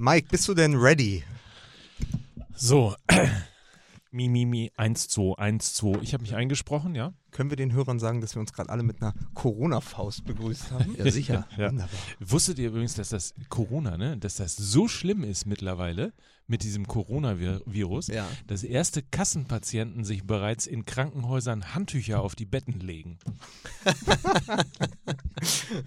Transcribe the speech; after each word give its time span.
Mike, 0.00 0.28
bist 0.30 0.46
du 0.46 0.54
denn 0.54 0.76
ready? 0.76 1.24
So. 2.54 2.94
Mi, 4.10 4.26
mi, 4.26 4.46
mi, 4.46 4.72
1, 4.76 5.08
2, 5.08 5.36
1, 5.36 5.74
2. 5.74 6.00
Ich 6.02 6.14
habe 6.14 6.22
mich 6.22 6.34
eingesprochen, 6.34 6.94
ja? 6.94 7.12
Können 7.30 7.50
wir 7.50 7.56
den 7.56 7.72
Hörern 7.72 7.98
sagen, 7.98 8.20
dass 8.20 8.34
wir 8.34 8.40
uns 8.40 8.52
gerade 8.52 8.70
alle 8.70 8.82
mit 8.82 9.02
einer 9.02 9.14
Corona-Faust 9.34 10.24
begrüßt 10.24 10.70
haben? 10.72 10.94
Ja, 10.96 11.10
sicher. 11.10 11.46
Ja. 11.58 11.68
Wunderbar. 11.70 11.98
Wusstet 12.20 12.58
ihr 12.58 12.68
übrigens, 12.68 12.94
dass 12.94 13.08
das 13.10 13.34
Corona, 13.48 13.96
ne, 13.96 14.16
dass 14.16 14.36
das 14.36 14.56
so 14.56 14.86
schlimm 14.88 15.24
ist 15.24 15.44
mittlerweile 15.46 16.12
mit 16.46 16.62
diesem 16.62 16.86
Coronavirus, 16.86 18.06
Ja. 18.08 18.26
dass 18.46 18.62
erste 18.62 19.02
Kassenpatienten 19.02 20.04
sich 20.04 20.24
bereits 20.24 20.66
in 20.66 20.86
Krankenhäusern 20.86 21.74
Handtücher 21.74 22.20
auf 22.22 22.34
die 22.34 22.46
Betten 22.46 22.80
legen? 22.80 23.18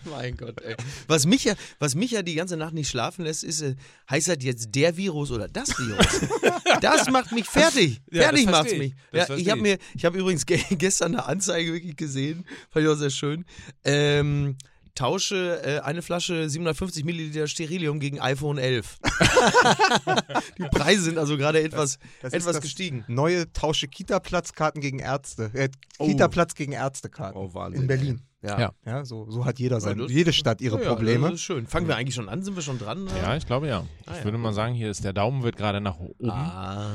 Mein 0.10 0.38
Gott, 0.38 0.62
ey. 0.62 0.76
Was 1.08 1.26
mich, 1.26 1.44
ja, 1.46 1.56
was 1.80 1.96
mich 1.96 2.12
ja 2.12 2.22
die 2.22 2.36
ganze 2.36 2.58
Nacht 2.58 2.74
nicht 2.74 2.90
schlafen 2.90 3.24
lässt, 3.26 3.44
ist, 3.44 3.62
äh, 3.62 3.76
heißt 4.10 4.28
das 4.28 4.38
jetzt 4.42 4.76
der 4.76 4.98
Virus 4.98 5.32
oder 5.32 5.48
das 5.48 5.70
Virus? 5.78 6.22
das 6.82 7.10
macht 7.10 7.32
mich 7.32 7.48
fertig. 7.48 8.02
Ja, 8.12 8.24
fertig 8.24 8.46
macht's 8.46 8.72
mich. 8.74 8.94
ich. 8.94 8.96
Das 9.12 9.30
Ja, 9.30 9.36
ich 9.36 9.50
habe 9.50 9.62
mir, 9.62 9.78
ich 9.96 10.06
habe 10.06 10.18
übrigens 10.20 10.46
ge 10.46 10.62
gestern 10.72 11.16
eine 11.16 11.26
Anzeige 11.32 11.74
wirklich 11.74 11.96
gesehen, 11.96 12.46
fand 12.70 12.86
ich 12.86 12.92
auch 12.92 12.96
sehr 12.96 13.10
schön. 13.10 13.46
Ähm, 13.84 14.58
tausche 14.96 15.62
äh, 15.64 15.80
eine 15.80 16.02
Flasche 16.02 16.50
750 16.50 17.06
Milliliter 17.06 17.48
Sterilium 17.48 18.00
gegen 18.00 18.20
iPhone 18.20 18.58
11. 18.58 19.00
die 20.58 20.64
Preise 20.64 21.04
sind 21.04 21.18
also 21.18 21.38
gerade 21.38 21.62
etwas, 21.62 21.98
Das 22.22 22.34
ist 22.34 22.42
etwas 22.42 22.56
das 22.56 22.64
gestiegen. 22.64 23.06
Neue 23.08 23.52
Tausche 23.54 23.88
Kita-Platzkarten 23.88 24.82
gegen 24.82 25.00
Ärzte. 25.00 25.52
Äh, 25.54 25.70
Oh. 26.00 26.08
Kita-Platz 26.08 26.56
gegen 26.56 26.72
Ärztekarten. 26.72 27.40
Oh, 27.40 27.54
Wahnsinn, 27.54 27.82
In 27.84 27.88
Berlin. 27.88 28.22
Ja. 28.44 28.60
Ja. 28.60 28.72
Ja, 28.86 29.06
so, 29.06 29.30
so 29.30 29.46
hat 29.46 29.60
jeder 29.60 29.80
sein, 29.80 30.00
das- 30.00 30.12
jede 30.12 30.34
Stadt 30.34 30.62
ihre 30.62 30.78
Ja, 30.78 30.84
ja, 30.84 30.90
Probleme. 30.90 31.26
Das 31.28 31.36
ist 31.36 31.42
schön. 31.42 31.68
Fangen 31.68 31.88
wir 31.88 31.96
eigentlich 31.96 32.16
schon 32.16 32.28
an? 32.28 32.42
Sind 32.44 32.56
wir 32.56 32.64
schon 32.64 32.80
dran? 32.80 33.08
Ja, 33.22 33.36
ich 33.36 33.46
glaube 33.46 33.68
ja. 33.68 33.86
Ah, 34.08 34.12
Ich 34.14 34.18
ja. 34.20 34.24
würde 34.24 34.38
mal 34.40 34.54
sagen, 34.54 34.74
hier 34.74 34.90
ist 34.90 35.04
der 35.04 35.14
Daumen 35.14 35.44
wird 35.44 35.58
gerade 35.58 35.80
nach 35.80 36.00
oben. 36.00 36.30
Ah. 36.32 36.90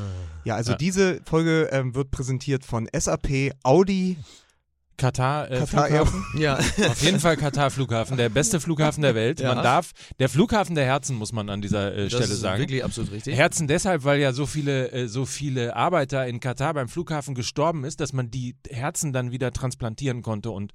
Ja, 0.45 0.57
also 0.57 0.73
Ja. 0.73 0.77
diese 0.79 1.21
Folge 1.25 1.69
ähm, 1.71 1.95
wird 1.95 2.11
präsentiert 2.11 2.65
von 2.65 2.89
SAP, 2.93 3.53
Audi, 3.63 4.17
Katar, 4.97 5.51
äh, 5.51 5.59
Katar 5.59 5.87
Flughafen. 5.89 6.25
Ja. 6.39 6.55
Auf 6.89 7.03
jeden 7.03 7.21
Fall 7.21 7.37
Katar 7.37 7.71
Flughafen, 7.71 8.17
der 8.17 8.31
beste 8.31 8.61
Flughafen 8.61 9.03
der 9.03 9.15
Welt. 9.15 9.41
Ja. 9.41 9.55
Man 9.55 9.63
darf, 9.63 9.93
der 10.19 10.31
Flughafen 10.31 10.75
der 10.75 10.87
Herzen, 10.87 11.17
muss 11.17 11.33
man 11.33 11.51
an 11.51 11.61
dieser 11.61 11.93
äh, 11.95 12.05
Das 12.05 12.13
Stelle 12.15 12.25
ist 12.33 12.41
sagen. 12.41 12.61
wirklich 12.63 12.83
absolut 12.83 13.13
richtig. 13.13 13.37
Herzen 13.37 13.69
deshalb, 13.69 14.05
weil 14.05 14.19
ja 14.21 14.33
so 14.33 14.47
viele, 14.47 14.91
äh, 14.93 15.07
so 15.07 15.27
viele 15.27 15.77
Arbeiter 15.77 16.27
in 16.27 16.41
Katar 16.41 16.73
beim 16.73 16.89
Flughafen 16.89 17.35
gestorben 17.35 17.85
ist, 17.85 18.01
dass 18.01 18.15
man 18.15 18.31
die 18.31 18.57
Herzen 18.71 19.13
dann 19.13 19.33
wieder 19.33 19.53
transplantieren 19.53 20.23
konnte 20.23 20.51
und 20.51 20.73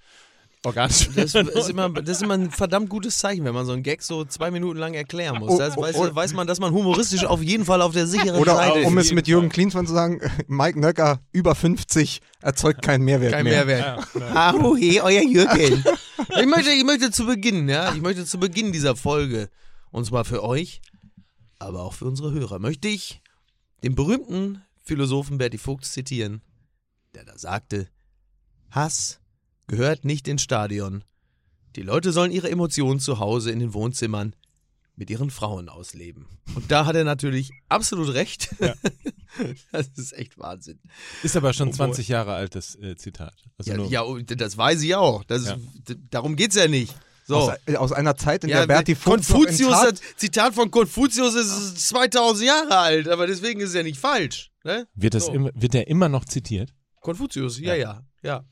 organisch 0.66 1.10
Das 1.16 1.36
ist, 1.36 1.70
immer, 1.70 1.90
das 1.90 2.18
ist 2.18 2.24
immer 2.24 2.36
ein 2.36 2.52
verdammt 2.52 2.90
gutes 2.90 3.18
Zeichen, 3.18 3.46
wenn 3.46 3.54
man 3.54 3.66
so 3.66 3.74
einen 3.74 3.84
Gag 3.84 4.02
so 4.02 4.26
zwei 4.26 4.52
Minuten 4.52 4.78
lang 4.80 4.94
erklären 4.94 5.40
muss. 5.40 5.52
Oh, 5.52 5.58
Das 5.58 5.78
oh, 5.78 5.82
weiß, 5.82 5.96
oh. 5.96 6.16
weiß 6.16 6.34
man, 6.34 6.48
dass 6.48 6.60
man 6.60 6.74
humoristisch 6.74 7.26
auf 7.26 7.42
jeden 7.42 7.66
Fall 7.66 7.82
auf 7.82 7.94
der 7.94 8.08
sicheren 8.08 8.40
Oder 8.40 8.56
Seite 8.56 8.86
um 8.86 8.98
ist. 8.98 9.08
es 9.08 9.14
mit 9.14 9.28
Jürgen 9.28 9.50
Klinsmann 9.50 9.88
zu 9.88 9.94
sagen, 9.94 10.22
Mike 10.48 10.80
Nöcker, 10.80 11.20
über 11.32 11.56
50, 11.56 12.22
erzeugt 12.42 12.82
keinen 12.82 13.04
Mehrwert 13.04 13.32
Kein 13.32 13.44
mehr. 13.44 13.66
Mehrwert. 13.66 14.08
Ah, 14.34 14.54
oh 14.54 14.76
he, 14.76 15.02
euer 15.02 15.24
Jürgen. 15.24 15.84
Ich 16.40 16.46
möchte, 16.46 16.72
ich 16.72 16.84
möchte 16.84 17.12
zu 17.12 17.26
Beginn, 17.26 17.68
ja, 17.68 17.94
ich 17.94 18.02
möchte 18.02 18.26
zu 18.26 18.40
Beginn 18.40 18.72
dieser 18.72 18.96
Folge, 18.96 19.50
und 19.92 20.06
zwar 20.06 20.26
für 20.26 20.44
euch, 20.44 20.82
aber 21.60 21.82
auch 21.82 21.94
für 21.94 22.06
unsere 22.06 22.32
Hörer, 22.32 22.60
möchte 22.60 22.88
ich 22.88 23.22
den 23.84 23.96
berühmten 23.96 24.62
Philosophen 24.84 25.38
Berti 25.38 25.58
Fuchs 25.58 25.92
zitieren, 25.92 26.42
der 27.16 27.26
da 27.26 27.38
sagte, 27.38 27.88
Hass 28.70 29.21
gehört 29.72 30.06
nicht 30.06 30.28
ins 30.28 30.42
Stadion. 30.44 31.04
Die 31.76 31.82
Leute 31.82 32.12
sollen 32.12 32.32
ihre 32.32 32.50
Emotionen 32.52 33.00
zu 33.00 33.20
Hause 33.20 33.52
in 33.52 33.60
den 33.60 33.74
Wohnzimmern 33.74 34.36
mit 34.96 35.10
ihren 35.10 35.30
Frauen 35.32 35.70
ausleben. 35.70 36.28
Und 36.54 36.70
da 36.70 36.86
hat 36.86 36.96
er 36.96 37.06
natürlich 37.06 37.50
absolut 37.70 38.14
recht. 38.14 38.54
Ja. 38.60 38.74
Das 39.72 39.88
ist 39.96 40.12
echt 40.12 40.38
Wahnsinn. 40.38 40.78
ist 41.24 41.38
aber 41.38 41.54
schon 41.54 41.70
Obwohl- 41.70 41.86
20 41.86 42.10
Jahre 42.10 42.34
altes 42.34 42.76
äh, 42.76 42.98
Zitat. 42.98 43.34
Also 43.58 43.72
Ja, 43.72 43.78
nur, 43.78 43.88
ja, 43.90 44.02
und 44.02 44.42
das 44.42 44.58
weiß 44.58 44.82
ich 44.82 44.94
auch. 44.96 45.24
Das 45.24 45.46
Ja. 45.46 45.56
darum 46.10 46.36
geht's 46.36 46.58
ja 46.58 46.68
nicht. 46.68 46.94
So. 47.26 47.38
Aus, 47.38 47.58
äh, 47.66 47.78
aus 47.78 47.94
einer 47.94 48.18
Zeit, 48.18 48.44
in 48.44 48.50
ja, 48.50 48.60
der 48.60 48.68
Berti 48.68 48.94
Konfuzius, 48.94 49.72
das 49.72 50.02
Zitat 50.18 50.54
von 50.54 50.70
Konfuzius 50.70 51.34
ist 51.36 51.88
2000 51.88 52.46
Jahre 52.46 52.78
alt, 52.78 53.08
aber 53.08 53.26
deswegen 53.26 53.62
ist 53.62 53.70
es 53.70 53.76
ja 53.76 53.84
nicht 53.84 54.02
falsch. 54.02 54.52
Ne? 54.66 54.86
wird, 54.96 55.14
das 55.14 55.28
so. 55.28 55.32
immer, 55.32 55.50
wird 55.54 55.74
der 55.76 55.88
immer 55.88 56.10
noch 56.10 56.26
zitiert? 56.26 56.74
Konfuzius, 57.00 57.58
ja, 57.58 57.74
ja, 57.74 58.04
ja. 58.24 58.44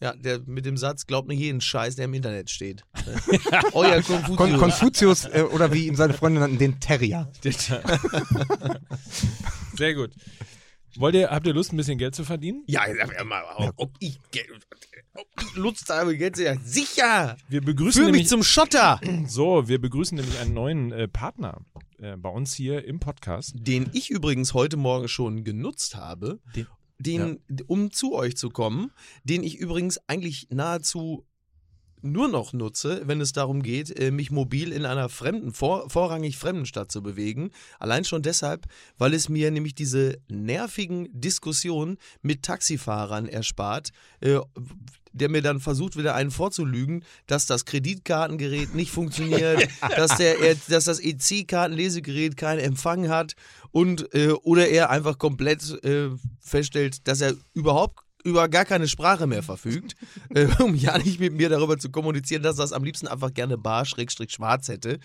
Ja, 0.00 0.14
der 0.14 0.40
mit 0.46 0.64
dem 0.64 0.76
Satz, 0.76 1.06
glaubt 1.06 1.26
nicht 1.28 1.40
jeden 1.40 1.60
Scheiß, 1.60 1.96
der 1.96 2.04
im 2.04 2.14
Internet 2.14 2.50
steht. 2.50 2.84
Euer 3.72 4.00
Konfuzius. 4.00 4.36
Kon 4.36 4.56
Konfuzius 4.56 5.24
äh, 5.24 5.42
oder 5.52 5.72
wie 5.72 5.88
ihn 5.88 5.96
seine 5.96 6.14
Freunde 6.14 6.38
nannten, 6.40 6.58
den 6.58 6.78
Terrier. 6.78 7.28
Sehr 9.76 9.94
gut. 9.94 10.10
Wollt 10.96 11.14
ihr, 11.14 11.30
habt 11.30 11.46
ihr 11.46 11.52
Lust, 11.54 11.72
ein 11.72 11.76
bisschen 11.76 11.98
Geld 11.98 12.14
zu 12.14 12.24
verdienen? 12.24 12.62
ja, 12.66 12.82
mal, 13.24 13.42
ob, 13.56 13.72
ob 13.76 13.90
ich, 14.00 14.18
Geld- 14.30 14.48
ob 15.14 15.26
ich 15.40 15.54
Lust 15.56 15.88
habe, 15.90 16.16
Geld 16.16 16.36
zu 16.36 16.44
ja, 16.44 16.56
sicher. 16.62 17.36
Wir 17.48 17.60
begrüßen 17.60 18.02
Führ 18.02 18.04
mich 18.10 18.12
nämlich, 18.12 18.28
zum 18.28 18.42
Schotter. 18.42 19.00
so, 19.26 19.68
wir 19.68 19.80
begrüßen 19.80 20.16
nämlich 20.16 20.38
einen 20.40 20.54
neuen 20.54 20.92
äh, 20.92 21.06
Partner 21.08 21.60
äh, 21.98 22.16
bei 22.16 22.28
uns 22.30 22.54
hier 22.54 22.84
im 22.84 23.00
Podcast. 23.00 23.52
den 23.54 23.90
ich 23.92 24.10
übrigens 24.10 24.54
heute 24.54 24.76
Morgen 24.76 25.08
schon 25.08 25.44
genutzt 25.44 25.96
habe, 25.96 26.40
Den- 26.54 26.66
den, 26.98 27.40
um 27.66 27.90
zu 27.90 28.14
euch 28.14 28.36
zu 28.36 28.50
kommen, 28.50 28.92
den 29.24 29.42
ich 29.42 29.56
übrigens 29.56 29.98
eigentlich 30.06 30.48
nahezu 30.50 31.24
nur 32.02 32.28
noch 32.28 32.52
nutze, 32.52 33.02
wenn 33.06 33.20
es 33.20 33.32
darum 33.32 33.62
geht, 33.62 33.98
äh, 33.98 34.10
mich 34.10 34.30
mobil 34.30 34.72
in 34.72 34.84
einer 34.84 35.08
fremden, 35.08 35.52
vor, 35.52 35.90
vorrangig 35.90 36.36
fremden 36.36 36.66
Stadt 36.66 36.92
zu 36.92 37.02
bewegen. 37.02 37.50
Allein 37.78 38.04
schon 38.04 38.22
deshalb, 38.22 38.66
weil 38.96 39.14
es 39.14 39.28
mir 39.28 39.50
nämlich 39.50 39.74
diese 39.74 40.18
nervigen 40.28 41.08
Diskussionen 41.12 41.98
mit 42.22 42.42
Taxifahrern 42.42 43.26
erspart, 43.26 43.90
äh, 44.20 44.38
der 45.12 45.28
mir 45.28 45.42
dann 45.42 45.60
versucht, 45.60 45.96
wieder 45.96 46.14
einen 46.14 46.30
vorzulügen, 46.30 47.04
dass 47.26 47.46
das 47.46 47.64
Kreditkartengerät 47.64 48.74
nicht 48.74 48.90
funktioniert, 48.90 49.68
dass, 49.96 50.16
der, 50.16 50.40
er, 50.40 50.56
dass 50.68 50.84
das 50.84 51.00
EC-Kartenlesegerät 51.00 52.36
keinen 52.36 52.60
Empfang 52.60 53.08
hat 53.08 53.34
und 53.70 54.14
äh, 54.14 54.30
oder 54.30 54.68
er 54.68 54.90
einfach 54.90 55.18
komplett 55.18 55.82
äh, 55.84 56.10
feststellt, 56.40 57.06
dass 57.08 57.20
er 57.20 57.34
überhaupt 57.54 58.00
über 58.24 58.48
gar 58.48 58.64
keine 58.64 58.88
Sprache 58.88 59.26
mehr 59.26 59.42
verfügt, 59.42 59.96
äh, 60.34 60.46
um 60.62 60.74
ja 60.74 60.98
nicht 60.98 61.20
mit 61.20 61.32
mir 61.34 61.48
darüber 61.48 61.78
zu 61.78 61.90
kommunizieren, 61.90 62.42
dass 62.42 62.58
er 62.58 62.62
das 62.62 62.72
am 62.72 62.84
liebsten 62.84 63.08
einfach 63.08 63.32
gerne 63.32 63.58
bar 63.58 63.84
schrägstrich 63.84 64.32
schwarz 64.32 64.68
hätte. 64.68 64.98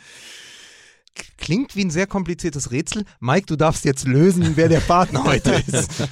Klingt 1.37 1.75
wie 1.75 1.85
ein 1.85 1.91
sehr 1.91 2.07
kompliziertes 2.07 2.71
Rätsel. 2.71 3.05
Mike, 3.19 3.45
du 3.45 3.55
darfst 3.55 3.85
jetzt 3.85 4.07
lösen, 4.07 4.53
wer 4.55 4.67
der 4.67 4.79
Partner 4.79 5.23
heute 5.25 5.63
ist. 5.67 6.07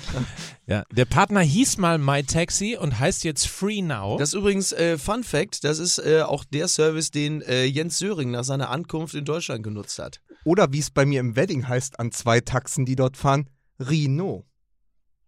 Ja, 0.72 0.86
der 0.90 1.04
Partner 1.04 1.42
hieß 1.42 1.80
mal 1.80 1.98
MyTaxi 1.98 2.78
und 2.80 2.98
heißt 2.98 3.26
jetzt 3.26 3.46
Free 3.46 3.82
Now. 3.82 4.16
Das 4.18 4.30
ist 4.30 4.36
übrigens 4.36 4.72
äh, 4.72 4.98
Fun 4.98 5.26
Fact, 5.26 5.66
das 5.66 5.80
ist 5.80 5.98
äh, 5.98 6.22
auch 6.22 6.46
der 6.46 6.70
Service, 6.70 7.12
den 7.12 7.42
äh, 7.42 7.66
Jens 7.66 8.00
Söring 8.00 8.32
nach 8.32 8.46
seiner 8.46 8.70
Ankunft 8.70 9.14
in 9.14 9.26
Deutschland 9.26 9.64
genutzt 9.64 10.00
hat. 10.00 10.22
Oder 10.46 10.72
wie 10.72 10.80
es 10.80 10.90
bei 10.90 11.06
mir 11.06 11.20
im 11.20 11.36
Wedding 11.36 11.68
heißt, 11.68 12.00
an 12.00 12.14
zwei 12.14 12.40
Taxen, 12.40 12.86
die 12.86 12.96
dort 12.96 13.18
fahren, 13.18 13.50
Rino. 13.82 14.46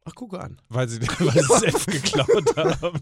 Ach, 0.05 0.13
guck 0.15 0.33
an. 0.33 0.61
weil 0.69 0.87
sie, 0.87 1.01
weil 1.19 1.31
sie 1.31 1.47
das 1.49 1.63
F 1.63 1.85
geklaut 1.87 2.55
haben. 2.55 2.99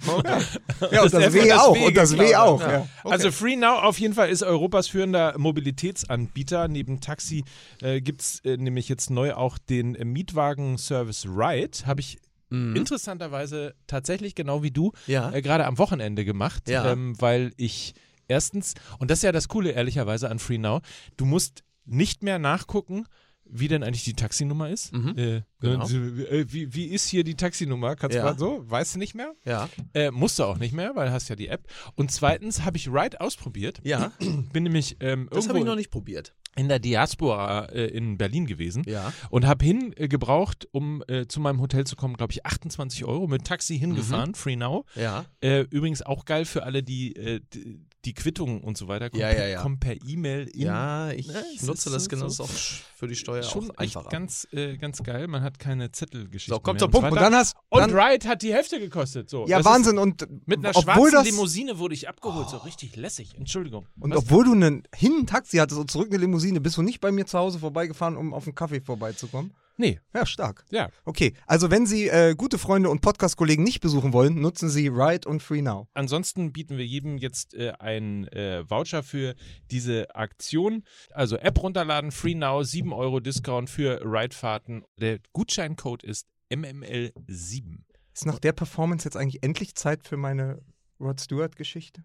Ja, 0.91 1.03
und 1.03 1.13
das, 1.13 1.23
F 1.23 1.33
W 1.33 1.53
auch. 1.53 1.75
W 1.75 1.85
Und 1.85 1.97
das 1.97 2.17
W 2.17 2.35
auch. 2.35 2.61
Ja. 2.61 2.87
Also 3.03 3.31
Free 3.31 3.55
Now 3.55 3.81
auf 3.81 3.99
jeden 3.99 4.15
Fall 4.15 4.29
ist 4.29 4.41
Europas 4.41 4.87
führender 4.87 5.37
Mobilitätsanbieter. 5.37 6.67
Neben 6.67 7.01
Taxi 7.01 7.43
äh, 7.81 8.01
gibt 8.01 8.21
es 8.21 8.39
äh, 8.45 8.57
nämlich 8.57 8.89
jetzt 8.89 9.11
neu 9.11 9.35
auch 9.35 9.59
den 9.59 9.93
äh, 9.93 10.05
Mietwagen-Service 10.05 11.27
Ride. 11.27 11.85
Habe 11.85 12.01
ich 12.01 12.17
Mhm. 12.51 12.75
interessanterweise 12.75 13.73
tatsächlich 13.87 14.35
genau 14.35 14.61
wie 14.61 14.71
du 14.71 14.91
Ja. 15.07 15.31
äh, 15.31 15.41
gerade 15.41 15.65
am 15.65 15.77
Wochenende 15.77 16.23
gemacht, 16.25 16.69
Ja. 16.69 16.91
ähm, 16.91 17.19
weil 17.19 17.53
ich 17.57 17.93
erstens, 18.27 18.75
und 18.99 19.09
das 19.09 19.19
ist 19.19 19.23
ja 19.23 19.31
das 19.31 19.47
Coole 19.47 19.71
ehrlicherweise 19.71 20.29
an 20.29 20.37
Free 20.39 20.57
Now, 20.59 20.81
du 21.17 21.25
musst 21.25 21.63
nicht 21.85 22.21
mehr 22.23 22.37
nachgucken, 22.39 23.05
wie 23.53 23.67
denn 23.67 23.83
eigentlich 23.83 24.05
die 24.05 24.13
Taxinummer 24.13 24.69
ist. 24.69 24.93
Mhm. 24.93 25.17
Äh, 25.17 25.41
Genau. 25.59 25.85
äh, 25.85 26.45
wie, 26.53 26.73
wie 26.73 26.85
ist 26.85 27.07
hier 27.09 27.25
die 27.25 27.35
Taxinummer? 27.35 27.95
Kannst 27.97 28.15
Ja. 28.15 28.21
du 28.23 28.29
mal 28.31 28.39
so? 28.39 28.63
Weißt 28.69 28.95
du 28.95 28.99
nicht 28.99 29.13
mehr? 29.13 29.33
Ja. 29.43 29.67
Äh, 29.93 30.11
musst 30.11 30.39
du 30.39 30.43
auch 30.45 30.57
nicht 30.57 30.73
mehr, 30.73 30.95
weil 30.95 31.07
du 31.07 31.11
hast 31.13 31.27
ja 31.27 31.35
die 31.35 31.49
App. 31.49 31.67
Und 31.95 32.11
zweitens 32.11 32.63
habe 32.63 32.77
ich 32.77 32.87
Ride 32.87 33.19
ausprobiert. 33.19 33.81
Ja. 33.83 34.13
Bin 34.53 34.63
nämlich 34.63 34.95
ähm, 35.01 35.27
Das 35.31 35.39
habe 35.49 35.57
irgendwo 35.57 35.57
ich 35.57 35.65
noch 35.65 35.75
nicht 35.75 35.91
probiert. 35.91 36.33
In 36.57 36.67
der 36.67 36.79
Diaspora 36.79 37.65
äh, 37.65 37.85
in 37.87 38.17
Berlin 38.17 38.45
gewesen 38.45 38.83
Ja. 38.85 39.13
und 39.29 39.45
habe 39.45 39.63
hingebraucht, 39.65 40.67
um 40.71 41.03
äh, 41.07 41.25
zu 41.27 41.39
meinem 41.39 41.61
Hotel 41.61 41.85
zu 41.85 41.95
kommen, 41.95 42.17
glaube 42.17 42.33
ich, 42.33 42.45
28 42.45 43.05
Euro 43.05 43.27
mit 43.27 43.45
Taxi 43.45 43.79
hingefahren, 43.79 44.35
Free 44.35 44.55
Now. 44.57 44.85
Ja. 44.95 45.25
Äh, 45.41 45.61
übrigens 45.69 46.01
auch 46.01 46.25
geil 46.25 46.45
für 46.45 46.63
alle, 46.63 46.83
die, 46.83 47.15
äh, 47.15 47.39
die 47.53 47.79
die 48.05 48.13
Quittungen 48.13 48.61
und 48.61 48.77
so 48.77 48.87
weiter 48.87 49.09
kommen, 49.09 49.21
Ja, 49.21 49.29
per- 49.29 49.37
ja, 49.43 49.47
ja. 49.47 49.61
kommen 49.61 49.79
per 49.79 49.95
E-Mail 50.03 50.47
in. 50.47 50.61
Ja, 50.61 51.11
ich 51.11 51.27
Ne, 51.27 51.43
nutze 51.61 51.89
das 51.91 52.05
so- 52.05 52.09
genau. 52.09 52.27
so- 52.29 52.43
auch 52.45 52.49
für 52.49 53.07
die 53.07 53.15
Steuer 53.15 53.43
Schon 53.43 53.65
auch 53.65 53.69
echt 53.75 53.79
einfacher. 53.97 54.09
ganz, 54.09 54.47
äh, 54.51 54.77
ganz 54.77 55.03
geil. 55.03 55.27
Man 55.27 55.43
hat 55.43 55.59
keine 55.59 55.91
Zettelgeschichten. 55.91 56.55
So, 56.55 56.59
kommt 56.59 56.79
zum 56.79 56.89
Punkt. 56.91 57.11
Und 57.11 57.15
dann 57.21 57.35
hast 57.35 57.55
Und 57.69 57.79
dann, 57.81 57.91
Ride 57.95 58.27
hat 58.27 58.41
die 58.41 58.53
Hälfte 58.53 58.79
gekostet. 58.79 59.29
So. 59.29 59.45
ja 59.47 59.57
Das 59.57 59.65
Wahnsinn 59.65 59.97
und 59.99 60.27
mit 60.47 60.59
einer 60.65 60.73
schwarzen 60.73 61.11
das 61.11 61.25
Limousine 61.25 61.77
wurde 61.79 61.93
ich 61.93 62.09
abgeholt. 62.09 62.49
So 62.49 62.57
richtig 62.57 62.95
lässig. 62.95 63.35
Entschuldigung. 63.37 63.85
und 63.99 64.11
Was? 64.11 64.17
obwohl 64.19 64.45
du 64.45 64.53
einen, 64.53 64.83
hin 64.95 65.13
ein 65.21 65.27
Taxi 65.27 65.57
hattest 65.57 65.79
und 65.79 65.91
zurück 65.91 66.07
eine 66.09 66.17
Limousine, 66.17 66.59
bist 66.59 66.77
du 66.77 66.81
nicht 66.81 67.01
bei 67.01 67.11
mir 67.11 67.25
zu 67.25 67.37
Hause 67.37 67.59
vorbeigefahren, 67.59 68.17
um 68.17 68.33
auf 68.33 68.45
einen 68.45 68.55
Kaffee 68.55 68.81
vorbeizukommen? 68.81 69.53
Nee, 69.81 69.99
Ja, 70.13 70.27
stark. 70.27 70.63
ja. 70.69 70.91
Okay, 71.05 71.33
also 71.47 71.71
wenn 71.71 71.87
Sie 71.87 72.07
äh, 72.07 72.35
gute 72.35 72.59
Freunde 72.59 72.91
und 72.91 73.01
Podcast-Kollegen 73.01 73.63
nicht 73.63 73.81
besuchen 73.81 74.13
wollen, 74.13 74.39
nutzen 74.39 74.69
Sie 74.69 74.89
Ride 74.89 75.27
und 75.27 75.41
Free 75.41 75.63
Now. 75.63 75.87
Ansonsten 75.95 76.53
bieten 76.53 76.77
wir 76.77 76.85
jedem 76.85 77.17
jetzt 77.17 77.55
äh, 77.55 77.71
einen 77.79 78.27
äh, 78.27 78.63
Voucher 78.69 79.01
für 79.01 79.33
diese 79.71 80.13
Aktion. 80.15 80.83
Also 81.09 81.35
App 81.37 81.63
runterladen, 81.63 82.11
Free 82.11 82.35
Now, 82.35 82.61
7 82.61 82.93
Euro 82.93 83.19
Discount 83.19 83.71
für 83.71 84.01
Ridefahrten. 84.05 84.83
Der 84.99 85.17
Gutscheincode 85.33 86.03
ist 86.03 86.27
MML7. 86.51 87.79
Ist 88.13 88.25
nach 88.27 88.37
der 88.37 88.51
Performance 88.51 89.05
jetzt 89.07 89.17
eigentlich 89.17 89.41
endlich 89.41 89.73
Zeit 89.73 90.07
für 90.07 90.17
meine 90.17 90.61
Rod 90.99 91.19
Stewart-Geschichte? 91.19 92.03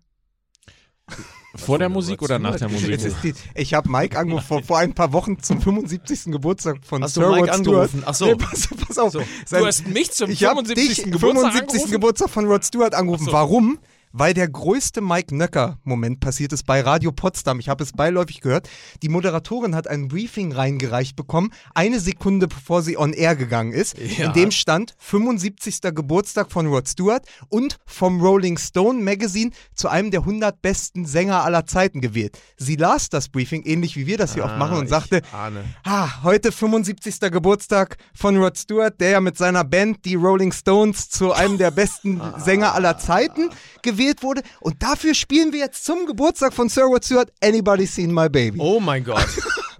Vor 1.56 1.78
der 1.78 1.88
Musik 1.88 2.20
oder 2.20 2.38
nach 2.38 2.56
der 2.56 2.68
Musik? 2.68 2.98
Die, 3.22 3.34
ich 3.54 3.72
habe 3.72 3.88
Mike 3.88 4.18
angerufen 4.18 4.46
vor, 4.46 4.62
vor 4.62 4.78
ein 4.78 4.92
paar 4.92 5.12
Wochen 5.14 5.40
zum 5.42 5.60
75. 5.60 6.24
Geburtstag 6.26 6.78
von 6.84 7.02
Hast 7.02 7.14
Sir 7.14 7.24
Rod 7.28 7.54
Stewart. 7.54 7.90
Ach 8.04 8.14
so. 8.14 8.26
Nee, 8.26 8.34
pass, 8.34 8.68
pass 8.86 8.98
auf. 8.98 9.12
Sein- 9.46 9.60
Du 9.60 9.66
hast 9.66 9.86
mich 9.86 10.10
zum 10.12 10.30
ich 10.30 10.44
habe 10.44 10.56
75. 10.56 11.04
dich 11.04 11.04
Geburtstag 11.12 11.52
75. 11.52 11.60
angerufen? 11.72 11.90
Geburtstag 11.92 12.30
von 12.30 12.44
Rod 12.46 12.64
Stewart 12.64 12.94
angerufen. 12.94 13.24
So. 13.24 13.32
Warum? 13.32 13.78
Weil 14.18 14.32
der 14.32 14.48
größte 14.48 15.02
Mike 15.02 15.36
Nöcker-Moment 15.36 16.20
passiert 16.20 16.50
ist 16.54 16.64
bei 16.64 16.80
Radio 16.80 17.12
Potsdam. 17.12 17.60
Ich 17.60 17.68
habe 17.68 17.84
es 17.84 17.92
beiläufig 17.92 18.40
gehört. 18.40 18.66
Die 19.02 19.10
Moderatorin 19.10 19.74
hat 19.74 19.86
ein 19.88 20.08
Briefing 20.08 20.52
reingereicht 20.52 21.16
bekommen, 21.16 21.52
eine 21.74 22.00
Sekunde 22.00 22.48
bevor 22.48 22.80
sie 22.80 22.96
on 22.96 23.12
air 23.12 23.36
gegangen 23.36 23.72
ist. 23.74 23.94
Ja. 23.98 24.28
In 24.28 24.32
dem 24.32 24.50
stand 24.52 24.94
75. 25.00 25.82
Geburtstag 25.94 26.50
von 26.50 26.66
Rod 26.66 26.88
Stewart 26.88 27.26
und 27.50 27.76
vom 27.84 28.22
Rolling 28.22 28.56
Stone 28.56 29.02
Magazine 29.02 29.50
zu 29.74 29.88
einem 29.88 30.10
der 30.10 30.20
100 30.20 30.62
besten 30.62 31.04
Sänger 31.04 31.44
aller 31.44 31.66
Zeiten 31.66 32.00
gewählt. 32.00 32.38
Sie 32.56 32.76
las 32.76 33.10
das 33.10 33.28
Briefing, 33.28 33.64
ähnlich 33.66 33.96
wie 33.96 34.06
wir 34.06 34.16
das 34.16 34.32
hier 34.32 34.46
auch 34.46 34.56
machen, 34.56 34.78
und 34.78 34.86
Ah, 34.86 34.88
sagte, 34.88 35.20
ahne. 35.30 35.62
Ah, 35.84 36.22
heute 36.22 36.52
75. 36.52 37.20
Geburtstag 37.30 37.98
von 38.14 38.38
Rod 38.38 38.56
Stewart, 38.56 38.98
der 38.98 39.10
ja 39.10 39.20
mit 39.20 39.36
seiner 39.36 39.64
Band, 39.64 40.06
die 40.06 40.14
Rolling 40.14 40.52
Stones, 40.52 41.10
zu 41.10 41.34
einem 41.34 41.58
der 41.58 41.70
besten 41.70 42.18
Sänger 42.38 42.74
aller 42.74 42.96
Zeiten 42.96 43.50
gewählt 43.82 44.05
wurde. 44.22 44.42
Und 44.60 44.82
dafür 44.82 45.14
spielen 45.14 45.52
wir 45.52 45.60
jetzt 45.60 45.84
zum 45.84 46.06
Geburtstag 46.06 46.52
von 46.52 46.68
Sir 46.68 46.84
Rod 46.84 47.04
Stewart 47.04 47.32
Anybody 47.42 47.86
Seen 47.86 48.12
My 48.12 48.28
Baby. 48.28 48.58
Oh 48.60 48.80
mein 48.80 49.04
Gott. 49.04 49.26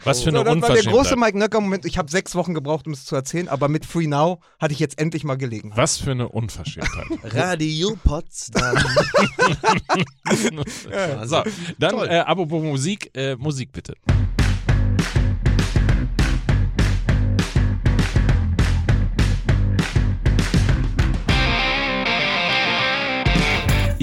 Was 0.05 0.23
für 0.23 0.31
eine 0.31 0.38
so, 0.38 0.44
das 0.44 0.61
war 0.61 0.61
der 0.61 0.69
große 0.69 0.88
Unverschämtheit. 0.90 1.19
Mike 1.19 1.38
Nöcker-Moment. 1.38 1.84
Ich 1.84 1.99
habe 1.99 2.11
sechs 2.11 2.34
Wochen 2.34 2.55
gebraucht, 2.55 2.87
um 2.87 2.93
es 2.93 3.05
zu 3.05 3.17
erzählen, 3.17 3.49
aber 3.49 3.69
mit 3.69 3.84
Free 3.84 4.06
Now 4.06 4.40
hatte 4.61 4.73
ich 4.73 4.78
jetzt 4.78 4.99
endlich 4.99 5.25
mal 5.25 5.37
Gelegenheit. 5.37 5.76
Was 5.76 5.99
für 5.99 6.12
eine 6.12 6.28
Unverschämtheit. 6.28 7.06
Radio 7.34 7.96
Potsdam. 8.05 8.76
so, 11.25 11.43
dann 11.79 11.99
äh, 12.08 12.19
apropos 12.19 12.62
Musik, 12.62 13.11
äh, 13.14 13.37
Musik 13.37 13.72
bitte. 13.72 13.94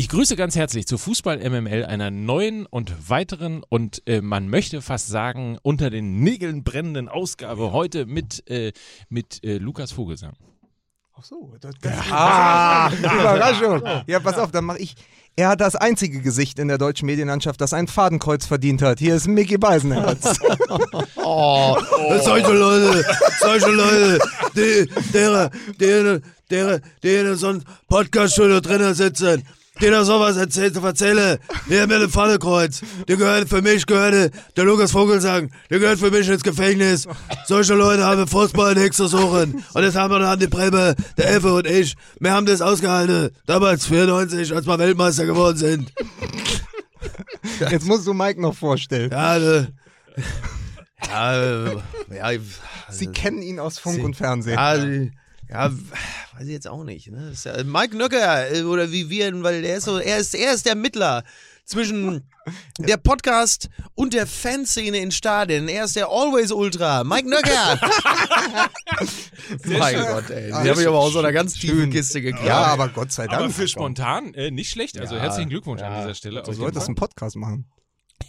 Ich 0.03 0.09
grüße 0.09 0.35
ganz 0.35 0.57
herzlich 0.57 0.85
zu 0.85 0.97
Fußball 0.97 1.37
MML 1.49 1.85
einer 1.85 2.11
neuen 2.11 2.65
und 2.65 3.09
weiteren 3.09 3.63
und 3.69 4.01
äh, 4.05 4.19
man 4.19 4.49
möchte 4.49 4.81
fast 4.81 5.07
sagen 5.07 5.57
unter 5.61 5.89
den 5.89 6.19
Nägeln 6.19 6.65
brennenden 6.65 7.07
Ausgabe 7.07 7.71
heute 7.71 8.05
mit, 8.05 8.43
äh, 8.49 8.73
mit 9.07 9.41
äh, 9.45 9.59
Lukas 9.59 9.93
Vogelsang. 9.93 10.33
Ach 11.17 11.23
so, 11.23 11.53
das, 11.61 11.75
das 11.81 11.93
ah, 12.11 12.91
Überraschung. 12.91 13.81
Ja, 14.05 14.19
pass 14.19 14.37
auf, 14.37 14.51
dann 14.51 14.65
mache 14.65 14.79
ich. 14.79 14.95
Er 15.37 15.47
hat 15.47 15.61
das 15.61 15.77
einzige 15.77 16.19
Gesicht 16.19 16.59
in 16.59 16.67
der 16.67 16.77
deutschen 16.77 17.05
Medienlandschaft, 17.05 17.61
das 17.61 17.71
ein 17.71 17.87
Fadenkreuz 17.87 18.45
verdient 18.45 18.81
hat. 18.81 18.99
Hier 18.99 19.15
ist 19.15 19.29
Mickey 19.29 19.57
Beisenherz. 19.57 20.37
Oh, 21.15 21.77
solche 22.21 22.51
Leute, 22.51 23.05
solche 23.39 23.69
Leute, 23.69 24.19
die, 24.53 24.89
deren, 25.13 25.49
deren, 25.79 26.23
deren, 26.49 26.81
deren 27.01 27.37
so 27.37 27.47
ein 27.47 27.63
Podcast-Studio 27.87 28.59
drinnen 28.59 28.93
sitzen, 28.93 29.43
die 29.81 29.89
da 29.89 30.05
sowas 30.05 30.37
erzählt, 30.37 30.75
erzähle, 30.75 31.39
hier 31.67 31.87
mit 31.87 32.01
dem 32.01 32.09
Fallekreuz, 32.09 32.81
die 33.07 33.17
gehören 33.17 33.47
für 33.47 33.61
mich, 33.61 33.85
gehört 33.85 34.31
der 34.55 34.63
Lukas 34.63 34.91
Vogelsang, 34.91 35.51
der 35.69 35.79
gehört 35.79 35.99
für 35.99 36.11
mich 36.11 36.27
ins 36.29 36.43
Gefängnis. 36.43 37.07
Solche 37.45 37.73
Leute 37.73 38.03
haben 38.03 38.27
Fußball 38.27 38.75
nichts 38.75 38.97
zu 38.97 39.07
suchen. 39.07 39.63
Und 39.73 39.83
jetzt 39.83 39.95
haben 39.95 40.13
wir 40.13 40.19
dann 40.19 40.39
die 40.39 40.47
Bremme, 40.47 40.95
der 41.17 41.35
Effe 41.35 41.53
und 41.53 41.67
ich, 41.67 41.95
wir 42.19 42.31
haben 42.31 42.45
das 42.45 42.61
ausgehalten, 42.61 43.31
damals 43.45 43.87
94, 43.87 44.53
als 44.53 44.67
wir 44.67 44.79
Weltmeister 44.79 45.25
geworden 45.25 45.57
sind. 45.57 45.91
Jetzt 47.59 47.85
musst 47.85 48.07
du 48.07 48.13
Mike 48.13 48.39
noch 48.39 48.55
vorstellen. 48.55 49.11
Ja, 49.11 49.39
ne, 49.39 49.73
ja, 51.07 51.65
äh, 51.65 51.75
ja, 52.11 52.39
Sie 52.89 53.07
kennen 53.07 53.41
ihn 53.41 53.59
aus 53.59 53.79
Funk 53.79 53.95
Sie- 53.95 54.01
und 54.01 54.15
Fernsehen. 54.15 54.53
Ja, 54.55 54.75
ja, 55.49 55.71
weiß 55.71 56.43
ich 56.45 56.49
jetzt 56.49 56.67
auch 56.67 56.83
nicht. 56.83 57.11
Ne? 57.11 57.27
Das 57.29 57.33
ist 57.39 57.45
ja, 57.45 57.63
Mike 57.63 57.95
Nöcker, 57.95 58.51
äh, 58.51 58.63
oder 58.63 58.91
wie 58.91 59.09
wir, 59.09 59.43
weil 59.43 59.63
er 59.63 59.77
ist 59.77 59.85
so, 59.85 59.97
er 59.97 60.17
ist, 60.17 60.33
er 60.35 60.53
ist 60.53 60.65
der 60.65 60.75
Mittler 60.75 61.23
zwischen 61.65 62.23
der 62.79 62.97
Podcast 62.97 63.69
und 63.95 64.13
der 64.13 64.27
Fanszene 64.27 64.97
in 64.97 65.11
Stadien. 65.11 65.67
Er 65.69 65.85
ist 65.85 65.95
der 65.95 66.07
Always 66.09 66.51
Ultra. 66.51 67.03
Mike 67.03 67.29
Nöcker. 67.29 67.79
mein 69.65 69.95
schön. 69.95 70.05
Gott, 70.07 70.29
ey. 70.29 70.47
Die 70.47 70.53
Ah, 70.53 70.65
habe 70.65 70.81
ich 70.81 70.87
aber 70.87 70.99
aus 70.99 71.13
so 71.13 71.19
einer 71.19 71.31
ganz 71.31 71.53
tiefen 71.53 71.77
Schön. 71.77 71.89
Kiste 71.91 72.21
gekramt. 72.21 72.45
ja, 72.45 72.63
aber 72.65 72.89
Gott 72.89 73.11
sei 73.11 73.27
Dank. 73.27 73.41
Aber 73.43 73.49
für 73.49 73.67
spontan 73.67 74.33
äh, 74.33 74.51
nicht 74.51 74.69
schlecht. 74.71 74.99
Also 74.99 75.15
Ja, 75.15 75.21
herzlichen 75.21 75.49
Glückwunsch 75.49 75.81
an 75.81 75.91
ja. 75.93 76.01
dieser 76.01 76.15
Stelle. 76.15 76.43
Du 76.43 76.51
solltest 76.53 76.87
einen 76.87 76.95
Podcast 76.95 77.35
machen. 77.35 77.69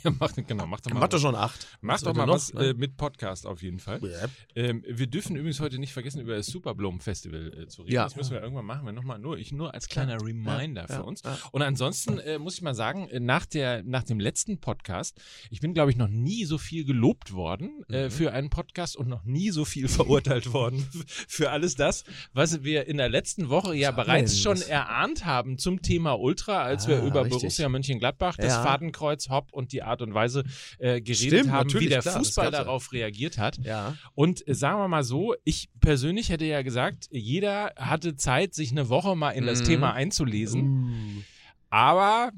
Ja, 0.05 0.13
mach, 0.19 0.33
genau, 0.35 0.67
mach 0.67 0.81
doch 0.81 0.93
mal. 0.93 1.01
Mach 1.01 1.09
doch 1.09 1.19
schon 1.19 1.35
acht. 1.35 1.67
Mach 1.81 1.95
Was 1.95 2.03
doch 2.03 2.15
mal 2.15 2.27
noch, 2.27 2.35
was 2.35 2.53
ne? 2.55 2.67
äh, 2.71 2.75
mit 2.75 2.97
Podcast 2.97 3.47
auf 3.47 3.63
jeden 3.63 3.79
Fall. 3.79 4.01
Ja. 4.03 4.29
Ähm, 4.55 4.85
wir 4.87 5.07
dürfen 5.07 5.35
übrigens 5.37 5.61
heute 5.61 5.79
nicht 5.79 5.93
vergessen, 5.93 6.21
über 6.21 6.37
das 6.37 6.47
Superbloom 6.47 7.01
Festival 7.01 7.53
äh, 7.63 7.67
zu 7.67 7.83
reden. 7.83 7.95
Ja. 7.95 8.05
Das 8.05 8.17
müssen 8.17 8.33
wir 8.33 8.43
irgendwann 8.43 8.67
machen. 8.67 8.85
Wir 8.87 8.93
noch 8.93 9.03
mal, 9.05 9.19
nur, 9.19 9.39
ich 9.39 9.53
nur 9.53 9.73
als 9.75 9.89
kleiner 9.89 10.21
Reminder 10.21 10.87
für 10.89 11.03
uns. 11.03 11.23
Und 11.53 11.63
ansonsten 11.63 12.19
äh, 12.19 12.39
muss 12.39 12.55
ich 12.55 12.63
mal 12.63 12.75
sagen, 12.75 13.09
äh, 13.09 13.19
nach, 13.21 13.47
der, 13.47 13.83
nach 13.83 14.03
dem 14.05 14.21
letzten 14.21 14.59
Podcast, 14.61 15.21
ich 15.51 15.61
bin, 15.61 15.75
glaube 15.75 15.91
ich, 15.91 15.97
noch 15.97 16.09
nie 16.09 16.45
so 16.45 16.59
viel 16.59 16.85
gelobt 16.85 17.33
worden 17.33 17.83
Mhm. 17.89 17.95
äh, 17.95 18.11
für 18.11 18.33
einen 18.33 18.51
Podcast 18.51 18.97
und 18.97 19.09
noch 19.09 19.25
nie 19.25 19.51
so 19.51 19.65
viel 19.65 19.89
verurteilt 19.89 20.53
worden 20.53 20.87
für 21.29 21.51
alles 21.51 21.75
das, 21.77 22.05
was 22.33 22.63
wir 22.63 22.87
in 22.87 22.97
der 22.99 23.09
letzten 23.09 23.49
Woche 23.49 23.75
ja 23.75 23.91
wir 23.97 24.05
bereits 24.05 24.39
schon 24.41 24.61
erahnt 24.63 25.25
haben 25.25 25.59
zum 25.59 25.83
Thema 25.83 26.19
Ultra, 26.19 26.63
als 26.63 26.87
wir 26.89 27.03
Ah, 27.03 27.07
über 27.07 27.25
richtig. 27.25 27.41
Borussia 27.43 27.69
Mönchengladbach, 27.69 28.37
das. 28.37 28.55
Fadenkreuz, 28.57 29.29
Hopp 29.31 29.53
und 29.53 29.73
die 29.73 29.83
Art 29.95 30.03
und 30.03 30.13
Weise 30.15 30.45
äh, 30.79 31.01
geredet 31.01 31.41
Stimmt, 31.41 31.51
haben, 31.53 31.73
wie 31.81 31.89
der 31.89 32.01
klar, 32.01 32.19
Fußball 32.19 32.51
darauf 32.51 32.93
reagiert 32.93 33.39
hat. 33.39 33.59
Ja. 33.63 33.97
Und 34.15 34.47
äh, 34.49 34.55
sagen 34.55 34.79
wir 34.81 34.89
mal 34.89 35.05
so, 35.05 35.35
ich 35.45 35.69
persönlich 35.81 36.29
hätte 36.31 36.45
ja 36.45 36.63
gesagt, 36.63 37.07
jeder 37.11 37.73
hatte 37.77 38.17
Zeit, 38.17 38.55
sich 38.55 38.73
eine 38.73 38.89
Woche 38.89 39.15
mal 39.17 39.31
in 39.31 39.47
das 39.47 39.61
Mhm. 39.61 39.65
Thema 39.67 39.93
einzulesen. 39.95 41.25
Aber 41.71 42.33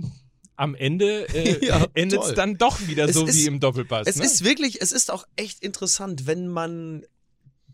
am 0.57 0.75
Ende 0.75 1.29
äh, 1.35 1.65
Ja, 1.67 1.87
endet 1.95 2.23
es 2.23 2.35
dann 2.35 2.57
doch 2.59 2.87
wieder 2.87 3.07
Es 3.09 3.15
so 3.17 3.27
ist- 3.27 3.37
wie 3.37 3.47
im 3.47 3.61
Doppelpass. 3.61 4.07
Es 4.07 4.17
ne? 4.17 4.25
ist 4.25 4.45
wirklich, 4.45 4.81
es 4.81 4.93
ist 4.93 5.11
auch 5.11 5.25
echt 5.37 5.63
interessant, 5.63 6.27
wenn 6.27 6.49
man 6.49 7.05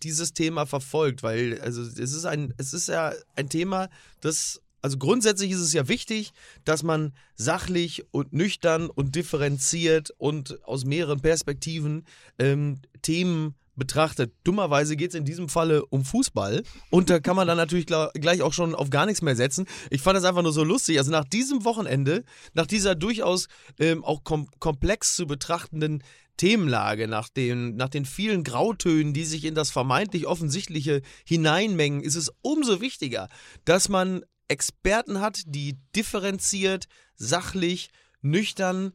dieses 0.02 0.32
Thema 0.32 0.66
verfolgt, 0.66 1.22
weil 1.22 1.60
also 1.60 1.82
es 1.82 1.96
ist 1.98 2.24
ein, 2.24 2.54
es 2.58 2.72
ist 2.72 2.88
ja 2.88 3.12
ein 3.36 3.48
Thema, 3.48 3.88
das 4.20 4.61
also 4.82 4.98
grundsätzlich 4.98 5.52
ist 5.52 5.60
es 5.60 5.72
ja 5.72 5.88
wichtig, 5.88 6.32
dass 6.64 6.82
man 6.82 7.12
sachlich 7.34 8.04
und 8.10 8.32
nüchtern 8.32 8.90
und 8.90 9.14
differenziert 9.14 10.12
und 10.18 10.62
aus 10.64 10.84
mehreren 10.84 11.20
Perspektiven 11.20 12.04
ähm, 12.38 12.80
Themen 13.00 13.54
betrachtet. 13.76 14.34
Dummerweise 14.44 14.96
geht 14.96 15.10
es 15.10 15.14
in 15.14 15.24
diesem 15.24 15.48
Falle 15.48 15.86
um 15.86 16.04
Fußball 16.04 16.62
und 16.90 17.08
da 17.08 17.20
kann 17.20 17.36
man 17.36 17.46
dann 17.46 17.56
natürlich 17.56 17.86
gleich 17.86 18.42
auch 18.42 18.52
schon 18.52 18.74
auf 18.74 18.90
gar 18.90 19.06
nichts 19.06 19.22
mehr 19.22 19.36
setzen. 19.36 19.66
Ich 19.90 20.02
fand 20.02 20.16
das 20.16 20.24
einfach 20.24 20.42
nur 20.42 20.52
so 20.52 20.64
lustig. 20.64 20.98
Also 20.98 21.10
nach 21.10 21.24
diesem 21.24 21.64
Wochenende, 21.64 22.24
nach 22.52 22.66
dieser 22.66 22.94
durchaus 22.94 23.48
ähm, 23.78 24.04
auch 24.04 24.24
kom 24.24 24.48
komplex 24.58 25.16
zu 25.16 25.26
betrachtenden 25.26 26.02
Themenlage, 26.36 27.08
nach 27.08 27.28
den, 27.28 27.76
nach 27.76 27.88
den 27.88 28.04
vielen 28.04 28.42
Grautönen, 28.42 29.14
die 29.14 29.24
sich 29.24 29.44
in 29.44 29.54
das 29.54 29.70
vermeintlich 29.70 30.26
Offensichtliche 30.26 31.02
hineinmengen, 31.24 32.02
ist 32.02 32.16
es 32.16 32.32
umso 32.42 32.80
wichtiger, 32.80 33.28
dass 33.64 33.88
man 33.88 34.22
Experten 34.52 35.20
hat, 35.20 35.42
die 35.46 35.78
differenziert, 35.96 36.86
sachlich, 37.16 37.90
nüchtern 38.20 38.92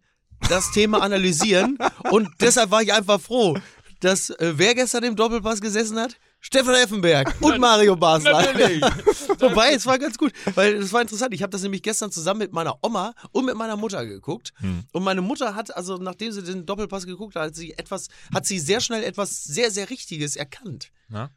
das 0.49 0.71
Thema 0.71 1.01
analysieren. 1.01 1.77
Und 2.11 2.29
deshalb 2.39 2.71
war 2.71 2.81
ich 2.81 2.93
einfach 2.93 3.19
froh, 3.19 3.57
dass 3.99 4.29
äh, 4.29 4.53
wer 4.55 4.75
gestern 4.75 5.03
im 5.03 5.15
Doppelpass 5.15 5.59
gesessen 5.59 5.99
hat? 5.99 6.17
Stefan 6.39 6.75
Effenberg 6.75 7.35
und 7.41 7.59
Mario 7.59 7.95
Basler. 7.95 8.37
Wobei, 9.39 9.73
es 9.73 9.87
war 9.87 9.97
ganz 9.97 10.19
gut, 10.19 10.31
weil 10.53 10.75
es 10.75 10.93
war 10.93 11.01
interessant. 11.01 11.33
Ich 11.33 11.41
habe 11.41 11.49
das 11.49 11.63
nämlich 11.63 11.81
gestern 11.81 12.11
zusammen 12.11 12.39
mit 12.41 12.53
meiner 12.53 12.77
Oma 12.83 13.15
und 13.31 13.45
mit 13.45 13.55
meiner 13.55 13.75
Mutter 13.75 14.05
geguckt. 14.05 14.53
Hm. 14.57 14.83
Und 14.93 15.03
meine 15.03 15.21
Mutter 15.21 15.55
hat, 15.55 15.75
also 15.75 15.97
nachdem 15.97 16.31
sie 16.31 16.43
den 16.43 16.67
Doppelpass 16.67 17.07
geguckt 17.07 17.35
hat, 17.35 17.47
hat 17.47 17.55
sie 17.55 17.73
etwas, 17.73 18.07
hat 18.33 18.45
sie 18.45 18.59
sehr 18.59 18.81
schnell 18.81 19.03
etwas 19.03 19.43
sehr, 19.43 19.71
sehr 19.71 19.89
Richtiges 19.89 20.35
erkannt. 20.35 20.91
Na? 21.09 21.31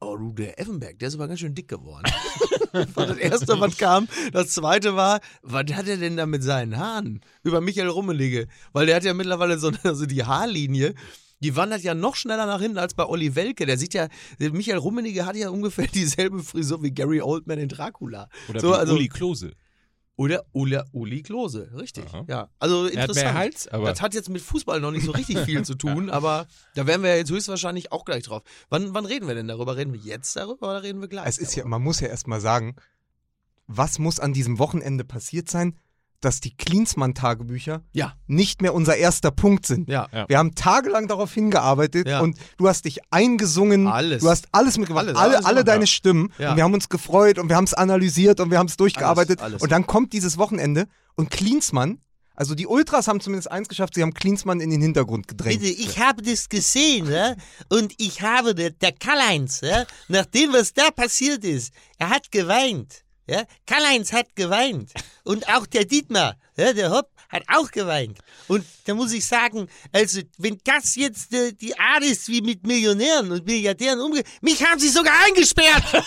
Oh, 0.00 0.16
du, 0.16 0.32
der 0.32 0.60
Effenberg, 0.60 0.98
der 0.98 1.08
ist 1.08 1.14
aber 1.14 1.26
ganz 1.26 1.40
schön 1.40 1.54
dick 1.54 1.68
geworden. 1.68 2.04
das 2.72 2.96
war 2.96 3.06
das 3.06 3.16
erste, 3.16 3.58
was 3.58 3.78
kam. 3.78 4.08
Das 4.32 4.50
zweite 4.50 4.94
war, 4.94 5.20
was 5.42 5.72
hat 5.72 5.88
er 5.88 5.96
denn 5.96 6.16
da 6.16 6.26
mit 6.26 6.42
seinen 6.42 6.76
Haaren? 6.76 7.22
Über 7.42 7.62
Michael 7.62 7.88
Rummenigge. 7.88 8.46
Weil 8.72 8.86
der 8.86 8.96
hat 8.96 9.04
ja 9.04 9.14
mittlerweile 9.14 9.58
so 9.58 9.72
also 9.84 10.04
die 10.04 10.24
Haarlinie. 10.24 10.94
Die 11.40 11.56
wandert 11.56 11.82
ja 11.82 11.94
noch 11.94 12.16
schneller 12.16 12.46
nach 12.46 12.60
hinten 12.60 12.78
als 12.78 12.94
bei 12.94 13.06
Olli 13.06 13.34
Welke. 13.34 13.64
Der 13.64 13.78
sieht 13.78 13.94
ja, 13.94 14.08
Michael 14.38 14.78
Rummenigge 14.78 15.24
hat 15.24 15.36
ja 15.36 15.48
ungefähr 15.48 15.86
dieselbe 15.94 16.42
Frisur 16.42 16.82
wie 16.82 16.90
Gary 16.90 17.22
Oldman 17.22 17.58
in 17.58 17.68
Dracula. 17.68 18.28
Oder 18.48 18.60
so, 18.60 18.70
wie 18.70 18.74
also, 18.74 18.94
Uli 18.94 19.08
Klose. 19.08 19.52
Oder 20.16 20.44
Uli, 20.52 20.80
Uli 20.92 21.22
Klose, 21.22 21.70
richtig. 21.74 22.06
Aha. 22.06 22.24
Ja, 22.26 22.48
also 22.58 22.86
Er 22.86 23.02
hat 23.02 23.10
interessant. 23.10 23.24
mehr 23.26 23.34
Hals, 23.34 23.68
aber 23.68 23.90
Das 23.90 24.00
hat 24.00 24.14
jetzt 24.14 24.30
mit 24.30 24.40
Fußball 24.40 24.80
noch 24.80 24.90
nicht 24.90 25.04
so 25.04 25.12
richtig 25.12 25.38
viel 25.40 25.62
zu 25.62 25.74
tun, 25.74 26.08
aber 26.10 26.46
da 26.74 26.86
werden 26.86 27.02
wir 27.02 27.10
ja 27.10 27.16
jetzt 27.16 27.30
höchstwahrscheinlich 27.30 27.92
auch 27.92 28.04
gleich 28.04 28.24
drauf. 28.24 28.42
Wann, 28.70 28.94
wann 28.94 29.04
reden 29.04 29.28
wir 29.28 29.34
denn 29.34 29.46
darüber? 29.48 29.76
Reden 29.76 29.92
wir 29.92 30.00
jetzt 30.00 30.34
darüber 30.34 30.70
oder 30.70 30.82
reden 30.82 31.00
wir 31.00 31.08
gleich? 31.08 31.26
Es 31.26 31.38
ist 31.38 31.54
ja, 31.54 31.62
darüber? 31.62 31.70
man 31.76 31.82
muss 31.82 32.00
ja 32.00 32.08
erstmal 32.08 32.40
sagen, 32.40 32.76
was 33.66 33.98
muss 33.98 34.18
an 34.18 34.32
diesem 34.32 34.58
Wochenende 34.58 35.04
passiert 35.04 35.50
sein, 35.50 35.76
dass 36.20 36.40
die 36.40 36.56
Klinsmann-Tagebücher 36.56 37.82
Ja, 37.92 38.14
nicht 38.26 38.62
mehr 38.62 38.74
unser 38.74 38.96
erster 38.96 39.30
Punkt 39.30 39.66
sind. 39.66 39.88
ja. 39.88 40.08
Ja. 40.12 40.28
Wir 40.28 40.38
haben 40.38 40.54
tagelang 40.54 41.08
darauf 41.08 41.32
hingearbeitet 41.32 42.08
Ja. 42.08 42.20
und 42.20 42.36
du 42.56 42.68
hast 42.68 42.84
dich 42.84 42.98
eingesungen. 43.10 43.86
Alles. 43.86 44.22
Du 44.22 44.28
hast 44.30 44.48
alles 44.52 44.78
mitgemacht, 44.78 45.06
Alles, 45.08 45.16
alle, 45.18 45.34
alles 45.36 45.46
alle 45.46 45.64
deine. 45.64 45.86
Stimmen. 45.86 46.32
Ja. 46.38 46.50
Und 46.50 46.56
wir 46.56 46.64
haben 46.64 46.74
uns 46.74 46.88
gefreut 46.88 47.38
und 47.38 47.48
wir 47.48 47.56
haben 47.56 47.64
es 47.64 47.74
analysiert 47.74 48.40
und 48.40 48.50
wir 48.50 48.58
haben 48.58 48.66
es 48.66 48.76
durchgearbeitet. 48.76 49.40
Alles, 49.40 49.54
alles. 49.54 49.62
Und 49.62 49.72
dann 49.72 49.86
kommt 49.86 50.12
dieses 50.12 50.38
Wochenende 50.38 50.86
und 51.14 51.30
Klinsmann, 51.30 51.98
also 52.34 52.54
die 52.54 52.66
Ultras 52.66 53.08
haben 53.08 53.20
zumindest 53.20 53.50
eins 53.50 53.68
geschafft, 53.68 53.94
sie 53.94 54.02
haben 54.02 54.12
Klinsmann 54.12 54.60
in 54.60 54.68
den 54.70 54.82
Hintergrund 54.82 55.26
gedrängt. 55.28 55.60
Bitte, 55.60 55.72
ich 55.72 55.98
habe 55.98 56.22
das 56.22 56.48
gesehen, 56.50 57.10
ja? 57.10 57.34
und 57.70 57.94
ich 57.96 58.20
habe, 58.20 58.54
der, 58.54 58.70
der 58.70 58.92
Karl-Heinz, 58.92 59.62
ja? 59.62 59.84
nach 60.08 60.26
dem, 60.26 60.52
was 60.52 60.74
da 60.74 60.90
passiert 60.90 61.44
ist, 61.44 61.72
er 61.98 62.10
hat 62.10 62.30
geweint. 62.30 63.04
Ja? 63.26 63.44
Karl-Heinz 63.66 64.12
hat 64.12 64.34
geweint. 64.36 64.92
Und 65.24 65.48
auch 65.48 65.66
der 65.66 65.84
Dietmar, 65.84 66.36
ja, 66.56 66.72
der 66.72 66.90
Hopp, 66.90 67.10
hat 67.28 67.42
auch 67.48 67.70
geweint. 67.72 68.18
Und 68.46 68.64
da 68.84 68.94
muss 68.94 69.12
ich 69.12 69.26
sagen, 69.26 69.68
also, 69.92 70.20
wenn 70.38 70.58
das 70.64 70.94
jetzt 70.94 71.34
äh, 71.34 71.52
die 71.52 71.76
Art 71.78 72.04
ist, 72.04 72.28
wie 72.28 72.40
mit 72.40 72.64
Millionären 72.66 73.32
und 73.32 73.44
Milliardären 73.44 74.00
umgeht, 74.00 74.26
mich 74.42 74.64
haben 74.64 74.78
sie 74.78 74.88
sogar 74.88 75.12
eingesperrt. 75.26 75.84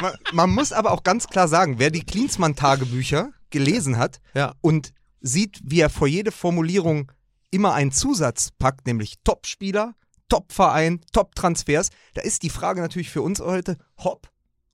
Man, 0.00 0.14
man 0.32 0.50
muss 0.50 0.72
aber 0.72 0.90
auch 0.90 1.02
ganz 1.04 1.28
klar 1.28 1.46
sagen, 1.46 1.78
wer 1.78 1.90
die 1.90 2.04
Klinsmann-Tagebücher 2.04 3.30
gelesen 3.50 3.98
hat 3.98 4.20
Ja. 4.34 4.54
und 4.60 4.92
sieht, 5.20 5.60
wie 5.62 5.80
er 5.80 5.90
vor 5.90 6.08
jede 6.08 6.32
Formulierung 6.32 7.12
immer 7.50 7.74
einen 7.74 7.92
Zusatz 7.92 8.48
packt, 8.58 8.86
nämlich 8.86 9.16
Top-Spieler, 9.22 9.94
Top-Verein, 10.28 11.02
Top-Transfers, 11.12 11.90
da 12.14 12.22
ist 12.22 12.42
die 12.42 12.50
Frage 12.50 12.80
natürlich 12.80 13.10
für 13.10 13.22
uns 13.22 13.40
heute, 13.40 13.76
Hopp 13.98 14.31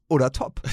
oder 0.09 0.33
Top? 0.33 0.61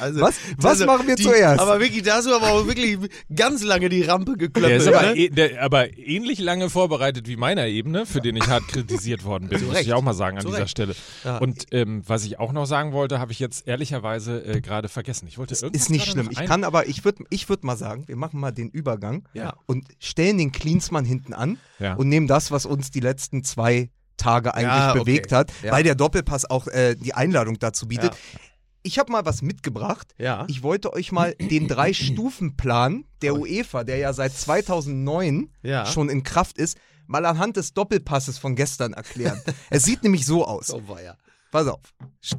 Also, 0.00 0.20
Was- 0.20 0.36
was 0.56 0.84
machen 0.84 1.06
wir 1.06 1.16
zuerst? 1.16 1.60
Aber 1.60 1.78
wirklich, 1.80 2.02
da 2.02 2.14
hast 2.16 2.26
du 2.26 2.34
aber 2.34 2.50
auch 2.50 2.66
wirklich 2.66 2.98
ganz 3.34 3.62
lange 3.62 3.88
die 3.88 4.02
Rampe 4.02 4.32
Der 4.36 4.48
geklappt. 4.48 4.72
ist 4.74 4.88
aber, 4.88 5.02
ne? 5.02 5.14
eh, 5.16 5.28
der, 5.28 5.62
aber 5.62 5.96
ähnlich 5.98 6.38
lange 6.38 6.70
vorbereitet 6.70 7.28
wie 7.28 7.36
meiner 7.36 7.66
Ebene, 7.66 8.06
für 8.06 8.20
den 8.20 8.36
ich 8.36 8.46
hart 8.48 8.66
kritisiert 8.68 9.24
worden 9.24 9.48
bin, 9.48 9.58
Zu 9.60 9.66
muss 9.66 9.74
Recht. 9.74 9.86
ich 9.86 9.92
auch 9.92 10.02
mal 10.02 10.14
sagen 10.14 10.38
an 10.38 10.42
Zu 10.42 10.48
dieser 10.48 10.60
Recht. 10.62 10.70
Stelle. 10.70 10.94
Ja. 11.24 11.38
Und 11.38 11.66
ähm, 11.72 12.02
was 12.06 12.24
ich 12.24 12.38
auch 12.38 12.52
noch 12.52 12.66
sagen 12.66 12.92
wollte, 12.92 13.18
habe 13.18 13.32
ich 13.32 13.38
jetzt 13.38 13.68
ehrlicherweise 13.68 14.44
äh, 14.44 14.60
gerade 14.60 14.88
vergessen. 14.88 15.26
Ich 15.28 15.38
wollte 15.38 15.54
irgendwas 15.54 15.82
Ist 15.82 15.90
nicht 15.90 16.06
schlimm. 16.10 16.28
Ich 16.30 16.44
kann 16.44 16.64
aber, 16.64 16.88
ich 16.88 17.04
würde 17.04 17.24
ich 17.30 17.48
würd 17.48 17.64
mal 17.64 17.76
sagen, 17.76 18.08
wir 18.08 18.16
machen 18.16 18.40
mal 18.40 18.50
den 18.52 18.70
Übergang 18.70 19.28
Ja. 19.34 19.54
und 19.66 19.86
stellen 19.98 20.38
den 20.38 20.52
Klinsmann 20.52 21.04
hinten 21.04 21.34
an 21.34 21.58
Ja. 21.78 21.94
und 21.94 22.08
nehmen 22.08 22.26
das, 22.26 22.50
was 22.50 22.66
uns 22.66 22.90
die 22.90 23.00
letzten 23.00 23.44
zwei 23.44 23.90
Tage 24.16 24.54
eigentlich 24.54 24.66
Ja, 24.68 24.90
okay. 24.90 24.98
bewegt 25.00 25.32
hat, 25.32 25.52
Ja. 25.62 25.72
weil 25.72 25.82
der 25.82 25.94
Doppelpass 25.94 26.48
auch 26.48 26.66
äh, 26.68 26.94
die 26.94 27.14
Einladung 27.14 27.58
dazu 27.58 27.88
bietet. 27.88 28.12
Ja. 28.14 28.40
Ich 28.84 28.98
habe 28.98 29.12
mal 29.12 29.24
was 29.24 29.42
mitgebracht. 29.42 30.12
Ja. 30.18 30.44
Ich 30.48 30.62
wollte 30.64 30.92
euch 30.92 31.12
mal 31.12 31.34
den 31.34 31.68
Drei-Stufen-Plan 31.68 33.04
der 33.22 33.34
UEFA, 33.36 33.84
der 33.84 33.98
ja 33.98 34.12
seit 34.12 34.32
2009 34.32 35.50
Ja. 35.62 35.86
schon 35.86 36.08
in 36.08 36.22
Kraft 36.24 36.58
ist, 36.58 36.76
mal 37.06 37.24
anhand 37.26 37.56
des 37.56 37.74
Doppelpasses 37.74 38.38
von 38.38 38.56
gestern 38.56 38.92
erklären. 38.92 39.40
es 39.70 39.84
sieht 39.84 40.02
nämlich 40.02 40.26
so 40.26 40.46
aus. 40.46 40.68
So 40.68 40.88
war 40.88 41.02
ja. 41.02 41.16
Pass 41.50 41.66
auf. 41.68 41.80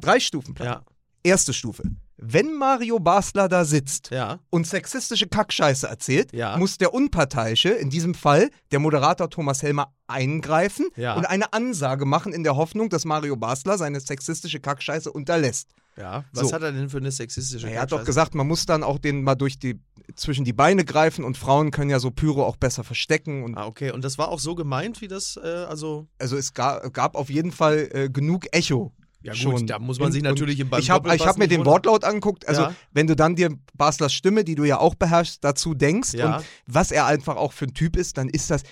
Drei-Stufen-Plan. 0.00 0.66
Ja. 0.68 0.82
Erste 1.22 1.54
Stufe. 1.54 1.84
Wenn 2.16 2.54
Mario 2.56 3.00
Basler 3.00 3.48
da 3.48 3.64
sitzt 3.64 4.10
Ja. 4.10 4.38
und 4.50 4.66
sexistische 4.66 5.26
Kackscheiße 5.26 5.86
erzählt, 5.88 6.32
Ja. 6.32 6.56
muss 6.56 6.78
der 6.78 6.94
Unparteiische, 6.94 7.70
in 7.70 7.90
diesem 7.90 8.14
Fall 8.14 8.50
der 8.70 8.78
Moderator 8.78 9.28
Thomas 9.30 9.62
Helmer, 9.62 9.92
eingreifen 10.06 10.88
Ja. 10.96 11.14
und 11.16 11.26
eine 11.26 11.52
Ansage 11.52 12.04
machen 12.06 12.32
in 12.32 12.44
der 12.44 12.56
Hoffnung, 12.56 12.88
dass 12.88 13.04
Mario 13.04 13.36
Basler 13.36 13.78
seine 13.78 13.98
sexistische 14.00 14.60
Kackscheiße 14.60 15.10
unterlässt. 15.10 15.70
Ja. 15.96 16.24
Was 16.32 16.48
So. 16.48 16.54
hat 16.54 16.62
er 16.62 16.72
denn 16.72 16.88
für 16.88 16.98
eine 16.98 17.10
sexistische 17.12 17.68
Er 17.68 17.82
hat 17.82 17.90
doch 17.92 17.98
Kackscheiße? 17.98 18.06
gesagt, 18.06 18.34
man 18.34 18.46
muss 18.46 18.66
dann 18.66 18.82
auch 18.82 18.98
den 18.98 19.22
mal 19.22 19.34
durch 19.34 19.58
die 19.58 19.80
zwischen 20.16 20.44
die 20.44 20.52
Beine 20.52 20.84
greifen 20.84 21.24
und 21.24 21.36
Frauen 21.38 21.70
können 21.70 21.88
ja 21.90 21.98
so 21.98 22.10
Pyro 22.10 22.44
auch 22.44 22.56
besser 22.56 22.84
verstecken 22.84 23.42
und 23.42 23.56
Ah, 23.56 23.66
okay. 23.66 23.90
Und 23.90 24.04
das 24.04 24.18
war 24.18 24.28
auch 24.28 24.38
so 24.38 24.54
gemeint, 24.54 25.00
wie 25.00 25.08
das, 25.08 25.38
äh, 25.42 25.46
also. 25.46 26.06
also 26.18 26.36
es 26.36 26.52
gab, 26.52 26.92
gab 26.92 27.14
auf 27.16 27.30
jeden 27.30 27.52
Fall 27.52 27.88
äh, 27.92 28.08
genug 28.10 28.44
Echo. 28.52 28.92
Ja, 29.24 29.32
gut, 29.32 29.40
schon. 29.40 29.66
da 29.66 29.78
muss 29.78 29.98
man 29.98 30.12
sich 30.12 30.22
natürlich 30.22 30.60
im 30.60 30.70
Ich 30.78 30.90
habe 30.90 31.10
hab 31.10 31.38
mir 31.38 31.48
den. 31.48 31.64
Wortlaut 31.64 32.04
angeguckt. 32.04 32.46
Also, 32.46 32.62
Ja. 32.62 32.74
wenn 32.92 33.06
du 33.06 33.16
dann 33.16 33.34
dir 33.36 33.50
Baslers 33.74 34.12
Stimme, 34.12 34.44
die 34.44 34.54
du 34.54 34.64
ja 34.64 34.78
auch 34.78 34.94
beherrschst, 34.94 35.42
dazu 35.42 35.74
denkst 35.74 36.12
Ja. 36.14 36.36
und 36.36 36.44
was 36.66 36.90
er 36.90 37.06
einfach 37.06 37.36
auch 37.36 37.52
für 37.52 37.64
ein 37.64 37.72
Typ 37.74 37.96
ist, 37.96 38.18
dann 38.18 38.28
ist 38.28 38.50
das. 38.50 38.62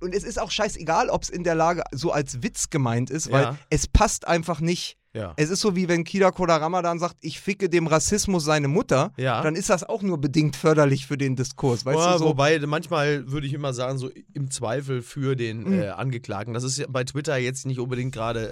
Und 0.00 0.14
es 0.14 0.22
ist 0.22 0.38
auch 0.38 0.50
scheißegal, 0.50 1.08
ob 1.08 1.22
es 1.22 1.30
in 1.30 1.42
der 1.42 1.54
Lage 1.54 1.82
so 1.92 2.12
als 2.12 2.42
Witz 2.42 2.68
gemeint 2.68 3.08
ist, 3.08 3.32
weil 3.32 3.42
Ja. 3.44 3.58
es 3.70 3.86
passt 3.86 4.28
einfach 4.28 4.60
nicht. 4.60 4.98
Ja. 5.14 5.32
Es 5.36 5.48
ist 5.48 5.60
so 5.60 5.76
wie 5.76 5.86
wenn 5.88 6.02
Kida 6.04 6.32
Kodarama 6.32 6.82
dann 6.82 6.98
sagt, 6.98 7.16
ich 7.20 7.40
ficke 7.40 7.68
dem 7.68 7.86
Rassismus 7.86 8.44
seine 8.44 8.66
Mutter, 8.68 9.12
Ja. 9.16 9.42
dann 9.42 9.54
ist 9.54 9.70
das 9.70 9.84
auch 9.84 10.02
nur 10.02 10.18
bedingt 10.18 10.56
förderlich 10.56 11.06
für 11.06 11.16
den 11.16 11.36
Diskurs. 11.36 11.84
Weißt 11.86 11.98
Ja, 11.98 12.12
du 12.14 12.18
so? 12.18 12.24
Wobei, 12.26 12.58
manchmal 12.66 13.30
würde 13.30 13.46
ich 13.46 13.52
immer 13.54 13.72
sagen, 13.72 13.96
so 13.98 14.10
im 14.32 14.50
Zweifel 14.50 15.02
für 15.02 15.36
den 15.36 15.62
Mhm. 15.64 15.72
äh, 15.82 15.88
Angeklagten. 15.90 16.52
Das 16.52 16.64
ist 16.64 16.84
bei 16.92 17.04
Twitter 17.04 17.36
jetzt 17.36 17.64
nicht 17.64 17.78
unbedingt 17.78 18.12
gerade 18.12 18.50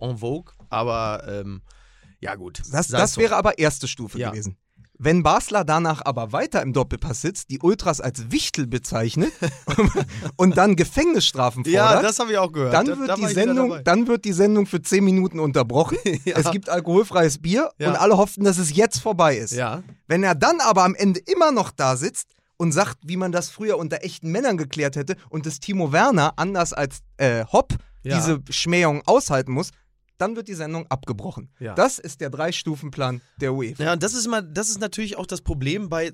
äh, 0.00 0.04
en 0.04 0.18
vogue, 0.18 0.52
aber 0.70 1.24
ähm, 1.28 1.62
ja 2.20 2.36
gut. 2.36 2.62
Das, 2.70 2.88
das 2.88 3.14
so. 3.14 3.20
wäre 3.20 3.34
aber 3.36 3.58
erste 3.58 3.88
Stufe 3.88 4.18
gewesen. 4.18 4.56
Wenn 4.98 5.22
Basler 5.24 5.64
danach 5.64 6.02
aber 6.04 6.30
weiter 6.32 6.62
im 6.62 6.72
Doppelpass 6.72 7.20
sitzt, 7.20 7.50
die 7.50 7.58
Ultras 7.58 8.00
als 8.00 8.30
Wichtel 8.30 8.66
bezeichnet 8.68 9.32
und 10.36 10.56
dann 10.56 10.76
Gefängnisstrafen 10.76 11.64
fordert, 11.64 11.74
Ja, 11.94 12.00
das 12.02 12.18
habe 12.18 12.32
ich 12.32 12.38
auch 12.38 12.52
gehört. 12.52 12.72
dann 12.72 12.86
Da- 12.86 12.98
wird, 12.98 13.08
da 13.08 13.14
die 13.16 13.22
ich 13.22 13.30
wieder 13.30 13.42
Sendung, 13.46 13.78
dann 13.84 14.06
wird 14.06 14.24
die 14.24 14.32
Sendung 14.32 14.66
für 14.66 14.80
10 14.80 15.04
Minuten 15.04 15.40
unterbrochen. 15.40 15.98
Ja. 16.24 16.36
Es 16.38 16.50
gibt 16.52 16.68
alkoholfreies 16.68 17.38
Bier 17.42 17.70
Ja. 17.78 17.90
und 17.90 17.96
alle 17.96 18.16
hofften, 18.16 18.44
dass 18.44 18.56
es 18.58 18.74
jetzt 18.74 18.98
vorbei 19.00 19.36
ist. 19.36 19.52
Ja. 19.52 19.82
Wenn 20.06 20.22
er 20.22 20.34
dann 20.34 20.60
aber 20.60 20.84
am 20.84 20.94
Ende 20.94 21.20
immer 21.20 21.50
noch 21.50 21.70
da 21.70 21.96
sitzt 21.96 22.28
und 22.56 22.72
sagt, 22.72 22.98
wie 23.02 23.16
man 23.16 23.32
das 23.32 23.50
früher 23.50 23.76
unter 23.78 24.02
echten 24.04 24.30
Männern 24.30 24.56
geklärt 24.56 24.96
hätte 24.96 25.16
und 25.28 25.44
dass 25.44 25.58
Timo 25.60 25.92
Werner 25.92 26.34
anders 26.36 26.72
als 26.72 27.00
äh, 27.16 27.44
Hopp 27.52 27.74
Ja. 28.04 28.16
diese 28.16 28.40
Schmähung 28.50 29.02
aushalten 29.06 29.52
muss, 29.52 29.70
dann 30.18 30.36
wird 30.36 30.48
die 30.48 30.54
Sendung 30.54 30.86
abgebrochen. 30.88 31.50
Ja. 31.58 31.74
Das 31.74 31.98
ist 31.98 32.20
der 32.20 32.30
Drei-Stufen-Plan 32.30 33.20
der 33.40 33.54
UEFA. 33.54 33.84
Ja, 33.84 33.92
und 33.94 34.02
das 34.02 34.14
ist 34.14 34.26
immer, 34.26 34.42
das 34.42 34.68
ist 34.68 34.80
natürlich 34.80 35.16
auch 35.16 35.26
das 35.26 35.42
Problem 35.42 35.88
bei, 35.88 36.12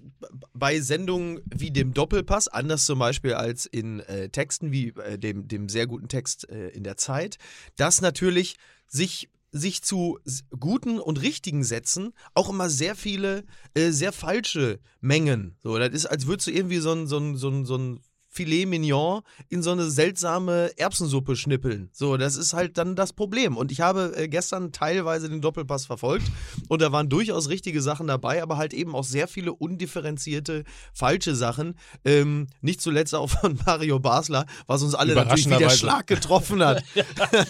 bei 0.53 0.81
Sendungen 0.81 1.41
wie 1.47 1.71
dem 1.71 1.95
Doppelpass, 1.95 2.49
anders 2.49 2.87
zum 2.87 2.99
Beispiel 2.99 3.35
als 3.35 3.67
in 3.67 4.01
äh, 4.01 4.29
Texten 4.29 4.73
wie 4.73 4.89
äh, 4.89 5.19
dem, 5.19 5.49
dem 5.49 5.69
sehr 5.69 5.87
guten 5.87 6.09
Text 6.09 6.49
äh, 6.49 6.69
in 6.69 6.85
der 6.85 6.97
Zeit, 6.97 7.37
dass 7.77 8.01
natürlich 8.01 8.57
sich 8.87 9.29
sich 9.53 9.83
zu 9.83 10.19
guten 10.59 11.01
und 11.01 11.21
richtigen 11.21 11.65
Sätzen 11.65 12.13
auch 12.35 12.49
immer 12.49 12.71
sehr 12.71 12.95
viele 12.95 13.45
äh, 13.75 13.91
sehr 13.91 14.13
falsche 14.13 14.79
Mengen. 15.01 15.57
So, 15.63 15.77
das 15.77 15.91
ist, 15.91 16.07
als 16.07 16.27
würdest 16.27 16.47
du 16.47 16.53
irgendwie 16.53 16.79
so 16.79 16.93
ein, 16.93 17.07
so 17.07 17.19
ein, 17.19 17.37
so 17.37 17.49
ein, 17.49 17.65
so 17.65 17.77
ein 17.77 18.01
Filet 18.33 18.65
Mignon 18.65 19.23
in 19.49 19.63
so 19.63 19.73
eine 19.73 19.91
seltsame 19.91 20.71
Erbsensuppe 20.77 21.35
schnippeln. 21.35 21.91
So, 21.93 22.17
das 22.17 22.37
ist 22.37 22.53
halt 22.53 22.79
dann 22.79 22.95
das 22.95 23.13
Problem. 23.13 23.57
Und 23.57 23.73
ich 23.73 23.81
habe 23.81 24.13
äh, 24.17 24.29
gestern 24.29 24.71
teilweise 24.71 25.29
den 25.29 25.41
Doppelpass 25.41 25.85
verfolgt 25.87 26.31
und 26.69 26.81
da 26.81 26.93
waren 26.93 27.09
durchaus 27.09 27.49
richtige 27.49 27.83
Sachen 27.83 28.07
dabei, 28.07 28.41
aber 28.41 28.57
halt 28.57 28.73
eben 28.73 28.95
auch 28.95 29.03
sehr 29.03 29.27
viele 29.27 29.53
undifferenzierte 29.53 30.63
falsche 30.95 31.35
Sachen. 31.35 31.75
Ähm, 32.05 32.47
nicht 32.61 32.81
zuletzt 32.81 33.17
auch 33.17 33.29
von 33.29 33.59
Mario 33.67 33.99
Basler, 33.99 34.47
was 34.69 34.85
uns 34.85 34.95
alle 34.95 35.15
natürlich 35.15 35.47
wie 35.47 35.49
der 35.51 35.59
Überraschenderweise. 35.59 35.79
Schlag 35.79 36.07
getroffen 36.07 36.65
hat. 36.65 36.85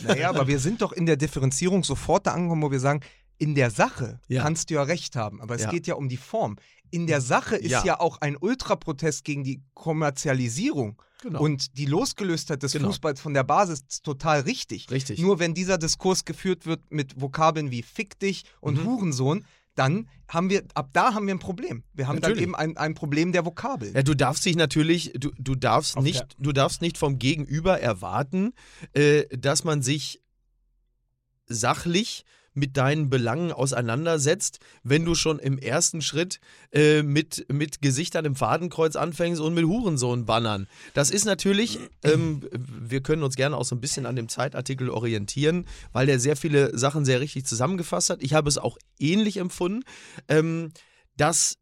Naja, 0.07 0.31
aber 0.31 0.47
wir 0.47 0.59
sind 0.59 0.83
doch 0.83 0.93
in 0.93 1.07
der 1.07 1.17
Differenzierung 1.17 1.85
sofort 1.85 2.27
da 2.27 2.33
angekommen, 2.33 2.63
wo 2.63 2.71
wir 2.71 2.81
sagen, 2.81 3.01
in 3.41 3.55
der 3.57 3.71
Sache 3.71 4.21
Ja. 4.29 4.43
kannst 4.43 4.71
du 4.71 4.75
ja 4.75 4.83
recht 4.85 5.17
haben, 5.17 5.41
aber 5.41 5.55
es 5.57 5.63
Ja. 5.63 5.71
geht 5.71 5.87
ja 5.89 5.95
um 5.95 6.09
die 6.09 6.17
Form. 6.19 6.57
In 6.91 7.07
der 7.07 7.21
Sache 7.21 7.57
ist 7.57 7.71
Ja. 7.71 7.85
ja, 7.85 8.01
auch 8.01 8.21
ein 8.21 8.37
Ultraprotest 8.37 9.25
gegen 9.25 9.45
die 9.45 9.63
Kommerzialisierung 9.75 11.01
Genau. 11.23 11.41
und 11.41 11.77
die 11.79 11.87
Losgelöstheit 11.87 12.63
des 12.63 12.73
Genau. 12.73 12.89
Fußballs 12.89 13.21
von 13.21 13.33
der 13.35 13.45
Basis 13.45 13.81
ist 13.89 14.05
total 14.05 14.41
richtig. 14.41 14.91
Richtig. 14.91 15.19
Nur 15.21 15.39
wenn 15.39 15.55
dieser 15.55 15.79
Diskurs 15.79 16.25
geführt 16.25 16.67
wird 16.67 16.91
mit 16.91 17.21
Vokabeln 17.21 17.71
wie 17.71 17.83
Fick 17.83 18.19
dich 18.19 18.45
und 18.61 18.79
Mhm. 18.79 18.87
Hurensohn, 18.87 19.45
dann 19.77 20.09
haben 20.29 20.51
wir, 20.51 20.65
ab 20.75 20.91
da 20.93 21.15
haben 21.15 21.27
wir 21.27 21.35
ein 21.35 21.39
Problem. 21.39 21.85
Wir 21.95 22.09
haben 22.09 22.17
Natürlich. 22.17 22.39
dann 22.39 22.43
eben 22.43 22.55
ein, 22.57 22.77
ein 22.77 22.95
Problem 22.95 23.33
der 23.33 23.47
Vokabeln. 23.47 23.95
Ja, 23.95 24.03
du 24.03 24.15
darfst 24.15 24.45
dich 24.45 24.57
natürlich, 24.57 25.13
du, 25.19 25.31
du 25.39 25.55
darfst 25.55 25.97
Auf 25.97 26.05
nicht, 26.05 26.25
du 26.39 26.53
darfst 26.53 26.83
nicht 26.83 26.99
vom 26.99 27.19
Gegenüber 27.19 27.81
erwarten, 27.81 28.53
äh, 28.93 29.25
dass 29.37 29.65
man 29.65 29.81
sich 29.81 30.21
sachlich 31.47 32.25
mit 32.55 32.77
deinen 32.77 33.11
Belangen 33.11 33.53
auseinandersetzt, 33.53 34.59
wenn 34.83 35.05
du 35.05 35.15
schon 35.15 35.39
im 35.39 35.59
ersten 35.59 36.03
Schritt 36.03 36.41
äh, 36.73 37.03
mit, 37.03 37.47
mit 37.51 37.81
Gesichtern 37.81 38.25
im 38.25 38.35
Fadenkreuz 38.35 38.97
anfängst 38.97 39.41
und 39.41 39.55
mit 39.55 39.65
Hurensohn-Bannern. 39.65 40.67
Das 40.95 41.11
ist 41.11 41.25
natürlich, 41.25 41.79
ähm, 42.03 42.43
wir 42.53 43.03
können 43.03 43.23
uns 43.23 43.37
gerne 43.37 43.57
auch 43.57 43.65
so 43.65 43.75
ein 43.77 43.81
bisschen 43.81 44.07
an 44.07 44.17
dem 44.17 44.29
Zeitartikel 44.29 44.91
orientieren, 44.91 45.67
weil 45.93 46.07
der 46.07 46.19
sehr 46.19 46.37
viele 46.37 46.77
Sachen 46.77 47.05
sehr 47.05 47.21
richtig 47.21 47.47
zusammengefasst 47.47 48.11
hat. 48.11 48.23
Ich 48.23 48.35
habe 48.35 48.49
es 48.49 48.59
auch 48.59 48.79
ähnlich 48.99 49.37
empfunden, 49.37 49.83
ähm, 50.29 50.73
dass 51.17 51.57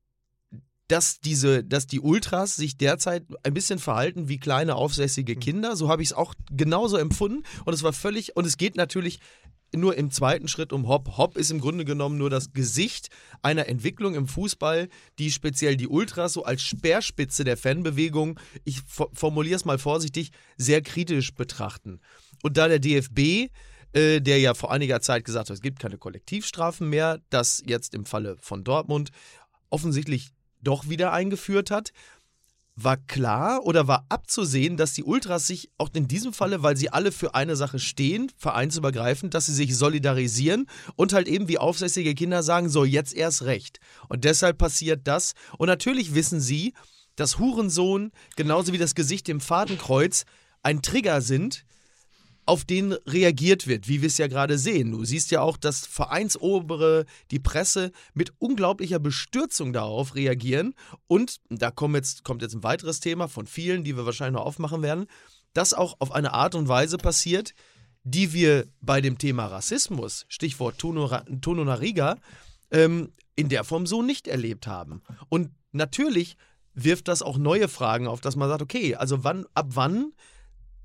dass 0.88 1.20
diese, 1.20 1.62
dass 1.62 1.86
die 1.86 2.00
Ultras 2.00 2.56
sich 2.56 2.78
derzeit 2.78 3.24
ein 3.42 3.52
bisschen 3.52 3.78
verhalten 3.78 4.28
wie 4.28 4.38
kleine 4.38 4.74
aufsässige 4.74 5.36
Kinder. 5.36 5.76
So 5.76 5.90
habe 5.90 6.02
ich 6.02 6.08
es 6.08 6.12
auch 6.14 6.34
genauso 6.50 6.96
empfunden. 6.96 7.44
Und 7.66 7.74
es 7.74 7.82
war 7.82 7.92
völlig, 7.92 8.36
und 8.36 8.46
es 8.46 8.56
geht 8.56 8.74
natürlich 8.76 9.20
nur 9.74 9.96
im 9.96 10.10
zweiten 10.10 10.48
Schritt 10.48 10.72
um 10.72 10.88
Hop. 10.88 11.16
Hop 11.18 11.36
ist 11.36 11.50
im 11.50 11.60
Grunde 11.60 11.84
genommen 11.84 12.16
nur 12.18 12.30
das 12.30 12.52
Gesicht 12.52 13.08
einer 13.42 13.68
Entwicklung 13.68 14.14
im 14.14 14.26
Fußball, 14.26 14.88
die 15.18 15.30
speziell 15.30 15.76
die 15.76 15.88
Ultras 15.88 16.32
so 16.32 16.44
als 16.44 16.62
Speerspitze 16.62 17.44
der 17.44 17.56
Fanbewegung, 17.56 18.38
ich 18.64 18.80
fo- 18.80 19.10
formuliere 19.12 19.56
es 19.56 19.64
mal 19.64 19.78
vorsichtig, 19.78 20.30
sehr 20.56 20.80
kritisch 20.82 21.34
betrachten. 21.34 22.00
Und 22.42 22.56
da 22.56 22.68
der 22.68 22.78
DFB 22.78 23.50
äh, 23.92 24.20
der 24.20 24.38
ja 24.38 24.52
vor 24.52 24.70
einiger 24.70 25.00
Zeit 25.00 25.24
gesagt 25.24 25.48
hat, 25.48 25.54
es 25.54 25.62
gibt 25.62 25.78
keine 25.80 25.96
Kollektivstrafen 25.96 26.88
mehr, 26.90 27.20
das 27.30 27.62
jetzt 27.66 27.94
im 27.94 28.04
Falle 28.04 28.36
von 28.38 28.62
Dortmund 28.62 29.10
offensichtlich 29.70 30.30
doch 30.60 30.88
wieder 30.88 31.12
eingeführt 31.12 31.70
hat, 31.70 31.92
war 32.80 32.96
klar 32.96 33.64
oder 33.64 33.88
war 33.88 34.06
abzusehen, 34.08 34.76
dass 34.76 34.92
die 34.92 35.02
Ultras 35.02 35.46
sich 35.46 35.70
auch 35.78 35.90
in 35.94 36.06
diesem 36.06 36.32
Falle, 36.32 36.62
weil 36.62 36.76
sie 36.76 36.90
alle 36.90 37.10
für 37.10 37.34
eine 37.34 37.56
Sache 37.56 37.78
stehen, 37.80 38.30
vereinsübergreifend, 38.36 39.34
dass 39.34 39.46
sie 39.46 39.54
sich 39.54 39.76
solidarisieren 39.76 40.66
und 40.94 41.12
halt 41.12 41.26
eben 41.26 41.48
wie 41.48 41.58
aufsässige 41.58 42.14
Kinder 42.14 42.42
sagen, 42.42 42.68
so 42.68 42.84
jetzt 42.84 43.14
erst 43.14 43.42
recht. 43.42 43.80
Und 44.08 44.24
deshalb 44.24 44.58
passiert 44.58 45.08
das. 45.08 45.34
Und 45.58 45.66
natürlich 45.66 46.14
wissen 46.14 46.40
sie, 46.40 46.74
dass 47.16 47.40
Hurensohn 47.40 48.12
genauso 48.36 48.72
wie 48.72 48.78
das 48.78 48.94
Gesicht 48.94 49.28
im 49.28 49.40
Fadenkreuz 49.40 50.24
ein 50.62 50.80
Trigger 50.80 51.20
sind, 51.20 51.64
auf 52.48 52.64
den 52.64 52.92
reagiert 52.92 53.66
wird, 53.66 53.88
wie 53.88 54.00
wir 54.00 54.06
es 54.06 54.16
ja 54.16 54.26
gerade 54.26 54.56
sehen. 54.56 54.92
Du 54.92 55.04
siehst 55.04 55.30
ja 55.30 55.42
auch, 55.42 55.58
dass 55.58 55.86
Vereinsobere, 55.86 57.04
die 57.30 57.38
Presse 57.38 57.92
mit 58.14 58.32
unglaublicher 58.38 58.98
Bestürzung 58.98 59.74
darauf 59.74 60.14
reagieren. 60.14 60.74
Und 61.06 61.40
da 61.50 61.70
kommt 61.70 61.96
jetzt, 61.96 62.24
kommt 62.24 62.40
jetzt 62.40 62.54
ein 62.54 62.62
weiteres 62.62 63.00
Thema 63.00 63.28
von 63.28 63.46
vielen, 63.46 63.84
die 63.84 63.96
wir 63.96 64.06
wahrscheinlich 64.06 64.38
noch 64.40 64.46
aufmachen 64.46 64.80
werden, 64.80 65.06
das 65.52 65.74
auch 65.74 65.96
auf 65.98 66.10
eine 66.10 66.32
Art 66.32 66.54
und 66.54 66.68
Weise 66.68 66.96
passiert, 66.96 67.52
die 68.02 68.32
wir 68.32 68.66
bei 68.80 69.02
dem 69.02 69.18
Thema 69.18 69.46
Rassismus, 69.46 70.24
Stichwort 70.28 70.78
Tono, 70.78 71.64
Nariga, 71.64 72.16
ähm, 72.70 73.12
in 73.36 73.50
der 73.50 73.64
Form 73.64 73.86
so 73.86 74.00
nicht 74.00 74.26
erlebt 74.26 74.66
haben. 74.66 75.02
Und 75.28 75.50
natürlich 75.72 76.38
wirft 76.72 77.08
das 77.08 77.20
auch 77.20 77.36
neue 77.36 77.68
Fragen 77.68 78.06
auf, 78.06 78.22
dass 78.22 78.36
man 78.36 78.48
sagt, 78.48 78.62
okay, 78.62 78.94
also 78.94 79.22
wann, 79.22 79.44
ab 79.52 79.66
wann 79.74 80.12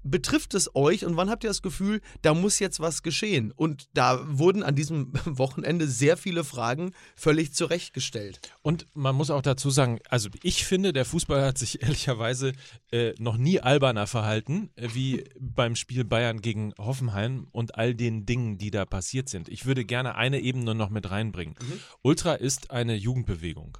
betrifft 0.03 0.53
es 0.53 0.75
euch 0.75 1.05
und 1.05 1.17
wann 1.17 1.29
habt 1.29 1.43
ihr 1.43 1.49
das 1.49 1.61
Gefühl, 1.61 2.01
da 2.21 2.33
muss 2.33 2.59
jetzt 2.59 2.79
was 2.79 3.03
geschehen? 3.03 3.51
Und 3.51 3.87
da 3.93 4.19
wurden 4.27 4.63
an 4.63 4.75
diesem 4.75 5.13
Wochenende 5.25 5.87
sehr 5.87 6.17
viele 6.17 6.43
Fragen 6.43 6.93
völlig 7.15 7.53
zurechtgestellt. 7.53 8.39
Und 8.61 8.85
man 8.93 9.15
muss 9.15 9.29
auch 9.29 9.41
dazu 9.41 9.69
sagen, 9.69 9.99
also 10.09 10.29
ich 10.43 10.65
finde, 10.65 10.93
der 10.93 11.05
Fußball 11.05 11.43
hat 11.43 11.57
sich 11.57 11.81
ehrlicherweise 11.83 12.53
äh, 12.91 13.13
noch 13.17 13.37
nie 13.37 13.59
alberner 13.59 14.07
verhalten, 14.07 14.69
äh, 14.75 14.89
wie 14.93 15.23
beim 15.39 15.75
Spiel 15.75 16.03
Bayern 16.03 16.41
gegen 16.41 16.73
Hoffenheim 16.77 17.47
und 17.51 17.75
all 17.75 17.95
den 17.95 18.25
Dingen, 18.25 18.57
die 18.57 18.71
da 18.71 18.85
passiert 18.85 19.29
sind. 19.29 19.49
Ich 19.49 19.65
würde 19.65 19.85
gerne 19.85 20.15
eine 20.15 20.39
Ebene 20.39 20.75
noch 20.75 20.89
mit 20.89 21.09
reinbringen. 21.09 21.55
Ultra 22.01 22.33
ist 22.33 22.71
eine 22.71 22.95
Jugendbewegung. 22.95 23.77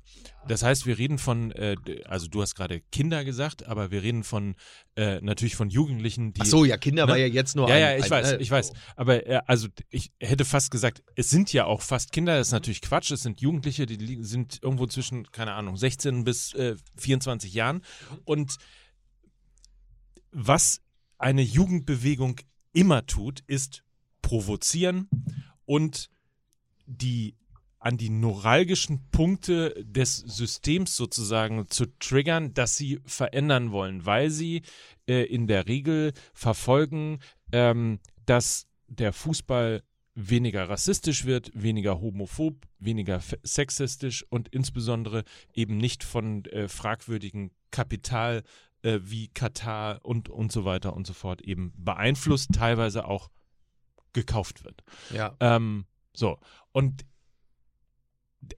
Das 0.48 0.62
heißt, 0.62 0.86
wir 0.86 0.98
reden 0.98 1.18
von, 1.18 1.52
äh, 1.52 1.76
also 2.06 2.28
du 2.28 2.42
hast 2.42 2.56
gerade 2.56 2.82
Kinder 2.92 3.24
gesagt, 3.24 3.66
aber 3.66 3.92
wir 3.92 4.04
reden 4.04 4.24
von 4.24 4.56
äh, 4.96 5.22
natürlich 5.22 5.56
von 5.56 5.70
Jugendlichen, 5.70 6.13
die 6.18 6.42
Ach 6.42 6.46
so, 6.46 6.66
ja, 6.66 6.78
Kinder 6.78 7.06
Ne? 7.06 7.12
war 7.12 7.18
ja 7.18 7.28
jetzt 7.28 7.56
nur 7.56 7.68
ja, 7.70 7.76
ein, 7.76 7.82
ja, 7.82 7.98
ich 7.98 8.06
ein, 8.06 8.12
weiß, 8.12 8.32
äh, 8.34 8.38
ich 8.38 8.52
weiß. 8.52 8.74
Aber 8.96 9.26
äh, 9.26 9.42
also 9.46 9.68
ich 9.90 10.12
hätte 10.20 10.46
fast 10.46 10.72
gesagt, 10.72 11.04
es 11.16 11.30
sind 11.30 11.52
ja 11.54 11.66
auch 11.66 11.82
fast 11.82 12.12
Kinder, 12.12 12.38
das 12.38 12.48
ist 12.48 12.54
natürlich 12.54 12.82
Quatsch, 12.82 13.12
es 13.12 13.22
sind 13.22 13.42
Jugendliche, 13.42 13.86
die 13.86 14.24
sind 14.24 14.60
irgendwo 14.62 14.88
zwischen, 14.88 15.32
keine 15.32 15.54
Ahnung, 15.54 15.78
16 15.78 16.24
bis 16.24 16.54
äh, 16.54 16.76
24 16.98 17.54
Jahren. 17.54 17.82
Und 18.26 18.58
was 20.32 20.82
eine 21.18 21.42
Jugendbewegung 21.42 22.40
immer 22.74 23.06
tut, 23.06 23.42
ist 23.48 23.84
provozieren 24.22 25.10
und 25.66 26.10
die 26.86 27.36
an 27.84 27.98
die 27.98 28.10
neuralgischen 28.10 29.10
Punkte 29.12 29.76
des 29.84 30.16
Systems 30.16 30.96
sozusagen 30.96 31.68
zu 31.68 31.86
triggern, 32.00 32.54
dass 32.54 32.78
sie 32.78 33.02
verändern 33.06 33.74
wollen, 33.74 34.06
weil 34.06 34.30
sie 34.30 34.62
äh, 35.06 35.24
in 35.26 35.48
der 35.48 35.68
Regel 35.68 36.14
verfolgen, 36.34 37.20
ähm, 37.52 38.00
dass 38.26 38.68
der 38.88 39.12
Fußball 39.12 39.84
weniger 40.16 40.70
rassistisch 40.70 41.26
wird, 41.26 41.52
weniger 41.54 42.00
homophob, 42.00 42.56
weniger 42.80 43.22
sexistisch 43.42 44.26
und 44.30 44.48
insbesondere 44.48 45.26
eben 45.54 45.76
nicht 45.76 46.06
von 46.06 46.46
äh, 46.46 46.70
fragwürdigen 46.70 47.52
Kapital 47.70 48.44
äh, 48.84 49.00
wie 49.04 49.28
Katar 49.28 50.00
und, 50.04 50.30
und 50.30 50.54
so 50.54 50.64
weiter 50.64 50.96
und 50.96 51.06
so 51.06 51.12
fort 51.14 51.42
eben 51.42 51.74
beeinflusst, 51.76 52.52
teilweise 52.54 53.06
auch 53.06 53.30
gekauft 54.14 54.64
wird. 54.64 54.86
Ja. 55.14 55.36
Ähm, 55.42 55.86
so, 56.14 56.40
und 56.72 57.04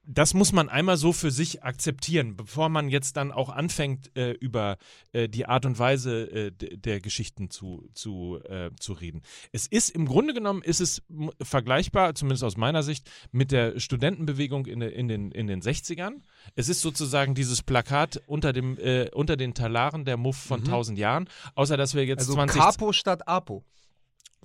das 0.06 0.34
muss 0.34 0.52
man 0.52 0.70
einmal 0.70 0.98
so 0.98 1.14
für 1.14 1.32
sich 1.32 1.64
akzeptieren, 1.64 2.36
bevor 2.36 2.70
man 2.70 2.90
jetzt 2.90 3.18
dann 3.18 3.32
auch 3.32 3.50
anfängt, 3.50 4.16
äh, 4.16 4.32
über 4.32 4.78
äh, 5.14 5.28
die 5.28 5.46
Art 5.46 5.66
und 5.66 5.80
Weise 5.80 6.30
äh, 6.32 6.52
der 6.52 7.00
Geschichten 7.00 7.50
zu, 7.50 7.88
zu, 7.94 8.40
äh, 8.48 8.72
zu 8.80 8.94
reden. 8.94 9.22
Es 9.52 9.68
ist 9.68 9.90
im 9.90 10.06
Grunde 10.06 10.34
genommen, 10.34 10.62
ist 10.62 10.82
es 10.82 11.02
vergleichbar, 11.42 12.16
zumindest 12.16 12.44
aus 12.44 12.58
meiner 12.58 12.84
Sicht, 12.84 13.10
mit 13.32 13.52
der 13.52 13.80
Studentenbewegung 13.80 14.66
in, 14.66 14.82
in, 14.82 15.08
den, 15.08 15.32
in 15.32 15.48
den 15.48 15.62
60ern. 15.62 16.22
Es 16.56 16.70
ist 16.70 16.82
sozusagen 16.82 17.36
dieses 17.36 17.64
Plakat 17.64 18.22
unter, 18.28 18.54
dem, 18.54 18.78
äh, 18.78 19.10
unter 19.12 19.38
den 19.38 19.54
Talaren 19.54 20.06
der 20.06 20.18
Muff 20.18 20.38
von 20.38 20.62
1000 20.62 20.98
Jahren, 20.98 21.30
außer 21.56 21.78
dass 21.78 21.96
wir 21.96 22.06
jetzt 22.06 22.20
Also 22.20 22.34
20... 22.34 22.62
Capo 22.62 22.92
statt 22.94 23.28
Apo. 23.28 23.64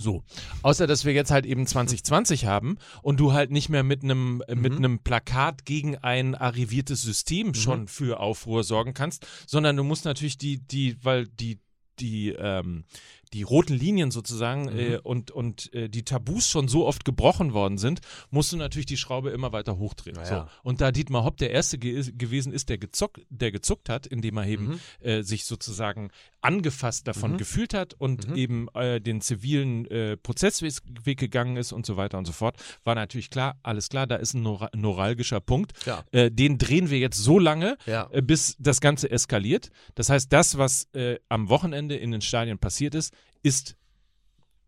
So. 0.01 0.25
Außer 0.63 0.87
dass 0.87 1.05
wir 1.05 1.13
jetzt 1.13 1.31
halt 1.31 1.47
eben 1.47 1.67
2020 1.67 2.47
haben 2.47 2.79
und 3.03 3.21
du 3.21 3.33
halt 3.33 3.51
nicht 3.51 3.69
mehr 3.69 3.83
mit 3.83 4.03
einem 4.03 4.43
äh, 4.49 4.55
mit 4.55 4.73
einem 4.73 5.01
Plakat 5.01 5.65
gegen 5.65 5.97
ein 5.99 6.35
arriviertes 6.35 7.03
System 7.03 7.55
schon 7.55 7.87
für 7.87 8.21
Aufruhr 8.21 8.65
sorgen 8.65 8.95
kannst, 8.95 9.27
sondern 9.47 9.77
du 9.77 9.85
musst 9.85 10.05
natürlich 10.05 10.39
die, 10.39 10.59
die, 10.59 10.97
weil 11.03 11.27
die, 11.27 11.61
die, 11.99 12.31
ähm, 12.31 12.85
die 13.33 13.43
roten 13.43 13.75
Linien 13.75 14.11
sozusagen 14.11 14.69
äh, 14.69 14.99
und, 15.03 15.31
und 15.31 15.73
äh, 15.73 15.89
die 15.89 16.05
Tabus 16.05 16.49
schon 16.49 16.67
so 16.67 16.87
oft 16.87 17.05
gebrochen 17.05 17.53
worden 17.53 17.79
sind, 17.79 18.01
musst 18.31 18.53
du 18.53 18.57
natürlich 18.57 18.87
die 18.87 18.97
Schraube 18.97 19.31
immer 19.31 19.53
weiter 19.53 19.79
hochdrehen. 19.79 20.17
Naja. 20.17 20.49
So. 20.49 20.69
Und 20.69 20.81
da 20.81 20.91
Dietmar 20.91 21.25
Hopp 21.25 21.37
der 21.37 21.51
Erste 21.51 21.79
ge 21.79 22.11
gewesen 22.13 22.53
ist, 22.53 22.69
der, 22.69 22.79
gezuckt, 22.79 23.21
der 23.29 23.53
gezuckt 23.53 23.89
hat, 23.89 24.07
indem 24.07 24.39
er 24.39 24.47
eben 24.47 24.81
äh, 25.01 25.23
sich 25.23 25.45
sozusagen 25.45 26.11
angefasst 26.43 27.07
davon 27.07 27.37
gefühlt 27.37 27.75
hat 27.75 27.95
und 27.95 28.35
eben 28.37 28.69
äh, 28.75 29.01
den 29.01 29.21
zivilen 29.21 29.85
äh, 29.87 30.17
Prozessweg 30.17 31.19
gegangen 31.19 31.57
ist 31.57 31.73
und 31.73 31.85
so 31.87 31.97
weiter 31.97 32.19
und 32.19 32.25
so 32.27 32.33
fort, 32.33 32.57
war 32.85 32.95
natürlich 32.95 33.31
klar, 33.31 33.59
alles 33.63 33.89
klar, 33.89 34.07
da 34.07 34.17
ist 34.17 34.35
ein 34.35 34.43
nora 34.43 34.71
neuralgischer 34.75 35.41
Punkt. 35.41 35.75
Klar. 35.81 36.05
Äh, 36.13 36.31
den 36.31 36.59
drehen 36.59 36.91
wir 36.91 36.99
jetzt 36.99 37.19
so 37.19 37.39
lange, 37.39 37.77
Ja. 37.87 38.09
äh, 38.13 38.23
bis 38.23 38.57
das 38.59 38.81
Ganze 38.81 39.11
eskaliert. 39.11 39.71
Das 39.95 40.09
heißt, 40.09 40.33
das, 40.33 40.57
was 40.59 40.89
äh, 40.95 41.19
am 41.29 41.49
Wochenende 41.49 41.97
in 41.97 42.11
den 42.11 42.21
Stadien 42.21 42.59
passiert 42.59 42.95
ist, 42.95 43.13
ist 43.43 43.77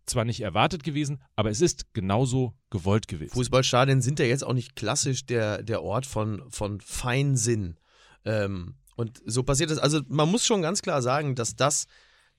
zwar 0.04 0.24
nicht 0.24 0.40
erwartet 0.40 0.82
gewesen, 0.82 1.22
aber 1.37 1.50
es 1.50 1.61
ist 1.61 1.94
genauso 1.94 2.54
gewollt 2.70 3.08
gewesen. 3.08 3.32
Fußballstadien 3.35 4.02
sind 4.02 4.18
ja 4.18 4.24
jetzt 4.24 4.44
auch 4.44 4.52
nicht 4.52 4.74
klassisch 4.76 5.26
der, 5.26 5.62
der 5.62 5.82
Ort 5.82 6.06
von, 6.06 6.42
von 6.50 6.80
Feinsinn. 6.80 7.76
Ähm, 8.24 8.74
und 9.02 9.20
so 9.26 9.42
passiert 9.42 9.72
es. 9.72 9.78
Also 9.78 10.00
man 10.06 10.30
muss 10.30 10.46
schon 10.46 10.62
ganz 10.62 10.80
klar 10.80 11.02
sagen, 11.02 11.34
dass 11.34 11.56
das, 11.56 11.86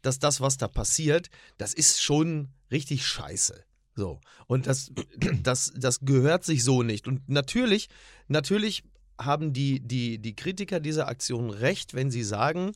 dass 0.02 0.18
das, 0.18 0.40
was 0.40 0.58
da 0.58 0.70
passiert, 0.70 1.30
das 1.58 1.74
ist 1.74 2.02
schon 2.02 2.54
richtig 2.72 3.06
scheiße. 3.06 3.66
So. 3.96 4.22
Und 4.48 4.66
das, 4.66 4.92
das, 5.44 5.74
das 5.76 6.00
gehört 6.00 6.46
sich 6.46 6.64
so 6.64 6.82
nicht. 6.82 7.06
Und 7.06 7.28
natürlich, 7.28 7.90
natürlich 8.30 8.84
haben 9.20 9.52
die, 9.52 9.82
die, 9.82 10.20
die 10.20 10.36
Kritiker 10.36 10.80
dieser 10.80 11.10
Aktion 11.10 11.50
recht, 11.50 11.94
wenn 11.94 12.10
sie 12.10 12.24
sagen, 12.24 12.72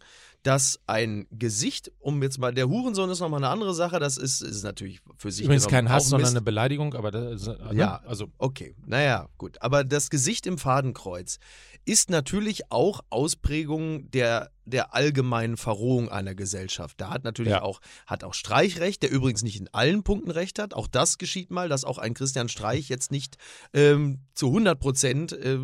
dass 0.47 0.79
ein 0.87 1.27
Gesicht, 1.29 1.91
um 1.99 2.23
jetzt 2.23 2.39
mal, 2.39 2.53
der 2.53 2.69
Hurensohn 2.69 3.09
ist 3.09 3.19
nochmal 3.19 3.43
eine 3.43 3.49
andere 3.49 3.73
Sache, 3.73 3.99
das 3.99 4.15
ist, 4.15 4.39
ist 4.39 4.63
natürlich 4.63 5.01
für 5.17 5.29
sich 5.29 5.43
Übrigens 5.43 5.67
kein 5.67 5.89
Hass, 5.89 6.07
sondern 6.07 6.29
eine 6.29 6.41
Beleidigung, 6.41 6.93
aber 6.93 7.11
das, 7.11 7.47
äh, 7.47 7.57
ne? 7.73 7.73
Ja. 7.73 8.01
also 8.05 8.31
Okay, 8.37 8.73
naja, 8.85 9.27
gut. 9.37 9.61
Aber 9.61 9.83
das 9.83 10.09
Gesicht 10.09 10.47
im 10.47 10.57
Fadenkreuz 10.57 11.39
ist 11.83 12.09
natürlich 12.09 12.71
auch 12.71 13.01
Ausprägung 13.09 14.09
der, 14.11 14.51
der 14.63 14.93
allgemeinen 14.93 15.57
Verrohung 15.57 16.07
einer 16.07 16.33
Gesellschaft. 16.33 17.01
Da 17.01 17.09
hat 17.09 17.25
natürlich 17.25 17.51
Ja. 17.51 17.61
auch, 17.61 17.81
hat 18.05 18.23
auch 18.23 18.33
Streich 18.33 18.79
recht, 18.79 19.03
der 19.03 19.11
übrigens 19.11 19.43
nicht 19.43 19.59
in 19.59 19.67
allen 19.73 20.03
Punkten 20.03 20.31
recht 20.31 20.59
hat. 20.59 20.73
Auch 20.73 20.87
das 20.87 21.17
geschieht 21.17 21.51
mal, 21.51 21.67
dass 21.67 21.83
auch 21.83 21.97
ein 21.97 22.13
Christian 22.13 22.47
Streich 22.47 22.87
jetzt 22.87 23.11
nicht 23.11 23.35
ähm, 23.73 24.21
zu 24.33 24.47
100 24.47 24.79
Prozent 24.79 25.33
äh, 25.33 25.57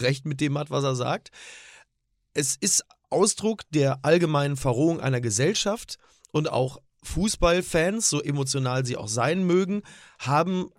recht 0.00 0.26
mit 0.26 0.40
dem 0.40 0.58
hat, 0.58 0.70
was 0.72 0.82
er 0.82 0.96
sagt. 0.96 1.30
Es 2.36 2.56
ist 2.56 2.84
Ausdruck 3.14 3.62
der 3.70 4.04
allgemeinen 4.04 4.56
Verrohung 4.56 5.00
einer 5.00 5.20
Gesellschaft 5.20 5.98
und 6.32 6.50
auch 6.50 6.80
Fußballfans, 7.04 8.10
so 8.10 8.20
emotional 8.20 8.84
sie 8.84 8.96
auch 8.96 9.08
sein 9.08 9.44
mögen, 9.44 9.82
haben 10.18 10.70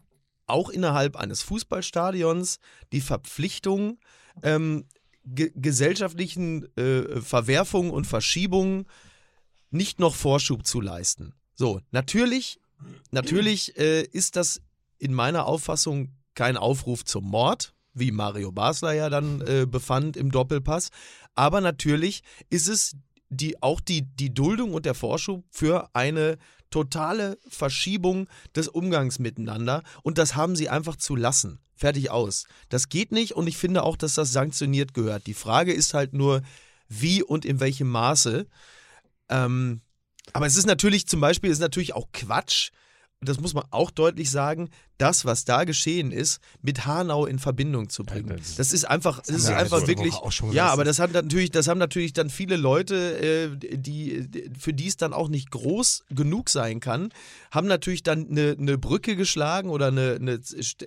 auch 0.48 0.69
innerhalb 0.69 1.15
eines 1.15 1.41
Fußballstadions 1.43 2.60
die 2.91 3.02
Verpflichtung, 3.02 4.00
ähm, 4.43 4.86
ge 5.24 5.52
gesellschaftlichen 5.56 6.65
äh, 6.78 7.21
Verwerfungen 7.21 7.91
und 7.91 8.06
Verschiebungen 8.06 8.86
nicht 9.71 10.00
noch 10.00 10.13
Vorschub 10.13 10.67
zu 10.67 10.82
leisten. 10.82 11.34
So, 11.56 11.82
natürlich, 11.91 12.60
natürlich 13.12 13.78
äh, 13.78 14.04
ist 14.04 14.36
das 14.36 14.62
in 14.98 15.13
meiner 15.13 15.45
Auffassung 15.45 16.12
kein 16.36 16.58
Aufruf 16.58 17.06
zum 17.06 17.24
Mord, 17.26 17.74
wie 17.95 18.12
Mario 18.12 18.51
Basler 18.51 18.93
ja 18.93 19.10
dann 19.10 19.41
äh, 19.41 19.65
befand 19.65 20.15
im 20.17 20.31
Doppelpass, 20.31 20.89
aber 21.34 21.62
natürlich 21.62 22.21
ist 22.49 22.67
es 22.67 22.95
die, 23.29 23.62
auch 23.63 23.81
die, 23.81 24.03
die 24.03 24.34
Duldung 24.34 24.73
und 24.73 24.86
der 24.86 24.93
Vorschub 24.93 25.43
für 25.49 25.89
eine 25.93 26.38
totale 26.69 27.38
Verschiebung 27.47 28.27
des 28.55 28.67
Umgangs 28.67 29.17
miteinander 29.19 29.81
und 30.03 30.17
das 30.17 30.36
haben 30.36 30.55
sie 30.55 30.69
einfach 30.69 30.95
zu 30.95 31.15
lassen. 31.15 31.60
Fertig 31.77 32.10
aus. 32.10 32.45
Das 32.69 32.88
geht 32.88 33.12
nicht 33.12 33.34
und 33.34 33.47
ich 33.47 33.58
finde 33.58 33.84
auch, 33.84 33.97
dass 33.97 34.15
das 34.15 34.31
sanktioniert 34.31 34.93
gehört. 34.93 35.27
Die 35.27 35.34
Frage 35.34 35.73
ist 35.73 35.93
halt 35.93 36.13
nur, 36.13 36.41
wie 36.88 37.21
und 37.21 37.43
in 37.45 37.60
welchem 37.60 37.89
Maße. 37.89 38.47
Ähm, 39.29 39.81
aber 40.34 40.45
es 40.45 40.55
ist 40.55 40.67
natürlich 40.67 41.08
zum 41.08 41.19
Beispiel, 41.19 41.49
ist 41.49 41.60
natürlich 41.60 41.93
auch 41.93 42.08
Quatsch, 42.13 42.71
das 43.21 43.39
muss 43.39 43.54
man 43.54 43.63
auch 43.71 43.91
deutlich 43.91 44.30
sagen, 44.30 44.69
das, 44.97 45.25
was 45.25 45.45
da 45.45 45.63
geschehen 45.63 46.12
ist, 46.12 46.39
mit 46.62 46.86
Hanau 46.86 47.25
in 47.25 47.39
Verbindung 47.39 47.89
zu 47.89 48.04
bringen. 48.04 48.39
Das- 48.58 48.71
ist 48.71 48.86
einfach, 48.86 49.19
das 49.19 49.36
ist 49.36 49.49
einfach 49.49 49.88
wirklich. 49.88 50.13
Ja, 50.54 50.67
aber 50.67 50.84
das 50.84 50.99
hat 50.99 51.12
natürlich, 51.12 51.51
das 51.51 51.67
haben 51.67 51.80
natürlich 51.80 52.13
dann 52.13 52.30
viele 52.30 52.56
Leute, 52.56 52.95
äh, 53.19 53.78
die, 53.78 54.28
für 54.58 54.73
die 54.73 54.88
es 54.88 54.97
dann 54.97 55.13
auch 55.13 55.28
nicht 55.28 55.51
groß 55.51 56.04
genug 56.10 56.49
sein 56.49 56.80
kann, 56.80 57.10
haben 57.51 57.67
natürlich 57.67 58.04
dann 58.04 58.30
eine, 58.30 58.56
eine 58.60 58.78
Brücke 58.78 59.15
geschlagen 59.15 59.69
oder 59.69 59.88
eine, 59.88 60.15
eine 60.15 60.39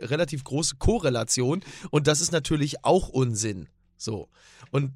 relativ 0.02 0.44
große 0.44 0.76
Korrelation. 0.76 1.62
Und 1.90 2.06
das 2.06 2.20
ist 2.20 2.32
natürlich 2.32 2.84
auch 2.84 3.08
Unsinn. 3.08 3.68
So. 3.96 4.28
Und 4.70 4.92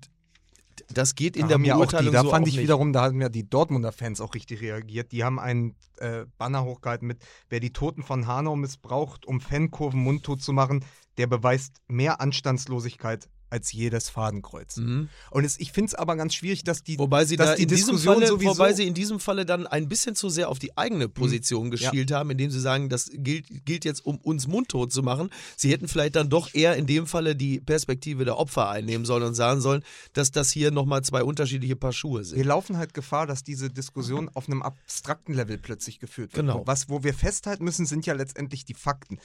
das 0.88 1.14
geht 1.14 1.36
in 1.36 1.48
Da 1.48 1.56
der 1.56 1.74
Beurteilung 1.74 2.10
die, 2.10 2.16
da 2.16 2.22
so 2.22 2.30
fand 2.30 2.48
ich 2.48 2.54
nicht. 2.54 2.62
wiederum, 2.62 2.92
da 2.92 3.02
haben 3.02 3.20
ja 3.20 3.28
die 3.28 3.48
Dortmunder 3.48 3.92
Fans 3.92 4.20
auch 4.20 4.34
richtig 4.34 4.60
reagiert. 4.60 5.12
Die 5.12 5.24
haben 5.24 5.38
einen 5.38 5.76
äh, 5.98 6.24
Banner 6.38 6.64
hochgehalten 6.64 7.06
mit, 7.06 7.18
wer 7.48 7.60
die 7.60 7.72
Toten 7.72 8.02
von 8.02 8.26
Hanau 8.26 8.56
missbraucht, 8.56 9.26
um 9.26 9.40
Fankurven 9.40 10.00
mundtot 10.00 10.42
zu 10.42 10.52
machen, 10.52 10.84
der 11.18 11.26
beweist 11.26 11.80
mehr 11.88 12.20
Anstandslosigkeit 12.20 13.28
als 13.52 13.70
jedes 13.72 14.08
Fadenkreuz. 14.08 14.78
Mhm. 14.78 15.08
Und 15.30 15.44
es, 15.44 15.60
ich 15.60 15.72
finde 15.72 15.88
es 15.88 15.94
aber 15.94 16.16
ganz 16.16 16.34
schwierig, 16.34 16.64
dass 16.64 16.82
die, 16.82 16.98
Wobei 16.98 17.24
sie 17.24 17.36
dass 17.36 17.50
da 17.50 17.54
die 17.56 17.64
in 17.64 17.68
diesem 17.68 17.86
Diskussion 17.86 18.14
Falle, 18.14 18.26
sowieso 18.26 18.50
wobei 18.50 18.72
sie 18.72 18.86
in 18.86 18.94
diesem 18.94 19.20
Falle 19.20 19.44
dann 19.44 19.66
ein 19.66 19.88
bisschen 19.88 20.14
zu 20.14 20.30
sehr 20.30 20.48
auf 20.48 20.58
die 20.58 20.76
eigene 20.76 21.08
Position 21.08 21.70
geschielt 21.70 22.10
haben, 22.10 22.30
indem 22.30 22.50
sie 22.50 22.60
sagen, 22.60 22.88
das 22.88 23.10
gilt, 23.12 23.64
gilt 23.66 23.84
jetzt, 23.84 24.04
um 24.04 24.16
uns 24.18 24.46
mundtot 24.46 24.90
zu 24.90 25.02
machen. 25.02 25.30
Sie 25.56 25.70
hätten 25.70 25.86
vielleicht 25.86 26.16
dann 26.16 26.30
doch 26.30 26.52
eher 26.54 26.76
in 26.76 26.86
dem 26.86 27.06
Falle 27.06 27.36
die 27.36 27.60
Perspektive 27.60 28.24
der 28.24 28.38
Opfer 28.38 28.70
einnehmen 28.70 29.04
sollen 29.04 29.24
und 29.24 29.34
sagen 29.34 29.60
sollen, 29.60 29.84
dass 30.14 30.30
das 30.30 30.50
hier 30.50 30.70
nochmal 30.70 31.02
zwei 31.02 31.22
unterschiedliche 31.22 31.76
Paar 31.76 31.92
Schuhe 31.92 32.20
wir 32.20 32.24
sind. 32.24 32.44
laufen 32.46 32.78
halt 32.78 32.94
Gefahr, 32.94 33.26
dass 33.26 33.44
diese 33.44 33.68
Diskussion 33.70 34.30
auf 34.34 34.48
einem 34.48 34.62
abstrakten 34.62 35.34
Level 35.34 35.58
plötzlich 35.58 35.98
geführt 35.98 36.34
wird. 36.34 36.46
Genau. 36.46 36.66
Was, 36.66 36.88
wo 36.88 37.04
wir 37.04 37.14
festhalten 37.14 37.64
müssen, 37.64 37.86
sind 37.86 38.06
ja 38.06 38.14
letztendlich 38.14 38.64
die 38.64 38.74
Fakten. 38.74 39.18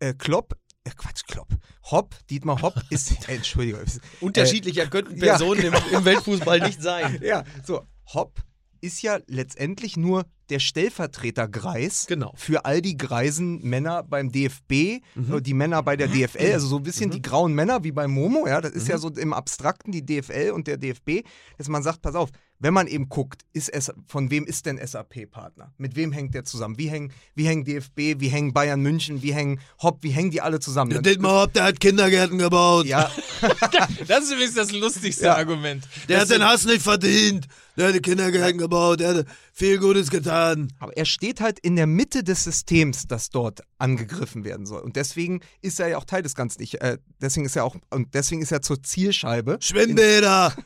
Äh, 0.00 0.14
Klopp, 0.14 0.56
äh, 0.86 0.90
Quatsch, 0.96 1.24
Klopp. 1.26 1.48
Hopp, 1.90 2.14
Dietmar 2.30 2.62
Hopp 2.62 2.74
ist, 2.90 3.28
äh, 3.28 3.34
Entschuldigung. 3.34 3.80
Unterschiedlicher 4.20 4.86
könnten 4.86 5.16
ja. 5.16 5.36
Personen 5.36 5.62
im, 5.62 5.74
im 5.92 6.04
Weltfußball 6.04 6.60
nicht 6.60 6.82
sein. 6.82 7.18
Ja, 7.22 7.44
so, 7.64 7.82
Hopp 8.14 8.40
ist 8.80 9.02
ja 9.02 9.18
letztendlich 9.26 9.96
nur 9.96 10.26
der 10.50 10.60
Stellvertreter 10.60 11.48
Greis 11.48 12.06
Genau. 12.06 12.32
für 12.36 12.64
all 12.66 12.80
die 12.80 12.96
greisen 12.96 13.60
Männer 13.62 14.04
beim 14.04 14.30
DFB, 14.30 15.00
Mhm. 15.16 15.34
äh, 15.34 15.40
die 15.42 15.54
Männer 15.54 15.82
bei 15.82 15.96
der 15.96 16.06
DFL, 16.08 16.52
also 16.52 16.68
so 16.68 16.76
ein 16.76 16.82
bisschen 16.84 17.10
die 17.10 17.22
grauen 17.22 17.52
Männer 17.54 17.82
wie 17.82 17.90
bei 17.90 18.06
Momo, 18.06 18.46
ja, 18.46 18.60
das 18.60 18.72
ist 18.72 18.84
Mhm. 18.84 18.90
ja 18.90 18.98
so 18.98 19.08
im 19.10 19.32
Abstrakten 19.32 19.90
die 19.90 20.04
DFL 20.06 20.52
und 20.54 20.68
der 20.68 20.76
DFB, 20.76 21.24
dass 21.58 21.68
man 21.68 21.82
sagt, 21.82 22.02
pass 22.02 22.14
auf, 22.14 22.30
wenn 22.58 22.72
man 22.74 22.86
eben 22.86 23.08
guckt, 23.08 23.42
ist 23.52 23.68
es, 23.68 23.92
von 24.06 24.30
wem 24.30 24.44
ist 24.44 24.66
denn 24.66 24.78
SAP-Partner? 24.84 25.72
Mit 25.78 25.96
wem 25.96 26.12
hängt 26.12 26.34
der 26.34 26.44
zusammen? 26.44 26.78
Wie 26.78 26.88
hängen, 26.88 27.12
wie 27.34 27.46
hängen 27.46 27.64
DFB, 27.64 28.18
wie 28.20 28.28
hängen 28.28 28.52
Bayern 28.52 28.80
München, 28.80 29.22
wie 29.22 29.34
hängen 29.34 29.60
Hopp, 29.82 30.02
wie 30.02 30.10
hängen 30.10 30.30
die 30.30 30.40
alle 30.40 30.58
zusammen? 30.60 30.90
Der 30.90 31.02
Dietmar 31.02 31.42
Hopp, 31.42 31.52
der 31.52 31.64
hat 31.64 31.80
Kindergärten 31.80 32.38
gebaut. 32.38 32.86
ja, 32.86 33.10
das 34.08 34.24
ist 34.24 34.32
übrigens 34.32 34.54
das 34.54 34.72
lustigste 34.72 35.26
Ja. 35.26 35.36
Argument. 35.36 35.86
Der 36.08 36.20
hat 36.20 36.30
den 36.30 36.44
Hass 36.44 36.64
nicht 36.64 36.82
verdient. 36.82 37.46
Der 37.76 37.88
hat 37.88 37.94
die 37.94 38.00
Kindergärten 38.00 38.56
gebaut. 38.56 39.00
Der 39.00 39.14
hat 39.14 39.26
viel 39.52 39.78
Gutes 39.78 40.08
getan. 40.10 40.72
Aber 40.78 40.96
er 40.96 41.04
steht 41.04 41.42
halt 41.42 41.58
in 41.58 41.76
der 41.76 41.86
Mitte 41.86 42.24
des 42.24 42.44
Systems, 42.44 43.06
das 43.06 43.28
dort 43.28 43.60
angegriffen 43.76 44.44
werden 44.44 44.64
soll. 44.64 44.80
Und 44.80 44.96
deswegen 44.96 45.40
ist 45.60 45.78
er 45.78 45.88
ja 45.88 45.98
auch 45.98 46.04
Teil 46.04 46.22
des 46.22 46.34
Ganzen. 46.34 46.62
Ich, 46.62 46.80
äh, 46.80 46.96
deswegen 47.20 47.44
ist 47.44 47.54
er 47.54 47.64
auch, 47.64 47.76
und 47.90 48.14
deswegen 48.14 48.40
ist 48.40 48.50
er 48.50 48.62
zur 48.62 48.82
Zielscheibe. 48.82 49.58
Schwimmbäder. 49.60 50.54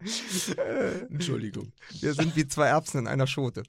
Entschuldigung. 1.10 1.72
Wir 2.00 2.14
sind 2.14 2.36
wie 2.36 2.46
zwei 2.46 2.66
Erbsen 2.68 3.00
in 3.00 3.06
einer 3.08 3.26
Schote. 3.26 3.64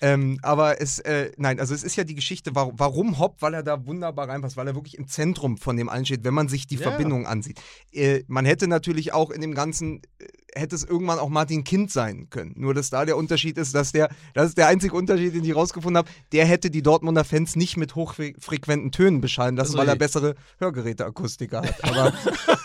Ähm, 0.00 0.38
aber 0.42 0.80
es, 0.80 0.98
äh, 1.00 1.30
nein, 1.36 1.60
also 1.60 1.74
es 1.74 1.82
ist 1.84 1.96
ja 1.96 2.04
die 2.04 2.14
Geschichte, 2.14 2.54
warum, 2.54 2.78
warum 2.78 3.18
Hopp, 3.18 3.42
weil 3.42 3.52
er 3.54 3.62
da 3.62 3.84
wunderbar 3.84 4.28
reinpasst, 4.28 4.56
weil 4.56 4.66
er 4.66 4.74
wirklich 4.74 4.96
im 4.96 5.08
Zentrum 5.08 5.58
von 5.58 5.76
dem 5.76 5.90
allen 5.90 6.06
steht, 6.06 6.24
wenn 6.24 6.32
man 6.34 6.48
sich 6.48 6.66
die 6.66 6.76
Ja. 6.76 6.82
Verbindung 6.90 7.26
ansieht. 7.26 7.60
Äh, 7.92 8.24
man 8.28 8.46
hätte 8.46 8.66
natürlich 8.66 9.12
auch 9.12 9.30
in 9.30 9.42
dem 9.42 9.54
Ganzen, 9.54 10.00
äh, 10.18 10.26
hätte 10.54 10.74
es 10.74 10.84
irgendwann 10.84 11.18
auch 11.18 11.28
Martin 11.28 11.64
Kind 11.64 11.90
sein 11.90 12.28
können. 12.30 12.52
Nur, 12.56 12.74
dass 12.74 12.90
da 12.90 13.04
der 13.04 13.16
Unterschied 13.16 13.58
ist, 13.58 13.74
dass 13.74 13.92
der, 13.92 14.08
das 14.34 14.48
ist 14.48 14.58
der 14.58 14.68
einzige 14.68 14.94
Unterschied, 14.96 15.34
den 15.34 15.44
ich 15.44 15.54
rausgefunden 15.54 15.98
habe, 15.98 16.10
der 16.32 16.46
hätte 16.46 16.70
die 16.70 16.82
Dortmunder 16.82 17.24
Fans 17.24 17.56
nicht 17.56 17.76
mit 17.76 17.94
hochfrequenten 17.94 18.92
Tönen 18.92 19.20
beschallen 19.20 19.56
lassen, 19.56 19.76
weil 19.76 19.88
er 19.88 19.96
bessere 19.96 20.34
Hörgeräteakustiker 20.58 21.62
hat. 21.62 21.84
Aber, 21.84 22.12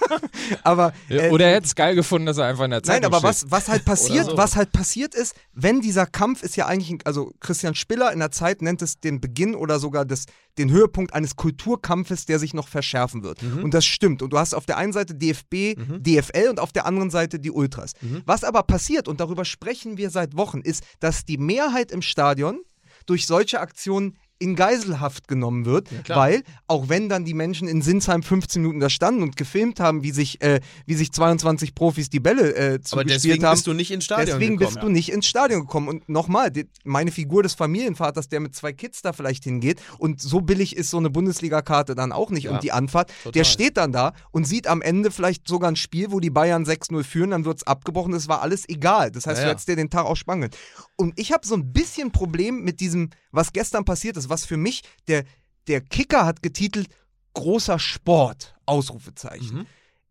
aber 0.63 0.93
äh, 1.09 1.29
Oder 1.29 1.47
er 1.47 1.55
hätte 1.55 1.67
es 1.67 1.75
geil 1.75 1.95
gefunden, 1.95 2.25
dass 2.25 2.37
er 2.37 2.45
einfach 2.45 2.65
in 2.65 2.71
der 2.71 2.83
Zeitung 2.83 3.11
Nein, 3.11 3.19
aber 3.19 3.33
steht. 3.33 3.51
was, 3.51 3.51
was 3.51 3.67
halt 3.69 3.85
passiert, 3.85 4.25
so. 4.25 4.37
was 4.37 4.55
halt 4.55 4.71
passiert 4.71 5.15
ist, 5.15 5.35
wenn 5.53 5.81
dieser 5.81 6.05
Kampf 6.05 6.43
ist 6.43 6.55
ja 6.55 6.67
eigentlich, 6.67 6.91
ein, 6.91 6.99
also 7.05 7.33
Christian 7.39 7.75
Spiller 7.75 8.11
in 8.11 8.19
der 8.19 8.31
Zeit 8.31 8.61
nennt 8.61 8.81
es 8.81 8.99
den 8.99 9.21
Beginn 9.21 9.55
oder 9.55 9.79
sogar 9.79 10.05
das, 10.05 10.25
den 10.57 10.71
Höhepunkt 10.71 11.13
eines 11.13 11.35
Kulturkampfes, 11.35 12.25
der 12.25 12.39
sich 12.39 12.53
noch 12.53 12.67
verschärfen 12.67 13.23
wird. 13.23 13.41
Und 13.63 13.73
das 13.73 13.85
stimmt. 13.85 14.21
Und 14.21 14.33
du 14.33 14.37
hast 14.37 14.53
auf 14.53 14.65
der 14.65 14.77
einen 14.77 14.93
Seite 14.93 15.15
DFB, 15.15 15.75
DFL 15.99 16.49
und 16.49 16.59
auf 16.59 16.71
der 16.71 16.85
anderen 16.85 17.09
Seite 17.09 17.39
die 17.39 17.51
Ultras. 17.79 17.93
Was 18.25 18.43
aber 18.43 18.63
passiert, 18.63 19.07
und 19.07 19.19
darüber 19.19 19.45
sprechen 19.45 19.97
wir 19.97 20.09
seit 20.09 20.35
Wochen, 20.35 20.61
ist, 20.61 20.83
dass 20.99 21.25
die 21.25 21.37
Mehrheit 21.37 21.91
im 21.91 22.01
Stadion 22.01 22.61
durch 23.05 23.25
solche 23.25 23.59
Aktionen 23.59 24.17
in 24.39 24.55
Geiselhaft 24.55 25.27
genommen 25.27 25.65
wird, 25.65 25.89
klar. 26.05 26.17
weil 26.17 26.43
auch 26.67 26.89
wenn 26.89 27.09
dann 27.09 27.25
die 27.25 27.33
Menschen 27.33 27.67
in 27.67 27.81
Sinsheim 27.81 28.23
15 28.23 28.61
Minuten 28.61 28.79
da 28.79 28.89
standen 28.89 29.21
und 29.21 29.35
gefilmt 29.37 29.79
haben, 29.79 30.01
wie 30.03 30.11
sich, 30.11 30.41
äh, 30.41 30.61
wie 30.85 30.95
sich 30.95 31.11
22 31.11 31.75
Profis 31.75 32.09
die 32.09 32.19
Bälle 32.19 32.55
äh, 32.55 32.73
Aber 32.75 32.81
zugespielt 32.81 33.09
deswegen 33.23 33.45
haben, 33.45 33.55
bist 33.55 33.67
du 33.67 33.73
nicht 33.73 33.91
ins 33.91 34.05
Stadion 34.05 34.25
deswegen 34.39 34.57
gekommen. 34.57 34.75
bist 34.75 34.83
du 34.83 34.89
nicht 34.89 35.11
ins 35.11 35.27
Stadion 35.27 35.61
gekommen. 35.61 35.87
Und 35.89 36.07
nochmal, 36.09 36.51
meine 36.85 37.11
Figur 37.11 37.43
des 37.43 37.53
Familienvaters, 37.53 38.29
der 38.29 38.39
mit 38.39 38.55
zwei 38.55 38.71
Kids 38.73 39.01
da 39.01 39.13
vielleicht 39.13 39.43
hingeht 39.43 39.81
und 39.97 40.21
so 40.21 40.41
billig 40.41 40.75
ist 40.75 40.89
so 40.89 40.97
eine 40.97 41.09
Bundesliga-Karte 41.09 41.93
dann 41.95 42.11
auch 42.11 42.29
nicht 42.31 42.45
Ja, 42.45 42.51
und 42.51 42.63
die 42.63 42.71
Anfahrt, 42.71 43.11
total. 43.23 43.31
der 43.33 43.43
steht 43.43 43.77
dann 43.77 43.91
da 43.91 44.13
und 44.31 44.45
sieht 44.45 44.67
am 44.67 44.81
Ende 44.81 45.11
vielleicht 45.11 45.47
sogar 45.47 45.69
ein 45.69 45.75
Spiel, 45.75 46.11
wo 46.11 46.19
die 46.21 46.29
Bayern 46.29 46.63
6-0 46.65 47.03
führen, 47.03 47.31
dann 47.31 47.45
wird 47.45 47.57
es 47.57 47.67
abgebrochen, 47.67 48.13
es 48.13 48.27
war 48.29 48.41
alles 48.41 48.67
egal. 48.69 49.11
Das 49.11 49.25
heißt, 49.27 49.37
Ja, 49.39 49.43
du 49.43 49.47
ja. 49.47 49.51
hättest 49.53 49.67
dir 49.67 49.75
den 49.75 49.89
Tag 49.89 50.05
auch 50.05 50.15
spangeln. 50.15 50.51
Und 50.99 51.17
ich 51.17 51.31
habe 51.31 51.47
so 51.47 51.55
ein 51.55 51.71
bisschen 51.71 52.11
Problem 52.11 52.65
mit 52.65 52.81
diesem, 52.81 53.11
was 53.31 53.53
gestern 53.53 53.85
passiert 53.85 54.17
ist, 54.17 54.27
was 54.27 54.43
für 54.43 54.57
mich, 54.57 54.83
der, 55.07 55.23
der 55.69 55.79
Kicker 55.79 56.25
hat 56.25 56.43
getitelt, 56.43 56.89
großer 57.35 57.79
Sport, 57.79 58.53
Ausrufezeichen. 58.65 59.59
Mhm. 59.59 59.65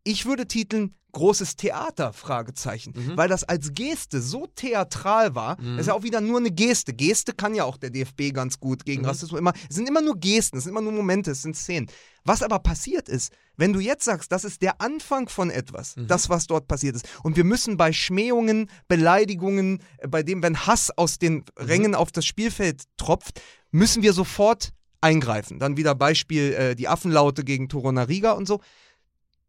Ich 0.09 0.25
würde 0.25 0.47
titeln 0.47 0.95
großes 1.13 1.57
Theater, 1.57 2.15
Fragezeichen, 2.15 2.95
weil 3.17 3.29
das 3.29 3.45
als 3.45 3.75
Geste 3.75 4.23
so 4.23 4.47
theatral 4.47 5.35
war. 5.35 5.57
Das 5.57 5.81
ist 5.83 5.87
ja 5.89 5.95
auch 5.95 6.03
wieder 6.03 6.23
nur 6.23 6.39
eine 6.39 6.51
Geste. 6.51 6.95
Geste 6.95 7.35
kann 7.35 7.55
ja 7.55 7.65
auch 7.65 7.77
der 7.77 7.91
DFB 7.91 8.33
ganz 8.33 8.59
gut 8.59 8.87
gegen 8.87 9.05
Rassismus 9.05 9.39
immer. 9.39 9.53
Es 9.69 9.77
sind 9.77 9.87
immer 9.87 10.01
nur 10.01 10.17
Gesten, 10.17 10.57
es 10.57 10.65
sind 10.65 10.73
immer 10.73 10.81
nur 10.81 10.93
Momente, 10.93 11.33
es 11.33 11.43
sind 11.43 11.57
Szenen. 11.57 11.91
Was 12.25 12.43
aber 12.43 12.59
passiert 12.59 13.11
ist, 13.11 13.33
wenn 13.57 13.75
du 13.75 13.81
jetzt 13.81 14.05
sagst, 14.05 14.33
das 14.33 14.45
ist 14.45 14.63
der 14.63 14.81
Anfang 14.81 15.29
von 15.29 15.51
etwas, 15.51 15.95
das, 16.07 16.31
was 16.31 16.47
dort 16.47 16.69
passiert 16.69 16.97
ist, 16.97 17.07
und 17.23 17.37
wir 17.37 17.45
müssen 17.45 17.77
bei 17.77 17.93
Schmähungen, 17.93 18.71
Beleidigungen, 18.87 19.83
äh, 19.99 20.09
bei 20.09 20.23
dem, 20.23 20.43
wenn 20.43 20.67
Hass 20.67 20.91
aus 20.97 21.19
den 21.19 21.45
Rängen 21.59 21.95
auf 21.95 22.13
das 22.13 22.25
Spielfeld 22.25 22.85
tropft, 22.97 23.43
müssen 23.73 24.03
wir 24.03 24.15
sofort 24.15 24.73
eingreifen. 25.01 25.59
Dann 25.59 25.77
wieder 25.77 25.95
Beispiel 25.95 26.53
äh, 26.53 26.75
die 26.75 26.89
Affenlaute 26.89 27.45
gegen 27.45 27.69
Toronariga 27.69 28.33
und 28.33 28.47
so. 28.47 28.61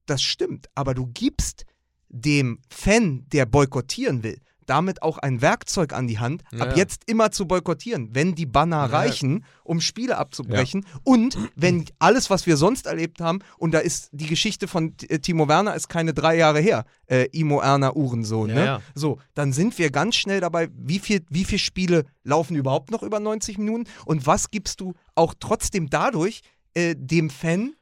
Das 0.10 0.22
stimmt, 0.22 0.68
aber 0.76 0.94
du 0.94 1.08
gibst 1.08 1.66
dem 2.10 2.60
Fan, 2.70 3.26
der 3.32 3.46
boykottieren 3.46 4.24
will, 4.24 4.40
damit 4.66 5.02
auch 5.02 5.18
ein 5.20 5.42
Werkzeug 5.42 5.94
an 5.94 6.08
die 6.08 6.20
Hand, 6.20 6.44
Ja, 6.52 6.60
ab 6.62 6.70
ja. 6.72 6.78
jetzt 6.78 7.04
immer 7.08 7.32
zu 7.32 7.48
boykottieren, 7.48 8.10
wenn 8.14 8.34
die 8.36 8.46
Banner 8.46 8.78
Ja. 8.78 8.86
reichen, 8.86 9.44
um 9.64 9.82
Spiele 9.82 10.18
abzubrechen 10.18 10.86
und 11.04 11.38
wenn 11.56 11.86
alles, 12.00 12.30
was 12.32 12.46
wir 12.48 12.56
sonst 12.58 12.86
erlebt 12.88 13.20
haben, 13.22 13.40
und 13.58 13.74
da 13.74 13.80
ist 13.80 14.10
die 14.12 14.28
Geschichte 14.28 14.68
von 14.68 14.96
äh, 15.08 15.20
Timo 15.20 15.48
Werner 15.48 15.76
ist 15.76 15.88
keine 15.90 16.14
drei 16.14 16.36
Jahre 16.38 16.60
her, 16.60 16.86
äh, 17.08 17.28
Imo 17.32 17.62
Erner 17.62 17.96
Uhrensohn, 17.96 18.50
Ja, 18.50 18.56
ne? 18.56 18.66
ja. 18.66 18.82
So, 18.96 19.20
dann 19.36 19.54
sind 19.54 19.78
wir 19.80 19.90
ganz 19.92 20.16
schnell 20.16 20.40
dabei, 20.40 20.70
wie 20.74 21.00
viel, 21.00 21.24
wie 21.30 21.46
viele 21.46 21.60
Spiele 21.60 22.06
laufen 22.24 22.56
überhaupt 22.56 22.90
noch 22.92 23.04
über 23.04 23.20
90 23.20 23.58
Minuten 23.60 23.86
und 24.06 24.26
was 24.28 24.50
gibst 24.52 24.82
du 24.82 24.94
auch 25.16 25.34
trotzdem 25.40 25.90
dadurch 25.90 26.42
äh, 26.76 26.96
dem 26.98 27.30
Fan, 27.32 27.74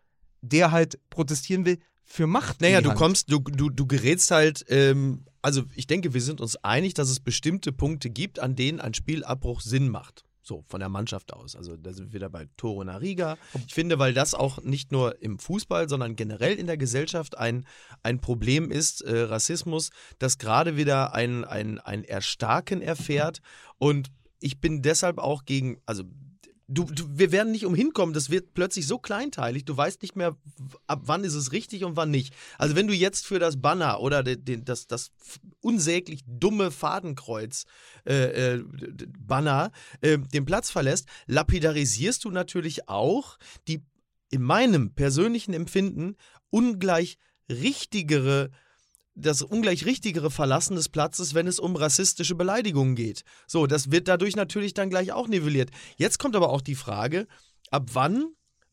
der 0.41 0.71
halt 0.71 0.99
protestieren 1.09 1.65
will, 1.65 1.79
für 2.08 2.26
Macht? 2.26 2.62
Naja, 2.62 2.82
du 2.82 2.93
kommst, 2.93 3.32
du, 3.32 3.39
du, 3.39 3.70
du 3.70 3.86
gerätst 3.86 4.32
halt, 4.32 4.65
ähm, 4.70 5.26
also 5.41 5.63
ich 5.76 5.88
denke, 5.88 6.13
wir 6.13 6.22
sind 6.22 6.41
uns 6.41 6.56
einig, 6.63 6.93
dass 6.93 7.10
es 7.10 7.20
bestimmte 7.20 7.72
Punkte 7.72 8.10
gibt, 8.10 8.39
an 8.39 8.56
denen 8.56 8.80
ein 8.80 8.93
Spielabbruch 8.93 9.62
Sinn 9.62 9.89
macht. 9.89 10.24
So, 10.41 10.63
von 10.70 10.80
der 10.80 10.88
Mannschaft 10.88 11.34
aus. 11.34 11.58
Also 11.58 11.76
da 11.76 11.91
sind 11.91 12.08
wir 12.08 12.13
wieder 12.13 12.30
bei 12.30 12.48
Toro 12.56 12.82
Nariga. 12.82 13.38
Ich 13.67 13.74
finde, 13.74 14.00
weil 14.00 14.13
das 14.13 14.34
auch 14.34 14.63
nicht 14.63 14.93
nur 14.93 15.22
im 15.22 15.39
Fußball, 15.39 15.89
sondern 15.89 16.15
generell 16.15 16.56
in 16.56 16.67
der 16.67 16.78
Gesellschaft 16.78 17.38
ein, 17.38 17.67
ein 18.02 18.22
Problem 18.22 18.72
ist, 18.72 19.02
äh, 19.02 19.24
Rassismus, 19.24 19.89
das 20.20 20.38
gerade 20.38 20.78
wieder 20.78 21.13
ein, 21.13 21.43
ein, 21.43 21.80
ein 21.80 22.06
Erstarken 22.06 22.82
erfährt. 22.82 23.41
Und 23.78 24.10
ich 24.39 24.62
bin 24.62 24.82
deshalb 24.82 25.17
auch 25.17 25.43
gegen, 25.43 25.82
also 25.86 26.06
Du, 26.69 26.84
du, 26.84 27.06
wir 27.10 27.32
werden 27.32 27.53
nicht 27.53 27.65
umhin 27.65 27.93
kommen, 27.93 28.12
das 28.12 28.30
wird 28.30 28.53
plötzlich 28.53 28.88
so 28.88 28.99
kleinteilig, 28.99 29.63
du 29.63 29.77
weißt 29.77 30.01
nicht 30.01 30.17
mehr, 30.17 30.36
ab 30.86 31.03
wann 31.06 31.23
ist 31.23 31.34
es 31.34 31.53
richtig 31.53 31.86
und 31.86 31.95
wann 31.95 32.12
nicht. 32.12 32.34
Also 32.58 32.75
wenn 32.75 32.88
du 32.88 32.93
jetzt 32.93 33.25
für 33.25 33.39
das 33.39 33.62
Banner 33.62 34.01
oder 34.01 34.21
den, 34.21 34.43
den, 34.43 34.65
das, 34.65 34.86
das 34.86 35.12
unsäglich 35.62 36.25
dumme 36.27 36.71
Fadenkreuz 36.71 37.63
äh, 38.06 38.56
äh, 38.56 38.63
äh, 40.01 40.17
den 40.17 40.45
Platz 40.45 40.69
verlässt, 40.69 41.08
lapidarisierst 41.27 42.25
du 42.25 42.32
natürlich 42.32 42.89
auch 42.89 43.38
die 43.69 43.82
in 44.30 44.41
meinem 44.41 44.93
persönlichen 44.93 45.53
Empfinden 45.53 46.17
ungleich 46.49 47.17
richtigere 47.49 48.51
das 49.19 49.41
ungleich 49.41 49.86
richtigere 49.86 50.30
Verlassen 50.30 50.75
des 50.75 50.89
Platzes, 50.89 51.34
wenn 51.34 51.47
es 51.47 51.60
um 51.60 51.75
rassistische 51.75 52.36
Beleidigungen 52.36 52.95
geht. 52.95 53.23
So, 53.47 53.65
das 53.67 53.91
wird 53.91 54.08
dadurch 54.08 54.36
natürlich 54.36 54.73
dann 54.73 54.89
gleich 54.89 55.12
auch 55.12 55.27
nivelliert. 55.27 55.71
Jetzt 55.97 56.19
kommt 56.19 56.36
aber 56.36 56.49
auch 56.49 56.62
die 56.62 56.75
Frage, 56.75 57.27
ab 57.71 57.89
wann 57.93 58.27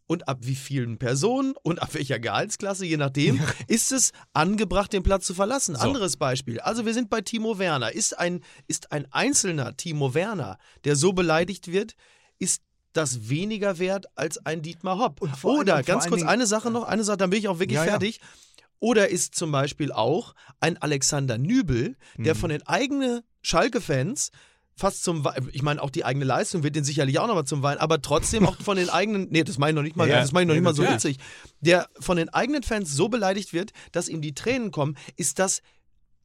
und 0.07 0.28
ab 0.28 0.40
wie 0.42 0.54
vielen 0.54 0.98
Personen 0.98 1.54
und 1.62 1.80
ab 1.80 1.94
welcher 1.94 2.18
Gehaltsklasse, 2.18 2.85
je 2.85 2.98
nachdem, 2.98 3.40
ist 3.68 3.90
es 3.90 4.12
angebracht, 4.35 4.92
den 4.92 5.02
Platz 5.02 5.24
zu 5.24 5.33
verlassen. 5.33 5.76
Anderes 5.76 6.18
Beispiel. 6.18 6.61
Also 6.61 6.85
wir 6.85 6.92
sind 6.92 7.09
bei 7.09 7.22
Timo 7.22 7.59
Werner. 7.59 7.92
Ist 7.92 8.18
ein, 8.18 8.42
ist 8.66 8.92
ein 8.92 9.11
einzelner 9.12 9.78
Timo 9.78 10.12
Werner, 10.12 10.59
der 10.85 10.94
so 10.96 11.14
beleidigt 11.14 11.72
wird, 11.72 11.94
ist 12.38 12.62
das 12.92 13.30
weniger 13.30 13.78
wert 13.78 14.07
als 14.14 14.44
ein 14.44 14.61
Dietmar 14.61 14.98
Hopp. 14.98 15.22
Oder, 15.42 15.76
allem- 15.76 15.87
ganz 15.87 16.07
kurz, 16.07 16.20
Dingen- 16.20 16.28
eine 16.28 16.46
Sache 16.46 16.70
noch, 16.70 16.85
eine 16.85 17.02
Sache, 17.02 17.16
dann 17.16 17.30
bin 17.30 17.38
ich 17.38 17.48
auch 17.48 17.59
wirklich 17.59 17.76
Ja, 17.76 17.87
ja. 17.87 17.92
Oder 18.85 19.09
ist 19.09 19.35
zum 19.35 19.51
Beispiel 19.51 19.92
auch 19.92 20.35
ein 20.61 20.77
Alexander 20.77 21.38
Nübel, 21.38 21.97
der 22.18 22.35
Mhm. 22.35 22.38
von 22.38 22.51
den 22.51 22.62
eigenen 22.66 23.23
Schalke-Fans 23.40 24.31
fast 24.77 25.05
zum 25.05 25.25
Wein, 25.25 25.49
ich 25.53 25.62
meine, 25.62 25.81
auch 25.83 25.88
die 25.88 26.05
eigene 26.05 26.27
Leistung 26.27 26.64
wird 26.64 26.77
den 26.77 26.85
sicherlich 26.85 27.18
auch 27.18 27.27
nochmal 27.27 27.47
zum 27.47 27.62
Wein, 27.62 27.79
aber 27.79 28.03
trotzdem 28.03 28.44
auch 28.47 28.57
von 28.61 28.77
den 28.77 28.90
eigenen, 28.99 29.29
nee, 29.31 29.42
das 29.42 29.57
meine 29.57 29.70
ich 29.70 29.77
noch 29.77 29.83
nicht 29.85 29.97
mal, 29.97 30.07
Ja, 30.09 30.20
das 30.20 30.33
meine 30.33 30.42
ich 30.42 30.49
noch 30.49 30.55
ja, 30.55 30.61
nicht 30.73 30.79
mal 30.79 30.87
so 30.88 30.92
witzig, 30.94 31.18
der 31.61 31.88
von 31.99 32.18
den 32.18 32.29
eigenen 32.29 32.62
Fans 32.62 32.92
so 32.92 33.09
beleidigt 33.09 33.55
wird, 33.55 33.70
dass 33.92 34.09
ihm 34.09 34.20
die 34.20 34.35
Tränen 34.35 34.70
kommen, 34.70 34.97
ist 35.16 35.38
das 35.38 35.62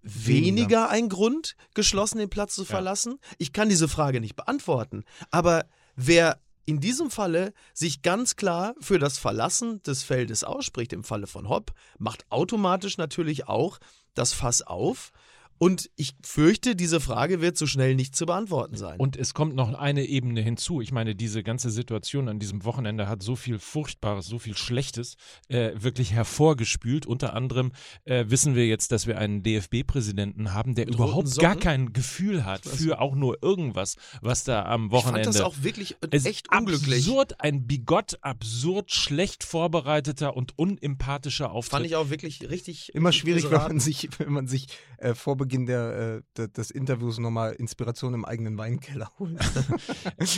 weniger 0.01 0.89
ein 0.89 1.09
Grund, 1.09 1.55
geschlossen 1.73 2.17
den 2.17 2.29
Platz 2.29 2.55
zu 2.55 2.65
verlassen? 2.65 3.19
Ich 3.37 3.53
kann 3.53 3.69
diese 3.69 3.87
Frage 3.87 4.19
nicht 4.19 4.35
beantworten, 4.35 5.03
aber 5.31 5.65
wer 5.95 6.39
in 6.69 6.79
diesem 6.79 7.09
Falle 7.09 7.53
sich 7.73 8.03
ganz 8.03 8.35
klar 8.35 8.75
für 8.79 8.99
das 8.99 9.17
Verlassen 9.17 9.81
des 9.81 10.03
Feldes 10.03 10.43
ausspricht, 10.43 10.93
im 10.93 11.03
Falle 11.03 11.25
von 11.25 11.49
Hopp, 11.49 11.73
macht 11.97 12.27
automatisch 12.29 12.97
natürlich 12.99 13.47
auch 13.47 13.79
das 14.13 14.33
Fass 14.33 14.61
auf. 14.61 15.11
Und 15.59 15.89
ich 15.97 16.15
fürchte, 16.23 16.73
diese 16.75 17.01
Frage 17.01 17.41
wird 17.41 17.57
so 17.57 17.67
schnell 17.67 17.93
nicht 17.93 18.15
zu 18.15 18.25
beantworten 18.25 18.77
sein. 18.77 18.97
Und 18.97 19.17
es 19.17 19.33
kommt 19.33 19.55
noch 19.55 19.73
eine 19.73 20.05
Ebene 20.05 20.39
hinzu. 20.41 20.79
Ich 20.79 20.93
meine, 20.93 21.15
diese 21.15 21.43
ganze 21.43 21.69
Situation 21.69 22.29
an 22.29 22.39
diesem 22.39 22.63
Wochenende 22.63 23.09
hat 23.09 23.21
so 23.21 23.35
viel 23.35 23.59
Furchtbares, 23.59 24.25
so 24.25 24.39
viel 24.39 24.55
Schlechtes 24.55 25.17
äh, 25.49 25.71
wirklich 25.75 26.13
hervorgespült. 26.13 27.05
Unter 27.05 27.33
anderem 27.33 27.73
äh, 28.05 28.25
wissen 28.29 28.55
wir 28.55 28.67
jetzt, 28.67 28.93
dass 28.93 29.05
wir 29.05 29.17
einen 29.17 29.43
DFB-Präsidenten 29.43 30.53
haben, 30.53 30.75
der 30.75 30.85
Mit 30.85 30.95
überhaupt 30.95 31.37
gar 31.39 31.57
kein 31.57 31.91
Gefühl 31.91 32.45
hat 32.45 32.65
für 32.65 33.01
auch 33.01 33.15
nur 33.15 33.43
irgendwas, 33.43 33.97
was 34.21 34.45
da 34.45 34.63
am 34.63 34.85
ich 34.85 34.91
fand 34.91 35.03
Wochenende. 35.03 35.27
das 35.27 35.41
auch 35.41 35.55
wirklich 35.61 35.97
echt 36.11 36.55
unglücklich. 36.55 37.05
Absurd, 37.05 37.41
ein 37.41 37.67
bigott, 37.67 38.17
absurd, 38.21 38.93
schlecht 38.93 39.43
vorbereiteter 39.43 40.37
und 40.37 40.57
unempathischer 40.57 41.51
Auftritt. 41.51 41.71
Fand 41.71 41.85
ich 41.85 41.97
auch 41.97 42.09
wirklich 42.09 42.49
richtig. 42.49 42.95
Immer 42.95 43.11
schwierig, 43.11 43.51
wenn 43.51 43.59
man 43.59 43.79
sich, 43.81 44.07
wenn 44.19 44.31
man 44.31 44.47
sich 44.47 44.67
äh, 44.99 45.13
vor 45.13 45.35
Beginn 45.49 45.65
der, 45.65 45.97
äh, 46.17 46.21
de- 46.37 46.47
des 46.47 46.69
Interviews 46.69 47.17
nochmal 47.17 47.53
Inspiration 47.53 48.13
im 48.13 48.23
eigenen 48.23 48.55
Weinkeller 48.57 49.09
holt. 49.17 49.39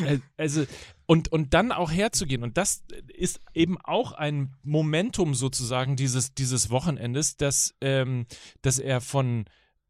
Äh, 0.02 0.20
Also, 0.38 0.66
und, 1.06 1.32
und 1.34 1.54
dann 1.54 1.74
auch 1.74 1.92
herzugehen. 1.92 2.44
Und 2.44 2.58
das 2.58 2.84
ist 3.14 3.42
eben 3.54 3.78
auch 3.82 4.14
ein 4.14 4.56
Momentum 4.64 5.36
sozusagen 5.36 5.98
dieses, 5.98 6.34
dieses 6.34 6.70
Wochenendes, 6.70 7.36
dass, 7.36 7.76
ähm, 7.82 8.26
dass 8.62 8.80
er 8.80 9.02
von 9.02 9.44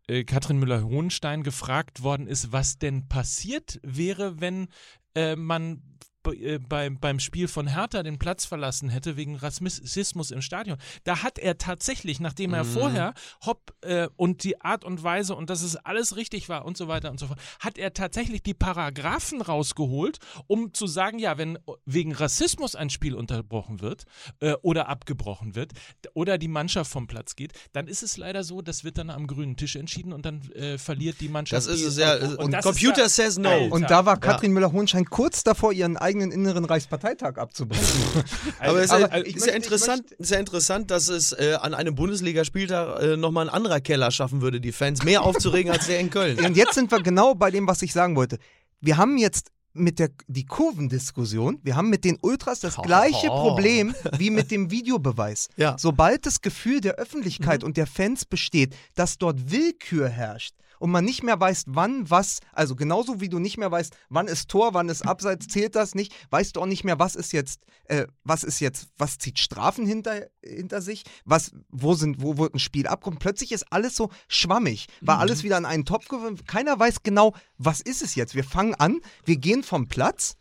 äh, 0.08 0.24
Katrin 0.24 0.58
Müller-Hohenstein 0.58 1.44
gefragt 1.44 2.02
worden 2.02 2.26
ist, 2.28 2.52
was 2.52 2.80
denn 2.80 3.08
passiert 3.08 3.80
wäre, 3.84 4.42
wenn 4.42 4.70
äh, 5.14 5.36
man 5.36 5.84
äh, 6.28 6.60
beim, 6.60 7.00
beim 7.00 7.20
Spiel 7.20 7.48
von 7.48 7.68
Hertha 7.68 8.04
den 8.04 8.20
Platz 8.20 8.46
verlassen 8.46 8.90
hätte 8.90 9.18
wegen 9.18 9.36
Rassismus 9.36 10.32
im 10.32 10.42
Stadion. 10.42 10.78
Da 11.04 11.24
hat 11.24 11.40
er 11.40 11.58
tatsächlich, 11.58 12.20
nachdem 12.20 12.54
er 12.54 12.64
Mhm. 12.64 12.68
vorher 12.70 13.14
Hopp 13.46 13.74
äh, 13.82 14.08
und 14.16 14.44
die 14.44 14.62
Art 14.62 14.84
und 14.86 15.04
Weise 15.04 15.36
und 15.36 15.50
dass 15.50 15.62
es 15.62 15.76
alles 15.76 16.16
richtig 16.16 16.50
war 16.50 16.66
und 16.66 16.78
so 16.78 16.88
weiter 16.88 17.12
und 17.12 17.20
so 17.20 17.28
fort, 17.28 17.40
hat 17.60 17.78
er 17.78 17.94
tatsächlich 17.94 18.44
die 18.44 18.54
Paragraphen 18.54 19.42
rausgeholt, 19.42 20.20
um 20.48 20.74
zu 20.74 20.88
sagen, 20.88 21.20
ja, 21.20 21.38
wenn 21.38 21.58
wegen 21.86 22.14
Rassismus 22.14 22.76
ein 22.76 22.90
Spiel 22.90 23.16
unterbrochen 23.16 23.82
wird 23.82 24.04
äh, 24.40 24.54
oder 24.62 24.90
abgebrochen 24.90 25.56
wird 25.56 25.72
oder 26.14 26.38
die 26.38 26.48
Mannschaft 26.48 26.92
vom 26.92 27.08
Platz 27.08 27.36
geht, 27.36 27.54
dann 27.72 27.88
ist 27.88 28.04
es 28.04 28.18
leider 28.18 28.44
so, 28.44 28.62
das 28.62 28.84
wird 28.84 28.98
dann 28.98 29.10
am 29.10 29.28
grünen 29.28 29.56
Tisch 29.58 29.76
entschieden 29.76 30.14
und 30.14 30.26
dann 30.26 30.42
äh, 30.52 30.78
verliert 30.78 31.22
die 31.22 31.30
Mannschaft. 31.30 31.68
Das 31.68 31.74
ist 31.74 31.84
es 31.86 31.98
ja. 31.98 32.16
und 32.16 32.36
Und 32.38 32.52
das 32.52 32.64
Computer 32.66 33.06
ist 33.06 33.18
ja, 33.18 33.26
says 33.26 33.38
no. 33.38 33.50
Alter. 33.50 33.74
Und 33.74 33.90
da 33.90 34.06
war 34.06 34.20
Katrin 34.20 34.52
Müller-Hohenstein 34.54 35.06
kurz 35.06 35.44
davor, 35.44 35.72
ihren 35.74 35.98
eigenen 35.98 36.11
inneren 36.20 36.66
Reichsparteitag 36.66 37.38
abzubrechen. 37.38 37.86
Aber 38.60 38.80
es 38.80 38.86
ist, 38.86 38.92
Aber 38.92 39.02
ja, 39.18 39.24
ist 39.24 39.28
ja 39.28 39.40
möchte- 39.40 39.52
interessant, 39.52 40.12
ist 40.12 40.32
ja 40.32 40.40
interessant, 40.40 40.92
dass 40.92 41.08
es 41.08 41.32
äh, 41.32 41.58
an 41.62 41.74
einem 41.74 41.96
Bundesligaspieltag 41.96 43.02
äh, 43.02 43.18
nochmal 43.18 43.48
ein 43.48 43.54
anderer 43.54 43.80
Keller 43.80 44.12
schaffen 44.12 44.42
würde, 44.42 44.60
die 44.60 44.72
Fans 44.74 45.04
mehr 45.04 45.22
aufzuregen 45.24 45.72
als 45.72 45.88
der 45.88 46.00
in 46.00 46.10
Köln. 46.10 46.44
Und 46.44 46.58
jetzt 46.58 46.74
sind 46.74 46.92
wir 46.92 47.02
genau 47.02 47.36
bei 47.36 47.52
dem, 47.52 47.68
was 47.68 47.82
ich 47.82 47.94
sagen 47.94 48.16
wollte. 48.16 48.38
Wir 48.82 48.98
haben 48.98 49.18
jetzt 49.18 49.52
mit 49.74 50.00
der 50.00 50.10
die 50.28 50.46
Kurvendiskussion, 50.46 51.60
wir 51.64 51.78
haben 51.78 51.90
mit 51.90 52.04
den 52.04 52.18
Ultras 52.22 52.60
das 52.60 52.76
gleiche 52.76 53.30
Oh. 53.30 53.42
Problem 53.50 53.96
wie 54.18 54.30
mit 54.30 54.52
dem 54.52 54.70
Videobeweis. 54.70 55.48
Ja. 55.56 55.78
Sobald 55.80 56.26
das 56.26 56.42
Gefühl 56.42 56.82
der 56.82 56.96
Öffentlichkeit 56.96 57.64
und 57.64 57.78
der 57.78 57.88
Fans 57.88 58.26
besteht, 58.26 58.76
dass 58.96 59.18
dort 59.18 59.50
Willkür 59.52 60.10
herrscht 60.10 60.56
und 60.82 60.90
man 60.90 61.06
nicht 61.06 61.22
mehr 61.22 61.40
weiß, 61.40 61.66
wann 61.68 62.10
was, 62.10 62.40
also 62.54 62.76
genauso 62.76 63.22
wie 63.22 63.30
du 63.30 63.38
nicht 63.38 63.58
mehr 63.58 63.72
weißt, 63.72 63.96
wann 64.10 64.28
ist 64.28 64.50
Tor, 64.50 64.74
wann 64.74 64.90
ist 64.90 65.08
Abseits, 65.08 65.48
zählt 65.48 65.76
das 65.76 65.94
nicht, 65.94 66.12
weißt 66.32 66.56
du 66.56 66.62
auch 66.62 66.66
nicht 66.66 66.84
mehr, 66.84 66.98
was 66.98 67.16
ist 67.16 67.34
jetzt, 67.34 67.62
äh, 67.86 68.08
was 68.24 68.44
ist 68.44 68.60
jetzt, 68.60 68.88
was 68.98 69.20
zieht 69.20 69.38
Strafen 69.38 69.86
hinter, 69.86 70.26
hinter 70.44 70.82
sich, 70.82 71.04
was, 71.24 71.52
wo 71.70 71.94
sind, 71.94 72.24
wo 72.24 72.40
wird 72.40 72.56
ein 72.56 72.60
Spiel 72.60 72.88
abkommen. 72.88 73.20
Plötzlich 73.20 73.52
ist 73.52 73.72
alles 73.72 73.96
so 73.96 74.10
schwammig, 74.28 74.88
war 75.02 75.20
alles 75.20 75.44
wieder 75.44 75.60
in 75.60 75.66
einen 75.66 75.86
Topf 75.86 76.08
geworfen. 76.08 76.44
Keiner 76.48 76.80
weiß 76.80 77.04
genau, 77.04 77.36
was 77.60 77.80
ist 77.82 78.02
es 78.02 78.16
jetzt. 78.16 78.34
Wir 78.34 78.44
fangen 78.44 78.74
an, 78.74 79.02
wir 79.24 79.38
gehen 79.38 79.62
vom 79.62 79.88
Platz. 79.88 80.36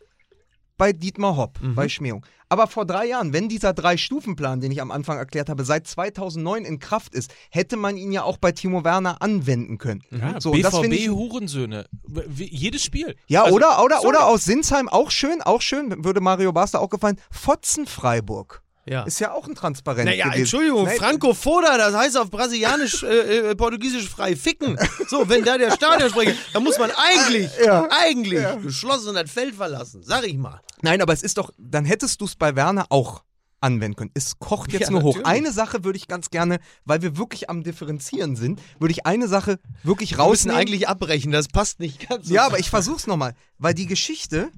Bei 0.81 0.93
Dietmar 0.93 1.37
Hopp, 1.37 1.61
Mhm. 1.61 1.75
bei 1.75 1.87
Schmähung. 1.89 2.25
Aber 2.49 2.65
vor 2.65 2.85
drei 2.87 3.05
Jahren, 3.05 3.33
wenn 3.33 3.47
dieser 3.49 3.71
Drei-Stufen-Plan, 3.71 4.61
den 4.61 4.71
ich 4.71 4.81
am 4.81 4.89
Anfang 4.89 5.15
erklärt 5.19 5.47
habe, 5.47 5.63
seit 5.63 5.85
2009 5.85 6.65
in 6.65 6.79
Kraft 6.79 7.13
ist, 7.13 7.31
hätte 7.51 7.77
man 7.77 7.97
ihn 7.97 8.11
ja 8.11 8.23
auch 8.23 8.37
bei 8.37 8.51
Timo 8.51 8.83
Werner 8.83 9.21
anwenden 9.21 9.77
können. 9.77 10.01
Ja, 10.09 10.41
So, 10.41 10.49
BVB-Hurensöhne. 10.51 11.85
Jedes 12.35 12.83
Spiel. 12.83 13.15
Ja, 13.27 13.43
Also, 13.43 13.55
oder, 13.57 13.83
oder, 13.83 13.97
sorry. 13.97 14.07
oder 14.07 14.25
aus 14.25 14.43
Sinsheim, 14.43 14.89
auch 14.89 15.11
schön, 15.11 15.43
auch 15.43 15.61
schön, 15.61 16.03
würde 16.03 16.19
Mario 16.19 16.51
Basler 16.51 16.81
auch 16.81 16.89
gefallen, 16.89 17.19
Fotzen-Freiburg. 17.29 18.63
Ja. 18.87 19.03
Ist 19.03 19.19
ja 19.19 19.31
auch 19.31 19.47
ein 19.47 19.53
Transparent 19.53 20.05
Naja, 20.05 20.25
gewesen. 20.25 20.39
Entschuldigung, 20.41 20.85
Nee, 20.85 20.95
Franco 20.97 21.35
Foda, 21.35 21.77
das 21.77 21.93
heißt 21.95 22.17
auf 22.17 22.31
Brasilianisch, 22.31 23.03
äh, 23.03 23.51
äh, 23.51 23.55
Portugiesisch 23.55 24.09
frei 24.09 24.35
ficken. 24.35 24.75
So, 25.07 25.29
wenn 25.29 25.43
da 25.43 25.59
der 25.59 25.69
Stadionsprecher, 25.71 26.33
dann 26.51 26.63
muss 26.63 26.79
man 26.79 26.89
eigentlich, 26.97 27.51
Ja. 27.63 27.87
eigentlich 27.91 28.43
geschlossen 28.63 29.13
das 29.13 29.29
Feld 29.29 29.53
verlassen, 29.53 30.01
sag 30.03 30.25
ich 30.25 30.35
mal. 30.35 30.59
Nein, 30.81 31.01
aber 31.01 31.13
es 31.13 31.23
ist 31.23 31.37
doch, 31.37 31.51
dann 31.57 31.85
hättest 31.85 32.21
du 32.21 32.25
es 32.25 32.35
bei 32.35 32.55
Werner 32.55 32.87
auch 32.89 33.23
anwenden 33.59 33.95
können. 33.95 34.11
Es 34.15 34.39
kocht 34.39 34.71
jetzt 34.73 34.83
Ja, 34.85 34.89
nur 34.91 35.03
hoch. 35.03 35.15
natürlich. 35.17 35.27
Eine 35.27 35.51
Sache 35.51 35.83
würde 35.83 35.97
ich 35.97 36.07
ganz 36.07 36.31
gerne, 36.31 36.59
weil 36.85 37.01
wir 37.03 37.17
wirklich 37.17 37.49
am 37.49 37.63
Differenzieren 37.63 38.35
sind, 38.35 38.59
würde 38.79 38.91
ich 38.91 39.05
eine 39.05 39.27
Sache 39.27 39.59
wirklich 39.83 40.11
Wir 40.11 40.17
müssen 40.17 40.21
rausnehmen. 40.49 40.57
eigentlich 40.59 40.87
abbrechen, 40.87 41.31
das 41.31 41.47
passt 41.47 41.79
nicht 41.79 42.09
ganz 42.09 42.27
so. 42.27 42.33
ja, 42.33 42.45
aber 42.47 42.57
ich 42.59 42.69
versuch's 42.71 43.05
nochmal, 43.05 43.35
weil 43.59 43.75
die 43.75 43.85
Geschichte, 43.85 44.49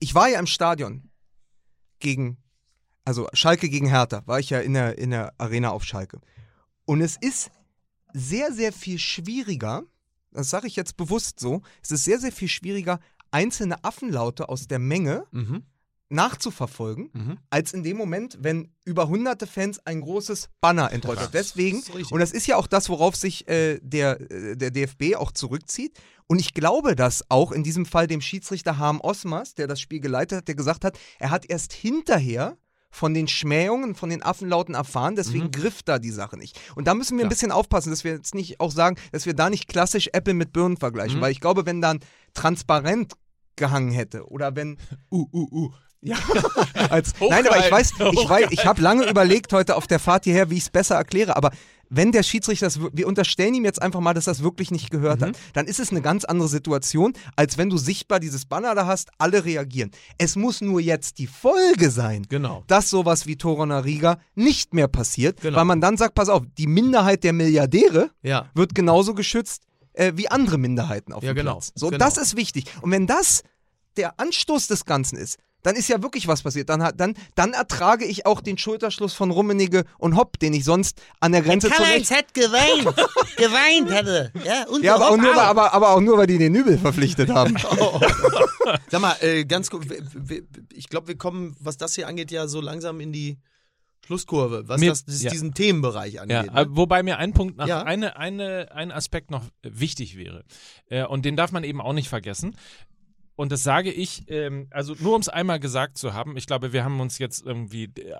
ich 0.00 0.14
war 0.14 0.28
ja 0.28 0.40
im 0.40 0.46
Stadion 0.46 1.10
gegen, 2.00 2.38
also 3.04 3.28
Schalke 3.34 3.68
gegen 3.68 3.86
Hertha, 3.88 4.22
war 4.26 4.40
ich 4.40 4.50
ja 4.50 4.60
in 4.60 4.74
der, 4.74 4.98
in 4.98 5.10
der 5.10 5.32
Arena 5.38 5.70
auf 5.70 5.84
Schalke. 5.84 6.20
Und 6.86 7.00
es 7.02 7.16
ist 7.20 7.50
sehr, 8.12 8.52
sehr 8.52 8.72
viel 8.72 8.98
schwieriger, 8.98 9.84
das 10.32 10.50
sage 10.50 10.66
ich 10.66 10.74
jetzt 10.74 10.96
bewusst 10.96 11.38
so, 11.38 11.62
es 11.82 11.92
ist 11.92 12.02
sehr, 12.04 12.18
sehr 12.18 12.32
viel 12.32 12.48
schwieriger, 12.48 12.98
einzelne 13.30 13.82
Affenlaute 13.84 14.48
aus 14.48 14.66
der 14.66 14.78
Menge 14.78 15.24
Mhm. 15.30 15.62
nachzuverfolgen, 16.12 17.10
Mhm. 17.12 17.38
als 17.50 17.72
in 17.72 17.82
dem 17.84 17.96
Moment, 17.96 18.38
wenn 18.40 18.72
über 18.84 19.08
hunderte 19.08 19.46
Fans 19.46 19.78
ein 19.86 20.00
großes 20.00 20.48
Banner 20.60 20.92
entrollt 20.92 21.20
wird. 21.20 21.34
Deswegen, 21.34 21.82
Das 21.86 22.10
und 22.10 22.18
das 22.20 22.32
ist 22.32 22.46
ja 22.46 22.56
auch 22.56 22.66
das, 22.66 22.88
worauf 22.88 23.14
sich 23.16 23.46
äh, 23.48 23.78
der, 23.80 24.20
äh, 24.30 24.56
der 24.56 24.70
DFB 24.72 25.14
auch 25.16 25.30
zurückzieht. 25.32 25.98
Und 26.26 26.40
ich 26.40 26.52
glaube, 26.52 26.96
dass 26.96 27.24
auch 27.30 27.52
in 27.52 27.62
diesem 27.62 27.86
Fall 27.86 28.06
dem 28.06 28.20
Schiedsrichter 28.20 28.78
Harm 28.78 29.00
Osmers, 29.00 29.54
der 29.54 29.66
das 29.68 29.80
Spiel 29.80 30.00
geleitet 30.00 30.38
hat, 30.38 30.48
der 30.48 30.54
gesagt 30.56 30.84
hat, 30.84 30.98
er 31.18 31.30
hat 31.30 31.48
erst 31.48 31.72
hinterher 31.72 32.56
von 32.90 33.14
den 33.14 33.28
Schmähungen, 33.28 33.94
von 33.94 34.10
den 34.10 34.22
Affenlauten 34.22 34.74
erfahren, 34.74 35.14
deswegen 35.16 35.44
Mhm. 35.44 35.50
griff 35.52 35.82
da 35.84 35.98
die 35.98 36.10
Sache 36.10 36.36
nicht. 36.36 36.58
Und 36.74 36.88
da 36.88 36.94
müssen 36.94 37.16
wir 37.16 37.24
ein 37.24 37.28
Klar. 37.28 37.30
bisschen 37.30 37.52
aufpassen, 37.52 37.90
dass 37.90 38.02
wir 38.04 38.12
jetzt 38.12 38.34
nicht 38.34 38.58
auch 38.60 38.72
sagen, 38.72 38.96
dass 39.12 39.26
wir 39.26 39.34
da 39.34 39.48
nicht 39.48 39.68
klassisch 39.68 40.08
Apple 40.12 40.34
mit 40.34 40.52
Birnen 40.52 40.76
vergleichen, 40.76 41.18
Mhm. 41.18 41.22
weil 41.22 41.32
ich 41.32 41.40
glaube, 41.40 41.66
wenn 41.66 41.80
dann 41.80 42.00
transparent 42.34 43.12
gehangen 43.56 43.92
hätte 43.92 44.26
oder 44.28 44.56
wenn 44.56 44.76
Uh, 45.10 45.26
uh, 45.32 45.48
uh. 45.52 45.70
ja, 46.02 46.16
als, 46.90 47.12
nein, 47.20 47.46
aber 47.46 47.58
ich 47.64 47.70
weiß, 47.70 47.92
ich 48.12 48.28
weiß, 48.28 48.46
ich 48.50 48.64
habe 48.66 48.80
lange 48.82 49.08
überlegt 49.08 49.52
heute 49.52 49.76
auf 49.76 49.86
der 49.86 49.98
Fahrt 49.98 50.24
hierher, 50.24 50.50
wie 50.50 50.56
ich 50.56 50.64
es 50.64 50.70
besser 50.70 50.96
erkläre, 50.96 51.36
aber 51.36 51.50
wenn 51.90 52.12
der 52.12 52.22
Schiedsrichter 52.22 52.66
das, 52.66 52.78
wir 52.80 53.06
unterstellen 53.06 53.52
ihm 53.54 53.64
jetzt 53.64 53.82
einfach 53.82 54.00
mal, 54.00 54.14
dass 54.14 54.26
er 54.28 54.32
das 54.34 54.42
wirklich 54.42 54.70
nicht 54.70 54.90
gehört 54.90 55.20
hat, 55.22 55.36
dann 55.54 55.66
ist 55.66 55.80
es 55.80 55.90
eine 55.90 56.00
ganz 56.00 56.24
andere 56.24 56.48
Situation, 56.48 57.12
als 57.36 57.58
wenn 57.58 57.68
du 57.68 57.76
sichtbar 57.78 58.20
dieses 58.20 58.44
Banner 58.46 58.74
da 58.74 58.86
hast, 58.86 59.10
alle 59.18 59.44
reagieren. 59.44 59.90
Es 60.16 60.36
muss 60.36 60.60
nur 60.60 60.80
jetzt 60.80 61.18
die 61.18 61.26
Folge 61.26 61.90
sein, 61.90 62.26
Genau. 62.28 62.62
dass 62.68 62.90
sowas 62.90 63.26
wie 63.26 63.36
Torona 63.36 63.80
Riga 63.80 64.18
nicht 64.36 64.72
mehr 64.72 64.88
passiert, 64.88 65.40
Genau. 65.40 65.58
weil 65.58 65.64
man 65.64 65.80
dann 65.80 65.96
sagt, 65.96 66.14
pass 66.14 66.28
auf, 66.28 66.44
die 66.56 66.66
Minderheit 66.68 67.24
der 67.24 67.32
Milliardäre 67.32 68.10
Ja. 68.22 68.48
wird 68.54 68.74
genauso 68.74 69.14
geschützt 69.14 69.64
äh, 69.94 70.12
wie 70.14 70.28
andere 70.30 70.56
Minderheiten 70.56 71.12
auf 71.12 71.24
Ja, 71.24 71.32
dem 71.32 71.36
genau. 71.38 71.52
Platz. 71.54 71.72
So, 71.74 71.88
Genau. 71.88 71.98
das 71.98 72.16
ist 72.16 72.36
wichtig. 72.36 72.66
Und 72.80 72.92
wenn 72.92 73.08
das 73.08 73.42
der 73.96 74.20
Anstoß 74.20 74.68
des 74.68 74.84
Ganzen 74.84 75.16
ist, 75.18 75.38
dann 75.62 75.76
ist 75.76 75.88
ja 75.88 76.02
wirklich 76.02 76.26
was 76.28 76.42
passiert. 76.42 76.68
Dann, 76.68 76.82
hat- 76.82 76.98
dann, 76.98 77.14
dann 77.34 77.52
ertrage 77.52 78.04
ich 78.04 78.26
auch 78.26 78.40
den 78.40 78.58
Schulterschluss 78.58 79.12
von 79.14 79.30
Rummenigge 79.30 79.84
und 79.98 80.16
Hopp, 80.16 80.38
den 80.38 80.52
ich 80.54 80.64
sonst 80.64 81.00
an 81.20 81.32
der 81.32 81.42
Grenze 81.42 81.68
zu 81.68 81.74
Karl-Heinz 81.74 82.10
hat 82.10 82.32
geweint. 82.34 82.84
geweint 83.36 83.90
er. 83.90 84.30
Ja, 84.44 84.66
und 84.68 84.82
ja, 84.84 84.94
aber 84.94 85.10
auch, 85.10 85.16
nur, 85.16 85.34
weil- 85.36 85.40
aber, 85.44 85.72
aber 85.74 85.90
auch 85.90 86.00
nur, 86.00 86.16
weil 86.18 86.26
die 86.26 86.38
den 86.38 86.52
Nübel 86.52 86.78
verpflichtet 86.78 87.30
haben. 87.30 87.56
Sag 88.90 89.00
mal, 89.00 89.16
äh, 89.20 89.44
ganz 89.44 89.70
kurz, 89.70 89.86
ich 90.72 90.88
glaube, 90.88 91.08
wir 91.08 91.16
kommen, 91.18 91.56
was 91.60 91.76
das 91.76 91.94
hier 91.94 92.06
angeht, 92.08 92.30
ja 92.30 92.46
so 92.46 92.60
langsam 92.60 93.00
in 93.00 93.12
die 93.12 93.38
Schlusskurve, 94.06 94.66
was 94.66 94.80
Mir- 94.80 94.90
das, 94.90 95.04
das 95.04 95.22
ja. 95.22 95.30
diesen 95.30 95.54
Themenbereich 95.54 96.14
Ja, 96.14 96.22
angeht. 96.22 96.48
äh, 96.52 96.64
ne? 96.64 96.66
wobei 96.70 97.02
mir 97.02 97.18
ein 97.18 97.32
Punkt 97.32 97.56
nach, 97.58 97.66
Ja. 97.68 97.82
eine, 97.82 98.16
eine, 98.16 98.68
ein 98.72 98.90
Aspekt 98.92 99.30
noch 99.30 99.44
wichtig 99.62 100.16
wäre. 100.16 100.44
Äh, 100.88 101.04
und 101.04 101.24
den 101.24 101.36
darf 101.36 101.52
man 101.52 101.64
eben 101.64 101.80
auch 101.80 101.92
nicht 101.92 102.08
vergessen. 102.08 102.56
Und 103.36 103.52
das 103.52 103.62
sage 103.62 103.90
ich, 103.90 104.24
ähm, 104.28 104.68
also 104.70 104.94
nur 104.98 105.14
um 105.14 105.20
es 105.20 105.28
einmal 105.28 105.60
gesagt 105.60 105.96
zu 105.96 106.12
haben, 106.12 106.36
ich 106.36 106.46
glaube, 106.46 106.72
wir 106.72 106.84
haben 106.84 107.00
uns 107.00 107.18
jetzt 107.18 107.44
irgendwie 107.44 107.84
äh, 107.84 108.14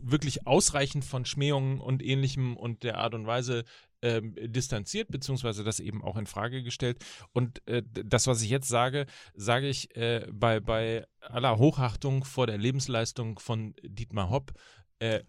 wirklich 0.00 0.46
ausreichend 0.46 1.04
von 1.04 1.24
Schmähungen 1.24 1.80
und 1.80 2.02
ähnlichem 2.02 2.56
und 2.56 2.82
der 2.84 2.98
Art 2.98 3.14
und 3.14 3.26
Weise 3.26 3.64
ähm, 4.02 4.34
distanziert, 4.40 5.08
beziehungsweise 5.10 5.64
das 5.64 5.80
eben 5.80 6.02
auch 6.02 6.16
in 6.16 6.26
Frage 6.26 6.62
gestellt. 6.62 7.04
Und 7.32 7.66
äh, 7.66 7.82
das, 7.84 8.26
was 8.26 8.42
ich 8.42 8.50
jetzt 8.50 8.68
sage, 8.68 9.06
sage 9.34 9.68
ich 9.68 9.94
äh, 9.96 10.26
bei, 10.32 10.60
bei 10.60 11.04
aller 11.20 11.58
Hochachtung 11.58 12.24
vor 12.24 12.46
der 12.46 12.58
Lebensleistung 12.58 13.38
von 13.38 13.74
Dietmar 13.82 14.30
Hopp. 14.30 14.52
Äh, 15.00 15.20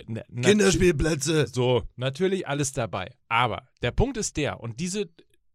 Kinderspielplätze. 0.42 1.48
so, 1.48 1.84
natürlich 1.96 2.48
alles 2.48 2.74
dabei. 2.74 3.16
Aber 3.30 3.68
der 3.82 3.92
Punkt 3.92 4.18
ist 4.18 4.38
der, 4.38 4.60
und 4.60 4.80
diese, 4.80 5.10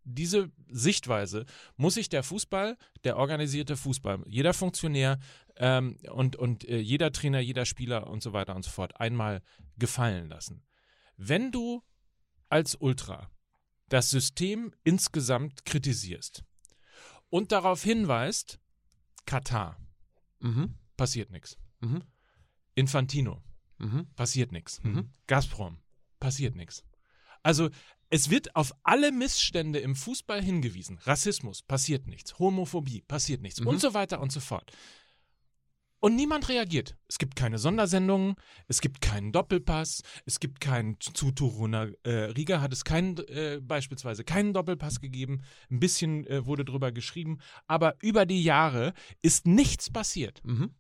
diese 0.09 0.51
Sichtweise 0.69 1.45
muss 1.77 1.95
sich 1.95 2.09
der 2.09 2.23
Fußball, 2.23 2.79
der 3.05 3.17
organisierte 3.17 3.77
Fußball, 3.77 4.23
jeder 4.27 4.55
Funktionär 4.55 5.19
ähm, 5.57 5.99
und, 6.13 6.37
und 6.37 6.65
äh, 6.69 6.79
jeder 6.79 7.11
Trainer, 7.13 7.41
jeder 7.41 7.67
Spieler 7.67 8.07
und 8.07 8.23
so 8.23 8.33
weiter 8.33 8.55
und 8.55 8.65
so 8.65 8.71
fort 8.71 9.01
einmal 9.01 9.43
gefallen 9.77 10.29
lassen. 10.29 10.63
Wenn 11.17 11.51
du 11.51 11.83
als 12.49 12.77
Ultra 12.77 13.31
das 13.89 14.11
System 14.11 14.73
insgesamt 14.85 15.65
kritisierst 15.65 16.45
und 17.29 17.53
darauf 17.53 17.83
hinweist, 17.83 18.61
Katar, 19.27 19.77
Mhm. 20.39 20.75
passiert 20.97 21.31
nichts. 21.31 21.59
Mhm. 21.81 22.03
Infantino, 22.75 23.43
Mhm. 23.79 24.07
passiert 24.15 24.53
nichts. 24.53 24.83
Mhm. 24.83 25.11
Gazprom, 25.27 25.79
passiert 26.21 26.55
nichts. 26.55 26.85
Also 27.43 27.71
es 28.11 28.31
wird 28.31 28.55
auf 28.55 28.73
alle 28.83 29.13
Missstände 29.13 29.79
im 29.81 29.97
Fußball 29.97 30.43
hingewiesen. 30.43 30.99
Rassismus, 31.03 31.63
passiert 31.63 32.07
nichts. 32.07 32.39
Homophobie, 32.39 33.03
passiert 33.03 33.43
nichts. 33.43 33.61
Mhm. 33.61 33.67
Und 33.67 33.81
so 33.81 33.95
weiter 33.95 34.21
und 34.21 34.31
so 34.31 34.41
fort. 34.41 34.73
Und 35.99 36.15
niemand 36.15 36.49
reagiert. 36.49 36.97
Es 37.09 37.19
gibt 37.19 37.37
keine 37.37 37.59
Sondersendungen, 37.59 38.35
es 38.69 38.81
gibt 38.81 39.01
keinen 39.01 39.33
Doppelpass, 39.33 40.03
es 40.27 40.39
gibt 40.39 40.61
keinen 40.61 41.01
zu 41.01 41.33
Toruna 41.33 41.89
äh, 42.05 42.11
Riga 42.11 42.61
hat 42.61 42.73
es 42.73 42.85
keinen, 42.85 43.17
äh, 43.29 43.61
beispielsweise 43.63 44.23
keinen 44.23 44.53
Doppelpass 44.53 45.01
gegeben. 45.01 45.43
Ein 45.71 45.81
bisschen 45.81 46.27
äh, 46.27 46.47
wurde 46.47 46.65
drüber 46.65 46.93
geschrieben, 46.93 47.39
aber 47.67 47.97
über 48.03 48.27
die 48.27 48.43
Jahre 48.43 48.93
ist 49.23 49.47
nichts 49.47 49.91
passiert. 49.91 50.43
Mhm. 50.45 50.75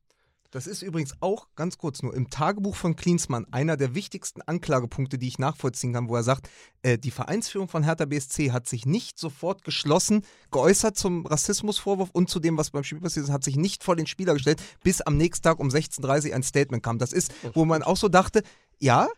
Das 0.56 0.66
ist 0.66 0.80
übrigens 0.80 1.12
auch, 1.20 1.48
ganz 1.54 1.76
kurz 1.76 2.02
nur, 2.02 2.14
im 2.14 2.30
Tagebuch 2.30 2.76
von 2.76 2.96
Klinsmann 2.96 3.44
einer 3.52 3.76
der 3.76 3.94
wichtigsten 3.94 4.40
Anklagepunkte, 4.40 5.18
die 5.18 5.28
ich 5.28 5.38
nachvollziehen 5.38 5.92
kann, 5.92 6.08
wo 6.08 6.16
er 6.16 6.22
sagt, 6.22 6.48
äh, 6.80 6.96
die 6.96 7.10
Vereinsführung 7.10 7.68
von 7.68 7.82
Hertha 7.82 8.06
BSC 8.06 8.52
hat 8.52 8.66
sich 8.66 8.86
nicht 8.86 9.18
sofort 9.18 9.64
geschlossen 9.64 10.24
geäußert 10.50 10.96
zum 10.96 11.26
Rassismusvorwurf 11.26 12.08
und 12.10 12.30
zu 12.30 12.40
dem, 12.40 12.56
was 12.56 12.70
beim 12.70 12.84
Spiel 12.84 13.02
passiert 13.02 13.26
ist, 13.26 13.32
hat 13.32 13.44
sich 13.44 13.56
nicht 13.56 13.84
vor 13.84 13.96
den 13.96 14.06
Spieler 14.06 14.32
gestellt, 14.32 14.62
bis 14.82 15.02
am 15.02 15.18
nächsten 15.18 15.42
Tag 15.42 15.60
um 15.60 15.68
16.30 15.68 16.30
Uhr 16.30 16.36
ein 16.36 16.42
Statement 16.42 16.82
kam. 16.82 16.98
Das 16.98 17.12
ist, 17.12 17.34
wo 17.52 17.66
man 17.66 17.82
auch 17.82 17.98
so 17.98 18.08
dachte, 18.08 18.42
ja, 18.78 19.08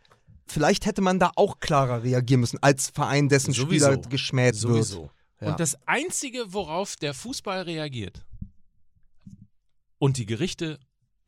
vielleicht 0.48 0.86
hätte 0.86 1.02
man 1.02 1.20
da 1.20 1.30
auch 1.36 1.60
klarer 1.60 2.02
reagieren 2.02 2.40
müssen, 2.40 2.58
als 2.62 2.90
Verein, 2.90 3.28
dessen 3.28 3.52
Sowieso. 3.52 3.92
Spieler 3.92 4.08
geschmäht 4.08 4.54
wird. 4.54 4.84
Sowieso. 4.84 5.10
Ja. 5.40 5.52
Und 5.52 5.60
das 5.60 5.78
Einzige, 5.86 6.52
worauf 6.52 6.96
der 6.96 7.14
Fußball 7.14 7.62
reagiert, 7.62 8.24
und 10.00 10.16
die 10.16 10.26
Gerichte 10.26 10.78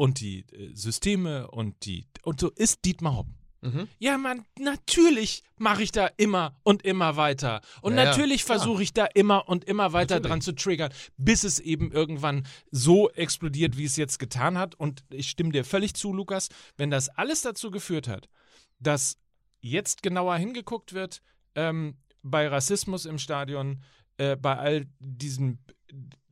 und 0.00 0.20
die 0.20 0.46
äh, 0.52 0.74
Systeme 0.74 1.50
und 1.50 1.84
die 1.84 2.06
und 2.22 2.40
so 2.40 2.48
ist 2.48 2.86
Dietmar 2.86 3.18
Hopp. 3.18 3.26
Mhm. 3.60 3.86
Ja, 3.98 4.16
man, 4.16 4.46
natürlich 4.58 5.42
mache 5.58 5.82
ich 5.82 5.92
da 5.92 6.06
immer 6.16 6.56
und 6.62 6.82
immer 6.82 7.16
weiter. 7.16 7.60
Und 7.82 7.92
Ja, 7.92 8.04
ja, 8.04 8.04
natürlich 8.06 8.46
klar. 8.46 8.58
versuche 8.58 8.82
ich 8.82 8.94
da 8.94 9.04
immer 9.04 9.46
und 9.46 9.64
immer 9.64 9.92
weiter 9.92 10.14
Natürlich. 10.14 10.30
dran 10.30 10.40
zu 10.40 10.52
triggern, 10.54 10.90
bis 11.18 11.44
es 11.44 11.60
eben 11.60 11.92
irgendwann 11.92 12.46
so 12.70 13.10
explodiert, 13.10 13.76
wie 13.76 13.84
es 13.84 13.96
jetzt 13.96 14.18
getan 14.18 14.56
hat. 14.56 14.74
Und 14.74 15.04
ich 15.10 15.28
stimme 15.28 15.52
dir 15.52 15.66
völlig 15.66 15.92
zu, 15.92 16.14
Lukas, 16.14 16.48
wenn 16.78 16.90
das 16.90 17.10
alles 17.10 17.42
dazu 17.42 17.70
geführt 17.70 18.08
hat, 18.08 18.30
dass 18.78 19.18
jetzt 19.60 20.02
genauer 20.02 20.36
hingeguckt 20.38 20.94
wird 20.94 21.20
ähm, 21.54 21.98
bei 22.22 22.48
Rassismus 22.48 23.04
im 23.04 23.18
Stadion, 23.18 23.82
äh, 24.16 24.36
bei 24.36 24.56
all 24.56 24.86
diesem, 24.98 25.58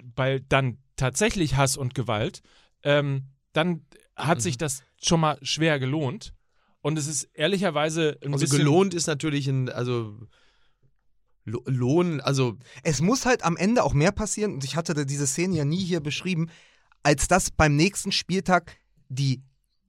bei 0.02 0.38
dann 0.48 0.78
tatsächlich 0.96 1.56
Hass 1.56 1.76
und 1.76 1.94
Gewalt, 1.94 2.40
ähm, 2.82 3.24
dann 3.58 3.84
hat 4.16 4.38
Mhm. 4.38 4.42
sich 4.42 4.56
das 4.56 4.82
schon 5.02 5.20
mal 5.20 5.38
schwer 5.42 5.78
gelohnt. 5.78 6.32
Und 6.80 6.96
es 6.98 7.06
ist 7.06 7.24
ehrlicherweise 7.34 8.16
ein 8.24 8.32
Also 8.32 8.44
bisschen 8.44 8.58
gelohnt 8.58 8.94
ist 8.94 9.06
natürlich 9.08 9.46
ein, 9.48 9.68
also 9.68 10.16
Lo- 11.44 11.62
Lohn, 11.66 12.20
also 12.20 12.56
Es 12.82 13.00
muss 13.00 13.24
halt 13.26 13.42
am 13.44 13.56
Ende 13.56 13.82
auch 13.82 13.94
mehr 13.94 14.12
passieren. 14.12 14.54
Und 14.54 14.64
ich 14.64 14.76
hatte 14.76 15.06
diese 15.06 15.26
Szene 15.26 15.56
ja 15.56 15.64
nie 15.64 15.84
hier 15.84 16.00
beschrieben. 16.00 16.50
als 17.04 17.28
dass 17.28 17.50
beim 17.52 17.76
nächsten 17.76 18.10
Spieltag 18.12 18.76
die 19.08 19.40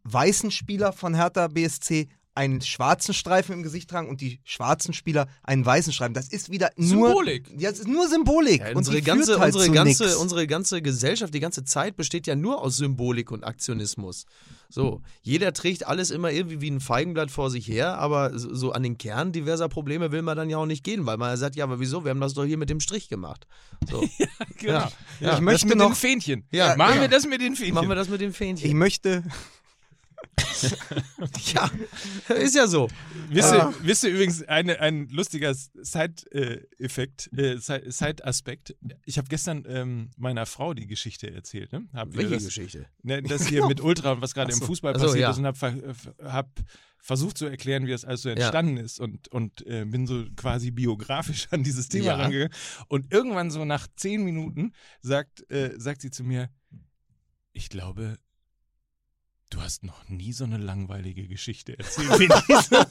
weißen 0.04 0.52
Spieler 0.52 0.94
von 0.94 1.16
Hertha 1.16 1.48
BSC 1.48 2.08
einen 2.36 2.62
schwarzen 2.62 3.14
Streifen 3.14 3.54
im 3.54 3.64
Gesicht 3.64 3.90
tragen 3.90 4.08
und 4.08 4.22
die 4.22 4.40
schwarzen 4.46 4.94
Spieler 4.94 5.28
einen 5.44 5.66
weißen 5.66 5.92
Streifen. 5.92 6.14
Das 6.14 6.30
ist 6.30 6.50
wieder 6.52 6.70
nur 6.78 7.08
Symbolik. 7.10 7.48
Ja, 7.58 7.70
es 7.70 7.80
ist 7.80 7.88
nur 7.88 8.08
Symbolik. 8.08 8.62
Ja, 8.62 8.70
und 8.70 8.78
unsere, 8.78 9.02
ganze, 9.02 9.40
halt 9.40 9.54
unsere, 9.56 9.74
ganze, 9.74 10.04
nix. 10.06 10.16
unsere 10.16 10.48
ganze 10.48 10.82
Gesellschaft, 10.82 11.34
die 11.34 11.40
ganze 11.42 11.64
Zeit 11.66 11.98
besteht 11.98 12.28
ja 12.28 12.36
nur 12.36 12.62
aus 12.62 12.78
Symbolik 12.78 13.32
und 13.32 13.44
Aktionismus. 13.44 14.26
So, 14.70 15.02
jeder 15.24 15.52
trägt 15.52 15.88
alles 15.88 16.12
immer 16.12 16.32
irgendwie 16.32 16.62
wie 16.62 16.70
ein 16.70 16.80
Feigenblatt 16.80 17.32
vor 17.32 17.50
sich 17.50 17.68
her, 17.68 17.98
aber 17.98 18.38
so 18.38 18.72
an 18.72 18.84
den 18.84 18.98
Kern 19.00 19.32
diverser 19.32 19.68
Probleme 19.68 20.12
will 20.12 20.22
man 20.22 20.38
dann 20.38 20.50
ja 20.50 20.58
auch 20.58 20.68
nicht 20.68 20.84
gehen, 20.84 21.06
weil 21.08 21.18
man 21.18 21.36
sagt, 21.38 21.56
ja, 21.56 21.64
aber 21.64 21.80
wieso? 21.80 22.04
Wir 22.06 22.12
haben 22.12 22.22
das 22.22 22.36
doch 22.36 22.46
hier 22.46 22.58
mit 22.58 22.70
dem 22.70 22.80
Strich 22.80 23.10
gemacht. 23.10 23.48
So, 23.90 24.02
Genau. 24.60 24.74
Ja. 24.74 24.92
Ja, 25.20 25.34
Ich 25.34 25.42
möchte 25.42 25.66
das 25.66 25.70
mit 25.70 25.78
noch- 25.80 25.88
den 25.90 25.96
Fähnchen. 25.96 26.44
Ja, 26.52 26.76
Machen 26.78 26.96
ja. 26.96 27.02
wir 27.02 27.08
das 27.10 27.26
mit 27.26 27.42
den 27.42 27.56
Fähnchen. 27.56 27.74
machen 27.74 27.90
wir 27.90 27.96
das 27.96 28.10
mit 28.10 28.22
dem 28.22 28.32
Fähnchen. 28.34 28.68
ich 28.68 28.76
möchte 28.76 29.24
ja, 31.54 31.70
ist 32.36 32.56
ja 32.56 32.68
so. 32.68 32.90
Wisst 33.30 33.54
Ah. 33.54 33.70
ihr, 33.80 33.88
wisst 33.88 34.04
ihr 34.04 34.10
übrigens 34.12 34.44
eine, 34.44 34.80
ein 34.80 35.08
lustiger 35.10 35.54
Side-Effekt, 35.54 37.30
äh, 37.38 37.58
Side- 37.58 37.92
Side-Aspekt? 37.92 38.76
Ich 39.06 39.18
habe 39.18 39.28
gestern 39.28 39.64
ähm, 39.68 40.12
meiner 40.18 40.46
Frau 40.46 40.74
die 40.74 40.88
Geschichte 40.88 41.32
erzählt. 41.32 41.72
Ne? 41.72 41.88
Hab 41.94 42.16
Welche 42.16 42.36
das, 42.36 42.46
Geschichte? 42.46 42.86
Ne, 43.04 43.22
das 43.24 43.48
hier 43.48 43.66
mit 43.68 43.82
Ultra 43.82 44.14
und 44.14 44.22
was 44.22 44.34
gerade 44.34 44.50
Ach 44.52 44.56
im 44.56 44.60
so. 44.60 44.66
Fußball 44.66 44.96
so, 44.96 45.06
passiert 45.06 45.22
ja. 45.22 45.32
ist 45.32 45.38
und 45.38 45.46
habe 45.46 45.96
hab 46.24 46.50
versucht 47.02 47.38
zu 47.38 47.46
erklären, 47.46 47.86
wie 47.88 47.92
das 47.92 48.04
alles 48.04 48.24
so 48.24 48.30
entstanden 48.30 48.76
ist 48.78 49.00
und, 49.00 49.30
und 49.30 49.66
äh, 49.66 49.86
bin 49.86 50.06
so 50.06 50.26
quasi 50.36 50.72
biografisch 50.72 51.48
an 51.52 51.64
dieses 51.64 51.88
Thema 51.88 52.06
Ja. 52.08 52.16
rangegangen. 52.16 52.54
Und 52.88 53.14
irgendwann 53.14 53.52
so 53.52 53.64
nach 53.66 53.88
zehn 53.96 54.24
Minuten 54.24 54.74
sagt, 55.02 55.50
äh, 55.50 55.72
sagt 55.78 56.02
sie 56.02 56.12
zu 56.12 56.24
mir, 56.26 56.50
ich 57.54 57.70
glaube, 57.70 58.18
du 59.50 59.62
hast 59.62 59.84
noch 59.84 60.08
nie 60.08 60.32
so 60.34 60.44
eine 60.44 60.58
langweilige 60.58 61.28
Geschichte 61.28 61.78
erzählt 61.78 62.20
wie 62.20 62.28
diese. 62.48 62.86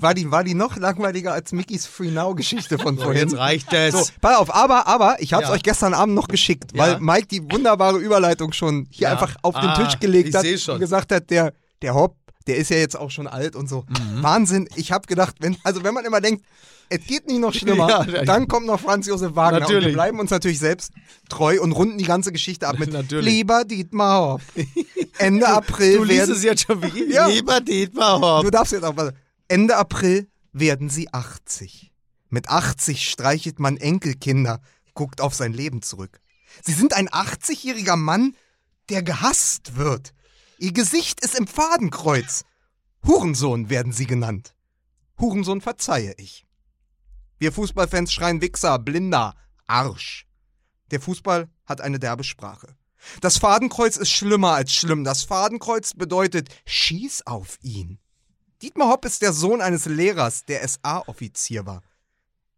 war 0.00 0.14
die, 0.14 0.30
war 0.30 0.44
die 0.44 0.54
noch 0.54 0.76
langweiliger 0.76 1.32
als 1.32 1.52
Mickys 1.52 1.86
Free 1.86 2.10
Now 2.10 2.34
Geschichte 2.34 2.78
von 2.78 2.96
So, 2.96 3.04
vorhin. 3.04 3.28
jetzt 3.28 3.36
reicht 3.38 3.72
es. 3.72 3.94
So, 3.94 4.04
pass 4.20 4.36
auf, 4.38 4.54
aber, 4.54 4.86
aber, 4.86 5.16
ich 5.20 5.32
habe 5.32 5.44
es 5.44 5.48
Ja. 5.50 5.54
euch 5.54 5.62
gestern 5.62 5.94
Abend 5.94 6.14
noch 6.14 6.28
geschickt, 6.28 6.72
Ja. 6.74 6.82
weil 6.82 7.00
Mike 7.00 7.28
die 7.28 7.42
wunderbare 7.50 7.98
Überleitung 7.98 8.52
schon 8.52 8.86
hier 8.90 9.08
Ja. 9.08 9.12
einfach 9.12 9.36
auf 9.42 9.54
den 9.54 9.68
Ah, 9.70 9.84
Tisch 9.84 9.98
gelegt 10.00 10.30
ich 10.30 10.34
hat 10.34 10.46
schon. 10.60 10.74
und 10.74 10.80
gesagt 10.80 11.12
hat, 11.12 11.30
der, 11.30 11.52
der 11.82 11.94
Hopp, 11.94 12.16
der 12.46 12.56
ist 12.56 12.70
ja 12.70 12.76
jetzt 12.78 12.96
auch 12.96 13.10
schon 13.10 13.26
alt 13.26 13.56
und 13.56 13.68
so. 13.68 13.84
Mhm. 13.88 14.22
Wahnsinn, 14.22 14.68
ich 14.74 14.92
habe 14.92 15.06
gedacht, 15.06 15.36
wenn, 15.40 15.56
also 15.64 15.84
wenn 15.84 15.94
man 15.94 16.04
immer 16.04 16.20
denkt, 16.20 16.44
es 16.90 17.06
geht 17.06 17.26
nicht 17.26 17.40
noch 17.40 17.52
schlimmer, 17.54 18.06
Ja, 18.08 18.24
dann 18.24 18.48
kommt 18.48 18.66
noch 18.66 18.80
Franz 18.80 19.06
Josef 19.06 19.34
Wagner 19.34 19.58
und 19.58 19.62
Natürlich. 19.62 19.86
wir 19.86 19.92
bleiben 19.92 20.20
uns 20.20 20.30
natürlich 20.30 20.58
selbst 20.58 20.92
treu 21.28 21.60
und 21.60 21.72
runden 21.72 21.98
die 21.98 22.04
ganze 22.04 22.32
Geschichte 22.32 22.66
ab 22.66 22.78
mit 22.78 22.92
Natürlich. 22.92 23.24
Lieber 23.26 23.64
Dietmar 23.64 24.20
Hopp. 24.32 24.42
Ende 25.18 25.48
April 25.48 25.98
Du 25.98 26.04
liest 26.04 26.18
werden 26.20 26.34
es 26.34 26.42
jetzt 26.42 26.66
schon 26.66 26.82
wie 26.82 27.04
Ja. 27.12 27.26
Lieber 27.26 27.60
Dietmar 27.60 28.20
Hopp. 28.20 28.44
Du 28.44 28.50
darfst 28.50 28.72
jetzt 28.72 28.84
auch 28.84 28.96
was. 28.96 29.12
Ende 29.48 29.76
April 29.76 30.28
werden 30.52 30.90
sie 30.90 31.12
80. 31.12 31.92
Mit 32.30 32.48
80 32.48 33.08
streichelt 33.08 33.58
man 33.58 33.76
Enkelkinder, 33.76 34.60
guckt 34.94 35.20
auf 35.20 35.34
sein 35.34 35.52
Leben 35.52 35.82
zurück. 35.82 36.20
Sie 36.62 36.72
sind 36.72 36.94
ein 36.94 37.08
80-jähriger 37.08 37.96
Mann, 37.96 38.34
der 38.88 39.02
gehasst 39.02 39.76
wird. 39.76 40.12
Ihr 40.58 40.72
Gesicht 40.72 41.24
ist 41.24 41.38
im 41.38 41.46
Fadenkreuz. 41.46 42.44
Hurensohn 43.06 43.70
werden 43.70 43.92
sie 43.92 44.06
genannt. 44.06 44.54
Hurensohn 45.20 45.60
verzeihe 45.60 46.14
ich. 46.18 46.44
Wir 47.38 47.52
Fußballfans 47.52 48.12
schreien 48.12 48.40
Wichser, 48.40 48.78
Blinder, 48.78 49.34
Arsch. 49.66 50.26
Der 50.90 51.00
Fußball 51.00 51.48
hat 51.66 51.80
eine 51.80 51.98
derbe 51.98 52.24
Sprache. 52.24 52.74
Das 53.20 53.38
Fadenkreuz 53.38 53.96
ist 53.96 54.10
schlimmer 54.10 54.52
als 54.52 54.72
schlimm. 54.72 55.04
Das 55.04 55.22
Fadenkreuz 55.22 55.94
bedeutet, 55.94 56.48
schieß 56.66 57.26
auf 57.26 57.58
ihn. 57.62 57.98
Dietmar 58.60 58.88
Hopp 58.88 59.04
ist 59.04 59.22
der 59.22 59.32
Sohn 59.32 59.60
eines 59.60 59.86
Lehrers, 59.86 60.44
der 60.44 60.66
SA-Offizier 60.66 61.64
war. 61.64 61.82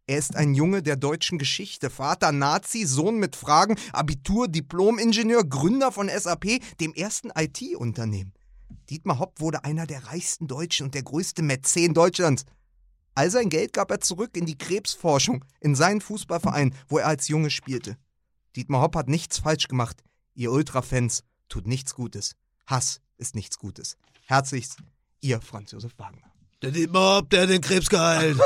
Er 0.07 0.19
ist 0.19 0.35
ein 0.35 0.55
Junge 0.55 0.83
der 0.83 0.97
deutschen 0.97 1.39
Geschichte, 1.39 1.91
Vater 1.91 2.33
Nazi, 2.33 2.85
Sohn 2.85 3.19
mit 3.19 3.37
Fragen, 3.37 3.77
Abitur, 3.93 4.49
Diplom-Ingenieur, 4.49 5.45
Gründer 5.45 5.93
von 5.93 6.09
SAP, 6.09 6.61
dem 6.81 6.95
ersten 6.95 7.31
IT-Unternehmen. 7.37 8.33
Dietmar 8.89 9.19
Hopp 9.19 9.41
wurde 9.41 9.65
einer 9.65 9.87
der 9.87 10.07
reichsten 10.07 10.49
Deutschen 10.49 10.87
und 10.87 10.95
der 10.95 11.03
größte 11.03 11.43
Mäzen 11.43 11.95
Deutschlands. 11.95 12.45
All 13.15 13.31
sein 13.31 13.49
Geld 13.49 13.73
gab 13.73 13.91
er 13.91 14.01
zurück 14.01 14.37
in 14.37 14.47
die 14.47 14.57
Krebsforschung, 14.59 15.45
in 15.61 15.75
seinen 15.75 16.01
Fußballverein, 16.01 16.75
wo 16.89 16.99
er 16.99 17.07
als 17.07 17.29
Junge 17.29 17.51
spielte. 17.51 17.97
Dietmar 18.57 18.83
Hopp 18.83 18.97
hat 18.97 19.09
nichts 19.09 19.39
falsch 19.39 19.69
gemacht. 19.69 20.03
Ihr 20.35 20.53
Ultrafans 20.53 21.25
tut 21.49 21.67
nichts 21.67 21.95
Gutes. 21.95 22.37
Hass 22.67 23.01
ist 23.19 23.35
nichts 23.35 23.59
Gutes. 23.59 23.97
Herzlichst, 24.27 24.77
Ihr 25.21 25.41
Franz 25.41 25.73
Josef 25.73 25.93
Wagner. 25.99 26.31
Der 26.63 26.71
Dietmar 26.71 27.19
Hopp, 27.19 27.31
der 27.31 27.43
hat 27.43 27.51
den 27.51 27.61
Krebs 27.61 27.91
geheilt. 27.91 28.39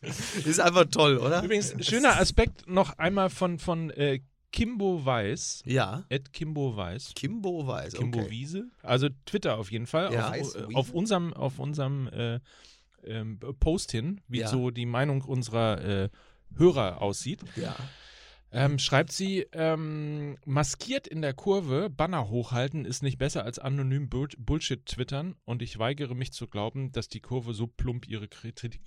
ist 0.44 0.60
einfach 0.60 0.86
toll, 0.86 1.18
oder? 1.18 1.42
Übrigens, 1.42 1.74
schöner 1.86 2.20
Aspekt 2.20 2.68
noch 2.68 2.98
einmal 2.98 3.30
von, 3.30 3.58
von 3.58 3.90
äh, 3.90 4.20
Kimbo 4.52 5.04
Weiß. 5.04 5.62
Ja. 5.64 6.04
Ed 6.08 6.32
Kimbo 6.32 6.76
Weiß. 6.76 7.12
Kimbo 7.14 7.66
weiß. 7.66 7.94
Kimbo 7.94 8.20
okay. 8.20 8.30
Wiese. 8.30 8.68
Also 8.82 9.08
Twitter 9.24 9.58
auf 9.58 9.70
jeden 9.70 9.86
Fall. 9.86 10.12
Ja. 10.12 10.30
auf, 10.32 10.54
äh, 10.54 10.74
auf 10.74 10.90
unserem, 10.92 11.32
auf 11.32 11.58
unserem 11.58 12.08
äh, 12.08 12.40
ähm, 13.04 13.38
Post 13.60 13.92
hin, 13.92 14.20
wie 14.28 14.40
Ja. 14.40 14.48
so 14.48 14.70
die 14.70 14.86
Meinung 14.86 15.22
unserer 15.22 15.80
äh, 15.84 16.08
Hörer 16.56 17.00
aussieht. 17.00 17.40
Ja. 17.56 17.76
Ähm, 18.52 18.80
schreibt 18.80 19.12
sie, 19.12 19.46
ähm, 19.52 20.36
maskiert 20.44 21.06
in 21.06 21.22
der 21.22 21.34
Kurve, 21.34 21.88
Banner 21.88 22.28
hochhalten 22.28 22.84
ist 22.84 23.02
nicht 23.02 23.16
besser 23.16 23.44
als 23.44 23.60
anonym 23.60 24.08
Bull 24.08 24.28
Bullshit 24.38 24.84
twittern 24.86 25.36
und 25.44 25.62
ich 25.62 25.78
weigere 25.78 26.14
mich 26.16 26.32
zu 26.32 26.48
glauben, 26.48 26.90
dass 26.90 27.08
die 27.08 27.20
Kurve 27.20 27.54
so 27.54 27.68
plump 27.68 28.08
ihre 28.08 28.26
Kritik, 28.26 28.80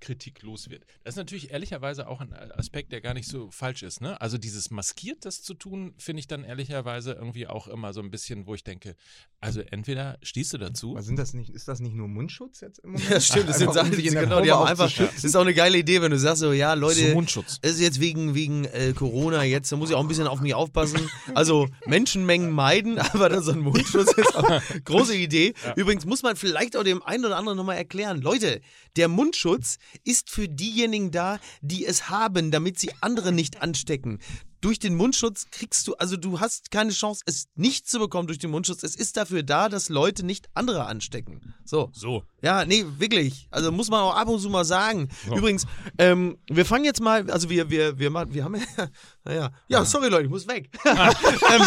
Kritik 0.00 0.42
los 0.42 0.68
wird. 0.68 0.84
Das 1.02 1.14
ist 1.14 1.16
natürlich 1.16 1.50
ehrlicherweise 1.50 2.08
auch 2.08 2.20
ein 2.20 2.34
Aspekt, 2.34 2.92
der 2.92 3.00
gar 3.00 3.14
nicht 3.14 3.26
so 3.26 3.50
falsch 3.50 3.82
ist. 3.82 4.02
Ne? 4.02 4.20
Also 4.20 4.36
dieses 4.36 4.70
maskiert 4.70 5.24
das 5.24 5.42
zu 5.42 5.54
tun, 5.54 5.94
finde 5.96 6.20
ich 6.20 6.26
dann 6.26 6.44
ehrlicherweise 6.44 7.12
irgendwie 7.12 7.46
auch 7.46 7.68
immer 7.68 7.94
so 7.94 8.02
ein 8.02 8.10
bisschen, 8.10 8.46
wo 8.46 8.54
ich 8.54 8.64
denke, 8.64 8.96
also 9.40 9.62
entweder 9.62 10.18
stehst 10.22 10.52
du 10.52 10.58
dazu, 10.58 10.94
Was 10.94 11.06
sind 11.06 11.18
das 11.18 11.32
nicht, 11.32 11.50
ist 11.50 11.68
das 11.68 11.80
nicht 11.80 11.94
nur 11.94 12.08
Mundschutz 12.08 12.60
jetzt 12.60 12.80
im 12.80 12.90
Moment? 12.92 13.08
Ja, 13.08 13.20
stimmt. 13.20 13.48
Das 13.48 13.58
sind 13.58 13.72
Sachen, 13.72 13.92
die, 13.92 14.06
in 14.06 14.12
der 14.12 14.24
genau, 14.24 14.42
die 14.42 14.52
haben 14.52 14.66
einfach. 14.66 14.92
Das 14.92 15.24
ist 15.24 15.34
auch 15.36 15.40
eine 15.40 15.54
geile 15.54 15.78
Idee, 15.78 16.02
wenn 16.02 16.10
du 16.10 16.18
sagst 16.18 16.40
so, 16.40 16.52
ja, 16.52 16.74
so 16.74 16.80
Leute, 16.80 17.14
Mundschutz. 17.14 17.58
es 17.62 17.72
ist 17.76 17.80
jetzt 17.80 18.00
wegen, 18.00 18.34
wegen 18.34 18.66
äh, 18.66 18.92
Corona 18.92 19.05
jetzt, 19.42 19.72
da 19.72 19.76
muss 19.76 19.90
ich 19.90 19.96
auch 19.96 20.00
ein 20.00 20.08
bisschen 20.08 20.26
auf 20.26 20.40
mich 20.40 20.54
aufpassen. 20.54 21.10
Also 21.34 21.68
Menschenmengen 21.86 22.50
meiden, 22.50 22.98
aber 23.12 23.28
das 23.28 23.46
so 23.46 23.52
ein 23.52 23.60
Mundschutz 23.60 24.12
ist 24.12 24.34
auch 24.36 24.44
eine 24.44 24.62
große 24.84 25.14
Idee. 25.14 25.54
Übrigens 25.76 26.04
muss 26.04 26.22
man 26.22 26.36
vielleicht 26.36 26.76
auch 26.76 26.84
dem 26.84 27.02
einen 27.02 27.24
oder 27.24 27.36
anderen 27.36 27.56
nochmal 27.56 27.76
erklären. 27.76 28.20
Leute, 28.20 28.60
der 28.96 29.08
Mundschutz 29.08 29.78
ist 30.04 30.30
für 30.30 30.48
diejenigen 30.48 31.10
da, 31.10 31.38
die 31.60 31.86
es 31.86 32.08
haben, 32.08 32.50
damit 32.50 32.78
sie 32.78 32.90
andere 33.00 33.32
nicht 33.32 33.62
anstecken. 33.62 34.18
Durch 34.62 34.78
den 34.78 34.94
Mundschutz 34.94 35.46
kriegst 35.50 35.86
du, 35.86 35.94
also 35.96 36.16
du 36.16 36.40
hast 36.40 36.70
keine 36.70 36.90
Chance, 36.90 37.22
es 37.26 37.46
nicht 37.54 37.88
zu 37.88 37.98
bekommen 37.98 38.26
durch 38.26 38.38
den 38.38 38.50
Mundschutz. 38.50 38.82
Es 38.82 38.96
ist 38.96 39.16
dafür 39.16 39.42
da, 39.42 39.68
dass 39.68 39.88
Leute 39.90 40.24
nicht 40.24 40.48
andere 40.54 40.86
anstecken. 40.86 41.54
So. 41.64 41.90
So. 41.92 42.24
Ja, 42.42 42.64
nee, 42.64 42.84
wirklich. 42.98 43.48
Also 43.50 43.70
muss 43.70 43.90
man 43.90 44.00
auch 44.00 44.16
ab 44.16 44.28
und 44.28 44.40
zu 44.40 44.48
mal 44.48 44.64
sagen. 44.64 45.08
Übrigens, 45.26 45.66
ähm, 45.98 46.38
wir 46.48 46.64
fangen 46.64 46.84
jetzt 46.84 47.00
mal, 47.00 47.30
also 47.30 47.50
wir, 47.50 47.70
wir, 47.70 47.98
wir 47.98 48.10
machen, 48.10 48.32
wir 48.34 48.44
haben 48.44 48.54
ja, 48.56 48.88
naja, 49.24 49.52
ja, 49.68 49.84
sorry 49.84 50.08
Leute, 50.08 50.24
ich 50.24 50.30
muss 50.30 50.48
weg. 50.48 50.70
ähm, 50.84 51.62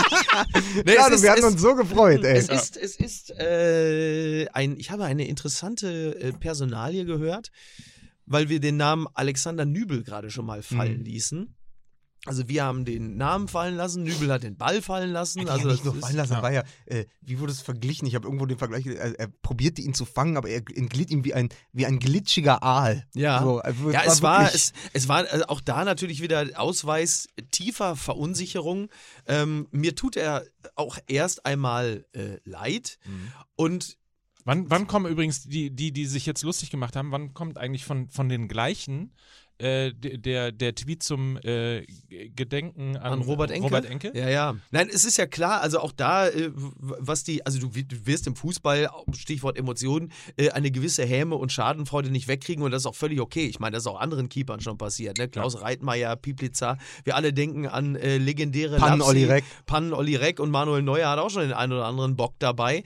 nee, 0.85 0.95
Ja, 0.95 1.07
ist- 1.07 1.21
wir 1.21 1.31
hatten 1.31 1.39
es- 1.45 1.53
uns 1.53 1.61
so 1.61 1.75
gefreut, 1.75 2.23
ey. 2.23 2.37
es 2.37 2.49
ist, 2.49 2.75
es 2.75 2.95
ist 2.95 3.31
äh, 3.31 4.47
ein, 4.53 4.77
ich 4.77 4.91
habe 4.91 5.05
eine 5.05 5.27
interessante 5.27 6.19
äh, 6.19 6.33
Personalie 6.33 7.05
gehört, 7.05 7.49
weil 8.25 8.49
wir 8.49 8.59
den 8.59 8.77
Namen 8.77 9.07
Alexander 9.13 9.65
Nübel 9.65 10.03
gerade 10.03 10.29
schon 10.31 10.45
mal 10.45 10.61
fallen 10.63 11.03
ließen. 11.05 11.55
Also 12.25 12.49
wir 12.49 12.63
haben 12.63 12.83
den 12.83 13.15
Namen 13.15 13.47
fallen 13.47 13.75
lassen, 13.75 14.03
Nübel 14.03 14.31
hat 14.31 14.43
den 14.43 14.57
Ball 14.57 14.81
fallen 14.81 15.11
lassen. 15.11 15.47
Also 15.47 15.51
Also 15.51 15.69
ja 15.69 15.75
das 15.75 15.83
nur 15.85 15.95
ist, 15.95 16.01
fallen 16.01 16.17
lassen, 16.17 16.33
ja. 16.33 16.41
war 16.41 16.51
ja, 16.51 16.63
äh, 16.85 17.05
wie 17.21 17.39
wurde 17.39 17.51
es 17.51 17.61
verglichen? 17.61 18.07
Ich 18.07 18.15
habe 18.15 18.27
irgendwo 18.27 18.45
den 18.45 18.57
Vergleich, 18.57 18.85
er, 18.85 19.17
er 19.17 19.27
probierte 19.27 19.81
ihn 19.81 19.93
zu 19.93 20.03
fangen, 20.03 20.35
aber 20.35 20.49
er 20.49 20.61
entglitt 20.75 21.11
ihm 21.11 21.23
wie 21.23 21.33
ein, 21.33 21.49
wie 21.71 21.85
ein 21.85 21.97
glitschiger 21.99 22.61
Aal. 22.61 23.07
Ja. 23.15 23.41
so, 23.41 23.59
also 23.59 23.91
Ja, 23.91 24.03
es 24.05 24.21
war, 24.21 24.53
es, 24.53 24.73
es 24.91 25.07
war 25.07 25.33
äh, 25.33 25.43
auch 25.47 25.61
da 25.61 25.85
natürlich 25.85 26.21
wieder 26.21 26.45
Ausweis 26.55 27.27
tiefer 27.51 27.95
Verunsicherung. 27.95 28.89
Ähm, 29.25 29.67
mir 29.71 29.95
tut 29.95 30.17
er 30.17 30.45
auch 30.75 30.97
erst 31.07 31.45
einmal 31.45 32.05
äh, 32.13 32.37
leid. 32.43 32.99
Und 33.55 33.97
Wann, 34.45 34.69
wann 34.71 34.87
kommen 34.87 35.11
übrigens 35.11 35.43
die, 35.43 35.69
die, 35.69 35.91
die 35.91 36.05
sich 36.07 36.25
jetzt 36.25 36.41
lustig 36.43 36.71
gemacht 36.71 36.95
haben, 36.95 37.11
wann 37.11 37.35
kommt 37.35 37.59
eigentlich 37.59 37.85
von, 37.85 38.09
von 38.09 38.29
den 38.29 38.47
gleichen 38.47 39.13
äh, 39.59 39.91
der, 39.93 40.51
der 40.51 40.73
Tweet 40.75 41.03
zum 41.03 41.37
äh, 41.43 41.85
Gedenken 42.35 42.97
an, 42.97 43.13
An 43.13 43.21
Robert 43.21 43.51
Enke? 43.51 43.65
Robert 43.65 43.85
Enke? 43.85 44.11
Ja, 44.15 44.29
ja. 44.29 44.55
Nein, 44.71 44.89
es 44.91 45.05
ist 45.05 45.17
ja 45.17 45.27
klar, 45.27 45.61
also 45.61 45.79
auch 45.79 45.91
da, 45.91 46.27
äh, 46.27 46.51
was 46.53 47.23
die, 47.23 47.45
also 47.45 47.59
du, 47.59 47.75
wi- 47.75 47.83
du 47.83 48.05
wirst 48.05 48.25
im 48.27 48.35
Fußball, 48.35 48.89
Stichwort 49.13 49.57
Emotionen, 49.57 50.11
äh, 50.37 50.49
eine 50.51 50.71
gewisse 50.71 51.05
Häme 51.05 51.35
und 51.35 51.51
Schadenfreude 51.51 52.09
nicht 52.09 52.27
wegkriegen 52.27 52.63
und 52.63 52.71
das 52.71 52.83
ist 52.83 52.85
auch 52.87 52.95
völlig 52.95 53.19
okay. 53.19 53.45
Ich 53.45 53.59
meine, 53.59 53.73
das 53.75 53.83
ist 53.83 53.87
auch 53.87 53.99
anderen 53.99 54.29
Keepern 54.29 54.61
schon 54.61 54.77
passiert. 54.77 55.17
Ne? 55.17 55.27
Klaus 55.27 55.61
Reitmeier, 55.61 56.15
Pieplitzer, 56.15 56.77
wir 57.03 57.15
alle 57.15 57.33
denken 57.33 57.67
an 57.67 57.95
äh, 57.95 58.17
legendäre 58.17 58.77
Pannen 58.77 58.99
Lapsi. 58.99 59.09
Olli 59.11 59.25
Reck. 59.25 59.43
Pannen 59.65 59.93
Olli 59.93 60.15
Reck 60.15 60.39
und 60.39 60.49
Manuel 60.51 60.81
Neuer 60.83 61.09
hat 61.09 61.19
auch 61.19 61.29
schon 61.29 61.41
den 61.43 61.53
einen 61.53 61.73
oder 61.73 61.85
anderen 61.85 62.15
Bock 62.15 62.35
dabei. 62.39 62.83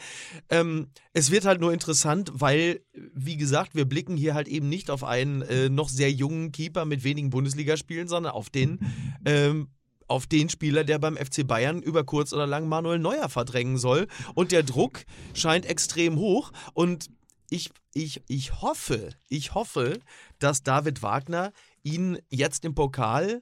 Ähm, 0.49 0.87
es 1.13 1.29
wird 1.29 1.45
halt 1.45 1.61
nur 1.61 1.71
interessant, 1.71 2.31
weil, 2.33 2.81
wie 2.93 3.37
gesagt, 3.37 3.75
wir 3.75 3.85
blicken 3.85 4.17
hier 4.17 4.33
halt 4.33 4.47
eben 4.47 4.69
nicht 4.69 4.89
auf 4.89 5.03
einen 5.03 5.41
äh, 5.43 5.69
noch 5.69 5.89
sehr 5.89 6.11
jungen 6.11 6.51
Keeper 6.51 6.85
mit 6.85 7.03
wenigen 7.03 7.29
Bundesligaspielen, 7.29 8.07
sondern 8.07 8.33
auf 8.33 8.49
den, 8.49 8.79
ähm, 9.25 9.69
auf 10.07 10.27
den 10.27 10.49
Spieler, 10.49 10.83
der 10.83 10.99
beim 10.99 11.17
FC 11.17 11.45
Bayern 11.45 11.81
über 11.81 12.03
kurz 12.03 12.33
oder 12.33 12.45
lang 12.45 12.67
Manuel 12.67 12.99
Neuer 12.99 13.29
verdrängen 13.29 13.77
soll. 13.77 14.07
Und 14.35 14.51
der 14.51 14.63
Druck 14.63 15.05
scheint 15.33 15.65
extrem 15.65 16.17
hoch. 16.17 16.51
Und 16.73 17.09
ich, 17.49 17.71
ich, 17.93 18.21
ich 18.27 18.61
hoffe, 18.61 19.09
ich 19.27 19.53
hoffe, 19.53 19.99
dass 20.39 20.63
David 20.63 21.01
Wagner 21.01 21.51
ihn 21.83 22.19
jetzt 22.29 22.65
im 22.65 22.75
Pokal 22.75 23.41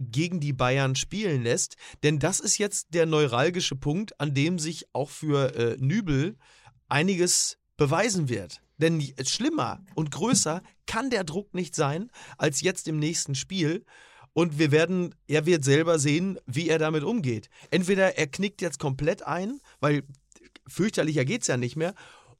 gegen 0.00 0.40
die 0.40 0.52
Bayern 0.52 0.94
spielen 0.94 1.42
lässt. 1.42 1.76
Denn 2.02 2.18
das 2.18 2.40
ist 2.40 2.58
jetzt 2.58 2.94
der 2.94 3.04
neuralgische 3.04 3.76
Punkt, 3.76 4.18
an 4.20 4.32
dem 4.32 4.58
sich 4.58 4.86
auch 4.94 5.10
für 5.10 5.54
äh, 5.56 5.76
Nübel 5.78 6.36
einiges 6.88 7.58
beweisen 7.76 8.28
wird. 8.28 8.62
Denn 8.78 9.02
schlimmer 9.24 9.84
und 9.94 10.10
größer 10.10 10.62
kann 10.86 11.10
der 11.10 11.24
Druck 11.24 11.54
nicht 11.54 11.74
sein 11.74 12.10
als 12.36 12.60
jetzt 12.60 12.88
im 12.88 12.98
nächsten 12.98 13.34
Spiel. 13.34 13.84
Und 14.32 14.58
wir 14.58 14.70
werden, 14.70 15.14
er 15.26 15.46
wird 15.46 15.64
selber 15.64 15.98
sehen, 15.98 16.38
wie 16.46 16.68
er 16.68 16.78
damit 16.78 17.02
umgeht. 17.02 17.48
Entweder 17.70 18.16
er 18.16 18.28
knickt 18.28 18.62
jetzt 18.62 18.78
komplett 18.78 19.22
ein, 19.22 19.60
weil 19.80 20.04
fürchterlicher 20.68 21.24
geht 21.24 21.42
es 21.42 21.48
ja 21.48 21.56
nicht 21.56 21.76
mehr, 21.76 21.94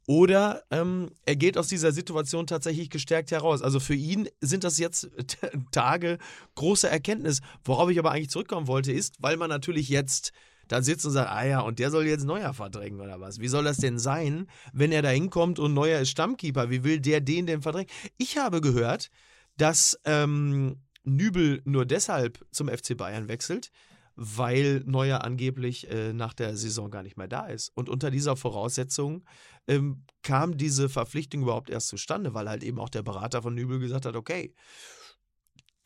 oder 0.08 0.62
ähm, 0.70 1.10
er 1.26 1.36
geht 1.36 1.58
aus 1.58 1.68
dieser 1.68 1.92
Situation 1.92 2.46
tatsächlich 2.46 2.88
gestärkt 2.88 3.30
heraus. 3.30 3.60
Also 3.60 3.78
für 3.78 3.94
ihn 3.94 4.26
sind 4.40 4.64
das 4.64 4.78
jetzt 4.78 5.10
Tage 5.70 6.16
großer 6.54 6.88
Erkenntnis. 6.88 7.40
Worauf 7.62 7.90
ich 7.90 7.98
aber 7.98 8.12
eigentlich 8.12 8.30
zurückkommen 8.30 8.68
wollte, 8.68 8.90
ist, 8.90 9.16
weil 9.18 9.36
man 9.36 9.50
natürlich 9.50 9.90
jetzt 9.90 10.32
da 10.68 10.82
sitzt 10.82 11.06
und 11.06 11.12
sagt, 11.12 11.30
ah 11.30 11.44
ja, 11.44 11.60
und 11.60 11.78
der 11.78 11.90
soll 11.90 12.06
jetzt 12.06 12.24
Neuer 12.24 12.54
verdrängen 12.54 13.00
oder 13.00 13.20
was? 13.20 13.40
Wie 13.40 13.48
soll 13.48 13.64
das 13.64 13.78
denn 13.78 13.98
sein, 13.98 14.46
wenn 14.72 14.92
er 14.92 15.02
da 15.02 15.10
hinkommt 15.10 15.58
und 15.58 15.74
Neuer 15.74 16.00
ist 16.00 16.10
Stammkeeper? 16.10 16.70
Wie 16.70 16.84
will 16.84 17.00
der 17.00 17.20
den 17.20 17.46
denn 17.46 17.62
verdrängen? 17.62 17.90
Ich 18.16 18.38
habe 18.38 18.60
gehört, 18.60 19.10
dass 19.56 19.98
ähm, 20.04 20.76
Nübel 21.04 21.62
nur 21.64 21.86
deshalb 21.86 22.44
zum 22.50 22.68
FC 22.68 22.96
Bayern 22.96 23.28
wechselt, 23.28 23.70
weil 24.14 24.82
Neuer 24.84 25.24
angeblich 25.24 25.88
äh, 25.90 26.12
nach 26.12 26.34
der 26.34 26.56
Saison 26.56 26.90
gar 26.90 27.02
nicht 27.02 27.16
mehr 27.16 27.28
da 27.28 27.46
ist. 27.46 27.70
Und 27.74 27.88
unter 27.88 28.10
dieser 28.10 28.36
Voraussetzung 28.36 29.24
ähm, 29.68 30.04
kam 30.22 30.56
diese 30.56 30.88
Verpflichtung 30.88 31.42
überhaupt 31.42 31.70
erst 31.70 31.88
zustande, 31.88 32.34
weil 32.34 32.48
halt 32.48 32.64
eben 32.64 32.80
auch 32.80 32.88
der 32.88 33.02
Berater 33.02 33.42
von 33.42 33.54
Nübel 33.54 33.78
gesagt 33.78 34.06
hat, 34.06 34.16
okay, 34.16 34.54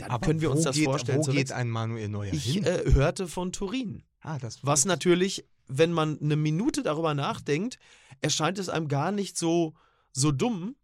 dann 0.09 0.21
können 0.21 0.41
wir 0.41 0.51
uns 0.51 0.63
das 0.63 0.77
geht, 0.77 0.85
vorstellen. 0.85 1.19
Wo 1.27 1.31
geht 1.31 1.53
ein 1.53 1.71
Manuel 1.71 2.09
Neuer 2.09 2.33
ich 2.33 2.45
hin? 2.45 2.65
äh, 2.65 2.83
hörte 2.93 3.29
von 3.29 3.53
Turin. 3.53 4.03
ah, 4.23 4.39
Was 4.63 4.85
natürlich, 4.85 5.45
wenn 5.69 5.93
man 5.93 6.19
eine 6.21 6.37
Minute 6.37 6.83
darüber 6.83 7.15
nachdenkt, 7.15 7.79
erscheint 8.21 8.59
es 8.59 8.69
einem 8.69 8.89
gar 8.89 9.13
nicht 9.13 9.37
so, 9.39 9.75
so 10.13 10.33
dumm, 10.33 10.77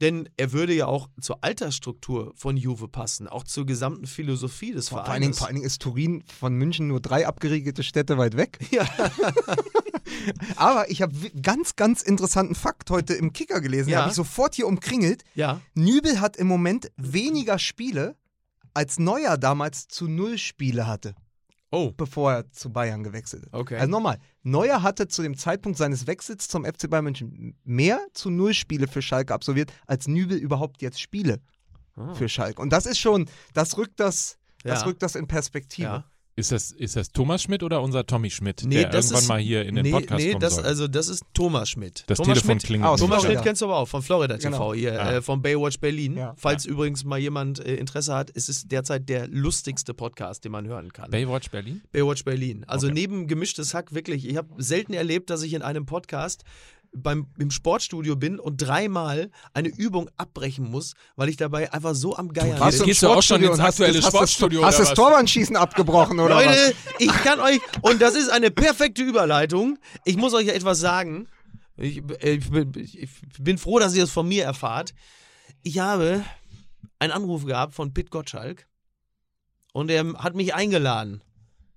denn 0.00 0.28
er 0.36 0.52
würde 0.52 0.74
ja 0.74 0.86
auch 0.86 1.08
zur 1.20 1.42
Altersstruktur 1.44 2.32
von 2.34 2.56
Juve 2.56 2.88
passen, 2.88 3.28
auch 3.28 3.44
zur 3.44 3.64
gesamten 3.64 4.06
Philosophie 4.06 4.72
des 4.72 4.88
Vereins. 4.88 5.06
vor, 5.06 5.12
allen 5.12 5.22
Dingen, 5.22 5.34
vor 5.34 5.46
allen 5.46 5.56
Dingen 5.56 5.66
ist 5.66 5.80
Turin 5.80 6.24
von 6.38 6.54
München 6.54 6.88
nur 6.88 7.00
drei 7.00 7.26
abgeriegelte 7.26 7.82
Städte 7.82 8.18
weit 8.18 8.36
weg. 8.36 8.58
Ja. 8.70 8.86
Aber 10.56 10.90
ich 10.90 11.00
habe 11.02 11.14
ganz, 11.40 11.76
ganz 11.76 12.02
interessanten 12.02 12.54
Fakt 12.54 12.90
heute 12.90 13.14
im 13.14 13.32
Kicker 13.32 13.60
gelesen. 13.60 13.90
Ja. 13.90 14.00
Habe 14.00 14.10
ich 14.10 14.16
sofort 14.16 14.54
hier 14.54 14.66
umkringelt. 14.66 15.22
ja, 15.34 15.60
Nübel 15.74 16.20
hat 16.20 16.36
im 16.36 16.46
Moment 16.46 16.90
weniger 16.96 17.58
Spiele, 17.58 18.16
als 18.74 18.98
Neuer 18.98 19.36
damals 19.38 19.88
zu 19.88 20.08
null 20.08 20.36
Spiele 20.38 20.86
hatte, 20.86 21.14
oh, 21.70 21.92
bevor 21.96 22.32
er 22.32 22.50
zu 22.52 22.70
Bayern 22.72 23.02
gewechselt 23.02 23.44
ist. 23.46 23.54
okay. 23.54 23.76
Also 23.76 23.90
nochmal, 23.90 24.18
Neuer 24.42 24.82
hatte 24.82 25.08
zu 25.08 25.22
dem 25.22 25.36
Zeitpunkt 25.36 25.78
seines 25.78 26.06
Wechsels 26.06 26.48
zum 26.48 26.64
FC 26.64 26.90
Bayern 26.90 27.04
München 27.04 27.56
mehr 27.64 28.00
zu 28.12 28.30
null 28.30 28.52
Spiele 28.54 28.86
für 28.88 29.00
Schalke 29.02 29.32
absolviert, 29.32 29.72
als 29.86 30.06
Nübel 30.08 30.36
überhaupt 30.36 30.82
jetzt 30.82 31.00
Spiele 31.00 31.40
Ah. 31.96 32.12
für 32.14 32.28
Schalke. 32.28 32.60
Und 32.60 32.70
das 32.72 32.86
ist 32.86 32.98
schon, 32.98 33.28
das 33.52 33.76
rückt 33.78 34.00
das, 34.00 34.36
das 34.64 34.80
Ja. 34.80 34.86
rückt 34.86 35.00
das 35.02 35.14
in 35.14 35.28
Perspektive. 35.28 35.86
ja. 35.88 36.04
Ist 36.36 36.50
das, 36.50 36.72
ist 36.72 36.96
das 36.96 37.12
Thomas 37.12 37.44
Schmidt 37.44 37.62
oder 37.62 37.80
unser 37.80 38.04
Tommy 38.06 38.28
Schmidt, 38.28 38.64
Nee, 38.66 38.74
der 38.80 38.88
das 38.88 39.04
irgendwann 39.06 39.22
ist- 39.22 39.28
mal 39.28 39.38
hier 39.40 39.64
in 39.66 39.76
den 39.76 39.84
nee, 39.84 39.92
Podcast 39.92 40.20
nee, 40.24 40.30
kommen 40.32 40.40
das, 40.40 40.54
soll? 40.56 40.64
also 40.64 40.88
das 40.88 41.06
ist 41.06 41.22
Thomas 41.32 41.70
Schmidt. 41.70 42.02
das 42.08 42.18
Thomas 42.18 42.38
Telefon 42.38 42.50
Schmidt, 42.58 42.62
klingelt. 42.64 42.88
aus 42.90 42.98
Thomas. 43.00 43.22
Schmidt 43.22 43.34
Ja. 43.36 43.40
kennst 43.42 43.62
du 43.62 43.66
aber 43.66 43.76
auch 43.76 43.86
von 43.88 44.02
Florida 44.02 44.36
TV, 44.36 44.50
Genau. 44.50 44.74
hier, 44.74 44.94
Ja. 44.94 45.12
äh, 45.12 45.22
von 45.22 45.42
Baywatch 45.42 45.78
Berlin. 45.78 46.16
Ja. 46.16 46.34
Falls 46.36 46.64
übrigens 46.64 47.04
mal 47.04 47.20
jemand 47.20 47.60
äh, 47.60 47.76
Interesse 47.76 48.14
hat, 48.16 48.32
es 48.34 48.48
ist 48.48 48.72
derzeit 48.72 49.08
der 49.08 49.28
lustigste 49.28 49.94
Podcast, 49.94 50.44
den 50.44 50.50
man 50.50 50.66
hören 50.66 50.92
kann. 50.92 51.08
Baywatch 51.12 51.50
Berlin? 51.52 51.82
Baywatch 51.92 52.24
Berlin. 52.24 52.64
Also 52.66 52.88
Okay. 52.88 52.94
neben 52.94 53.28
gemischtes 53.28 53.72
Hack 53.72 53.94
wirklich, 53.94 54.26
ich 54.28 54.36
habe 54.36 54.48
selten 54.60 54.92
erlebt, 54.92 55.30
dass 55.30 55.42
ich 55.42 55.52
in 55.54 55.62
einem 55.62 55.86
Podcast 55.86 56.42
beim, 56.96 57.26
im 57.38 57.50
Sportstudio 57.50 58.16
bin 58.16 58.38
und 58.38 58.56
dreimal 58.58 59.30
eine 59.52 59.68
Übung 59.68 60.08
abbrechen 60.16 60.70
muss, 60.70 60.94
weil 61.16 61.28
ich 61.28 61.36
dabei 61.36 61.72
einfach 61.72 61.94
so 61.94 62.16
am 62.16 62.34
Warst 62.34 62.78
bin. 62.78 62.86
Gehst 62.86 63.02
du 63.02 63.08
auch 63.08 63.22
schon 63.22 63.40
Sportstudio 63.42 63.48
ins 63.50 63.58
und 63.58 63.64
hast- 63.64 63.74
aktuelle 63.74 63.98
hast 63.98 64.04
das- 64.04 64.10
Sportstudio 64.14 64.64
Hast 64.64 64.74
oder 64.76 64.82
das 64.82 64.90
was? 64.90 64.96
Torwandschießen 64.96 65.56
abgebrochen 65.56 66.20
oder 66.20 66.36
was? 66.36 66.44
Leute, 66.46 66.74
ich 67.00 67.12
kann 67.12 67.40
euch, 67.40 67.60
und 67.82 68.00
das 68.00 68.14
ist 68.14 68.30
eine 68.30 68.50
perfekte 68.50 69.02
Überleitung, 69.02 69.78
ich 70.04 70.16
muss 70.16 70.34
euch 70.34 70.46
ja 70.46 70.52
etwas 70.54 70.78
sagen. 70.80 71.26
Ich, 71.76 71.96
ich, 72.20 72.50
bin- 72.50 72.72
ich 72.76 73.10
bin 73.40 73.58
froh, 73.58 73.78
dass 73.80 73.94
ihr 73.94 74.02
das 74.02 74.10
von 74.10 74.28
mir 74.28 74.44
erfahrt. 74.44 74.94
Ich 75.64 75.80
habe 75.80 76.24
einen 77.00 77.12
Anruf 77.12 77.44
gehabt 77.44 77.74
von 77.74 77.92
Pit 77.92 78.10
Gottschalk 78.10 78.66
und 79.72 79.90
er 79.90 80.12
hat 80.14 80.36
mich 80.36 80.54
eingeladen 80.54 81.22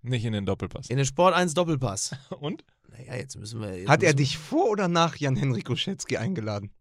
Nicht 0.04 0.24
in 0.26 0.34
den 0.34 0.46
Doppelpass. 0.46 0.90
in 0.90 0.98
den 0.98 1.06
Sport 1.08 1.34
1 1.34 1.56
Doppelpass. 1.56 2.16
Und? 2.40 2.64
Naja, 2.98 3.16
jetzt 3.16 3.38
müssen 3.38 3.62
wir. 3.62 3.78
Jetzt 3.80 3.90
Hat 3.90 4.02
er 4.04 4.08
müssen- 4.10 4.18
dich 4.18 4.38
vor 4.38 4.70
oder 4.70 4.88
nach 4.88 5.16
Jan-Henrik 5.18 5.70
Ruschetzky 5.70 6.18
eingeladen? 6.18 6.72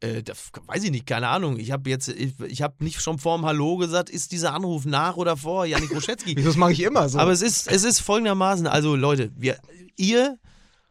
Äh, 0.00 0.22
das 0.22 0.50
weiß 0.66 0.82
ich 0.84 0.90
nicht, 0.90 1.06
keine 1.06 1.28
Ahnung. 1.28 1.58
Ich 1.58 1.70
habe 1.70 1.88
jetzt, 1.88 2.08
ich, 2.08 2.38
ich 2.40 2.62
habe 2.62 2.82
nicht 2.84 3.00
schon 3.00 3.18
vorm 3.18 3.46
Hallo 3.46 3.76
gesagt, 3.76 4.10
ist 4.10 4.32
dieser 4.32 4.52
Anruf 4.52 4.84
nach 4.84 5.16
oder 5.16 5.36
vor 5.36 5.64
Janik 5.64 5.94
Roschetzky. 5.94 6.34
Das 6.44 6.56
mache 6.56 6.72
ich 6.72 6.80
immer 6.82 7.08
so. 7.08 7.18
Aber 7.18 7.30
es 7.32 7.40
ist, 7.42 7.68
es 7.70 7.84
ist 7.84 8.00
folgendermaßen, 8.00 8.66
also 8.66 8.96
Leute, 8.96 9.30
wir, 9.36 9.58
ihr, 9.96 10.38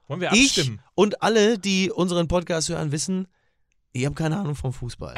Wollen 0.07 0.21
wir 0.21 0.31
ich 0.33 0.57
abstimmen? 0.57 0.81
und 0.95 1.21
alle, 1.21 1.59
die 1.59 1.91
unseren 1.91 2.27
Podcast 2.27 2.69
hören, 2.69 2.91
wissen, 2.91 3.27
ich 3.91 4.05
habe 4.05 4.15
keine 4.15 4.37
Ahnung 4.37 4.55
vom 4.55 4.71
Fußball. 4.73 5.15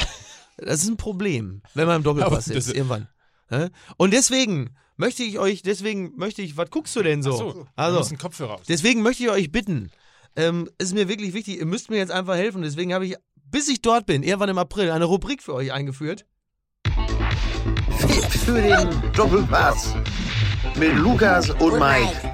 Das 0.57 0.81
ist 0.83 0.89
ein 0.89 0.97
Problem, 0.97 1.61
wenn 1.75 1.85
man 1.87 1.97
im 1.97 2.03
Doppelpass 2.03 2.27
Aber 2.31 2.35
das 2.37 2.45
sitzt, 2.45 2.67
ist- 2.69 2.75
irgendwann. 2.75 3.07
Hä? 3.49 3.69
Und 3.97 4.11
deswegen 4.13 4.75
möchte 4.97 5.23
ich 5.23 5.39
euch, 5.39 5.61
deswegen 5.61 6.13
möchte 6.17 6.41
ich, 6.41 6.57
was 6.57 6.69
guckst 6.69 6.95
du 6.95 7.03
denn 7.03 7.21
so? 7.23 7.33
Ach 7.33 7.37
so, 7.55 7.67
also, 7.75 7.99
müssen 7.99 8.17
Kopfhörer 8.17 8.55
aus. 8.55 8.61
Deswegen 8.67 9.01
möchte 9.01 9.23
ich 9.23 9.29
euch 9.29 9.51
bitten, 9.51 9.91
ähm, 10.35 10.69
es 10.77 10.87
ist 10.87 10.93
mir 10.93 11.07
wirklich 11.07 11.33
wichtig, 11.33 11.59
ihr 11.59 11.65
müsst 11.65 11.89
mir 11.89 11.97
jetzt 11.97 12.11
einfach 12.11 12.35
helfen. 12.35 12.61
Deswegen 12.61 12.93
habe 12.93 13.05
ich, 13.05 13.15
bis 13.45 13.67
ich 13.69 13.81
dort 13.81 14.05
bin, 14.05 14.23
irgendwann 14.23 14.49
im 14.49 14.57
April, 14.57 14.91
eine 14.91 15.05
Rubrik 15.05 15.43
für 15.43 15.53
euch 15.53 15.71
eingeführt. 15.71 16.25
Fit 17.97 18.23
für 18.45 18.61
den 18.61 18.89
Doppelpass 19.13 19.93
mit 20.75 20.93
Lukas 20.95 21.49
und 21.51 21.79
Mike. 21.79 22.33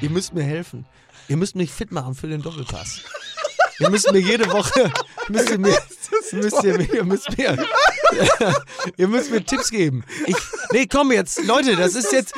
Ihr 0.00 0.10
müsst 0.10 0.34
mir 0.34 0.42
helfen. 0.44 0.86
Ihr 1.28 1.36
müsst 1.36 1.54
mich 1.56 1.70
fit 1.70 1.92
machen 1.92 2.14
für 2.14 2.26
den 2.28 2.42
Doppelpass. 2.42 3.02
Ihr 3.78 3.90
müsst 3.90 4.10
mir 4.12 4.18
jede 4.20 4.50
Woche, 4.52 4.90
müsst 5.28 5.50
ihr 5.50 5.58
mir, 5.58 5.76
müsst 6.32 6.62
ihr, 6.64 6.78
mir- 6.78 6.94
ihr 6.94 7.04
müsst 7.04 7.36
mir, 7.36 7.56
ihr 8.96 9.08
müsst 9.08 9.30
mir 9.30 9.44
Tipps 9.44 9.70
geben. 9.70 10.04
Ich, 10.26 10.36
nee, 10.72 10.86
komm 10.86 11.12
jetzt, 11.12 11.44
Leute, 11.44 11.76
das 11.76 11.94
ist 11.94 12.12
jetzt, 12.12 12.34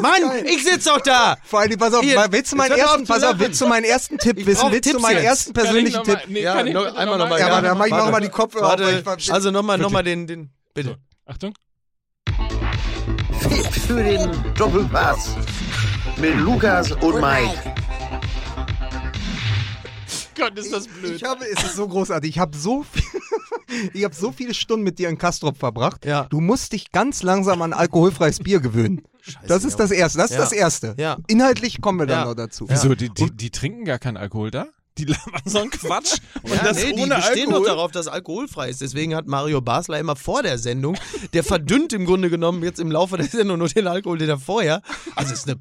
Mann, 0.00 0.22
ich 0.46 0.64
sitz 0.64 0.84
doch 0.84 1.00
da. 1.00 1.36
Vor 1.44 1.60
allem, 1.60 1.78
pass 1.78 1.94
auf, 1.94 2.02
Hier, 2.02 2.24
willst 2.30 2.52
du 2.52 2.56
meinen 2.56 2.72
ersten, 2.78 3.04
pass 3.06 3.22
auf, 3.22 3.38
willst 3.38 3.60
du 3.60 3.66
meinen 3.66 3.84
ersten 3.84 4.18
Tipp 4.18 4.38
Ich 4.38 4.46
wissen? 4.46 4.70
Willst 4.70 4.86
du 4.86 4.90
Tipps 4.92 5.02
meinen 5.02 5.16
jetzt. 5.16 5.24
ersten 5.24 5.52
persönlichen 5.52 6.02
Tipp? 6.04 6.18
Nee, 6.28 6.42
Ja, 6.42 6.54
kann 6.54 6.66
ich 6.66 6.74
noch- 6.74 6.84
bitte 6.84 6.96
einmal 6.98 7.18
noch 7.18 7.28
mal, 7.28 7.38
Ja, 7.40 7.48
Ja, 7.48 7.52
aber 7.58 7.68
dann 7.68 7.78
mach 7.78 7.86
ich 7.86 7.92
warte. 7.92 8.04
noch 8.06 8.12
mal 8.12 8.20
die 8.20 8.28
Kopfhörer 8.28 8.74
auf. 8.74 9.30
also 9.30 9.50
nochmal, 9.50 9.78
nochmal 9.78 10.02
den, 10.04 10.26
den, 10.26 10.50
bitte. 10.74 10.98
Achtung. 11.26 11.54
Fit 13.40 13.66
für 13.86 14.02
den 14.02 14.30
Doppelpass 14.56 15.30
mit 16.16 16.34
Lukas 16.36 16.92
und 16.92 17.20
Mike. 17.20 17.74
Gott, 20.36 20.58
ist 20.58 20.72
das 20.72 20.88
blöd. 20.88 21.12
Ich 21.16 21.22
habe, 21.24 21.44
es 21.46 21.62
ist 21.62 21.76
so 21.76 21.86
großartig. 21.86 22.30
Ich 22.30 22.38
habe 22.40 22.56
so 22.56 22.82
viel, 22.82 23.03
ich 23.92 24.04
habe 24.04 24.14
so 24.14 24.32
viele 24.32 24.54
Stunden 24.54 24.84
mit 24.84 24.98
dir 24.98 25.08
in 25.08 25.18
Kastrop 25.18 25.56
verbracht. 25.58 26.04
Ja. 26.04 26.24
Du 26.24 26.40
musst 26.40 26.72
dich 26.72 26.92
ganz 26.92 27.22
langsam 27.22 27.62
an 27.62 27.72
alkoholfreies 27.72 28.40
Bier 28.40 28.60
gewöhnen. 28.60 29.02
Das 29.46 29.64
ist 29.64 29.80
das 29.80 29.90
Erste. 29.90 30.18
Das 30.18 30.30
ist 30.30 30.36
Ja. 30.36 30.40
das 30.42 30.52
Erste. 30.52 30.94
Ja. 30.98 31.16
Inhaltlich 31.28 31.80
kommen 31.80 31.98
wir 31.98 32.06
dann 32.06 32.20
Ja. 32.20 32.24
noch 32.26 32.34
dazu. 32.34 32.66
Wieso, 32.68 32.94
die, 32.94 33.08
die, 33.10 33.30
die 33.30 33.50
trinken 33.50 33.84
gar 33.84 33.98
keinen 33.98 34.16
Alkohol 34.16 34.50
da? 34.50 34.66
die 34.96 35.06
labern 35.06 35.42
so 35.44 35.58
einen 35.58 35.70
Quatsch 35.70 36.18
und 36.44 36.54
Ja, 36.54 36.62
das 36.62 36.76
nee, 36.76 36.92
die 36.92 37.02
ohne 37.02 37.16
bestehen 37.16 37.48
Alkohol. 37.48 37.62
doch 37.62 37.66
darauf, 37.66 37.90
dass 37.90 38.06
alkoholfrei 38.06 38.68
ist. 38.70 38.80
Deswegen 38.80 39.16
hat 39.16 39.26
Mario 39.26 39.60
Basler 39.60 39.98
immer 39.98 40.14
vor 40.14 40.44
der 40.44 40.56
Sendung, 40.56 40.96
der 41.32 41.42
verdünnt 41.42 41.92
im 41.92 42.04
Grunde 42.04 42.30
genommen 42.30 42.62
jetzt 42.62 42.78
im 42.78 42.92
Laufe 42.92 43.16
der 43.16 43.26
Sendung 43.26 43.58
nur 43.58 43.66
den 43.68 43.88
Alkohol, 43.88 44.18
den 44.18 44.28
er 44.28 44.38
vorher. 44.38 44.82
Also 45.16 45.32
es 45.32 45.40
ist 45.40 45.48
eine, 45.48 45.60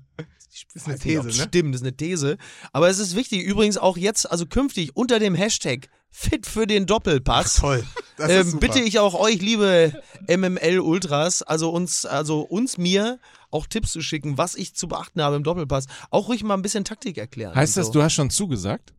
ist 0.75 0.85
eine 0.87 0.99
These, 0.99 1.23
ne? 1.25 1.33
Stimmt, 1.33 1.73
das 1.73 1.81
ist 1.81 1.87
eine 1.87 1.97
These. 1.97 2.37
Aber 2.73 2.89
es 2.89 2.99
ist 2.99 3.15
wichtig, 3.15 3.41
übrigens 3.41 3.77
auch 3.79 3.97
jetzt, 3.97 4.29
also 4.29 4.45
künftig 4.45 4.95
unter 4.95 5.17
dem 5.17 5.33
Hashtag 5.33 5.87
Fit 6.15 6.45
für 6.45 6.67
den 6.67 6.85
Doppelpass. 6.85 7.55
Toll. 7.55 7.83
Das 8.17 8.29
ist 8.29 8.35
ähm, 8.35 8.49
super. 8.51 8.67
bitte 8.67 8.79
ich 8.81 8.99
auch 8.99 9.15
euch, 9.15 9.41
liebe 9.41 9.99
MML 10.27 10.79
Ultras, 10.79 11.41
also 11.41 11.71
uns, 11.71 12.05
also 12.05 12.41
uns 12.41 12.77
mir 12.77 13.19
auch 13.49 13.65
Tipps 13.65 13.91
zu 13.91 14.01
schicken, 14.01 14.37
was 14.37 14.53
ich 14.53 14.75
zu 14.75 14.87
beachten 14.87 15.23
habe 15.23 15.35
im 15.35 15.43
Doppelpass. 15.43 15.87
Auch 16.11 16.27
ruhig 16.27 16.43
mal 16.43 16.53
ein 16.53 16.61
bisschen 16.61 16.85
Taktik 16.85 17.17
erklären. 17.17 17.55
Heißt 17.55 17.77
das, 17.77 17.87
so. 17.87 17.93
du 17.93 18.03
hast 18.03 18.13
schon 18.13 18.29
zugesagt? 18.29 18.93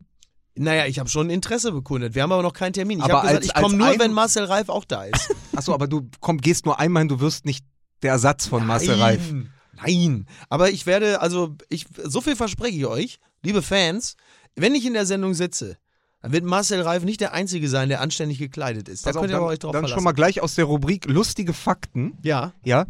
Naja, 0.55 0.87
ich 0.87 0.99
habe 0.99 1.09
schon 1.09 1.29
Interesse 1.29 1.71
bekundet. 1.71 2.15
Wir 2.15 2.23
haben 2.23 2.33
aber 2.33 2.43
noch 2.43 2.53
keinen 2.53 2.73
Termin. 2.73 2.99
Ich 2.99 3.05
Aber 3.05 3.13
habe 3.23 3.27
gesagt, 3.27 3.45
ich 3.45 3.53
komme 3.53 3.77
nur, 3.77 3.97
wenn 3.97 4.11
Marcel 4.11 4.43
Reif 4.43 4.67
auch 4.67 4.83
da 4.83 5.05
ist. 5.05 5.33
Achso, 5.55 5.73
aber 5.73 5.87
du 5.87 6.09
komm, 6.19 6.37
gehst 6.39 6.65
nur 6.65 6.79
einmal 6.81 7.01
hin, 7.01 7.09
du 7.09 7.21
wirst 7.21 7.45
nicht 7.45 7.65
der 8.03 8.11
Ersatz 8.11 8.45
von 8.45 8.67
Marcel 8.67 8.99
Reif. 8.99 9.31
Nein, 9.31 9.51
Nein. 9.81 10.27
Aber 10.49 10.69
ich 10.69 10.85
werde, 10.85 11.21
also, 11.21 11.55
ich, 11.69 11.85
so 12.03 12.19
viel 12.19 12.35
verspreche 12.35 12.77
ich 12.77 12.85
euch, 12.85 13.19
liebe 13.41 13.61
Fans, 13.61 14.17
wenn 14.55 14.75
ich 14.75 14.85
in 14.85 14.93
der 14.93 15.05
Sendung 15.05 15.33
sitze, 15.33 15.77
dann 16.25 16.31
wird 16.33 16.43
Marcel 16.43 16.81
Reif 16.81 17.03
nicht 17.03 17.21
der 17.21 17.33
Einzige 17.33 17.69
sein, 17.69 17.89
der 17.89 18.01
anständig 18.01 18.39
gekleidet 18.39 18.89
ist. 18.89 19.05
Da 19.05 19.09
Pass 19.11 19.17
auf, 19.17 19.21
könnt 19.21 19.33
ihr 19.33 19.37
dann, 19.39 19.43
euch 19.47 19.59
drauf 19.59 19.71
dann 19.71 19.81
verlassen. 19.83 19.93
schon 19.93 20.03
mal 20.03 20.11
gleich 20.13 20.41
aus 20.41 20.55
der 20.55 20.65
Rubrik 20.65 21.05
lustige 21.07 21.53
Fakten. 21.53 22.17
ja, 22.23 22.51
Ja, 22.63 22.85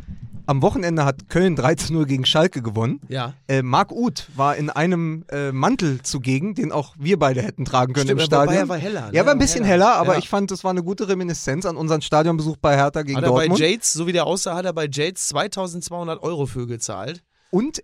am 0.47 0.61
Wochenende 0.61 1.05
hat 1.05 1.27
Köln 1.27 1.57
13-0 1.57 2.05
gegen 2.05 2.23
Schalke 2.23 2.61
gewonnen. 2.61 3.01
ja. 3.09 3.33
Äh, 3.47 3.63
Marc 3.63 3.91
Uth 3.91 4.27
war 4.35 4.55
in 4.55 4.69
einem 4.69 5.25
äh, 5.31 5.51
Mantel 5.51 6.03
zugegen, 6.03 6.53
den 6.53 6.71
auch 6.71 6.93
wir 6.99 7.17
beide 7.17 7.41
hätten 7.41 7.65
tragen 7.65 7.93
können 7.93 8.05
Stimmt, 8.05 8.21
im 8.21 8.25
Stadion. 8.27 8.55
er 8.55 8.69
war 8.69 8.77
heller, 8.77 9.07
ne? 9.07 9.13
Ja, 9.17 9.25
war 9.25 9.31
ein 9.33 9.39
bisschen 9.39 9.65
heller, 9.65 9.95
aber 9.95 10.13
Ja. 10.13 10.19
ich 10.19 10.29
fand, 10.29 10.51
das 10.51 10.63
war 10.63 10.69
eine 10.71 10.83
gute 10.83 11.07
Reminiszenz 11.07 11.65
an 11.65 11.75
unseren 11.77 12.01
Stadionbesuch 12.03 12.57
bei 12.57 12.75
Hertha 12.77 13.01
gegen 13.01 13.17
Hat 13.17 13.23
er 13.23 13.31
bei 13.31 13.47
Dortmund. 13.47 13.59
Jades, 13.59 13.91
so 13.91 14.05
wie 14.07 14.11
der 14.11 14.27
aussah, 14.27 14.55
hat 14.55 14.65
er 14.65 14.73
bei 14.73 14.87
Jades 14.89 15.27
2200 15.29 16.21
Euro 16.21 16.45
für 16.45 16.67
gezahlt. 16.67 17.23
Und 17.49 17.83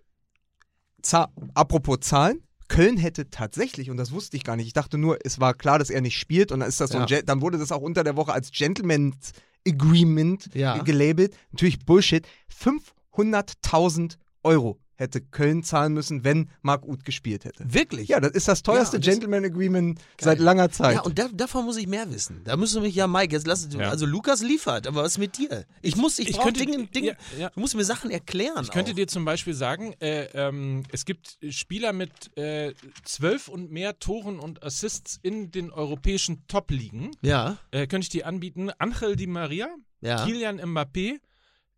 apropos 1.55 1.99
Zahlen, 2.01 2.41
Köln 2.71 2.95
hätte 2.97 3.29
tatsächlich, 3.29 3.89
und 3.89 3.97
das 3.97 4.11
wusste 4.11 4.37
ich 4.37 4.43
gar 4.45 4.55
nicht, 4.55 4.67
ich 4.67 4.73
dachte 4.73 4.97
nur, 4.97 5.17
es 5.25 5.39
war 5.41 5.53
klar, 5.53 5.77
dass 5.77 5.89
er 5.89 5.99
nicht 6.01 6.17
spielt 6.17 6.51
und 6.53 6.61
dann 6.61 6.69
ist 6.69 6.79
das 6.79 6.91
so 6.91 6.97
ein 6.97 7.07
Ja. 7.07 7.17
Gen- 7.17 7.25
dann 7.25 7.41
wurde 7.41 7.57
das 7.57 7.71
auch 7.71 7.81
unter 7.81 8.03
der 8.05 8.15
Woche 8.15 8.31
als 8.33 8.51
Gentleman's 8.51 9.33
Agreement 9.67 10.49
Ja. 10.53 10.77
gelabelt. 10.81 11.35
Natürlich 11.51 11.79
Bullshit. 11.85 12.25
500.000 12.49 14.17
Euro 14.43 14.79
hätte 15.01 15.19
Köln 15.21 15.63
zahlen 15.63 15.93
müssen, 15.93 16.23
wenn 16.23 16.49
Marc 16.61 16.85
Uth 16.85 17.03
gespielt 17.03 17.43
hätte. 17.45 17.63
Wirklich? 17.67 18.07
Ja, 18.07 18.19
das 18.19 18.31
ist 18.31 18.47
das 18.47 18.63
teuerste 18.63 18.97
Ja, 18.97 18.99
das- 19.01 19.05
Gentleman 19.07 19.43
Agreement 19.45 19.99
seit 20.19 20.39
langer 20.39 20.71
Zeit. 20.71 20.95
Ja, 20.95 21.01
und 21.01 21.19
da, 21.19 21.27
davon 21.33 21.65
muss 21.65 21.75
ich 21.77 21.87
mehr 21.87 22.09
wissen. 22.11 22.41
Da 22.45 22.55
müsst 22.55 22.75
ihr 22.75 22.81
mich 22.81 22.95
ja, 22.95 23.07
Mike, 23.07 23.33
jetzt 23.35 23.45
lass 23.47 23.67
Ja. 23.73 23.89
Also 23.89 24.05
Lukas 24.05 24.41
liefert, 24.41 24.87
aber 24.87 25.03
was 25.03 25.17
mit 25.17 25.37
dir? 25.37 25.65
Ich 25.81 25.95
muss, 25.97 26.17
ich, 26.19 26.29
Ich 26.29 26.39
könnte- 26.39 26.65
Dinge, 26.65 26.87
Dinge, 26.87 27.17
ja, 27.35 27.39
ja. 27.39 27.49
du 27.49 27.59
musst 27.59 27.75
mir 27.75 27.83
Sachen 27.83 28.09
erklären. 28.11 28.63
Ich 28.63 28.71
könnte 28.71 28.91
auch. 28.91 28.95
dir 28.95 29.07
zum 29.07 29.25
Beispiel 29.25 29.53
sagen, 29.53 29.93
äh, 29.99 30.25
ähm, 30.33 30.83
es 30.91 31.03
gibt 31.05 31.37
Spieler 31.49 31.91
mit 31.93 32.35
äh, 32.37 32.73
zwölf 33.03 33.47
und 33.47 33.71
mehr 33.71 33.99
Toren 33.99 34.39
und 34.39 34.63
Assists 34.63 35.19
in 35.21 35.51
den 35.51 35.71
europäischen 35.71 36.47
Top-Ligen. 36.47 37.11
Ja, 37.21 37.57
Äh, 37.71 37.87
könnte 37.87 38.05
ich 38.05 38.09
dir 38.09 38.27
anbieten. 38.27 38.69
Angel 38.77 39.15
Di 39.15 39.27
Maria, 39.27 39.67
ja. 40.01 40.23
Kylian 40.25 40.59
Mbappé, 40.61 41.19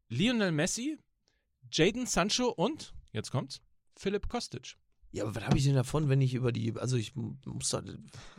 Lionel 0.09 0.51
Messi, 0.51 0.97
Jaden 1.71 2.05
Sancho 2.05 2.49
und, 2.49 2.93
jetzt 3.13 3.31
kommt's, 3.31 3.61
Philipp 3.95 4.27
Kostic. 4.27 4.75
Ja, 5.11 5.23
aber 5.23 5.35
was 5.35 5.43
habe 5.45 5.57
ich 5.57 5.63
denn 5.63 5.75
davon, 5.75 6.09
wenn 6.09 6.21
ich 6.21 6.33
über 6.33 6.51
die, 6.51 6.73
also 6.75 6.97
ich 6.97 7.13
muss 7.15 7.69
da, 7.69 7.83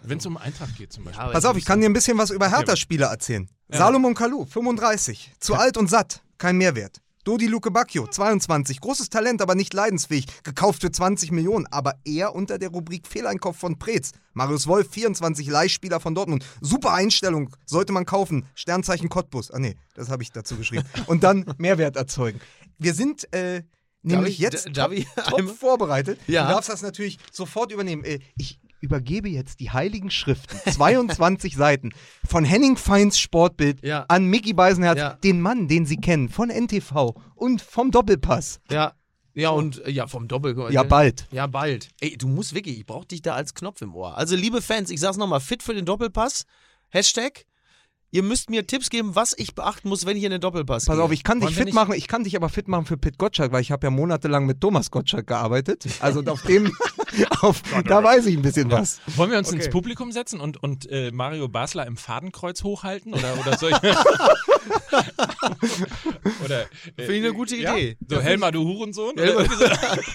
Wenn 0.03 0.19
es 0.19 0.27
um 0.27 0.37
Eintracht 0.37 0.77
geht 0.77 0.93
zum 0.93 1.05
Beispiel. 1.05 1.23
aber 1.23 1.33
Pass 1.33 1.45
auf, 1.45 1.57
ich 1.57 1.65
kann 1.65 1.81
dir 1.81 1.87
ein 1.87 1.93
bisschen 1.93 2.19
was 2.19 2.31
über 2.31 2.51
Hertha-Spieler 2.51 3.07
erzählen. 3.07 3.49
Salomon 3.69 4.15
Kalou, 4.15 4.45
35, 4.45 5.33
zu 5.39 5.55
alt 5.55 5.77
und 5.77 5.89
satt, 5.89 6.23
kein 6.37 6.57
Mehrwert. 6.57 7.01
Dodi 7.23 7.47
Luke 7.47 7.71
Bacchio, 7.71 8.07
22, 8.07 8.81
großes 8.81 9.09
Talent, 9.09 9.41
aber 9.41 9.55
nicht 9.55 9.73
leidensfähig, 9.73 10.27
gekauft 10.43 10.83
für 10.83 10.91
20 10.91 11.31
Millionen, 11.31 11.67
aber 11.67 11.95
eher 12.05 12.35
unter 12.35 12.59
der 12.59 12.69
Rubrik 12.69 13.07
Fehleinkauf 13.07 13.57
von 13.57 13.79
Preetz. 13.79 14.11
Marius 14.35 14.67
Wolf, 14.67 14.91
24, 14.91 15.47
Leihspieler 15.47 16.01
von 16.01 16.15
Dortmund, 16.15 16.45
super 16.61 16.93
Einstellung, 16.93 17.49
sollte 17.65 17.95
man 17.95 18.05
kaufen, 18.05 18.47
Sternzeichen 18.55 19.09
Cottbus. 19.09 19.51
Ah 19.51 19.59
nee, 19.59 19.77
das 19.95 20.11
habe 20.11 20.23
ich 20.23 20.33
dazu 20.33 20.57
geschrieben. 20.57 20.85
Und 21.07 21.23
dann 21.23 21.47
Mehrwert 21.57 21.97
erzeugen. 21.97 22.41
Wir 22.79 22.93
sind 22.93 23.33
äh, 23.33 23.63
nämlich 24.05 24.35
ich- 24.35 24.39
jetzt 24.41 24.73
top, 24.75 24.93
top 25.29 25.49
vorbereitet. 25.57 26.19
Ja. 26.27 26.47
Du 26.47 26.53
darfst 26.55 26.71
das 26.71 26.83
natürlich 26.83 27.19
sofort 27.33 27.73
übernehmen. 27.73 28.05
Äh, 28.05 28.21
Ich 28.37 28.61
übergebe 28.81 29.29
jetzt 29.31 29.61
die 29.61 29.71
heiligen 29.71 30.11
Schriften, 30.11 30.59
22 30.71 31.57
Seiten, 31.57 31.91
von 32.29 32.45
Henning 32.45 32.77
Feins 32.77 33.19
Sportbild 33.19 33.83
Ja. 33.83 34.05
an 34.09 34.27
Mickey 34.27 34.53
Beisenherz, 34.53 34.99
Ja. 34.99 35.15
den 35.15 35.41
Mann, 35.41 35.69
den 35.69 35.87
Sie 35.87 35.97
kennen, 35.97 36.29
von 36.29 36.51
NTV 36.51 37.15
und 37.35 37.63
vom 37.63 37.91
Doppelpass. 37.91 38.61
ja, 38.71 38.93
ja 39.35 39.49
und 39.51 39.85
äh, 39.87 39.91
ja 39.91 40.07
vom 40.07 40.29
Doppel. 40.29 40.55
Ja, 40.71 40.83
bald. 40.83 41.27
Ja, 41.33 41.47
bald. 41.47 41.89
Ey, 42.01 42.17
du 42.19 42.29
musst 42.29 42.55
wirklich, 42.55 42.77
ich 42.79 42.85
brauch 42.87 43.07
dich 43.07 43.23
da 43.23 43.35
als 43.35 43.55
Knopf 43.55 43.81
im 43.81 43.95
Ohr. 43.95 44.19
Also, 44.19 44.37
liebe 44.37 44.61
Fans, 44.61 44.91
ich 44.91 45.01
sag's 45.01 45.17
nochmal, 45.17 45.41
fit 45.41 45.63
für 45.63 45.73
den 45.75 45.87
Doppelpass. 45.87 46.45
Hashtag. 46.91 47.47
Ihr 48.15 48.23
müsst 48.23 48.49
mir 48.49 48.65
Tipps 48.65 48.91
geben, 48.91 49.17
was 49.17 49.35
ich 49.37 49.57
beachten 49.57 49.89
muss, 49.89 50.07
wenn 50.07 50.17
ich 50.17 50.23
in 50.23 50.31
den 50.31 50.41
Doppelpass 50.41 50.85
Pass 50.85 50.95
gehe. 50.95 51.03
auf, 51.05 51.11
ich 51.11 51.25
kann 51.25 51.41
dich 51.41 51.47
Wollen 51.47 51.55
wir 51.55 51.59
fit 51.59 51.65
nicht- 51.67 51.75
machen, 51.75 51.95
ich 51.95 52.07
kann 52.07 52.23
dich 52.23 52.37
aber 52.37 52.49
fit 52.49 52.69
machen 52.69 52.87
für 52.87 52.97
Pit 52.97 53.19
Gottschalk, 53.19 53.51
weil 53.51 53.61
ich 53.61 53.73
habe 53.73 53.89
ja 53.89 53.91
monatelang 53.91 54.47
mit 54.47 54.61
Thomas 54.61 54.93
Gottschalk 54.93 55.27
gearbeitet. 55.27 55.85
Also 55.99 56.21
auf 56.23 56.43
dem, 56.43 56.71
auf, 57.41 57.61
da 57.89 58.05
weiß 58.05 58.27
ich 58.27 58.37
ein 58.37 58.43
bisschen 58.43 58.71
was. 58.71 59.01
Wollen 59.17 59.33
wir 59.33 59.39
uns 59.39 59.49
Okay. 59.49 59.57
ins 59.57 59.69
Publikum 59.69 60.13
setzen 60.13 60.41
und, 60.41 60.63
und 60.63 60.89
äh, 60.93 61.11
Mario 61.11 61.49
Basler 61.49 61.89
im 61.89 61.97
Fadenkreuz 61.97 62.63
hochhalten? 62.63 63.15
Oder, 63.15 63.37
oder 63.41 63.59
soll 63.59 63.73
ich. 63.73 63.79
oder, 66.45 66.63
äh, 66.63 66.67
Finde 66.97 67.15
ich 67.17 67.25
eine 67.25 67.33
gute 67.33 67.57
ja? 67.57 67.75
Idee. 67.77 67.97
So, 68.09 68.21
Helmer, 68.21 68.53
du 68.53 68.63
Hurensohn? 68.63 69.17
Helmer. 69.17 69.41
Oder 69.41 69.45
irgendwie 69.45 69.65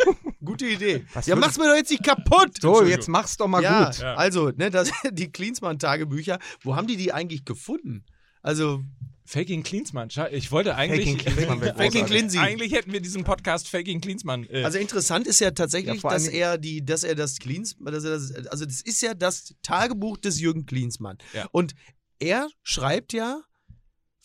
so? 0.05 0.15
Gute 0.43 0.65
Idee. 0.67 1.05
Was 1.13 1.25
ja, 1.25 1.35
mach's 1.35 1.57
mir 1.57 1.65
doch 1.67 1.75
jetzt 1.75 1.91
nicht 1.91 2.03
kaputt. 2.03 2.61
So, 2.61 2.83
jetzt 2.85 3.07
mach's 3.09 3.35
doch 3.37 3.47
mal 3.47 3.61
ja, 3.61 3.85
gut. 3.85 3.99
Ja. 3.99 4.15
also, 4.15 4.51
ne, 4.51 4.69
das, 4.69 4.89
die 5.11 5.31
Klinsmann-Tagebücher, 5.31 6.39
wo 6.61 6.75
haben 6.75 6.87
die 6.87 6.95
die 6.97 7.11
eigentlich 7.11 7.45
gefunden? 7.45 8.05
Also, 8.41 8.83
Faking 9.25 9.61
Cleansmann. 9.61 10.09
Scha- 10.09 10.31
Ich 10.31 10.51
wollte 10.51 10.75
eigentlich. 10.75 11.21
Faking 11.21 11.35
wäre 11.61 11.75
Faking. 11.75 12.05
Cleansy. 12.05 12.39
Eigentlich 12.39 12.71
hätten 12.73 12.91
wir 12.93 12.99
diesen 12.99 13.23
Podcast 13.23 13.67
Faking 13.67 14.01
Cleansmann. 14.01 14.47
Äh, 14.49 14.63
also 14.63 14.79
interessant 14.79 15.27
ist 15.27 15.39
ja 15.39 15.51
tatsächlich, 15.51 16.01
Ja, 16.01 16.09
dass 16.09 16.27
er 16.27 16.57
die, 16.57 16.83
dass 16.83 17.03
er 17.03 17.13
das 17.13 17.37
Klinsmann, 17.37 17.93
dass 17.93 18.05
er 18.05 18.11
das, 18.11 18.33
also 18.47 18.65
das 18.65 18.81
ist 18.81 19.01
ja 19.01 19.13
das 19.13 19.53
Tagebuch 19.61 20.17
des 20.17 20.39
Jürgen 20.39 20.65
Klinsmann. 20.65 21.19
Ja. 21.33 21.47
Und 21.51 21.75
er 22.17 22.47
schreibt 22.63 23.13
ja 23.13 23.41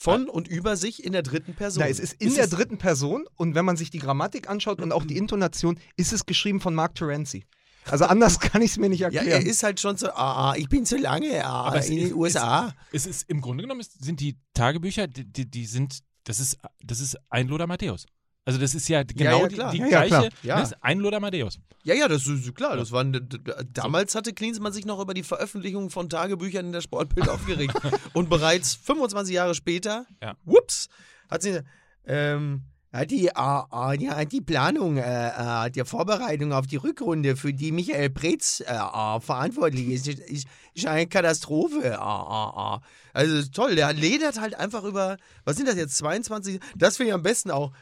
von 0.05 0.29
und 0.29 0.49
über 0.49 0.77
sich 0.77 1.05
in 1.05 1.13
der 1.13 1.23
dritten 1.23 1.55
Person. 1.55 1.83
Na, 1.83 1.89
es 1.89 1.99
ist 1.99 2.15
in 2.21 2.35
der 2.35 2.47
dritten 2.47 2.79
Person 2.79 3.25
und 3.37 3.55
wenn 3.55 3.65
man 3.65 3.77
sich 3.77 3.91
die 3.91 3.99
Grammatik 3.99 4.49
anschaut 4.49 4.81
und 4.81 4.93
auch 4.93 5.05
die 5.05 5.17
Intonation, 5.17 5.79
ist 5.97 6.13
es 6.13 6.27
geschrieben 6.27 6.61
von 6.61 6.75
Mark 6.75 6.95
Terenzi. 6.95 7.45
Also 7.87 8.05
anders 8.07 8.39
kann 8.41 8.63
ich 8.63 8.71
es 8.73 8.77
mir 8.79 8.89
nicht 8.89 9.01
Ja, 9.01 9.09
erklären. 9.09 9.43
er 9.43 9.47
ist 9.47 9.63
halt 9.63 9.79
schon 9.81 9.97
so, 9.97 10.09
ah, 10.11 10.53
ah, 10.53 10.55
ich 10.57 10.69
bin 10.69 10.85
so 10.87 10.97
lange 10.97 11.45
ah, 11.45 11.65
Aber 11.67 11.79
es 11.79 11.89
in 11.91 11.99
ist- 11.99 12.09
den 12.11 12.15
USA. 12.15 12.75
es 12.93 13.07
ist 13.07 13.29
im 13.29 13.41
Grunde 13.41 13.63
genommen 13.65 13.81
ist, 13.81 14.03
sind 14.03 14.21
die 14.21 14.37
Tagebücher, 14.55 15.07
die, 15.07 15.25
die, 15.25 15.51
die 15.51 15.67
sind, 15.67 15.99
das 16.25 16.41
ist, 16.41 16.59
das 16.83 17.01
ist 17.01 17.17
ein 17.31 17.49
Lothar 17.49 17.67
Matthäus. 17.67 18.07
Also 18.47 18.61
das 18.61 18.75
ist 18.75 18.89
ja 18.89 19.03
genau 19.05 19.43
ja, 19.43 19.49
die, 19.49 19.55
klar. 19.55 19.73
die 19.73 19.79
Ja, 19.79 19.87
ja, 19.89 20.07
gleiche. 20.07 20.29
Ja. 20.43 20.59
das 20.61 20.73
ist 20.73 20.79
ein 20.83 20.99
Lothar 20.99 21.21
Matthäus. 21.21 21.59
Ja, 21.83 21.95
ja, 21.95 22.09
das 22.09 22.27
ist 22.27 22.55
klar. 22.55 22.77
Das 22.77 22.93
waren, 22.93 23.27
damals 23.73 24.15
hatte 24.15 24.33
Klinsmann 24.35 24.73
sich 24.73 24.85
noch 24.85 25.01
über 25.01 25.15
die 25.15 25.23
Veröffentlichung 25.23 25.89
von 25.91 26.09
Tagebüchern 26.11 26.67
in 26.67 26.73
der 26.73 26.83
Sportbild 26.83 27.29
aufgeregt. 27.29 27.75
Und 28.13 28.29
bereits 28.29 28.75
25 28.75 29.35
Jahre 29.35 29.55
später, 29.55 30.05
Ja. 30.23 30.37
whoops, 30.45 30.89
hat 31.31 31.41
sie 31.43 31.61
ähm, 32.07 32.63
die, 33.05 33.27
äh, 33.27 33.31
äh, 33.35 33.97
die, 33.99 34.11
hat 34.11 34.31
die 34.31 34.41
Planung 34.41 34.99
äh, 34.99 35.67
äh, 35.67 35.71
der 35.71 35.85
Vorbereitung 35.85 36.53
auf 36.53 36.67
die 36.67 36.77
Rückrunde, 36.77 37.37
für 37.37 37.53
die 37.53 37.73
Michael 37.73 38.11
Preetz 38.11 38.61
äh, 38.61 38.73
äh, 38.73 39.21
verantwortlich 39.21 39.89
ist, 39.89 40.07
ist, 40.07 40.47
ist, 40.75 40.87
eine 40.87 41.07
Katastrophe. 41.09 41.83
Äh, 41.83 41.89
äh, 41.89 41.95
äh. 41.95 42.79
Also 43.13 43.51
toll, 43.51 43.75
der 43.75 43.93
ledert 43.93 44.41
halt 44.41 44.55
einfach 44.55 44.85
über, 44.85 45.17
was 45.45 45.57
sind 45.57 45.69
das 45.69 45.77
jetzt, 45.77 45.97
22? 45.97 46.61
Das 46.77 46.97
finde 46.97 47.09
ich 47.11 47.15
am 47.15 47.23
besten 47.23 47.51
auch. 47.51 47.73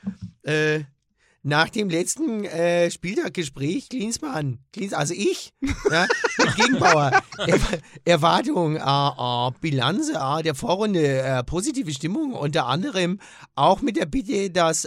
Nach 1.44 1.68
dem 1.68 1.90
letzten 1.90 2.44
äh, 2.44 2.88
Spieltaggespräch, 2.88 3.88
Klinsmann, 3.88 4.60
Klins, 4.72 4.92
also 4.92 5.12
ich, 5.12 5.52
ja, 5.90 6.06
mit 6.38 6.54
Gegenbauer, 6.56 7.20
er, 7.36 7.58
Erwartung, 8.04 8.76
äh, 8.76 8.78
äh, 8.78 9.50
Bilanz 9.60 10.10
äh, 10.10 10.42
der 10.44 10.54
Vorrunde, 10.54 11.20
äh, 11.20 11.42
positive 11.42 11.92
Stimmung, 11.92 12.34
unter 12.34 12.66
anderem 12.66 13.18
auch 13.56 13.82
mit 13.82 13.96
der 13.96 14.06
Bitte, 14.06 14.50
dass 14.50 14.86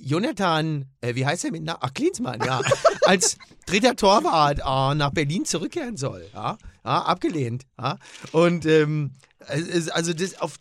Jonathan, 0.00 0.84
äh, 1.00 1.16
wie 1.16 1.26
heißt 1.26 1.44
er 1.44 1.50
mit 1.50 1.64
Na 1.64 1.76
Ach, 1.80 1.92
Klinsmann, 1.92 2.40
ja, 2.40 2.60
als 3.02 3.36
dritter 3.66 3.96
Torwart 3.96 4.58
nach 4.58 5.10
Berlin 5.10 5.44
zurückkehren 5.44 5.96
soll. 5.96 6.24
Ja, 6.32 6.56
ja 6.84 7.02
abgelehnt. 7.02 7.64
Ja. 7.80 7.98
Und 8.30 8.64
ähm, 8.64 9.10
also 9.92 10.12
das 10.12 10.40
auf 10.40 10.56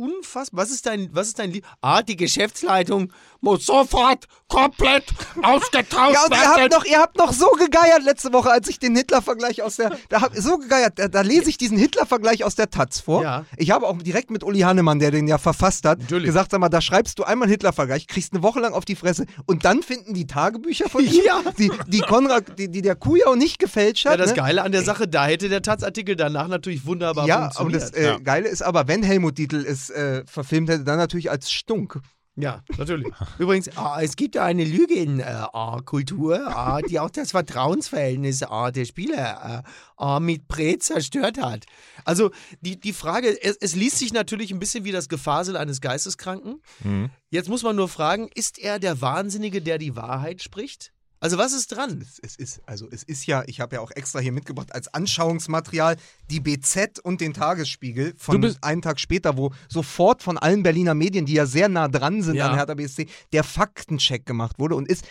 unfassbar. 0.00 0.64
Was 0.64 0.70
ist 0.70 0.86
dein, 0.86 1.14
was 1.14 1.28
ist 1.28 1.38
dein 1.38 1.52
Lieb 1.52 1.66
Ah, 1.80 2.02
die 2.02 2.16
Geschäftsleitung 2.16 3.12
muss 3.40 3.66
sofort 3.66 4.26
komplett 4.48 5.04
ausgetauscht 5.42 6.14
Ja, 6.14 6.24
und 6.24 6.32
ihr 6.32 6.48
habt, 6.62 6.72
noch, 6.72 6.84
ihr 6.84 6.98
habt 6.98 7.16
noch 7.18 7.32
so 7.32 7.46
gegeiert 7.52 8.02
letzte 8.02 8.32
Woche, 8.32 8.50
als 8.50 8.68
ich 8.68 8.78
den 8.78 8.96
Hitler-Vergleich 8.96 9.62
aus 9.62 9.76
der. 9.76 9.96
Da 10.08 10.20
hab, 10.22 10.34
so 10.36 10.58
gegeiert, 10.58 10.98
da, 10.98 11.08
da 11.08 11.20
lese 11.20 11.48
ich 11.50 11.56
diesen 11.58 11.78
Hitler-Vergleich 11.78 12.44
aus 12.44 12.54
der 12.56 12.70
Taz 12.70 13.00
vor. 13.00 13.22
Ja. 13.22 13.44
Ich 13.56 13.70
habe 13.70 13.86
auch 13.86 13.96
direkt 14.02 14.30
mit 14.30 14.42
Uli 14.44 14.60
Hannemann, 14.60 14.98
der 14.98 15.10
den 15.10 15.28
ja 15.28 15.38
verfasst 15.38 15.84
hat, 15.84 16.00
Natürlich. 16.00 16.26
gesagt: 16.26 16.50
Sag 16.50 16.60
mal, 16.60 16.68
da 16.68 16.80
schreibst 16.80 17.18
du 17.18 17.24
einmal 17.24 17.46
einen 17.46 17.52
Hitler-Vergleich, 17.52 18.06
kriegst 18.08 18.32
eine 18.32 18.42
Woche 18.42 18.60
lang 18.60 18.72
auf 18.72 18.84
die 18.84 18.96
Fresse 18.96 19.26
und 19.46 19.64
dann 19.64 19.82
finden 19.82 20.14
die 20.14 20.26
Tagebücher 20.26 20.88
von 20.88 21.04
ihm, 21.04 21.22
Ja. 21.24 21.40
die, 21.58 21.70
die 21.86 22.00
Konrad, 22.00 22.58
die, 22.58 22.68
die 22.70 22.82
der 22.82 22.96
Kujau 22.96 23.34
nicht 23.36 23.58
gefälscht 23.58 24.04
hat. 24.06 24.12
Ja, 24.12 24.16
das 24.18 24.30
ne? 24.30 24.36
Geile 24.36 24.62
an 24.62 24.72
der 24.72 24.82
Sache, 24.82 25.06
da 25.06 25.26
hätte 25.26 25.48
der 25.48 25.62
Taz-Artikel 25.62 26.16
danach 26.16 26.48
natürlich 26.48 26.84
wunderbar 26.86 27.26
Ja, 27.26 27.46
und 27.46 27.54
funktioniert. 27.54 27.82
das 27.82 27.90
äh, 27.92 28.06
Ja. 28.06 28.18
Geile 28.18 28.48
ist 28.48 28.62
aber, 28.62 28.88
wenn 28.88 29.02
Helmut 29.02 29.38
Dietl 29.38 29.64
es 29.64 29.90
äh, 29.90 30.24
verfilmt 30.26 30.68
hätte, 30.70 30.84
dann 30.84 30.98
natürlich 30.98 31.30
als 31.30 31.52
Stunk. 31.52 32.00
Ja, 32.36 32.62
natürlich. 32.78 33.12
Übrigens, 33.38 33.76
ah, 33.76 34.00
es 34.00 34.16
gibt 34.16 34.34
ja 34.34 34.44
eine 34.44 34.64
Lügenkultur, 34.64 36.46
ah, 36.56 36.80
die 36.80 36.98
auch 37.00 37.10
das 37.10 37.32
Vertrauensverhältnis 37.32 38.42
ah, 38.42 38.70
der 38.70 38.84
Spieler 38.84 39.64
äh, 39.64 39.70
ah, 39.96 40.20
mit 40.20 40.48
Prä 40.48 40.78
zerstört 40.78 41.40
hat. 41.40 41.66
Also 42.04 42.30
die, 42.60 42.78
die 42.78 42.92
Frage, 42.92 43.36
es, 43.42 43.56
es 43.56 43.74
liest 43.74 43.98
sich 43.98 44.12
natürlich 44.12 44.52
ein 44.52 44.58
bisschen 44.58 44.84
wie 44.84 44.92
das 44.92 45.08
Gefasel 45.08 45.56
eines 45.56 45.80
Geisteskranken. 45.80 46.62
Mhm. 46.84 47.10
Jetzt 47.30 47.48
muss 47.48 47.62
man 47.62 47.76
nur 47.76 47.88
fragen, 47.88 48.28
ist 48.34 48.58
er 48.58 48.78
der 48.78 49.00
Wahnsinnige, 49.00 49.60
der 49.60 49.78
die 49.78 49.96
Wahrheit 49.96 50.42
spricht? 50.42 50.92
Also 51.22 51.36
was 51.36 51.52
ist 51.52 51.68
dran? 51.68 52.00
Es, 52.00 52.18
es 52.18 52.36
ist, 52.36 52.60
also 52.66 52.88
es 52.90 53.02
ist 53.02 53.26
ja, 53.26 53.42
ich 53.46 53.60
habe 53.60 53.76
ja 53.76 53.82
auch 53.82 53.90
extra 53.90 54.20
hier 54.20 54.32
mitgebracht 54.32 54.74
als 54.74 54.88
Anschauungsmaterial 54.94 55.96
die 56.30 56.40
BZ 56.40 56.98
und 56.98 57.20
den 57.20 57.34
Tagesspiegel 57.34 58.14
von 58.16 58.56
einen 58.62 58.80
Tag 58.80 58.98
später, 58.98 59.36
wo 59.36 59.52
sofort 59.68 60.22
von 60.22 60.38
allen 60.38 60.62
Berliner 60.62 60.94
Medien, 60.94 61.26
die 61.26 61.34
ja 61.34 61.44
sehr 61.44 61.68
nah 61.68 61.88
dran 61.88 62.22
sind 62.22 62.36
Ja. 62.36 62.48
an 62.48 62.56
Hertha 62.56 62.72
BSC, 62.74 63.06
der 63.34 63.44
Faktencheck 63.44 64.24
gemacht 64.24 64.58
wurde 64.58 64.76
und 64.76 64.88
ist 64.88 65.04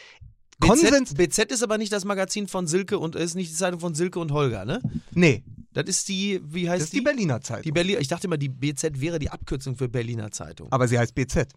BZ, 0.60 0.68
Konsens. 0.68 1.14
BZ 1.14 1.52
ist 1.52 1.62
aber 1.64 1.78
nicht 1.78 1.94
das 1.94 2.06
Magazin 2.06 2.48
von 2.48 2.66
Silke 2.66 2.98
und 2.98 3.16
ist 3.16 3.36
nicht 3.36 3.52
die 3.52 3.56
Zeitung 3.56 3.80
von 3.80 3.94
Silke 3.94 4.20
und 4.20 4.32
Holger, 4.32 4.66
ne? 4.66 4.82
Nee, 5.12 5.44
Das 5.74 5.86
ist 5.88 6.10
die, 6.10 6.42
wie 6.44 6.68
heißt 6.70 6.82
das 6.82 6.86
ist 6.88 6.94
die 6.94 7.02
Berliner 7.02 7.40
Zeitung. 7.40 7.64
Die 7.64 7.72
Berlin, 7.72 7.98
ich 8.00 8.08
dachte 8.08 8.26
immer, 8.26 8.38
die 8.38 8.50
BZ 8.50 9.00
wäre 9.00 9.20
die 9.20 9.30
Abkürzung 9.30 9.76
für 9.76 9.88
Berliner 9.88 10.32
Zeitung. 10.32 10.72
aber 10.72 10.88
sie 10.88 10.98
heißt 10.98 11.14
BZ. 11.14 11.48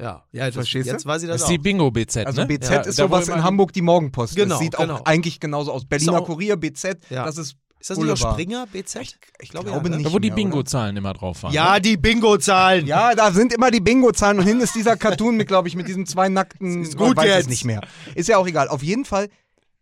Ja, 0.00 0.24
ja 0.32 0.46
das, 0.46 0.54
Verstehst 0.54 0.88
du? 0.88 0.92
jetzt 0.92 1.06
weiß 1.06 1.22
ich 1.22 1.28
das, 1.28 1.40
Das 1.42 1.50
ist 1.50 1.54
die 1.54 1.58
auch. 1.58 1.62
Bingo-BZ, 1.62 2.26
Also 2.26 2.40
ne? 2.42 2.46
BZ 2.48 2.70
Ja, 2.70 2.80
ist 2.80 2.96
sowas 2.96 3.28
in 3.28 3.42
Hamburg 3.42 3.72
die 3.72 3.82
Morgenpost. 3.82 4.34
Genau, 4.36 4.50
das 4.54 4.58
sieht 4.60 4.76
genau. 4.76 4.94
auch 4.96 5.04
eigentlich 5.04 5.40
genauso 5.40 5.72
aus. 5.72 5.84
Berliner 5.84 6.20
auch- 6.20 6.26
Kurier, 6.26 6.56
BZ, 6.56 6.98
Ja. 7.10 7.24
das 7.24 7.36
ist 7.38 7.56
Ist 7.78 7.88
das 7.90 7.96
nicht 7.98 8.10
auch 8.10 8.14
Boulevard. 8.14 8.34
Springer, 8.34 8.66
BZ? 8.66 9.16
Ich, 9.40 9.48
glaube 9.50 9.70
ja, 9.70 9.80
ne? 9.80 9.96
nicht. 9.96 10.06
Da, 10.06 10.12
wo 10.12 10.18
die? 10.18 10.30
Bingo-Zahlen 10.30 10.96
immer 10.98 11.14
drauf 11.14 11.42
waren. 11.42 11.52
Ja, 11.54 11.80
die 11.80 11.96
Bingo-Zahlen. 11.96 12.86
Ja, 12.86 13.14
da 13.14 13.32
sind 13.32 13.52
immer 13.54 13.70
die 13.70 13.80
Bingo-Zahlen 13.80 14.38
und 14.38 14.46
hinten 14.46 14.62
ist 14.62 14.74
dieser 14.74 14.96
Cartoon 14.98 15.36
mit, 15.36 15.48
glaube 15.48 15.68
ich, 15.68 15.76
mit 15.76 15.88
diesen 15.88 16.04
zwei 16.04 16.28
nackten. 16.28 16.82
Ist 16.82 16.96
gut 16.98 17.12
ich 17.12 17.16
weiß 17.16 17.30
es 17.30 17.36
jetzt. 17.36 17.48
nicht 17.48 17.64
mehr. 17.64 17.80
Ist 18.14 18.28
ja 18.28 18.36
auch 18.36 18.46
egal. 18.46 18.68
Auf 18.68 18.82
jeden 18.82 19.04
Fall 19.06 19.28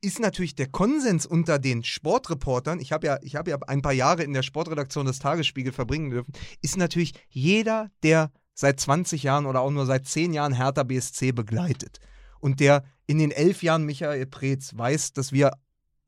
ist 0.00 0.20
natürlich 0.20 0.54
der 0.54 0.68
Konsens 0.68 1.26
unter 1.26 1.58
den 1.58 1.82
Sportreportern, 1.82 2.78
ich 2.78 2.92
habe 2.92 3.06
ja, 3.08 3.18
ich 3.22 3.34
habe 3.34 3.50
ja 3.50 3.58
ein 3.66 3.82
paar 3.82 3.92
Jahre 3.92 4.22
in 4.22 4.32
der 4.32 4.42
Sportredaktion 4.44 5.06
des 5.06 5.18
Tagesspiegel 5.18 5.72
verbringen 5.72 6.10
dürfen, 6.10 6.32
ist 6.62 6.76
natürlich 6.76 7.14
jeder, 7.28 7.90
der 8.04 8.30
seit 8.58 8.80
20 8.80 9.22
Jahren 9.22 9.46
oder 9.46 9.60
auch 9.60 9.70
nur 9.70 9.86
seit 9.86 10.08
10 10.08 10.32
Jahren 10.34 10.52
Hertha 10.52 10.82
BSC 10.82 11.30
begleitet. 11.30 12.00
Und 12.40 12.58
der 12.58 12.82
in 13.06 13.18
den 13.18 13.30
elf 13.30 13.62
Jahren 13.62 13.84
Michael 13.84 14.26
Preetz 14.26 14.72
weiß, 14.76 15.12
dass 15.12 15.30
wir 15.30 15.52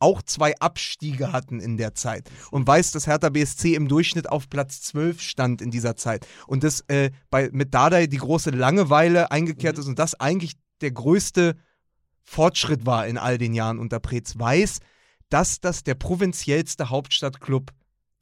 auch 0.01 0.21
zwei 0.23 0.57
Abstiege 0.59 1.31
hatten 1.31 1.61
in 1.61 1.77
der 1.77 1.95
Zeit 1.95 2.29
und 2.51 2.67
weiß, 2.67 2.91
dass 2.91 3.07
Hertha 3.07 3.29
BSC 3.29 3.75
im 3.75 3.87
Durchschnitt 3.87 4.29
auf 4.29 4.49
Platz 4.49 4.81
12 4.83 5.21
stand 5.21 5.63
in 5.63 5.71
dieser 5.71 5.95
Zeit. 5.95 6.27
Und 6.49 6.65
dass 6.65 6.81
äh, 6.89 7.13
bei, 7.31 7.51
mit 7.53 7.73
Dardai 7.73 8.09
die 8.09 8.17
große 8.17 8.51
Langeweile 8.51 9.31
eingekehrt 9.31 9.79
ist 9.79 9.87
und 9.87 10.01
das 10.01 10.19
eigentlich 10.19 10.55
der 10.81 10.91
größte 10.91 11.55
Fortschritt 12.25 12.85
war 12.85 13.07
in 13.07 13.17
all 13.17 13.39
den 13.39 13.55
Jahren 13.55 13.79
unter 13.79 14.01
Preetz, 14.01 14.37
weiß, 14.37 14.81
dass 15.29 15.61
das 15.61 15.85
der 15.85 15.95
provinziellste 15.95 16.91
Hauptstadtclub 16.91 17.71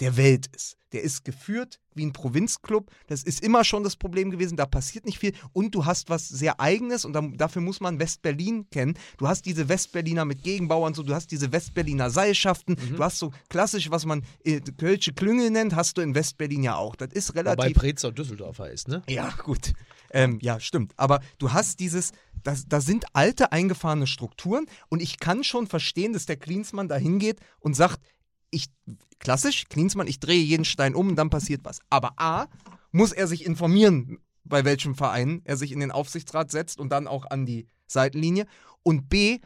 der 0.01 0.19
Welt 0.19 0.49
ist. 0.55 0.77
Der 0.93 1.03
ist 1.03 1.25
geführt 1.25 1.81
wie 1.99 2.07
ein 2.07 2.15
Provinzclub. 2.15 2.91
Das 3.09 3.23
ist 3.23 3.43
immer 3.43 3.65
schon 3.65 3.85
das 3.85 3.97
Problem 3.97 4.31
gewesen. 4.31 4.57
Da 4.57 4.65
passiert 4.65 5.05
nicht 5.05 5.19
viel. 5.19 5.35
Und 5.53 5.75
du 5.75 5.85
hast 5.85 6.09
was 6.09 6.29
sehr 6.29 6.61
Eigenes 6.61 7.05
und 7.05 7.13
dann, 7.13 7.37
dafür 7.37 7.61
muss 7.61 7.81
man 7.81 7.99
Westberlin 7.99 8.71
kennen. 8.71 8.95
Du 9.19 9.29
hast 9.29 9.45
diese 9.45 9.69
Westberliner 9.69 10.25
mit 10.25 10.43
Gegenbauern, 10.43 10.95
so, 10.95 11.03
du 11.03 11.15
hast 11.15 11.31
diese 11.31 11.53
Westberliner 11.53 12.09
Seilschaften. 12.09 12.77
Du 12.97 13.05
hast 13.05 13.19
so 13.19 13.33
klassisch, 13.51 13.91
was 13.91 14.07
man 14.07 14.23
äh, 14.45 14.61
Kölsche 14.61 15.13
Klüngel 15.13 15.51
nennt, 15.51 15.77
hast 15.77 15.99
du 15.99 16.01
in 16.01 16.15
Westberlin 16.15 16.63
ja 16.63 16.77
auch. 16.77 16.97
Das 16.97 17.13
ist 17.13 17.35
relativ. 17.35 17.65
Wobei 17.65 17.79
Preetzer 17.79 18.13
Düsseldorfer 18.13 18.71
ist, 18.71 18.89
ne? 18.89 19.03
Ja, 19.09 19.31
gut. 19.45 19.75
Ähm, 20.11 20.39
ja, 20.41 20.59
stimmt. 20.61 20.95
Aber 20.97 21.21
du 21.39 21.53
hast 21.53 21.81
dieses, 21.81 22.13
das, 22.43 22.67
da 22.67 22.81
sind 22.81 23.05
alte 23.13 23.53
eingefahrene 23.53 24.07
Strukturen 24.07 24.67
und 24.89 25.03
ich 25.03 25.19
kann 25.19 25.45
schon 25.45 25.67
verstehen, 25.67 26.13
dass 26.13 26.27
der 26.27 26.37
Klinsmann 26.37 26.89
da 26.89 26.97
hingeht 26.97 27.41
und 27.61 27.75
sagt, 27.75 28.01
ich, 28.51 28.67
klassisch, 29.19 29.65
Klinsmann, 29.69 30.07
ich 30.07 30.21
drehe 30.21 30.43
jeden 30.43 30.65
Stein 30.65 30.95
um 30.95 31.09
und 31.09 31.17
dann 31.17 31.31
passiert 31.31 31.65
was. 31.65 31.81
Aber 31.91 32.13
A, 32.17 32.47
muss 32.93 33.13
er 33.13 33.27
sich 33.27 33.45
informieren, 33.45 34.19
bei 34.45 34.65
welchem 34.65 34.95
Verein 34.95 35.43
er 35.45 35.57
sich 35.57 35.73
in 35.73 35.81
den 35.81 35.91
Aufsichtsrat 35.91 36.51
setzt 36.51 36.79
und 36.79 36.91
dann 36.91 37.07
auch 37.07 37.27
an 37.31 37.45
die 37.45 37.67
Seitenlinie. 37.87 38.47
Und 38.83 39.09
B, 39.09 39.41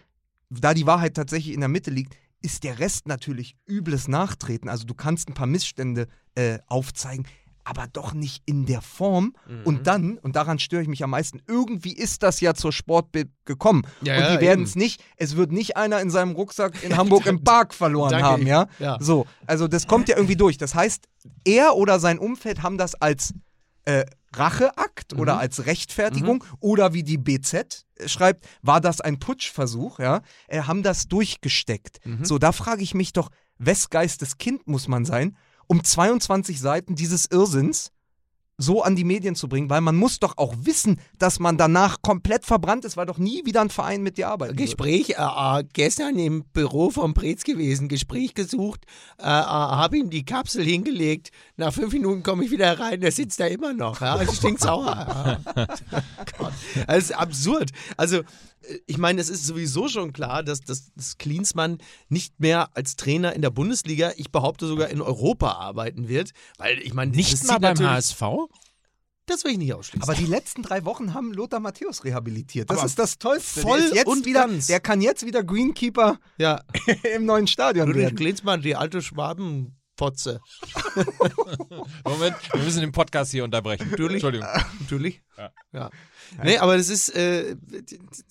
da 0.50 0.74
die 0.74 0.86
Wahrheit 0.86 1.14
tatsächlich 1.14 1.54
in 1.54 1.60
der 1.60 1.68
Mitte 1.68 1.90
liegt, 1.90 2.16
ist 2.40 2.64
der 2.64 2.78
Rest 2.78 3.06
natürlich 3.06 3.56
übles 3.66 4.08
Nachtreten. 4.08 4.68
Also 4.68 4.84
du 4.84 4.94
kannst 4.94 5.28
ein 5.28 5.34
paar 5.34 5.46
Missstände 5.46 6.08
äh, 6.34 6.58
aufzeigen, 6.66 7.26
aber 7.64 7.86
doch 7.92 8.12
nicht 8.12 8.42
in 8.46 8.66
der 8.66 8.80
Form. 8.80 9.34
Mhm. 9.46 9.62
Und 9.64 9.86
dann, 9.86 10.18
und 10.18 10.36
daran 10.36 10.58
störe 10.58 10.82
ich 10.82 10.88
mich 10.88 11.04
am 11.04 11.10
meisten, 11.10 11.40
irgendwie 11.46 11.92
ist 11.92 12.22
das 12.22 12.40
ja 12.40 12.54
zur 12.54 12.72
Sportbild 12.72 13.30
gekommen. 13.44 13.82
Ja, 14.02 14.16
und 14.16 14.20
ja, 14.22 14.36
die 14.36 14.40
werden 14.40 14.60
eben. 14.60 14.68
es 14.68 14.76
nicht, 14.76 15.02
es 15.16 15.36
wird 15.36 15.52
nicht 15.52 15.76
einer 15.76 16.00
in 16.00 16.10
seinem 16.10 16.32
Rucksack 16.32 16.82
in 16.82 16.96
Hamburg 16.96 17.26
im 17.26 17.44
Park 17.44 17.74
verloren 17.74 18.10
danke, 18.10 18.26
haben, 18.26 18.46
ja? 18.46 18.66
ja. 18.78 18.98
So, 19.00 19.26
also 19.46 19.68
das 19.68 19.86
kommt 19.86 20.08
ja 20.08 20.16
irgendwie 20.16 20.36
durch. 20.36 20.58
Das 20.58 20.74
heißt, 20.74 21.06
er 21.44 21.76
oder 21.76 22.00
sein 22.00 22.18
Umfeld 22.18 22.62
haben 22.62 22.78
das 22.78 22.94
als 22.94 23.34
äh, 23.84 24.04
Racheakt 24.34 25.12
oder 25.14 25.38
als 25.38 25.66
Rechtfertigung 25.66 26.42
oder 26.60 26.94
wie 26.94 27.02
die 27.02 27.18
BZ 27.18 27.84
schreibt, 28.06 28.46
war 28.62 28.80
das 28.80 29.00
ein 29.00 29.18
Putschversuch, 29.18 29.98
ja, 29.98 30.22
äh, 30.48 30.62
haben 30.62 30.82
das 30.82 31.06
durchgesteckt. 31.08 32.00
So, 32.22 32.38
da 32.38 32.52
frage 32.52 32.82
ich 32.82 32.94
mich 32.94 33.12
doch, 33.12 33.30
wes 33.58 33.90
Geistes 33.90 34.38
Kind 34.38 34.66
muss 34.66 34.88
man 34.88 35.04
sein, 35.04 35.36
um 35.72 35.82
22 35.82 36.60
Seiten 36.60 36.96
dieses 36.96 37.24
Irrsinns 37.30 37.92
so 38.58 38.82
an 38.82 38.94
die 38.94 39.04
Medien 39.04 39.34
zu 39.34 39.48
bringen, 39.48 39.70
weil 39.70 39.80
man 39.80 39.96
muss 39.96 40.20
doch 40.20 40.36
auch 40.36 40.54
wissen, 40.60 41.00
dass 41.18 41.40
man 41.40 41.56
danach 41.56 42.02
komplett 42.02 42.44
verbrannt 42.44 42.84
ist, 42.84 42.98
weil 42.98 43.06
doch 43.06 43.16
nie 43.16 43.46
wieder 43.46 43.62
ein 43.62 43.70
Verein 43.70 44.02
mit 44.02 44.18
dir 44.18 44.28
arbeitet. 44.28 44.58
Gespräch, 44.58 45.10
äh, 45.10 45.14
äh, 45.14 45.64
gestern 45.72 46.18
im 46.18 46.44
Büro 46.52 46.90
vom 46.90 47.14
Preetz 47.14 47.44
gewesen, 47.44 47.88
Gespräch 47.88 48.34
gesucht, 48.34 48.84
äh, 49.18 49.22
äh, 49.22 49.26
habe 49.26 49.96
ihm 49.96 50.10
die 50.10 50.26
Kapsel 50.26 50.62
hingelegt. 50.62 51.30
Nach 51.56 51.72
fünf 51.72 51.94
Minuten 51.94 52.22
komme 52.22 52.44
ich 52.44 52.50
wieder 52.50 52.78
rein, 52.78 53.00
der 53.00 53.10
sitzt 53.10 53.40
da 53.40 53.46
immer 53.46 53.72
noch. 53.72 54.02
Ja, 54.02 54.16
also 54.16 54.32
stinkt 54.32 54.60
sauer. 54.60 55.38
Ja. 55.54 56.50
Das 56.86 57.04
ist 57.04 57.12
absurd. 57.12 57.70
Also, 57.96 58.22
ich 58.86 58.98
meine, 58.98 59.20
es 59.20 59.28
ist 59.28 59.46
sowieso 59.46 59.88
schon 59.88 60.12
klar, 60.12 60.42
dass, 60.42 60.60
dass, 60.60 60.92
dass 60.94 61.18
Klinsmann 61.18 61.78
nicht 62.08 62.40
mehr 62.40 62.68
als 62.76 62.96
Trainer 62.96 63.32
in 63.34 63.42
der 63.42 63.50
Bundesliga, 63.50 64.12
ich 64.16 64.30
behaupte 64.30 64.66
sogar 64.66 64.88
in 64.88 65.00
Europa 65.00 65.52
arbeiten 65.52 66.08
wird. 66.08 66.30
Weil 66.58 66.78
ich 66.80 66.94
meine, 66.94 67.12
Nicht 67.12 67.32
das 67.32 67.44
mal 67.44 67.58
beim 67.58 67.78
HSV? 67.78 68.22
Das 69.26 69.44
will 69.44 69.52
ich 69.52 69.58
nicht 69.58 69.72
ausschließen. 69.72 70.02
Aber 70.02 70.14
die 70.14 70.26
letzten 70.26 70.62
drei 70.62 70.84
Wochen 70.84 71.14
haben 71.14 71.32
Lothar 71.32 71.60
Matthäus 71.60 72.04
rehabilitiert. 72.04 72.70
Das 72.70 72.78
Aber 72.78 72.86
ist 72.86 72.98
das 72.98 73.18
Tollste. 73.18 73.60
voll 73.60 73.80
der 73.80 73.98
jetzt 73.98 74.06
und 74.06 74.26
wieder, 74.26 74.46
ganz. 74.46 74.66
Der 74.66 74.80
kann 74.80 75.00
jetzt 75.00 75.24
wieder 75.24 75.44
Greenkeeper 75.44 76.18
ja, 76.38 76.60
im 77.14 77.24
neuen 77.24 77.46
Stadion 77.46 77.86
Ludwig 77.86 78.02
werden. 78.02 78.16
Klinsmann, 78.16 78.62
die 78.62 78.74
alte 78.74 79.00
Schwabenpotze. 80.02 80.40
Moment, 82.04 82.36
wir 82.52 82.62
müssen 82.62 82.80
den 82.80 82.92
Podcast 82.92 83.30
hier 83.30 83.44
unterbrechen. 83.44 83.90
Natürlich. 83.90 84.14
Entschuldigung. 84.14 84.48
Natürlich. 84.80 85.22
Ja. 85.36 85.52
Ja. 85.72 85.90
Nee, 86.42 86.58
aber 86.58 86.76
das 86.76 86.88
ist, 86.88 87.10
äh, 87.10 87.56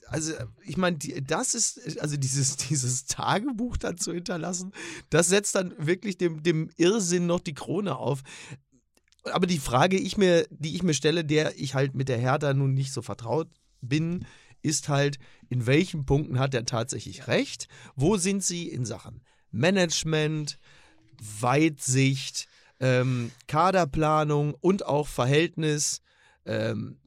also 0.07 0.34
ich 0.66 0.78
meine, 0.78 0.97
das 0.97 1.53
ist, 1.53 1.99
also 1.99 2.18
dieses, 2.18 2.57
dieses 2.57 3.05
Tagebuch 3.05 3.78
dann 3.78 3.97
zu 3.97 4.14
hinterlassen, 4.14 4.74
das 5.09 5.28
setzt 5.28 5.55
dann 5.55 5.74
wirklich 5.78 6.18
dem, 6.18 6.43
dem 6.43 6.70
Irrsinn 6.78 7.26
noch 7.26 7.39
die 7.39 7.53
Krone 7.53 7.95
auf. 7.95 8.22
Aber 9.26 9.45
die 9.45 9.59
Frage, 9.59 9.97
ich 9.97 10.18
mir, 10.18 10.47
die 10.49 10.76
ich 10.76 10.84
mir 10.84 10.95
stelle, 10.95 11.24
der 11.24 11.57
ich 11.59 11.76
halt 11.76 11.93
mit 11.95 12.09
der 12.09 12.18
Hertha 12.18 12.53
nun 12.53 12.74
nicht 12.74 12.91
so 12.91 13.01
vertraut 13.01 13.49
bin, 13.82 14.26
ist 14.64 14.89
halt, 14.89 15.18
in 15.49 15.66
welchen 15.66 16.05
Punkten 16.05 16.39
hat 16.39 16.53
er 16.53 16.66
tatsächlich 16.66 17.28
recht? 17.28 17.68
Wo 17.95 18.18
sind 18.18 18.43
sie 18.43 18.68
in 18.70 18.86
Sachen 18.86 19.22
Management, 19.51 20.59
Weitsicht, 21.39 22.47
ähm, 22.80 23.32
Kaderplanung 23.47 24.55
und 24.59 24.86
auch 24.86 25.07
Verhältnis. 25.07 26.01
Ähm, 26.45 26.97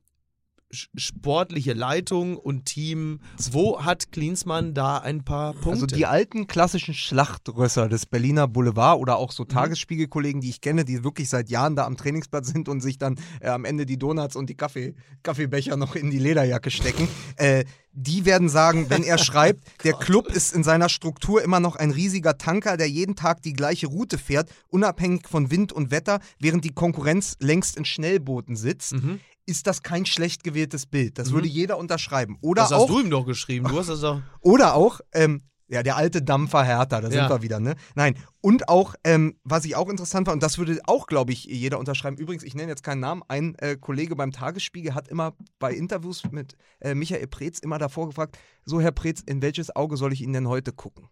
sportliche 0.74 1.72
Leitung 1.72 2.36
und 2.36 2.66
Team. 2.66 3.20
Wo 3.52 3.82
hat 3.84 4.12
Klinsmann 4.12 4.74
da 4.74 4.98
ein 4.98 5.24
paar 5.24 5.52
Punkte? 5.52 5.70
Also 5.70 5.86
die 5.86 6.06
alten 6.06 6.46
klassischen 6.46 6.94
Schlachtrösser 6.94 7.88
des 7.88 8.06
Berliner 8.06 8.48
Boulevard 8.48 8.98
oder 9.00 9.16
auch 9.16 9.30
Mhm. 9.30 9.34
so 9.36 9.44
Tagesspiegelkollegen, 9.44 10.40
die 10.40 10.50
ich 10.50 10.60
kenne, 10.60 10.84
die 10.84 11.02
wirklich 11.04 11.28
seit 11.28 11.48
Jahren 11.50 11.76
da 11.76 11.86
am 11.86 11.96
Trainingsplatz 11.96 12.48
sind 12.48 12.68
und 12.68 12.80
sich 12.80 12.98
dann 12.98 13.16
äh, 13.40 13.48
am 13.48 13.64
Ende 13.64 13.86
die 13.86 13.98
Donuts 13.98 14.36
und 14.36 14.48
die 14.50 14.54
Kaffee, 14.54 14.94
Kaffeebecher 15.22 15.76
noch 15.76 15.94
in 15.96 16.10
die 16.10 16.18
Lederjacke 16.18 16.70
stecken, 16.70 17.08
äh, 17.36 17.64
die 17.96 18.24
werden 18.24 18.48
sagen, 18.48 18.90
wenn 18.90 19.04
er 19.04 19.18
schreibt, 19.18 19.64
der 19.84 19.92
Club 19.92 20.26
ist 20.28 20.52
in 20.54 20.64
seiner 20.64 20.88
Struktur 20.88 21.42
immer 21.42 21.60
noch 21.60 21.76
ein 21.76 21.92
riesiger 21.92 22.36
Tanker, 22.38 22.76
der 22.76 22.88
jeden 22.88 23.14
Tag 23.14 23.42
die 23.42 23.52
gleiche 23.52 23.86
Route 23.86 24.18
fährt, 24.18 24.50
unabhängig 24.68 25.28
von 25.28 25.50
Wind 25.50 25.72
und 25.72 25.90
Wetter, 25.92 26.18
während 26.40 26.64
die 26.64 26.72
Konkurrenz 26.72 27.36
längst 27.38 27.76
in 27.76 27.84
Schnellbooten 27.84 28.56
sitzt. 28.56 28.94
Mhm. 28.94 29.20
Ist 29.46 29.66
das 29.66 29.82
kein 29.82 30.06
schlecht 30.06 30.42
gewähltes 30.44 30.86
Bild? 30.86 31.18
Das 31.18 31.32
würde 31.32 31.48
jeder 31.48 31.78
unterschreiben. 31.78 32.38
Oder 32.40 32.62
das 32.62 32.72
auch 32.72 32.88
hast 32.88 32.90
du 32.90 33.00
ihm 33.00 33.10
doch 33.10 33.26
geschrieben. 33.26 33.68
Du 33.68 33.78
hast 33.78 33.88
das 33.88 34.00
doch. 34.00 34.22
oder 34.40 34.74
auch, 34.74 35.00
ähm, 35.12 35.42
ja, 35.68 35.82
der 35.82 35.96
alte 35.96 36.22
Dampfer 36.22 36.62
Hertha, 36.62 37.00
da 37.00 37.08
sind 37.08 37.16
Ja. 37.18 37.28
wir 37.28 37.42
wieder, 37.42 37.58
ne? 37.60 37.74
Nein. 37.94 38.14
Und 38.40 38.68
auch, 38.68 38.94
ähm, 39.04 39.38
was 39.44 39.64
ich 39.64 39.76
auch 39.76 39.88
interessant 39.88 40.26
war, 40.26 40.34
und 40.34 40.42
das 40.42 40.58
würde 40.58 40.78
auch, 40.86 41.06
glaube 41.06 41.32
ich, 41.32 41.44
jeder 41.44 41.78
unterschreiben. 41.78 42.16
Übrigens, 42.16 42.42
ich 42.42 42.54
nenne 42.54 42.68
jetzt 42.68 42.82
keinen 42.82 43.00
Namen. 43.00 43.22
Ein 43.28 43.54
äh, 43.56 43.76
Kollege 43.76 44.14
beim 44.16 44.30
Tagesspiegel 44.30 44.94
hat 44.94 45.08
immer 45.08 45.34
bei 45.58 45.72
Interviews 45.72 46.22
mit 46.30 46.54
äh, 46.80 46.94
Michael 46.94 47.26
Preetz 47.26 47.58
immer 47.58 47.78
davor 47.78 48.06
gefragt: 48.08 48.38
So, 48.64 48.80
Herr 48.80 48.92
Preetz, 48.92 49.20
in 49.24 49.42
welches 49.42 49.74
Auge 49.74 49.96
soll 49.96 50.12
ich 50.12 50.20
Ihnen 50.22 50.34
denn 50.34 50.48
heute 50.48 50.72
gucken? 50.72 51.08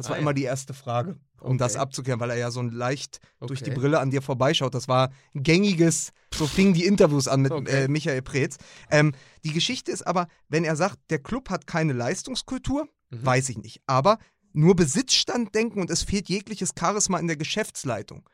Das 0.00 0.08
war 0.08 0.14
Ah, 0.14 0.18
ja. 0.18 0.22
immer 0.22 0.34
die 0.34 0.42
erste 0.44 0.72
Frage, 0.74 1.16
um 1.40 1.58
das 1.58 1.72
Okay. 1.74 1.82
abzuklären, 1.82 2.20
weil 2.20 2.30
er 2.30 2.36
ja 2.38 2.50
so 2.50 2.62
leicht 2.62 3.20
durch 3.40 3.62
die 3.62 3.70
Okay. 3.70 3.78
Brille 3.80 4.00
an 4.00 4.10
dir 4.10 4.22
vorbeischaut. 4.22 4.74
Das 4.74 4.88
war 4.88 5.10
ein 5.34 5.42
gängiges, 5.42 6.12
so 6.34 6.46
fingen 6.46 6.74
die 6.74 6.84
Interviews 6.86 7.28
an 7.28 7.42
mit 7.42 7.52
Okay. 7.52 7.84
äh, 7.84 7.88
Michael 7.88 8.22
Preetz. 8.22 8.56
Ähm, 8.90 9.12
die 9.44 9.52
Geschichte 9.52 9.92
ist 9.92 10.06
aber, 10.06 10.26
wenn 10.48 10.64
er 10.64 10.76
sagt, 10.76 10.98
der 11.10 11.18
Club 11.18 11.50
hat 11.50 11.66
keine 11.66 11.92
Leistungskultur, 11.92 12.88
Mhm. 13.10 13.26
weiß 13.26 13.48
ich 13.50 13.58
nicht. 13.58 13.80
Aber 13.86 14.18
nur 14.52 14.74
Besitzstand 14.76 15.54
denken 15.54 15.80
und 15.80 15.90
es 15.90 16.02
fehlt 16.02 16.28
jegliches 16.28 16.70
Charisma 16.78 17.18
in 17.18 17.26
der 17.26 17.36
Geschäftsleitung. 17.36 18.28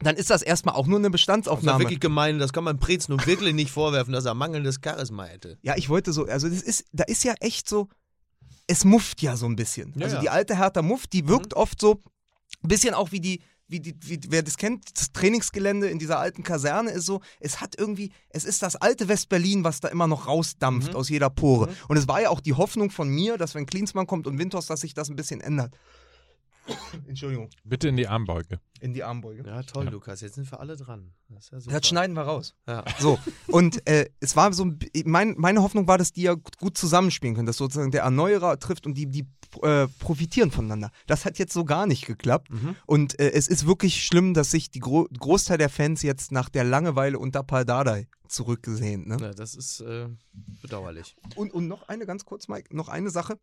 Dann 0.00 0.16
ist 0.16 0.28
das 0.30 0.42
erstmal 0.42 0.74
auch 0.74 0.86
nur 0.86 0.98
eine 0.98 1.04
Das 1.04 1.08
war 1.08 1.12
Bestandsaufnahme. 1.12 1.80
wirklich 1.84 2.00
gemein. 2.00 2.38
Das 2.38 2.52
kann 2.52 2.64
man 2.64 2.78
Preetz 2.78 3.08
nun 3.08 3.24
wirklich 3.24 3.54
nicht 3.54 3.70
vorwerfen, 3.70 4.12
dass 4.12 4.24
er 4.26 4.34
mangelndes 4.34 4.78
Charisma 4.84 5.24
hätte. 5.24 5.58
Ja, 5.62 5.76
ich 5.76 5.88
wollte 5.88 6.12
so, 6.12 6.26
also 6.26 6.48
das 6.48 6.60
ist, 6.62 6.84
da 6.92 7.04
ist 7.04 7.24
ja 7.24 7.34
echt 7.40 7.68
so, 7.68 7.88
es 8.70 8.84
mufft 8.84 9.20
ja 9.20 9.36
so 9.36 9.46
ein 9.46 9.56
bisschen. 9.56 9.92
Ja, 9.96 10.06
also 10.06 10.20
die 10.20 10.30
alte 10.30 10.56
Hertha 10.56 10.80
Muft, 10.80 11.12
die 11.12 11.26
wirkt 11.26 11.54
oft 11.54 11.80
so 11.80 12.00
ein 12.62 12.68
bisschen 12.68 12.94
auch 12.94 13.10
wie 13.10 13.20
die, 13.20 13.42
wie 13.66 13.80
die, 13.80 13.96
wie, 14.00 14.20
wer 14.28 14.44
das 14.44 14.56
kennt, 14.56 14.96
das 14.96 15.10
Trainingsgelände 15.12 15.88
in 15.88 15.98
dieser 15.98 16.20
alten 16.20 16.44
Kaserne 16.44 16.90
ist 16.90 17.04
so, 17.06 17.20
es 17.40 17.60
hat 17.60 17.76
irgendwie, 17.76 18.12
es 18.28 18.44
ist 18.44 18.62
das 18.62 18.76
alte 18.76 19.08
West-Berlin, 19.08 19.64
was 19.64 19.80
da 19.80 19.88
immer 19.88 20.06
noch 20.06 20.28
rausdampft 20.28 20.94
aus 20.94 21.08
jeder 21.08 21.30
Pore. 21.30 21.68
Und 21.88 21.96
es 21.96 22.06
war 22.06 22.22
ja 22.22 22.30
auch 22.30 22.40
die 22.40 22.52
Hoffnung 22.52 22.90
von 22.90 23.08
mir, 23.08 23.38
dass 23.38 23.56
wenn 23.56 23.66
Klinsmann 23.66 24.06
kommt 24.06 24.28
und 24.28 24.38
Winters, 24.38 24.66
dass 24.66 24.82
sich 24.82 24.94
das 24.94 25.10
ein 25.10 25.16
bisschen 25.16 25.40
ändert. 25.40 25.74
Entschuldigung, 27.06 27.50
Bitte 27.64 27.88
in 27.88 27.96
die 27.96 28.06
Armbeuge. 28.06 28.60
in 28.80 28.92
die 28.92 29.02
Armbeuge. 29.02 29.44
Ja, 29.46 29.62
toll, 29.62 29.88
Lukas. 29.88 30.20
Jetzt 30.20 30.34
sind 30.34 30.50
wir 30.50 30.60
alle 30.60 30.76
dran. 30.76 31.12
Das, 31.28 31.44
ist 31.44 31.52
ja 31.52 31.60
super. 31.60 31.78
Das 31.78 31.88
schneiden 31.88 32.14
wir 32.14 32.22
raus. 32.22 32.54
Ja. 32.66 32.84
So, 32.98 33.18
und 33.48 33.86
äh, 33.86 34.08
es 34.20 34.36
war 34.36 34.52
so, 34.52 34.72
mein, 35.04 35.34
meine 35.36 35.62
Hoffnung 35.62 35.86
war, 35.86 35.98
dass 35.98 36.12
die 36.12 36.22
ja 36.22 36.34
gut 36.34 36.76
zusammenspielen 36.76 37.34
können, 37.34 37.46
dass 37.46 37.56
sozusagen 37.56 37.90
der 37.90 38.02
Erneuerer 38.02 38.58
trifft 38.58 38.86
und 38.86 38.94
die, 38.94 39.06
die 39.06 39.26
äh, 39.62 39.88
profitieren 39.98 40.50
voneinander. 40.50 40.90
Das 41.06 41.24
hat 41.24 41.38
jetzt 41.38 41.52
so 41.52 41.64
gar 41.64 41.86
nicht 41.86 42.06
geklappt. 42.06 42.50
Mhm. 42.50 42.76
Und 42.86 43.18
äh, 43.18 43.32
es 43.32 43.48
ist 43.48 43.66
wirklich 43.66 44.04
schlimm, 44.04 44.34
dass 44.34 44.50
sich 44.50 44.70
die 44.70 44.80
Gro 44.80 45.08
Großteil 45.18 45.58
der 45.58 45.68
Fans 45.68 46.02
jetzt 46.02 46.32
nach 46.32 46.48
der 46.48 46.64
Langeweile 46.64 47.18
unter 47.18 47.42
Paldadei 47.42 48.08
zurückgesehen. 48.28 49.08
Ne? 49.08 49.16
Ja, 49.20 49.32
das 49.32 49.54
ist 49.54 49.80
äh, 49.80 50.08
bedauerlich. 50.62 51.16
Und, 51.34 51.52
und 51.52 51.66
noch 51.66 51.88
eine 51.88 52.06
ganz 52.06 52.24
kurz, 52.24 52.48
Mike, 52.48 52.74
noch 52.74 52.88
eine 52.88 53.10
Sache. 53.10 53.38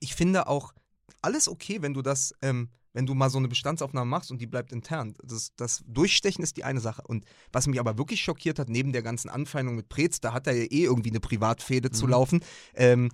Ich 0.00 0.14
finde 0.14 0.48
auch 0.48 0.74
alles 1.22 1.48
okay, 1.48 1.80
wenn 1.82 1.94
du 1.94 2.02
das, 2.02 2.32
ähm, 2.42 2.68
wenn 2.92 3.06
du 3.06 3.14
mal 3.14 3.28
so 3.30 3.38
eine 3.38 3.48
Bestandsaufnahme 3.48 4.08
machst 4.08 4.30
und 4.30 4.40
die 4.40 4.46
bleibt 4.46 4.72
intern. 4.72 5.14
Das, 5.24 5.50
das 5.56 5.82
Durchstechen 5.86 6.44
ist 6.44 6.56
die 6.56 6.64
eine 6.64 6.80
Sache. 6.80 7.02
Und 7.06 7.24
was 7.52 7.66
mich 7.66 7.80
aber 7.80 7.98
wirklich 7.98 8.20
schockiert 8.22 8.58
hat, 8.58 8.68
neben 8.68 8.92
der 8.92 9.02
ganzen 9.02 9.28
Anfeindung 9.30 9.74
mit 9.76 9.88
Preetz, 9.88 10.20
da 10.20 10.32
hat 10.32 10.46
er 10.46 10.54
ja 10.54 10.64
eh 10.64 10.84
irgendwie 10.84 11.10
eine 11.10 11.20
Privatfehde 11.20 11.90
zu 11.90 12.06
laufen, 12.06 12.40
ähm, 12.74 13.10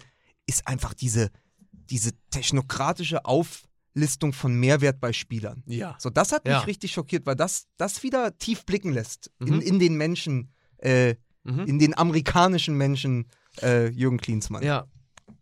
ist 0.47 0.66
einfach 0.68 0.93
diese, 0.95 1.30
diese 1.72 2.12
technokratische 2.30 3.24
Auflistung 3.24 4.32
von 4.32 4.55
Mehrwert 4.59 5.01
bei 5.01 5.12
Spielern. 5.12 5.62
Ja. 5.66 5.97
So, 5.99 6.11
das 6.11 6.32
hat 6.32 6.45
mich 6.45 6.53
Ja. 6.53 6.61
richtig 6.61 6.93
schockiert, 6.93 7.24
weil 7.26 7.36
das, 7.36 7.66
das 7.76 8.03
wieder 8.03 8.36
tief 8.38 8.64
blicken 8.66 8.93
lässt 8.93 9.30
in, 9.41 9.55
Mhm. 9.57 9.61
in 9.61 9.78
den 9.78 9.97
Menschen, 9.97 10.53
äh, 10.78 11.14
Mhm. 11.45 11.61
in 11.66 11.78
den 11.78 11.97
amerikanischen 11.97 12.76
Menschen 12.76 13.26
äh, 13.62 13.88
Jürgen 13.88 14.18
Klinsmann. 14.18 14.62
Ja. 14.62 14.86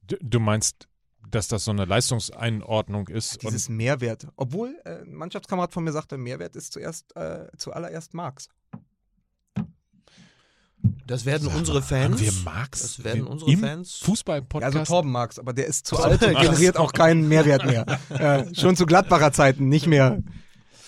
Du, 0.07 0.17
du 0.21 0.39
meinst, 0.41 0.87
dass 1.31 1.49
das 1.49 1.65
so 1.65 1.71
eine 1.71 1.85
Leistungseinordnung 1.85 3.09
ist? 3.09 3.45
Und 3.45 3.53
Dieses 3.53 3.69
Mehrwert. 3.69 4.27
Obwohl 4.37 4.79
äh, 4.85 5.03
ein 5.03 5.15
Mannschaftskamerad 5.15 5.73
von 5.73 5.85
mir 5.85 5.93
sagte, 5.93 6.19
Mehrwert 6.19 6.57
ist 6.57 6.73
zuerst, 6.73 7.15
äh, 7.17 7.47
zuallererst 7.57 8.15
Marx. 8.15 8.49
Das 11.07 11.25
werden 11.25 11.49
Sag 11.49 11.57
unsere 11.57 11.83
Fans. 11.83 12.17
Haben 12.17 12.21
wir 12.21 12.33
Marx? 12.45 12.83
Das 12.83 13.05
werden 13.05 13.25
Wir- 13.25 13.31
unsere 13.31 13.51
im 13.51 13.61
Fans. 13.61 14.01
Ja, 14.01 14.07
Fußball-Podcast? 14.07 14.77
also 14.77 14.93
Torben 14.93 15.11
Marx, 15.11 15.39
aber 15.39 15.53
der 15.53 15.67
ist 15.67 15.87
zu 15.87 15.97
alt 15.97 16.21
ja. 16.21 16.41
generiert 16.41 16.77
auch 16.77 16.93
keinen 16.93 17.27
Mehrwert 17.29 17.65
mehr. 17.65 17.87
äh, 18.11 18.55
schon 18.55 18.77
zu 18.77 18.87
Gladbacher 18.87 19.33
Zeiten 19.33 19.69
nicht 19.69 19.87
mehr, 19.87 20.23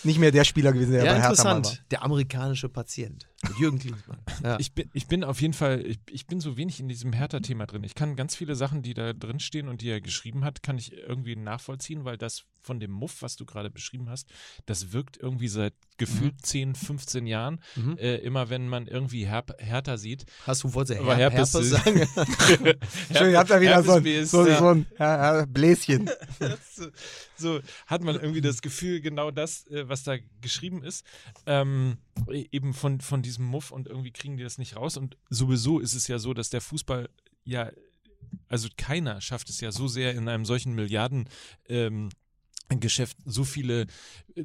nicht 0.05 0.19
mehr 0.19 0.31
der 0.31 0.45
Spieler 0.45 0.73
gewesen, 0.73 0.93
der 0.93 1.05
ja, 1.05 1.13
bei 1.13 1.21
Hertha 1.21 1.45
war. 1.45 1.57
interessant. 1.57 1.85
Der 1.91 2.03
amerikanische 2.03 2.69
Patient. 2.69 3.30
Jürgen 3.59 3.79
Klinsmann. 3.79 4.19
Ja. 4.45 4.59
Ich 4.61 4.73
bin, 4.75 4.91
ich 4.93 5.07
bin 5.07 5.25
auf 5.25 5.41
jeden 5.41 5.55
Fall, 5.55 5.85
ich, 5.87 5.99
ich 6.11 6.27
bin 6.27 6.41
so 6.41 6.57
wenig 6.57 6.79
in 6.79 6.89
diesem 6.89 7.13
Hertha-Thema 7.13 7.67
drin. 7.67 7.85
Ich 7.85 7.95
kann 7.95 8.15
ganz 8.17 8.37
viele 8.37 8.55
Sachen, 8.55 8.83
die 8.83 8.93
da 8.95 9.13
drin 9.15 9.41
stehen 9.41 9.69
und 9.69 9.81
die 9.81 9.89
er 9.89 10.01
geschrieben 10.01 10.45
hat, 10.45 10.63
kann 10.63 10.77
ich 10.77 10.93
irgendwie 10.93 11.37
nachvollziehen, 11.37 12.05
weil 12.05 12.19
das 12.19 12.45
von 12.63 12.79
dem 12.79 12.91
Muff, 12.91 13.23
was 13.23 13.37
du 13.37 13.47
gerade 13.47 13.71
beschrieben 13.71 14.11
hast, 14.11 14.29
das 14.67 14.93
wirkt 14.93 15.17
irgendwie 15.17 15.49
seit 15.49 15.73
gefühlt 15.97 16.35
10, 16.45 16.75
15 16.75 17.27
Jahren. 17.27 17.61
Mhm. 17.77 17.97
Äh, 17.97 18.17
immer 18.17 18.51
wenn 18.51 18.69
man 18.69 18.87
irgendwie 18.87 19.27
Herp 19.27 19.55
Hertha 19.59 19.97
sieht. 19.97 20.27
Hast 20.47 20.65
du 20.65 20.75
wolltest 20.75 21.01
Aber 21.01 21.17
Her 21.17 21.31
Herpes 21.31 21.55
Herpes 21.55 21.73
ist- 21.73 21.85
sagen? 21.85 22.07
Schön, 23.17 23.31
ihr 23.33 23.39
habt 23.39 23.51
da 23.51 23.61
wieder 23.61 23.83
so, 23.83 23.93
ein- 23.93 24.05
Herpes 24.05 24.31
so, 24.31 24.45
ist, 24.45 24.59
so 24.59 24.69
ein 24.69 24.87
ja, 24.99 25.39
ja, 25.39 25.47
Bläschen. 25.47 26.11
so, 26.75 26.89
so 27.37 27.61
hat 27.87 28.03
man 28.05 28.17
irgendwie 28.17 28.43
das 28.43 28.61
Gefühl, 28.61 29.01
genau 29.01 29.31
das, 29.31 29.67
äh, 29.69 29.89
was 29.89 30.03
da 30.03 30.17
geschrieben 30.43 30.83
ist, 30.83 31.05
ähm, 31.47 31.97
eben 32.29 32.75
von, 32.75 33.01
von 33.01 33.23
diesem 33.23 33.45
Muff 33.45 33.71
und 33.71 33.89
irgendwie 33.89 34.13
kriegen 34.13 34.37
die 34.37 34.43
das 34.43 34.59
nicht 34.59 34.77
raus. 34.77 34.97
Und 34.97 35.17
sowieso 35.29 35.79
ist 35.79 35.95
es 35.95 36.09
ja 36.09 36.19
so, 36.19 36.35
dass 36.35 36.51
der 36.51 36.61
Fußball 36.61 37.09
ja, 37.45 37.71
also 38.49 38.69
keiner 38.77 39.21
schafft 39.21 39.51
es 39.51 39.61
ja 39.61 39.73
so 39.73 39.89
sehr 39.89 40.15
in 40.15 40.29
einem 40.29 40.45
solchen 40.45 40.75
Milliarden. 40.75 41.29
Ähm, 41.69 42.11
Geschäft 42.79 43.17
so 43.25 43.43
viele 43.43 43.89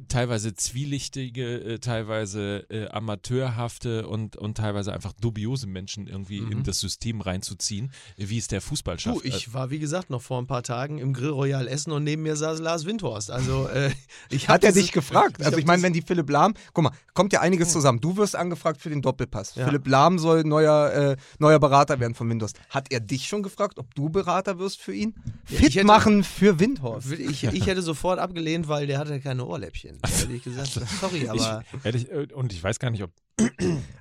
teilweise 0.08 0.54
zwielichtige, 0.54 1.60
äh, 1.74 1.78
teilweise 1.78 2.66
äh, 2.70 2.88
amateurhafte 2.88 4.06
und, 4.06 4.36
und 4.36 4.56
teilweise 4.56 4.92
einfach 4.92 5.12
dubiose 5.12 5.66
Menschen 5.66 6.06
irgendwie 6.06 6.38
in 6.38 6.62
das 6.62 6.80
System 6.80 7.20
reinzuziehen, 7.20 7.90
wie 8.16 8.38
es 8.38 8.48
der 8.48 8.60
Fußball 8.60 8.98
schafft. 8.98 9.24
Du, 9.24 9.28
ich 9.28 9.52
war 9.54 9.70
wie 9.70 9.78
gesagt 9.78 10.10
noch 10.10 10.22
vor 10.22 10.38
ein 10.40 10.46
paar 10.46 10.62
Tagen 10.62 10.98
im 10.98 11.12
Grill 11.12 11.30
Royal 11.30 11.66
Essen 11.68 11.92
und 11.92 12.04
neben 12.04 12.22
mir 12.22 12.36
saß 12.36 12.60
Lars 12.60 12.84
Windhorst. 12.86 13.30
Also 13.30 13.68
äh, 13.68 13.90
ich 14.30 14.48
Hat 14.48 14.64
er 14.64 14.72
dich 14.72 14.92
gefragt? 14.92 15.38
Also 15.40 15.52
hab 15.52 15.58
ich 15.58 15.66
meine, 15.66 15.82
wenn 15.82 15.92
die 15.92 16.02
Philipp 16.02 16.30
Lahm, 16.30 16.54
guck 16.72 16.84
mal, 16.84 16.92
kommt 17.14 17.32
ja 17.32 17.40
einiges 17.40 17.72
zusammen. 17.72 18.00
Du 18.00 18.16
wirst 18.16 18.36
angefragt 18.36 18.80
für 18.80 18.90
den 18.90 19.02
Doppelpass. 19.02 19.54
Ja. 19.54 19.66
Philipp 19.66 19.86
Lahm 19.86 20.18
soll 20.18 20.44
neuer, 20.44 20.92
äh, 20.92 21.16
neuer 21.38 21.58
Berater 21.58 22.00
werden 22.00 22.14
von 22.14 22.28
Windows. 22.28 22.52
Hat 22.70 22.90
er 22.90 23.00
dich 23.00 23.26
schon 23.26 23.42
gefragt, 23.42 23.78
ob 23.78 23.94
du 23.94 24.08
Berater 24.08 24.58
wirst 24.58 24.80
für 24.80 24.94
ihn? 24.94 25.14
Ja, 25.48 25.58
Fit 25.58 25.68
ich 25.68 25.76
hätte- 25.76 25.86
machen 25.86 26.24
für 26.24 26.58
Windhorst. 26.58 27.12
ich, 27.12 27.44
ich 27.44 27.66
hätte 27.66 27.82
sofort 27.82 28.18
abgelehnt, 28.18 28.68
weil 28.68 28.86
der 28.86 28.98
hatte 28.98 29.20
keine 29.20 29.44
Ohrläppchen. 29.44 29.75
Da 29.84 30.08
hätte 30.08 30.32
ich 30.32 30.42
gesagt, 30.42 30.80
sorry, 31.00 31.28
aber 31.28 31.62
ich, 31.72 31.84
ehrlich, 31.84 32.34
und 32.34 32.52
ich 32.52 32.62
weiß 32.62 32.78
gar 32.78 32.90
nicht, 32.90 33.02
ob 33.02 33.10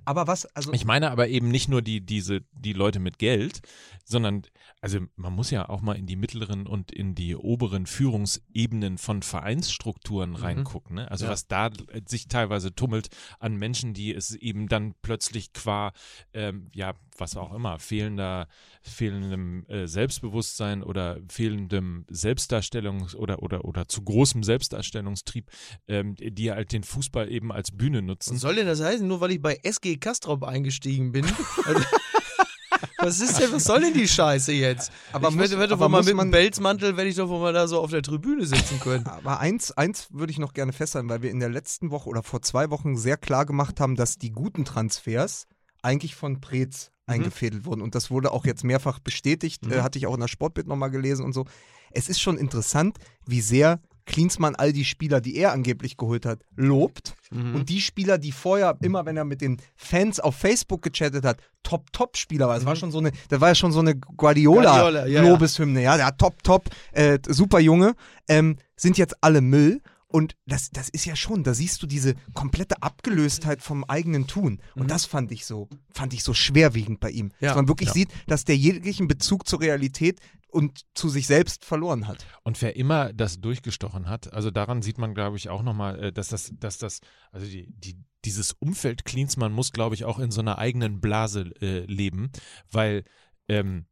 Aber 0.05 0.27
was, 0.27 0.45
also 0.55 0.71
Ich 0.73 0.85
meine 0.85 1.11
aber 1.11 1.27
eben 1.27 1.49
nicht 1.49 1.67
nur 1.67 1.81
die, 1.81 1.99
diese, 1.99 2.41
die 2.53 2.73
Leute 2.73 2.99
mit 2.99 3.17
Geld, 3.17 3.61
sondern, 4.03 4.43
also 4.81 4.99
man 5.15 5.33
muss 5.33 5.49
ja 5.49 5.67
auch 5.67 5.81
mal 5.81 5.93
in 5.97 6.05
die 6.05 6.15
mittleren 6.15 6.67
und 6.67 6.91
in 6.91 7.15
die 7.15 7.35
oberen 7.35 7.87
Führungsebenen 7.87 8.99
von 8.99 9.23
Vereinsstrukturen 9.23 10.35
reingucken. 10.35 10.97
Ne? 10.97 11.09
Also 11.09 11.25
Ja. 11.25 11.31
was 11.31 11.47
da 11.47 11.71
sich 12.07 12.27
teilweise 12.27 12.73
tummelt 12.75 13.09
an 13.39 13.55
Menschen, 13.55 13.93
die 13.93 14.13
es 14.13 14.35
eben 14.35 14.67
dann 14.67 14.93
plötzlich 15.01 15.53
qua, 15.53 15.91
ähm, 16.33 16.69
ja, 16.73 16.93
was 17.17 17.35
auch 17.35 17.53
immer, 17.53 17.79
fehlender, 17.79 18.47
fehlendem 18.83 19.65
äh, 19.67 19.87
Selbstbewusstsein 19.87 20.83
oder 20.83 21.19
fehlendem 21.29 22.05
Selbstdarstellungs- 22.11 23.15
oder, 23.15 23.41
oder, 23.41 23.65
oder 23.65 23.87
zu 23.87 24.03
großem 24.03 24.43
Selbstdarstellungstrieb, 24.43 25.49
ähm, 25.87 26.15
die 26.15 26.51
halt 26.51 26.73
den 26.73 26.83
Fußball 26.83 27.31
eben 27.31 27.51
als 27.51 27.71
Bühne 27.71 28.01
nutzen. 28.01 28.35
was 28.35 28.41
soll 28.41 28.55
denn 28.55 28.67
das 28.67 28.81
heißen, 28.81 29.07
nur 29.07 29.21
weil 29.25 29.31
ich 29.31 29.41
bei 29.41 29.59
SG 29.63 29.97
Kastrop 29.97 30.43
eingestiegen 30.43 31.11
bin? 31.11 31.25
Also, 31.65 31.81
was 32.99 33.19
ist 33.19 33.39
denn, 33.39 33.51
was 33.51 33.63
soll 33.63 33.81
denn 33.81 33.93
die 33.93 34.07
Scheiße 34.07 34.51
jetzt? 34.51 34.91
Aber 35.11 35.29
ich 35.29 35.35
muss- 35.35 35.41
werde, 35.49 35.59
werde 35.59 35.73
aber 35.73 35.89
mal 35.89 35.99
mit 36.01 36.09
dem 36.09 36.17
man- 36.17 36.31
Pelzmantel, 36.31 36.95
werde 36.97 37.09
ich 37.09 37.15
doch 37.15 37.27
mal 37.29 37.53
da 37.53 37.67
so 37.67 37.79
auf 37.79 37.89
der 37.91 38.01
Tribüne 38.01 38.45
sitzen 38.45 38.79
können. 38.79 39.05
Aber 39.07 39.39
eins, 39.39 39.71
eins 39.71 40.07
würde 40.11 40.31
ich 40.31 40.39
noch 40.39 40.53
gerne 40.53 40.73
festhalten, 40.73 41.09
weil 41.09 41.21
wir 41.21 41.31
in 41.31 41.39
der 41.39 41.49
letzten 41.49 41.89
Woche 41.91 42.07
oder 42.09 42.23
vor 42.23 42.41
zwei 42.41 42.69
Wochen 42.69 42.95
sehr 42.97 43.17
klar 43.17 43.45
gemacht 43.45 43.79
haben, 43.79 43.95
dass 43.95 44.17
die 44.17 44.31
guten 44.31 44.65
Transfers 44.65 45.47
eigentlich 45.81 46.15
von 46.15 46.41
Preetz 46.41 46.91
Mhm. 47.07 47.13
eingefädelt 47.13 47.65
wurden. 47.65 47.81
Und 47.81 47.93
das 47.95 48.09
wurde 48.11 48.31
auch 48.31 48.45
jetzt 48.45 48.63
mehrfach 48.63 48.99
bestätigt, 48.99 49.65
Mhm. 49.65 49.73
äh, 49.73 49.81
hatte 49.81 49.97
ich 49.99 50.07
auch 50.07 50.15
in 50.15 50.19
der 50.21 50.27
Sportbild 50.27 50.67
nochmal 50.67 50.89
gelesen 50.89 51.23
und 51.23 51.33
so. 51.33 51.45
Es 51.91 52.09
ist 52.09 52.19
schon 52.19 52.37
interessant, 52.37 52.97
wie 53.27 53.41
sehr 53.41 53.79
Klinsmann 54.05 54.55
all 54.55 54.71
die 54.71 54.85
Spieler, 54.85 55.19
die 55.19 55.35
er 55.35 55.51
angeblich 55.51 55.97
geholt 55.97 56.25
hat, 56.25 56.39
lobt. 56.55 57.15
Mhm. 57.31 57.55
Und 57.55 57.69
die 57.69 57.81
Spieler, 57.81 58.17
die 58.17 58.31
vorher 58.31 58.77
immer, 58.81 59.05
wenn 59.05 59.17
er 59.17 59.25
mit 59.25 59.41
den 59.41 59.57
Fans 59.75 60.19
auf 60.19 60.35
Facebook 60.35 60.83
gechattet 60.83 61.25
hat, 61.25 61.37
Top-Top-Spieler 61.63 62.47
war. 62.47 62.57
Es 62.57 62.65
war 62.65 62.75
schon 62.75 62.91
so 62.91 62.99
eine, 62.99 63.11
da 63.29 63.41
war 63.41 63.49
ja 63.49 63.55
schon 63.55 63.71
so 63.71 63.79
eine 63.79 63.95
Mhm. 63.95 64.17
Guardiola, 64.17 64.63
ja, 64.63 65.05
ja. 65.07 65.21
Guardiola-Lobeshymne, 65.21 65.81
ja, 65.81 65.97
ja, 65.97 66.11
top, 66.11 66.43
top, 66.43 66.69
äh, 66.91 67.19
super 67.27 67.59
Junge, 67.59 67.95
ähm, 68.27 68.57
sind 68.75 68.97
jetzt 68.97 69.15
alle 69.21 69.41
Müll. 69.41 69.81
Und 70.07 70.35
das, 70.45 70.69
das 70.69 70.87
ist 70.87 71.05
ja 71.05 71.15
schon, 71.15 71.43
da 71.43 71.53
siehst 71.53 71.81
du 71.83 71.87
diese 71.87 72.13
komplette 72.33 72.81
Abgelöstheit 72.81 73.61
vom 73.61 73.83
eigenen 73.83 74.27
Tun. 74.27 74.61
Und 74.75 74.89
das 74.89 75.03
fand 75.03 75.31
ich 75.31 75.45
so, 75.45 75.67
fand 75.91 76.13
ich 76.13 76.23
so 76.23 76.33
schwerwiegend 76.33 77.01
bei 77.01 77.09
ihm. 77.09 77.25
Mhm. 77.25 77.31
Ja, 77.41 77.47
dass 77.49 77.55
man 77.57 77.67
wirklich 77.67 77.89
ja. 77.89 77.93
sieht, 77.93 78.09
dass 78.27 78.45
der 78.45 78.55
jeglichen 78.55 79.07
Bezug 79.09 79.45
zur 79.45 79.59
Realität 79.59 80.19
und 80.55 80.85
zu 80.93 81.09
sich 81.09 81.27
selbst 81.27 81.65
verloren 81.65 82.07
hat. 82.07 82.25
Und 82.43 82.61
wer 82.61 82.77
immer 82.77 83.11
das 83.11 83.41
durchgestochen 83.41 84.07
hat, 84.09 84.31
also 84.33 84.51
daran 84.51 84.81
sieht 84.81 84.97
man, 84.97 85.13
glaube 85.13 85.35
ich, 85.35 85.49
auch 85.49 85.61
nochmal, 85.63 86.01
äh, 86.05 86.11
dass 86.13 86.29
das, 86.29 86.53
dass 86.57 86.77
das, 86.77 87.01
also 87.33 87.45
die, 87.45 87.67
die, 87.69 87.97
dieses 88.23 88.53
Umfeld 88.53 89.03
Klinsmann 89.03 89.51
muss, 89.51 89.73
glaube 89.73 89.95
ich, 89.95 90.05
auch 90.05 90.17
in 90.17 90.31
so 90.31 90.39
einer 90.39 90.57
eigenen 90.57 91.01
Blase 91.01 91.51
äh, 91.61 91.81
leben, 91.81 92.31
weil, 92.71 93.03
ähm, 93.49 93.85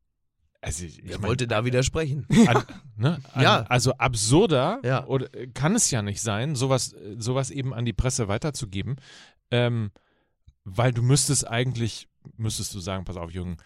also 0.62 0.86
ich 0.86 1.02
Wer 1.04 1.20
mein, 1.20 1.28
wollte 1.28 1.48
da 1.48 1.66
widersprechen? 1.66 2.26
an, 2.48 2.64
ne, 2.96 3.20
an, 3.34 3.44
Ja. 3.44 3.64
also 3.64 3.92
absurder 3.98 4.80
Ja. 4.86 5.06
oder 5.06 5.34
äh, 5.36 5.48
kann 5.48 5.76
es 5.76 5.92
ja 5.92 6.02
nicht 6.02 6.22
sein, 6.22 6.56
sowas, 6.56 6.94
äh, 6.94 7.16
sowas 7.18 7.52
eben 7.52 7.74
an 7.74 7.84
die 7.84 7.92
Presse 7.92 8.30
weiterzugeben, 8.30 8.96
ähm, 9.52 9.92
weil 10.64 10.94
du 10.94 11.04
müsstest 11.04 11.46
eigentlich, 11.46 12.08
müsstest 12.38 12.74
du 12.74 12.80
sagen, 12.80 13.04
pass 13.04 13.18
auf, 13.18 13.32
Jürgen, 13.32 13.58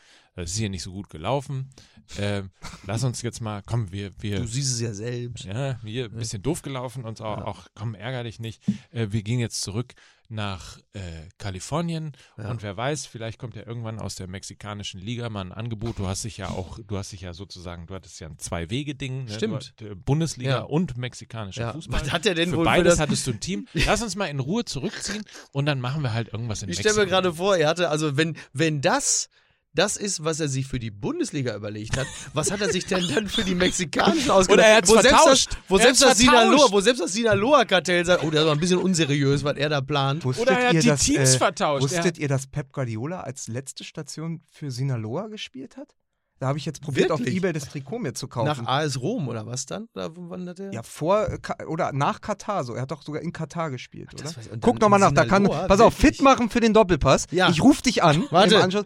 es 0.43 0.51
ist 0.51 0.57
hier 0.57 0.69
nicht 0.69 0.83
so 0.83 0.91
gut 0.91 1.09
gelaufen, 1.09 1.69
ähm, 2.17 2.51
lass 2.85 3.03
uns 3.03 3.21
jetzt 3.21 3.41
mal, 3.41 3.61
komm, 3.65 3.91
wir, 3.91 4.11
wir, 4.21 4.39
Du 4.39 4.47
siehst 4.47 4.73
es 4.73 4.79
ja 4.79 4.93
selbst. 4.93 5.43
ja, 5.43 5.79
hier 5.83 6.05
ein 6.05 6.11
bisschen 6.15 6.41
doof 6.41 6.61
gelaufen 6.61 7.03
und 7.03 7.19
auch, 7.21 7.41
auch 7.41 7.67
komm, 7.75 7.95
ärger 7.95 8.23
dich 8.23 8.39
nicht. 8.39 8.61
Äh, 8.91 9.07
wir 9.11 9.23
gehen 9.23 9.39
jetzt 9.39 9.61
zurück 9.61 9.93
nach 10.29 10.77
äh, 10.93 10.99
Kalifornien 11.37 12.11
Ja. 12.37 12.49
und 12.49 12.61
wer 12.61 12.75
weiß, 12.75 13.05
vielleicht 13.05 13.39
kommt 13.39 13.55
ja 13.55 13.65
irgendwann 13.65 13.97
aus 13.99 14.15
der 14.15 14.27
mexikanischen 14.27 14.99
Liga 14.99 15.29
mal 15.29 15.41
ein 15.41 15.51
Angebot. 15.53 15.99
Du 15.99 16.07
hast 16.07 16.23
dich 16.25 16.35
ja 16.37 16.49
auch, 16.49 16.79
du 16.85 16.97
hast 16.97 17.13
dich 17.13 17.21
ja 17.21 17.33
sozusagen, 17.33 17.87
du 17.87 17.93
hattest 17.95 18.19
ja 18.19 18.27
ein 18.27 18.37
Zwei-Wege-Ding. 18.37 19.25
Ne? 19.25 19.31
Stimmt. 19.33 19.73
Du, 19.77 19.85
äh, 19.91 19.95
Bundesliga 19.95 20.49
Ja. 20.49 20.61
und 20.63 20.97
mexikanischer 20.97 21.61
Ja. 21.61 21.71
Fußball. 21.73 22.01
Was 22.01 22.11
hat 22.11 22.25
er 22.25 22.35
denn 22.35 22.49
für 22.49 22.57
wohl 22.57 22.63
für 22.65 22.71
beides 22.71 22.93
das- 22.95 22.99
hattest 22.99 23.25
du 23.27 23.31
ein 23.31 23.39
Team. 23.39 23.67
Lass 23.85 24.01
uns 24.01 24.15
mal 24.15 24.25
in 24.25 24.39
Ruhe 24.41 24.65
zurückziehen 24.65 25.23
und 25.53 25.65
dann 25.65 25.79
machen 25.79 26.03
wir 26.03 26.13
halt 26.13 26.31
irgendwas 26.33 26.61
in 26.61 26.69
Ich 26.69 26.77
Mexiko. 26.77 26.93
stelle 26.93 27.05
mir 27.05 27.09
gerade 27.09 27.33
vor, 27.33 27.55
er 27.55 27.69
hatte, 27.69 27.89
also 27.89 28.17
wenn, 28.17 28.35
wenn 28.53 28.81
das 28.81 29.29
das 29.77 29.95
ist, 29.95 30.23
was 30.23 30.39
er 30.39 30.47
sich 30.47 30.65
für 30.65 30.79
die 30.79 30.89
Bundesliga 30.89 31.55
überlegt 31.55 31.97
hat, 31.97 32.07
was 32.33 32.51
hat 32.51 32.61
er 32.61 32.71
sich 32.71 32.85
denn 32.85 33.07
dann 33.13 33.27
für 33.27 33.43
die 33.43 33.55
Mexikanischen 33.55 34.31
ausgedacht? 34.31 34.59
Oder 34.59 34.67
er 34.67 34.77
hat's 34.77 34.89
wo 34.89 34.93
selbst 34.93 35.09
vertauscht. 35.09 35.47
das, 35.51 35.57
wo 35.67 35.77
selbst 35.77 36.01
das 36.01 36.17
Sinaloa, 36.17 36.71
wo 36.71 36.81
selbst 36.81 37.01
das 37.01 37.13
Sinaloa-Kartell 37.13 38.05
sagt, 38.05 38.23
oh, 38.23 38.31
das 38.31 38.39
ist 38.39 38.41
aber 38.43 38.53
ein 38.53 38.59
bisschen 38.59 38.79
unseriös, 38.79 39.43
was 39.43 39.55
er 39.57 39.69
da 39.69 39.81
plant. 39.81 40.25
Wusstet 40.25 40.47
Oder 40.47 40.59
er 40.59 40.67
hat 40.69 40.73
ihr, 40.73 40.81
die 40.81 40.87
dass, 40.87 41.03
Teams 41.03 41.35
äh, 41.35 41.37
vertauscht. 41.37 41.83
Wusstet 41.83 42.17
ihr, 42.17 42.27
dass 42.27 42.47
Pep 42.47 42.73
Guardiola 42.73 43.21
als 43.21 43.47
letzte 43.47 43.83
Station 43.83 44.41
für 44.51 44.71
Sinaloa 44.71 45.27
gespielt 45.27 45.77
hat? 45.77 45.93
Da 46.39 46.47
habe 46.47 46.59
ich 46.59 46.65
jetzt 46.65 46.81
probiert, 46.81 47.09
Wirklich? 47.09 47.29
auf 47.29 47.33
Ebay 47.35 47.53
das 47.53 47.67
Trikot 47.67 47.97
mir 47.97 48.13
zu 48.13 48.27
kaufen. 48.27 48.45
Nach 48.45 48.67
AS 48.67 49.01
Rom 49.01 49.27
oder 49.27 49.47
was 49.47 49.65
dann? 49.65 49.87
Oder 49.95 50.15
wo 50.15 50.29
wandert 50.29 50.59
er? 50.59 50.71
ja, 50.71 50.83
vor 50.83 51.27
äh, 51.27 51.65
oder 51.65 51.93
nach 51.93 52.21
Katar 52.21 52.63
so. 52.63 52.75
Er 52.75 52.83
hat 52.83 52.91
doch 52.91 53.01
sogar 53.01 53.23
in 53.23 53.33
Katar 53.33 53.71
gespielt, 53.71 54.13
oder? 54.13 54.23
das 54.23 54.37
weiß- 54.37 54.51
und 54.51 54.61
Guck 54.61 54.79
nochmal 54.79 54.99
nach, 54.99 55.11
da 55.11 55.25
kann, 55.25 55.45
pass 55.45 55.79
auf, 55.79 55.95
fit 55.95 56.21
machen 56.21 56.49
für 56.49 56.59
den 56.59 56.73
Doppelpass. 56.73 57.25
Ja. 57.31 57.49
Ich 57.49 57.63
rufe 57.63 57.81
dich 57.81 58.03
an. 58.03 58.25
Warte. 58.29 58.85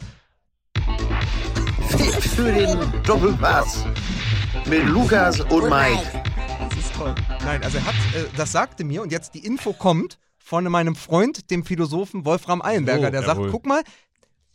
Für 2.19 2.51
den 2.51 2.77
Doppelpass. 3.03 3.85
Mit 4.67 4.85
Lukas 4.87 5.39
und 5.41 5.63
Mike. 5.69 6.23
Das 6.59 6.77
ist 6.77 6.93
toll. 6.95 7.15
Nein, 7.43 7.63
also 7.63 7.77
er 7.77 7.85
hat, 7.85 7.95
äh, 8.15 8.25
das 8.37 8.51
sagte 8.51 8.83
mir 8.83 9.01
und 9.01 9.11
jetzt 9.11 9.33
die 9.33 9.45
Info 9.45 9.73
kommt 9.73 10.17
von 10.37 10.63
meinem 10.65 10.95
Freund, 10.95 11.49
dem 11.51 11.63
Philosophen 11.63 12.25
Wolfram 12.25 12.61
Eilenberger, 12.61 13.07
Oh, 13.07 13.11
der 13.11 13.21
jawohl. 13.21 13.35
sagt, 13.45 13.51
guck 13.51 13.65
mal, 13.65 13.81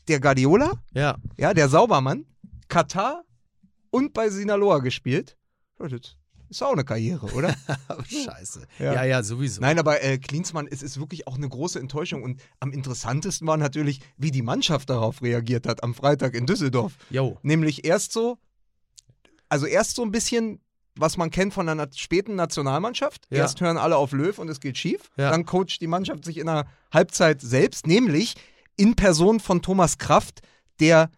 der 0.08 0.20
Guardiola, 0.20 0.72
Ja. 0.94 1.16
ja, 1.36 1.54
der 1.54 1.68
Saubermann, 1.68 2.26
Katar 2.68 3.22
und 3.90 4.12
bei 4.12 4.28
Sinaloa 4.28 4.78
gespielt. 4.78 5.36
Ja, 5.80 5.88
Das 5.88 6.16
ist 6.48 6.62
auch 6.62 6.72
eine 6.72 6.84
Karriere, 6.84 7.26
oder? 7.32 7.54
Scheiße. 8.08 8.66
Ja. 8.78 8.94
Ja, 8.94 9.04
ja, 9.04 9.22
sowieso. 9.22 9.60
Nein, 9.60 9.78
aber 9.78 10.02
äh, 10.02 10.18
Klinsmann, 10.18 10.66
es 10.70 10.82
ist 10.82 10.98
wirklich 10.98 11.26
auch 11.26 11.36
eine 11.36 11.48
große 11.48 11.78
Enttäuschung 11.78 12.22
und 12.22 12.40
am 12.60 12.72
interessantesten 12.72 13.46
war 13.46 13.56
natürlich, 13.56 14.00
wie 14.16 14.30
die 14.30 14.42
Mannschaft 14.42 14.90
darauf 14.90 15.22
reagiert 15.22 15.66
hat 15.66 15.82
am 15.82 15.94
Freitag 15.94 16.34
in 16.34 16.46
Düsseldorf. 16.46 16.94
Jo. 17.10 17.38
Nämlich 17.42 17.84
erst 17.84 18.12
so, 18.12 18.38
also 19.48 19.66
erst 19.66 19.96
so 19.96 20.02
ein 20.02 20.12
bisschen, 20.12 20.60
was 20.94 21.16
man 21.16 21.30
kennt 21.30 21.54
von 21.54 21.68
einer 21.68 21.88
späten 21.94 22.36
Nationalmannschaft. 22.36 23.26
Ja. 23.30 23.38
Erst 23.38 23.60
hören 23.60 23.76
alle 23.76 23.96
auf 23.96 24.12
Löw 24.12 24.38
und 24.38 24.48
es 24.48 24.60
geht 24.60 24.78
schief. 24.78 25.10
Ja. 25.16 25.30
Dann 25.30 25.44
coacht 25.44 25.80
die 25.80 25.86
Mannschaft 25.86 26.24
sich 26.24 26.38
in 26.38 26.46
der 26.46 26.66
Halbzeit 26.92 27.40
selbst, 27.40 27.86
nämlich 27.86 28.34
in 28.76 28.94
Person 28.94 29.40
von 29.40 29.62
Thomas 29.62 29.98
Kraft, 29.98 30.40
der 30.80 31.10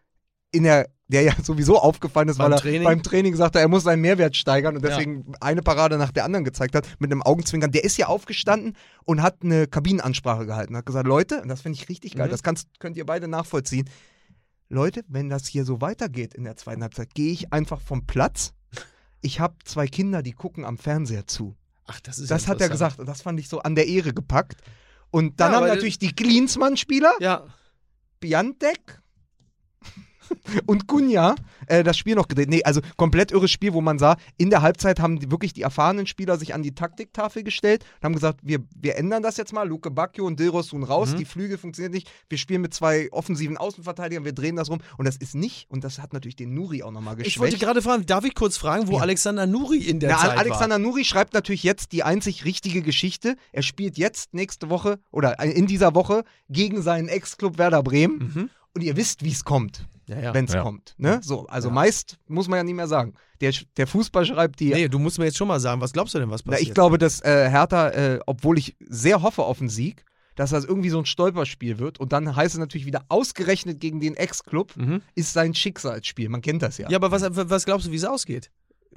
in 0.52 0.62
der 0.62 0.88
der 1.08 1.22
ja 1.22 1.32
sowieso 1.42 1.78
aufgefallen 1.78 2.28
ist, 2.28 2.38
Beim 2.38 2.46
weil 2.50 2.58
er 2.58 2.60
Training? 2.60 2.84
beim 2.84 3.02
Training 3.02 3.34
sagte, 3.36 3.58
er 3.60 3.68
muss 3.68 3.82
seinen 3.84 4.00
Mehrwert 4.02 4.36
steigern 4.36 4.76
und 4.76 4.82
Ja. 4.84 4.90
deswegen 4.90 5.32
eine 5.40 5.62
Parade 5.62 5.96
nach 5.98 6.12
der 6.12 6.24
anderen 6.24 6.44
gezeigt 6.44 6.74
hat, 6.74 6.86
mit 6.98 7.10
einem 7.10 7.22
Augenzwinkern. 7.22 7.72
Der 7.72 7.84
ist 7.84 7.96
ja 7.96 8.06
aufgestanden 8.06 8.76
und 9.04 9.22
hat 9.22 9.38
eine 9.42 9.66
Kabinenansprache 9.66 10.44
gehalten. 10.46 10.76
Hat 10.76 10.86
gesagt, 10.86 11.06
Leute, 11.06 11.40
und 11.42 11.48
das 11.48 11.62
finde 11.62 11.78
ich 11.78 11.88
richtig 11.88 12.14
geil, 12.14 12.26
Mhm. 12.28 12.30
das 12.32 12.42
kannst, 12.42 12.68
könnt 12.78 12.96
ihr 12.96 13.06
beide 13.06 13.26
nachvollziehen. 13.28 13.88
Leute, 14.68 15.02
wenn 15.08 15.30
das 15.30 15.46
hier 15.46 15.64
so 15.64 15.80
weitergeht 15.80 16.34
in 16.34 16.44
der 16.44 16.56
zweiten 16.56 16.82
Halbzeit, 16.82 17.14
gehe 17.14 17.32
ich 17.32 17.52
einfach 17.54 17.80
vom 17.80 18.06
Platz. 18.06 18.52
Ich 19.22 19.40
habe 19.40 19.54
zwei 19.64 19.86
Kinder, 19.86 20.22
die 20.22 20.32
gucken 20.32 20.64
am 20.66 20.76
Fernseher 20.76 21.26
zu. 21.26 21.56
Ach, 21.86 22.00
das 22.00 22.18
ist 22.18 22.30
Das 22.30 22.44
ja 22.44 22.48
hat 22.50 22.60
er 22.60 22.68
gesagt 22.68 22.98
und 22.98 23.06
das 23.06 23.22
fand 23.22 23.40
ich 23.40 23.48
so 23.48 23.60
an 23.60 23.74
der 23.74 23.86
Ehre 23.88 24.12
gepackt. 24.12 24.60
Und 25.10 25.40
dann 25.40 25.52
Ja, 25.52 25.56
haben 25.60 25.66
natürlich 25.68 25.98
die 25.98 26.14
Klinsmann-Spieler, 26.14 27.14
Ja. 27.18 27.46
Biantek 28.20 29.00
und 30.66 30.86
Kunja 30.86 31.34
äh, 31.66 31.82
das 31.84 31.96
Spiel 31.98 32.14
noch 32.14 32.28
gedreht. 32.28 32.48
Nee, 32.48 32.62
also 32.64 32.80
komplett 32.96 33.32
irres 33.32 33.50
Spiel, 33.50 33.72
wo 33.72 33.80
man 33.80 33.98
sah, 33.98 34.16
in 34.36 34.50
der 34.50 34.62
Halbzeit 34.62 35.00
haben 35.00 35.18
die, 35.18 35.30
wirklich 35.30 35.52
die 35.52 35.62
erfahrenen 35.62 36.06
Spieler 36.06 36.36
sich 36.38 36.54
an 36.54 36.62
die 36.62 36.74
Taktiktafel 36.74 37.42
gestellt 37.42 37.84
und 38.00 38.04
haben 38.04 38.14
gesagt, 38.14 38.40
wir, 38.42 38.58
wir 38.76 38.96
ändern 38.96 39.22
das 39.22 39.36
jetzt 39.36 39.52
mal. 39.52 39.68
Luke 39.68 39.90
Bacchio 39.90 40.26
und 40.26 40.38
Dilros 40.40 40.68
tun 40.68 40.82
raus, 40.82 41.14
die 41.16 41.24
Flügel 41.24 41.58
funktionieren 41.58 41.92
nicht. 41.92 42.10
Wir 42.28 42.38
spielen 42.38 42.62
mit 42.62 42.74
zwei 42.74 43.08
offensiven 43.12 43.56
Außenverteidigern, 43.56 44.24
wir 44.24 44.32
drehen 44.32 44.56
das 44.56 44.70
rum. 44.70 44.78
Und 44.96 45.04
das 45.06 45.16
ist 45.16 45.34
nicht, 45.34 45.70
und 45.70 45.84
das 45.84 45.98
hat 45.98 46.12
natürlich 46.12 46.36
den 46.36 46.54
Nuri 46.54 46.82
auch 46.82 46.90
nochmal 46.90 47.16
geschwächt. 47.16 47.36
Ich 47.36 47.40
wollte 47.40 47.58
gerade 47.58 47.82
fragen, 47.82 48.06
darf 48.06 48.24
ich 48.24 48.34
kurz 48.34 48.56
fragen, 48.56 48.88
wo 48.88 48.96
Ja. 48.96 49.02
Alexander 49.02 49.46
Nuri 49.46 49.78
in 49.78 50.00
der 50.00 50.10
Na, 50.10 50.18
Zeit 50.18 50.38
Alexander 50.38 50.78
Nuri 50.78 51.04
schreibt 51.04 51.34
natürlich 51.34 51.62
jetzt 51.62 51.92
die 51.92 52.02
einzig 52.02 52.44
richtige 52.44 52.82
Geschichte. 52.82 53.36
Er 53.52 53.62
spielt 53.62 53.98
jetzt 53.98 54.34
nächste 54.34 54.70
Woche 54.70 54.98
oder 55.10 55.38
in 55.40 55.66
dieser 55.66 55.94
Woche 55.94 56.24
gegen 56.48 56.82
seinen 56.82 57.08
Ex-Club 57.08 57.58
Werder 57.58 57.82
Bremen. 57.82 58.34
war? 58.34 58.42
Mhm. 58.42 58.50
Und 58.74 58.82
ihr 58.82 58.96
wisst, 58.96 59.24
wie 59.24 59.30
es 59.32 59.44
kommt, 59.44 59.86
Ja, 60.08 60.18
ja. 60.20 60.34
wenn 60.34 60.46
es 60.46 60.54
Ja. 60.54 60.62
kommt. 60.62 60.94
Ne? 60.98 61.20
So, 61.22 61.46
also 61.46 61.68
Ja. 61.68 61.74
meist 61.74 62.18
muss 62.26 62.48
man 62.48 62.56
ja 62.58 62.64
nicht 62.64 62.74
mehr 62.74 62.88
sagen. 62.88 63.14
Der, 63.40 63.52
der 63.76 63.86
Fußball 63.86 64.24
schreibt 64.24 64.58
die. 64.60 64.72
Nee, 64.72 64.88
du 64.88 64.98
musst 64.98 65.18
mir 65.18 65.26
jetzt 65.26 65.36
schon 65.36 65.48
mal 65.48 65.60
sagen, 65.60 65.80
was 65.80 65.92
glaubst 65.92 66.14
du 66.14 66.18
denn, 66.18 66.30
was 66.30 66.44
Na, 66.44 66.52
passiert? 66.52 66.68
ich 66.68 66.74
glaube, 66.74 66.98
dass 66.98 67.20
äh, 67.20 67.48
Hertha, 67.50 67.90
äh, 67.90 68.20
obwohl 68.26 68.58
ich 68.58 68.76
sehr 68.80 69.22
hoffe 69.22 69.42
auf 69.44 69.60
einen 69.60 69.68
Sieg, 69.68 70.04
dass 70.34 70.50
das 70.50 70.64
irgendwie 70.64 70.90
so 70.90 70.98
ein 70.98 71.04
Stolperspiel 71.06 71.78
wird. 71.78 71.98
Und 72.00 72.12
dann 72.12 72.34
heißt 72.36 72.54
es 72.54 72.58
natürlich 72.58 72.86
wieder 72.86 73.04
ausgerechnet 73.08 73.80
gegen 73.80 74.00
den 74.00 74.14
Ex-Club, 74.14 74.76
Mhm. 74.76 75.02
ist 75.14 75.32
sein 75.32 75.54
Schicksalsspiel. 75.54 76.28
Man 76.28 76.40
kennt 76.42 76.62
das 76.62 76.78
ja. 76.78 76.88
Ja, 76.88 76.96
aber 76.98 77.10
was, 77.10 77.22
was 77.50 77.64
glaubst 77.64 77.86
du, 77.86 77.90
wie 77.92 77.96
es 77.96 78.04
ausgeht? 78.04 78.50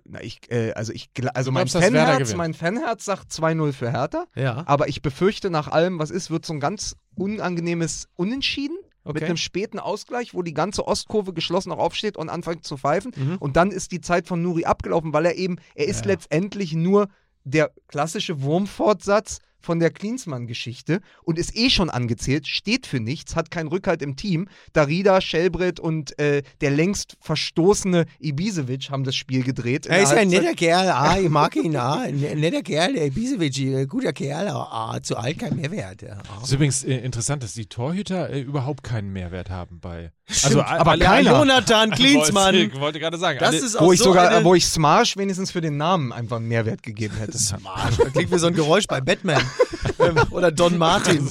Na, 0.05 0.22
ich, 0.24 0.39
äh, 0.49 0.72
also 0.74 0.93
ich, 0.93 1.09
also 1.34 1.51
mein 1.51 1.66
glaubst, 1.66 1.84
Fanherz, 1.88 2.36
mein 2.36 2.53
Fanherz 2.53 3.05
sagt 3.05 3.32
2-0 3.32 3.74
für 3.74 3.91
Hertha. 3.91 4.26
Ja. 4.36 4.64
Aber 4.66 4.88
ich 4.88 5.01
befürchte, 5.01 5.49
nach 5.49 5.68
allem, 5.68 5.99
was 5.99 6.09
ist, 6.12 6.32
wird 6.32 6.45
so 6.45 6.53
ein 6.53 6.59
ganz 6.59 6.95
unangenehmes 7.16 8.07
Unentschieden. 8.16 8.78
Mit 9.03 9.17
Okay. 9.17 9.25
einem 9.25 9.37
späten 9.37 9.79
Ausgleich, 9.79 10.33
wo 10.33 10.43
die 10.43 10.53
ganze 10.53 10.87
Ostkurve 10.87 11.33
geschlossen 11.33 11.71
auch 11.71 11.79
aufsteht 11.79 12.17
und 12.17 12.29
anfängt 12.29 12.65
zu 12.65 12.77
pfeifen. 12.77 13.11
Mhm. 13.15 13.37
Und 13.37 13.55
dann 13.55 13.71
ist 13.71 13.91
die 13.91 14.01
Zeit 14.01 14.27
von 14.27 14.41
Nuri 14.41 14.65
abgelaufen, 14.65 15.11
weil 15.11 15.25
er 15.25 15.35
eben, 15.35 15.57
er 15.73 15.87
ist 15.87 16.05
letztendlich 16.05 16.73
nur 16.73 17.07
der 17.43 17.71
klassische 17.87 18.43
Wurmfortsatz 18.43 19.39
von 19.62 19.80
der 19.80 19.91
Klinsmann-Geschichte 19.91 21.01
und 21.24 21.38
ist 21.38 21.55
eh 21.55 21.70
schon 21.70 21.89
angezählt, 21.89 22.47
steht 22.47 22.88
für 22.88 22.99
nichts, 22.99 23.36
hat 23.36 23.51
keinen 23.51 23.68
Rückhalt 23.68 24.01
im 24.01 24.16
Team. 24.16 24.47
Darida, 24.74 25.22
Schellbrett 25.22 25.80
und 25.80 26.18
äh, 26.20 26.43
der 26.62 26.72
längst 26.72 27.18
verstoßene 27.20 28.05
Ibisevic 28.20 28.89
haben 28.89 29.03
das 29.03 29.16
Spiel 29.16 29.43
gedreht. 29.43 29.86
Er 29.86 30.01
ist 30.01 30.14
ein 30.14 30.30
netter 30.30 30.53
Kerl, 30.53 30.89
ah, 30.89 31.18
ich 31.22 31.30
mag 31.30 31.55
ihn, 31.55 31.76
ah, 31.76 32.01
ein 32.01 32.18
netter 32.18 32.62
Kerl, 32.62 32.93
der 32.93 33.07
Ibisevic, 33.07 33.57
äh, 33.59 33.86
guter 33.86 34.14
Kerl, 34.14 34.47
ah, 34.49 34.99
zu 35.01 35.18
alt 35.18 35.39
kein 35.39 35.55
Mehrwert. 35.55 36.03
Ah. 36.03 36.22
Es 36.38 36.47
ist 36.49 36.53
übrigens 36.53 36.84
äh, 36.84 36.97
interessant, 36.97 37.43
dass 37.43 37.53
die 37.53 37.66
Torhüter 37.66 38.30
äh, 38.30 38.41
überhaupt 38.41 38.84
keinen 38.84 39.12
Mehrwert 39.14 39.49
haben 39.49 39.80
bei. 39.80 40.12
Also, 40.43 40.62
aber 40.62 40.97
keiner. 40.97 41.32
Jonathan 41.32 41.91
Klinsmann, 41.91 42.55
Ich 42.55 42.80
wollte 42.80 42.99
gerade 42.99 43.18
sagen, 43.18 43.39
das 43.39 43.49
alle, 43.49 43.57
ist 43.57 43.76
auch 43.76 43.86
Wo 43.86 43.91
ich 43.91 43.99
so 43.99 44.05
sogar, 44.05 44.30
eine, 44.30 44.45
wo 44.45 44.55
ich 44.55 44.66
Smarsh 44.66 45.18
wenigstens 45.18 45.51
für 45.51 45.62
den 45.62 45.78
Namen 45.78 46.12
einfach 46.12 46.38
einen 46.38 46.47
Mehrwert 46.47 46.84
gegeben 46.84 47.16
hätte. 47.18 47.34
Das 47.34 47.53
klingt 48.14 48.32
wie 48.32 48.38
so 48.38 48.47
ein 48.47 48.53
Geräusch 48.53 48.88
bei 48.88 49.01
Batman. 49.01 49.41
Oder 50.31 50.51
Don 50.51 50.77
Martin. 50.77 51.29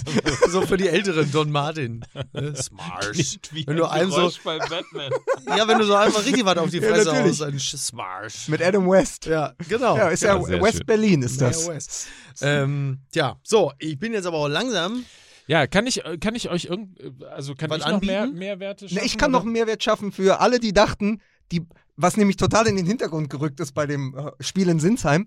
so 0.48 0.62
für 0.62 0.76
die 0.76 0.88
Älteren, 0.88 1.30
Don 1.32 1.50
Martin. 1.50 2.04
Äh, 2.32 2.54
Smarsh. 2.54 3.38
Wie 3.52 3.66
Wenn 3.66 3.76
du 3.76 3.84
ein 3.84 4.00
einem 4.02 4.10
so, 4.10 4.16
Geräusch 4.16 4.40
bei 4.44 4.58
Batman. 4.58 5.10
ja, 5.46 5.66
wenn 5.68 5.78
du 5.78 5.84
so 5.84 5.94
einfach 5.94 6.24
richtig 6.24 6.44
was 6.44 6.56
auf 6.56 6.70
die 6.70 6.78
Ja, 6.78 6.88
Fresse 6.88 7.12
natürlich. 7.12 7.40
haust, 7.40 7.42
ein 7.42 7.58
Smarsh. 7.58 8.48
Mit 8.48 8.62
Adam 8.62 8.88
West. 8.88 9.26
Ja, 9.26 9.54
genau. 9.68 9.96
Ja, 9.96 10.08
ist 10.08 10.22
ja, 10.22 10.36
Ja, 10.36 10.62
West 10.62 10.78
schön. 10.78 10.86
Berlin 10.86 11.22
ist 11.22 11.40
das. 11.40 11.66
Ja, 11.66 11.74
West. 11.74 12.06
Ähm, 12.42 12.98
ja, 13.14 13.36
so, 13.42 13.72
ich 13.78 13.98
bin 13.98 14.12
jetzt 14.12 14.26
aber 14.26 14.38
auch 14.38 14.48
langsam. 14.48 15.04
Ja, 15.46 15.66
kann 15.66 15.86
ich, 15.86 16.04
äh, 16.04 16.16
kann 16.18 16.34
ich 16.36 16.48
euch 16.48 16.66
irgend, 16.66 16.96
also 17.28 17.54
kann 17.54 17.70
Was 17.70 17.78
ich 17.78 17.86
noch 17.86 18.00
mehr 18.00 18.22
anbieten? 18.22 18.38
Mehrwerte 18.38 18.84
Ne, 18.84 18.90
schaffen? 18.90 19.04
ich 19.06 19.18
kann 19.18 19.30
noch 19.32 19.42
einen 19.42 19.52
Mehrwert 19.52 19.82
schaffen 19.82 20.12
für 20.12 20.40
alle, 20.40 20.60
die 20.60 20.72
dachten, 20.72 21.20
die, 21.50 21.66
was 21.96 22.16
nämlich 22.16 22.36
total 22.36 22.68
in 22.68 22.76
den 22.76 22.86
Hintergrund 22.86 23.28
gerückt 23.30 23.58
ist 23.58 23.72
bei 23.72 23.86
dem 23.86 24.16
äh, 24.16 24.30
Spiel 24.42 24.68
in 24.68 24.78
Sinsheim. 24.78 25.26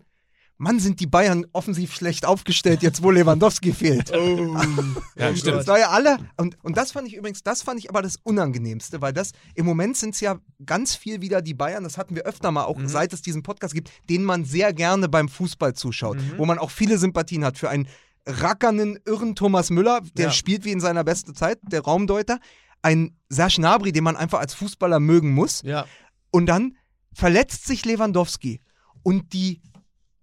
Mann, 0.58 0.80
sind 0.80 1.00
die 1.00 1.08
Bayern 1.08 1.46
offensiv 1.52 1.94
schlecht 1.94 2.26
aufgestellt, 2.26 2.84
jetzt 2.84 3.02
wo 3.04 3.12
Lewandowski 3.12 3.74
fehlt. 3.74 4.12
Oh, 4.14 4.56
Ja, 5.16 5.30
Das 5.32 5.40
stimmt. 5.40 5.68
war 5.68 5.80
ja 5.80 5.90
alle. 5.90 6.18
Und, 6.38 6.58
und 6.64 6.78
das 6.78 6.92
fand 6.92 7.08
ich 7.08 7.16
übrigens, 7.16 7.44
das 7.44 7.62
fand 7.64 7.80
ich 7.80 7.90
aber 7.90 8.02
das 8.02 8.18
Unangenehmste, 8.24 9.02
weil 9.02 9.14
das 9.14 9.32
im 9.56 9.66
Moment 9.66 9.98
sind 9.98 10.14
es 10.14 10.22
ja 10.22 10.40
ganz 10.66 10.96
viel 10.96 11.22
wieder 11.22 11.42
die 11.42 11.54
Bayern, 11.54 11.84
das 11.84 11.98
hatten 11.98 12.16
wir 12.16 12.24
öfter 12.24 12.52
mal, 12.52 12.64
auch 12.66 12.80
seit 12.86 13.12
es 13.14 13.22
diesen 13.22 13.44
Podcast 13.44 13.74
gibt, 13.74 13.90
denen 14.10 14.24
man 14.26 14.46
sehr 14.46 14.74
gerne 14.74 15.10
beim 15.10 15.28
Fußball 15.28 15.74
zuschaut, 15.74 16.18
wo 16.38 16.46
man 16.46 16.60
auch 16.60 16.72
viele 16.72 16.98
Sympathien 16.98 17.44
hat 17.44 17.58
für 17.58 17.70
einen 17.70 17.88
rackernden, 18.26 19.00
irren 19.06 19.36
Thomas 19.36 19.70
Müller, 19.70 20.02
der 20.16 20.28
Ja. 20.28 20.32
spielt 20.32 20.64
wie 20.66 20.72
in 20.72 20.80
seiner 20.80 21.04
besten 21.04 21.36
Zeit, 21.36 21.60
der 21.64 21.82
Raumdeuter, 21.82 22.40
ein 22.82 23.18
Serge 23.30 23.56
Gnabry, 23.58 23.92
den 23.92 24.04
man 24.04 24.16
einfach 24.16 24.40
als 24.40 24.54
Fußballer 24.54 25.00
mögen 25.00 25.34
muss. 25.34 25.62
Ja. 25.64 25.86
Und 26.32 26.46
dann 26.46 26.78
verletzt 27.14 27.66
sich 27.66 27.86
Lewandowski 27.86 28.62
und 29.04 29.34
die 29.34 29.62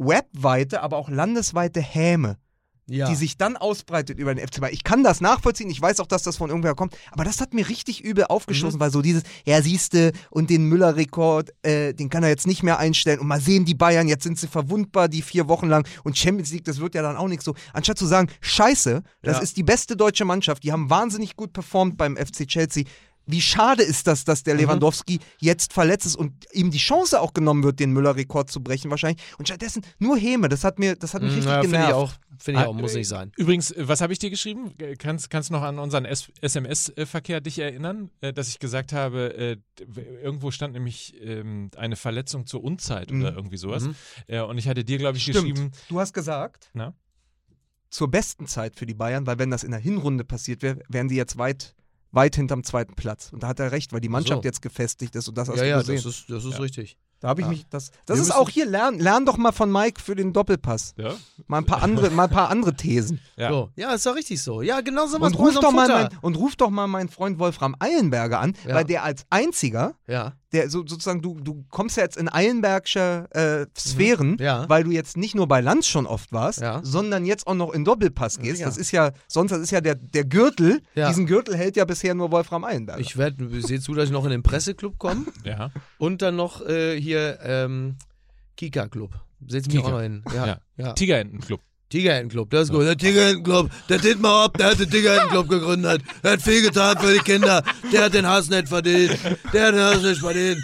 webweite, 0.01 0.83
aber 0.83 0.97
auch 0.97 1.09
landesweite 1.09 1.81
Häme 1.81 2.37
ja. 2.93 3.09
die 3.09 3.15
sich 3.15 3.37
dann 3.37 3.57
ausbreitet 3.57 4.19
über 4.19 4.35
den 4.35 4.45
FC 4.45 4.61
Bayern. 4.61 4.75
Ich 4.75 4.83
kann 4.83 5.05
das 5.05 5.21
nachvollziehen, 5.21 5.71
ich 5.71 5.81
weiß 5.81 6.01
auch, 6.01 6.09
dass 6.09 6.25
das 6.25 6.37
von 6.37 6.51
irgendwer 6.51 6.75
kommt, 6.75 6.97
aber 7.13 7.23
das 7.23 7.41
hat 7.41 7.55
mir 7.55 7.69
richtig 7.69 8.03
übel 8.03 8.25
aufgestoßen, 8.25 8.79
Mhm. 8.79 8.81
weil 8.81 8.91
so 8.91 9.01
dieses, 9.01 9.23
ja 9.47 9.63
siehste, 9.63 10.11
und 10.31 10.51
den 10.51 10.65
Müller-Rekord, 10.65 11.51
äh, 11.63 11.95
den 11.95 12.09
kann 12.11 12.25
er 12.25 12.31
jetzt 12.31 12.49
nicht 12.49 12.65
mehr 12.65 12.81
einstellen 12.81 13.21
und 13.21 13.29
mal 13.29 13.41
sehen 13.41 13.65
die 13.65 13.77
Bayern, 13.77 14.09
jetzt 14.09 14.25
sind 14.25 14.41
sie 14.41 14.49
verwundbar, 14.49 15.09
die 15.09 15.23
vier 15.23 15.47
Wochen 15.47 15.69
lang 15.69 15.87
und 16.03 16.19
Champions 16.19 16.51
League, 16.51 16.65
das 16.65 16.81
wird 16.81 16.97
ja 16.97 17.03
dann 17.03 17.17
auch 17.17 17.29
nichts 17.29 17.45
so. 17.45 17.55
Anstatt 17.73 17.97
zu 17.97 18.07
sagen, 18.07 18.29
scheiße, 18.41 19.03
das 19.23 19.37
Ja. 19.37 19.43
ist 19.45 19.57
die 19.57 19.63
beste 19.63 19.97
deutsche 19.97 20.25
Mannschaft, 20.25 20.65
die 20.65 20.73
haben 20.73 20.91
wahnsinnig 20.91 21.37
gut 21.37 21.53
performt 21.53 21.97
beim 21.97 22.17
FC 22.17 22.45
Chelsea. 22.49 22.85
Wie 23.27 23.41
schade 23.41 23.83
ist 23.83 24.07
das, 24.07 24.25
dass 24.25 24.41
Mhm. 24.41 24.45
der 24.45 24.55
Lewandowski 24.57 25.21
jetzt 25.39 25.73
verletzt 25.73 26.07
ist 26.07 26.17
und 26.17 26.33
ihm 26.53 26.71
die 26.71 26.79
Chance 26.79 27.21
auch 27.21 27.33
genommen 27.35 27.63
wird, 27.63 27.79
den 27.79 27.93
Müller-Rekord 27.93 28.51
zu 28.51 28.61
brechen 28.63 28.91
wahrscheinlich. 28.91 29.23
Und 29.39 29.47
stattdessen 29.47 29.83
nur 29.99 30.17
Häme, 30.19 30.49
das 30.49 30.65
hat 30.65 30.79
mir, 30.79 30.97
das 30.97 31.15
hat 31.15 31.23
mich 31.23 31.33
Mm, 31.33 31.37
richtig 31.37 31.51
ja, 31.53 31.61
Finde 31.61 31.77
genervt. 31.79 31.91
ich 31.91 31.95
auch, 31.95 32.13
finde 32.43 32.61
ich 32.61 32.67
Ah, 32.67 32.71
auch, 32.71 32.75
muss 32.75 32.95
nicht 32.95 33.09
sein. 33.09 33.31
Übrigens, 33.37 33.73
was 33.77 34.01
habe 34.01 34.13
ich 34.13 34.19
dir 34.19 34.31
geschrieben? 34.31 34.73
Kannst, 34.99 35.31
kannst 35.31 35.51
du 35.51 35.53
noch 35.53 35.63
an 35.63 35.79
unseren 35.79 36.05
SMS-Verkehr 36.07 37.41
dich 37.41 37.59
erinnern, 37.59 38.11
äh, 38.21 38.33
dass 38.33 38.49
ich 38.49 38.59
gesagt 38.59 38.93
habe, 38.93 39.35
äh, 39.37 39.57
irgendwo 40.23 40.51
stand 40.51 40.75
nämlich 40.75 41.15
ähm, 41.23 41.71
eine 41.77 41.97
Verletzung 41.97 42.47
zur 42.47 42.63
Unzeit 42.65 43.11
oder 43.13 43.31
Mhm. 43.33 43.37
irgendwie 43.37 43.57
sowas. 43.57 43.85
Mhm. 43.85 43.95
Äh, 44.27 44.41
und 44.41 44.59
ich 44.59 44.69
hatte 44.69 44.85
dir, 44.85 44.99
glaube 44.99 45.17
ich, 45.19 45.23
Stimmt. 45.25 45.37
geschrieben, 45.37 45.71
Du 45.89 46.01
hast 46.01 46.13
gesagt, 46.15 46.71
Na? 46.75 46.95
zur 47.91 48.11
besten 48.11 48.47
Zeit 48.47 48.77
für 48.77 48.87
die 48.87 48.95
Bayern, 48.95 49.27
weil 49.27 49.39
wenn 49.39 49.51
das 49.51 49.65
in 49.65 49.71
der 49.73 49.81
Hinrunde 49.81 50.25
passiert 50.25 50.63
wäre, 50.63 50.79
wären 50.89 51.09
die 51.09 51.17
jetzt 51.17 51.39
weit, 51.39 51.75
weit 52.13 52.37
hinterm 52.37 52.65
zweiten 52.65 52.95
Platz. 52.95 53.33
Und 53.33 53.43
da 53.43 53.49
hat 53.49 53.61
er 53.61 53.73
recht, 53.73 53.93
weil 53.93 54.01
die 54.01 54.09
Mannschaft 54.09 54.43
so. 54.43 54.47
jetzt 54.49 54.63
gefestigt 54.63 55.15
ist 55.17 55.29
und 55.29 55.39
das 55.39 55.49
hast 55.49 55.57
Ja, 55.57 55.63
du 55.63 55.69
ja, 55.69 55.79
gesehen. 55.79 55.97
das 55.97 56.05
ist, 56.07 56.25
das 56.31 56.45
ist 56.45 56.55
Ja. 56.55 56.59
richtig. 56.61 56.97
da 57.21 57.29
habe 57.29 57.41
ich 57.43 57.47
ja. 57.47 57.51
mich, 57.53 57.67
das, 57.69 57.91
das 58.07 58.17
Wir 58.19 58.23
ist 58.23 58.31
auch 58.31 58.49
hier, 58.49 58.65
lern, 58.67 58.99
lern 58.99 59.27
doch 59.27 59.37
mal 59.37 59.53
von 59.53 59.71
Mike 59.71 60.01
für 60.01 60.15
den 60.17 60.33
Doppelpass. 60.33 60.95
ja, 60.97 61.15
Mal 61.47 61.59
ein 61.59 61.67
paar 61.67 61.83
andere, 61.83 62.11
mal 62.11 62.25
ein 62.25 62.31
paar 62.31 62.49
andere 62.49 62.75
Thesen. 62.75 63.21
ja. 63.37 63.51
So. 63.51 63.71
Ja, 63.77 63.93
ist 63.93 64.07
doch 64.07 64.15
richtig 64.17 64.43
so. 64.43 64.63
Ja, 64.63 64.81
genau 64.81 65.07
so 65.07 65.21
was 65.21 65.33
Und 65.33 65.39
ruf, 65.39 65.55
doch 65.55 65.71
mal 65.73 65.87
mein, 65.89 66.09
und 66.23 66.37
ruf 66.39 66.57
doch 66.57 66.71
mal 66.71 66.87
meinen 66.87 67.09
Freund 67.11 67.39
Wolfram 67.39 67.77
Eilenberger 67.79 68.41
an, 68.41 68.55
Ja. 68.67 68.75
weil 68.77 68.85
der 68.85 69.05
als 69.05 69.27
einziger, 69.31 69.95
Ja, 70.07 70.33
der 70.53 70.69
so, 70.69 70.79
sozusagen, 70.87 71.23
du, 71.23 71.39
du 71.41 71.65
kommst 71.71 71.97
ja 71.97 72.03
jetzt 72.03 72.17
in 72.17 72.29
Eilenbergsche 72.29 73.29
äh, 73.31 73.67
Sphären, 73.79 74.33
Mhm. 74.33 74.37
Ja. 74.41 74.69
weil 74.69 74.85
du 74.85 74.91
jetzt 74.91 75.17
nicht 75.17 75.35
nur 75.35 75.47
bei 75.49 75.61
Lanz 75.61 75.87
schon 75.87 76.07
oft 76.07 76.33
warst, 76.33 76.61
Ja. 76.61 76.81
sondern 76.83 77.25
jetzt 77.25 77.47
auch 77.47 77.55
noch 77.55 77.73
in 77.73 77.85
Doppelpass 77.85 78.39
gehst. 78.39 78.61
Ja. 78.61 78.67
Das 78.67 78.77
ist 78.77 78.91
ja, 78.91 79.13
sonst 79.29 79.53
das 79.53 79.61
ist 79.61 79.71
ja 79.71 79.81
der, 79.81 79.95
der 79.95 80.25
Gürtel. 80.25 80.83
Ja. 80.95 81.09
Diesen 81.09 81.27
Gürtel 81.27 81.57
hält 81.57 81.77
ja 81.77 81.85
bisher 81.85 82.15
nur 82.15 82.31
Wolfram 82.33 82.65
Eilenberger. 82.65 83.01
ich 83.01 83.17
werde, 83.17 83.49
sehe 83.63 83.81
zu, 83.81 83.95
dass 83.95 84.07
ich 84.07 84.11
noch 84.13 84.25
in 84.25 84.31
den 84.31 84.43
Presseclub 84.43 84.99
komme 84.99 85.27
ja. 85.45 85.71
und 85.99 86.23
dann 86.23 86.37
noch 86.37 86.61
äh, 86.67 87.01
hier 87.01 87.39
ähm, 87.43 87.97
Kika-Club. 88.57 89.15
Setz 89.47 89.67
mich 89.67 89.77
Kika. 89.77 89.87
auch 89.89 89.93
noch 89.93 90.01
hin. 90.03 90.23
Ja, 90.35 90.47
Ja. 90.47 90.61
ja. 90.77 90.93
Tigerentenclub. 90.93 91.61
Tigerentenclub, 91.91 92.49
das 92.51 92.63
ist 92.65 92.71
gut. 92.73 92.83
Der 92.83 92.97
Tigerentenclub, 92.97 93.71
der 93.89 93.99
Dietmar 93.99 94.45
Hopp, 94.45 94.57
der 94.59 94.71
hat 94.71 94.79
den 94.79 94.91
Tigerentenclub 94.91 95.49
gegründet. 95.49 96.03
Der 96.23 96.33
hat 96.33 96.43
viel 96.43 96.63
getan 96.63 96.97
für 96.99 97.13
die 97.13 97.19
Kinder. 97.21 97.63
Der 97.93 98.05
hat 98.05 98.15
den 98.15 98.27
Hass 98.27 98.49
nicht 98.49 98.69
verdient. 98.69 99.19
Der 99.53 99.67
hat 99.67 99.75
den 99.75 99.83
Hass 99.83 100.03
nicht 100.03 100.21
verdient. 100.21 100.63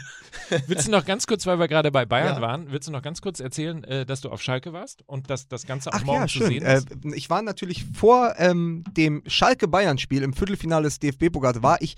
Willst 0.68 0.86
du 0.86 0.92
noch 0.92 1.04
ganz 1.04 1.26
kurz, 1.26 1.44
weil 1.46 1.58
wir 1.58 1.66
gerade 1.66 1.90
bei 1.90 2.06
Bayern 2.06 2.36
Ja. 2.36 2.40
waren, 2.40 2.70
willst 2.70 2.86
du 2.86 2.92
noch 2.92 3.02
ganz 3.02 3.20
kurz 3.20 3.40
erzählen, 3.40 3.82
äh, 3.82 4.06
dass 4.06 4.20
du 4.20 4.28
auf 4.30 4.40
Schalke 4.40 4.72
warst 4.72 5.02
und 5.08 5.28
dass 5.28 5.48
das 5.48 5.66
Ganze 5.66 5.90
auch 5.90 5.94
Ach 5.96 6.04
morgen 6.04 6.20
ja, 6.20 6.26
zu 6.28 6.38
schön. 6.38 6.46
sehen 6.48 6.62
Äh, 6.64 6.76
ist? 6.78 6.86
ich 7.14 7.28
war 7.28 7.42
natürlich 7.42 7.84
vor 7.92 8.34
ähm, 8.38 8.84
dem 8.96 9.22
Schalke-Bayern-Spiel 9.26 10.22
im 10.22 10.32
Viertelfinale 10.34 10.84
des 10.84 11.00
DFB-Pokals, 11.00 11.62
war 11.64 11.82
ich 11.82 11.96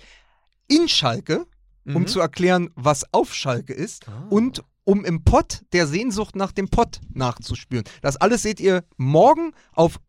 in 0.67 0.87
Schalke, 0.89 1.45
um 1.85 1.93
Mhm. 2.01 2.07
zu 2.07 2.19
erklären, 2.19 2.71
was 2.75 3.05
auf 3.13 3.35
Schalke 3.35 3.73
ist 3.73 4.07
Ah. 4.07 4.25
und 4.31 4.63
um 4.83 5.05
im 5.05 5.23
Pott 5.23 5.61
der 5.73 5.87
Sehnsucht 5.87 6.35
nach 6.35 6.51
dem 6.51 6.69
Pott 6.69 6.99
nachzuspüren. 7.13 7.83
Das 8.01 8.17
alles 8.17 8.41
seht 8.41 8.59
ihr 8.59 8.83
morgen 8.97 9.53
auf 9.73 9.99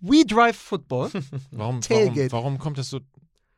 We 0.00 0.24
Drive 0.24 0.56
Football, 0.56 1.10
Warum, 1.12 1.24
warum, 1.50 1.80
Tailgate. 1.80 2.32
warum 2.32 2.58
kommt 2.58 2.78
das 2.78 2.90
so? 2.90 3.00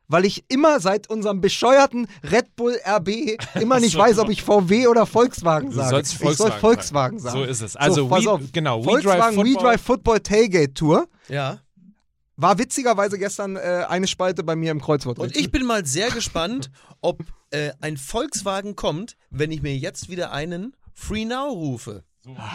weil 0.07 0.25
ich 0.25 0.43
immer 0.49 0.81
seit 0.81 1.09
unserem 1.09 1.39
bescheuerten 1.39 2.05
Red 2.29 2.53
Bull 2.57 2.77
RB 2.85 3.37
immer 3.61 3.79
nicht 3.79 3.93
so. 3.93 3.99
weiß, 3.99 4.19
ob 4.19 4.29
ich 4.29 4.43
VW 4.43 4.87
oder 4.87 5.05
Volkswagen 5.05 5.69
Du 5.69 5.77
sage. 5.77 5.89
sollst 5.89 6.11
ich 6.11 6.19
soll 6.19 6.27
Volkswagen 6.35 6.59
Volkswagen 6.59 7.19
sagen. 7.19 7.37
So 7.39 7.43
ist 7.45 7.61
es. 7.61 7.77
Also, 7.77 8.09
pass 8.09 8.25
We, 8.25 8.29
auf. 8.29 8.41
genau, 8.51 8.81
We 8.81 8.89
Volkswagen 8.89 9.19
Drive 9.21 9.31
We 9.37 9.51
Football. 9.51 9.63
Drive 9.63 9.81
Football 9.81 10.19
Tailgate 10.19 10.73
Tour. 10.73 11.07
Ja. 11.29 11.61
War 12.35 12.57
witzigerweise 12.57 13.17
gestern 13.17 13.55
äh, 13.55 13.85
eine 13.87 14.05
Spalte 14.05 14.43
bei 14.43 14.57
mir 14.57 14.71
im 14.71 14.81
Kreuzwort. 14.81 15.17
Und 15.17 15.33
ich 15.37 15.49
bin 15.49 15.65
mal 15.65 15.85
sehr 15.85 16.09
gespannt, 16.11 16.71
ob 16.99 17.19
äh, 17.51 17.71
ein 17.79 17.97
Volkswagen 17.97 18.75
kommt, 18.75 19.15
wenn 19.29 19.51
ich 19.51 19.61
mir 19.61 19.77
jetzt 19.77 20.09
wieder 20.09 20.31
einen 20.31 20.75
Free 20.93 21.25
Now 21.25 21.49
rufe. 21.49 22.03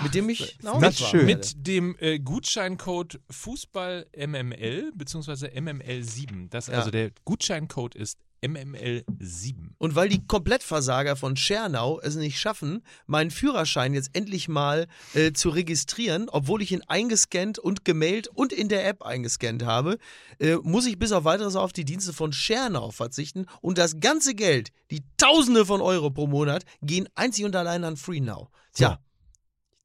Mit 0.03 0.15
dem 0.15 0.29
ich 0.29 0.59
das 0.63 0.99
schön. 1.01 1.27
Mit 1.27 1.67
dem 1.67 1.97
äh, 1.99 2.21
Gutscheincode 2.21 3.21
Fußball 3.29 4.07
MML 4.17 4.93
bzw. 4.95 5.49
MML7. 5.59 6.49
Das, 6.51 6.69
Ja. 6.69 6.75
Also 6.75 6.91
der 6.91 7.11
Gutscheincode 7.25 7.97
ist 7.97 8.21
MML7. 8.43 9.55
Und 9.79 9.95
weil 9.95 10.09
die 10.09 10.27
Komplettversager 10.27 11.17
von 11.17 11.37
Schernau 11.37 12.01
es 12.01 12.17
nicht 12.17 12.39
schaffen, 12.39 12.83
meinen 13.07 13.31
Führerschein 13.31 13.95
jetzt 13.95 14.11
endlich 14.15 14.49
mal 14.49 14.87
äh, 15.15 15.33
zu 15.33 15.49
registrieren, 15.51 16.29
obwohl 16.29 16.63
ich 16.63 16.73
ihn 16.73 16.83
eingescannt 16.87 17.59
und 17.59 17.85
gemailt 17.85 18.29
und 18.29 18.53
in 18.53 18.69
der 18.69 18.87
App 18.87 19.03
eingescannt 19.03 19.65
habe, 19.65 19.99
äh, 20.39 20.57
muss 20.63 20.87
ich 20.87 20.99
bis 20.99 21.13
auf 21.13 21.25
weiteres 21.25 21.57
auf 21.57 21.73
die 21.73 21.85
Dienste 21.85 22.13
von 22.13 22.33
Schernau 22.33 22.91
verzichten 22.91 23.47
und 23.61 23.79
das 23.79 24.01
ganze 24.01 24.35
Geld, 24.35 24.71
die 24.91 25.03
Tausende 25.17 25.67
von 25.67 25.81
Euro 25.81 26.11
pro 26.11 26.27
Monat, 26.27 26.65
gehen 26.83 27.09
einzig 27.15 27.45
und 27.45 27.57
allein 27.57 27.85
an 27.85 27.97
FreeNow. 27.97 28.49
Tja, 28.75 28.99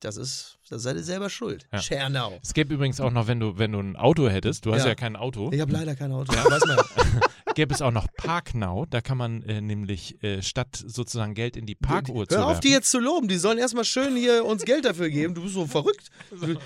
das 0.01 0.17
ist, 0.17 0.57
da 0.69 0.79
seid 0.79 0.95
ihr 0.97 1.03
selber 1.03 1.29
schuld. 1.29 1.67
Ja. 1.71 1.79
Schernau. 1.79 2.39
Es 2.41 2.53
gäbe 2.53 2.73
übrigens 2.73 2.99
auch 2.99 3.11
noch, 3.11 3.27
wenn 3.27 3.39
du, 3.39 3.57
wenn 3.59 3.71
du 3.71 3.79
ein 3.79 3.95
Auto 3.95 4.27
hättest, 4.29 4.65
du 4.65 4.73
hast 4.73 4.81
Ja. 4.83 4.89
ja 4.89 4.95
kein 4.95 5.15
Auto, 5.15 5.51
Ich 5.53 5.61
habe 5.61 5.71
leider 5.71 5.95
kein 5.95 6.11
Auto. 6.11 6.33
Weiß 6.33 6.65
man. 6.65 7.21
gäbe 7.55 7.73
es 7.73 7.81
auch 7.81 7.91
noch 7.91 8.07
Parknow. 8.17 8.85
Da 8.89 9.01
kann 9.01 9.17
man 9.17 9.41
äh, 9.43 9.61
nämlich 9.61 10.21
äh, 10.23 10.41
statt 10.41 10.81
sozusagen 10.85 11.33
Geld 11.33 11.55
in 11.57 11.65
die 11.65 11.75
Parkuhr 11.75 12.27
zu 12.27 12.35
Hör 12.37 12.43
auf, 12.45 12.49
werfen. 12.51 12.61
die 12.61 12.69
jetzt 12.69 12.91
zu 12.91 12.99
loben. 12.99 13.27
Die 13.27 13.37
sollen 13.37 13.57
erstmal 13.57 13.85
schön 13.85 14.15
hier 14.15 14.45
uns 14.45 14.63
Geld 14.65 14.85
dafür 14.85 15.09
geben. 15.09 15.33
Du 15.35 15.41
bist 15.43 15.53
so 15.53 15.65
verrückt. 15.65 16.09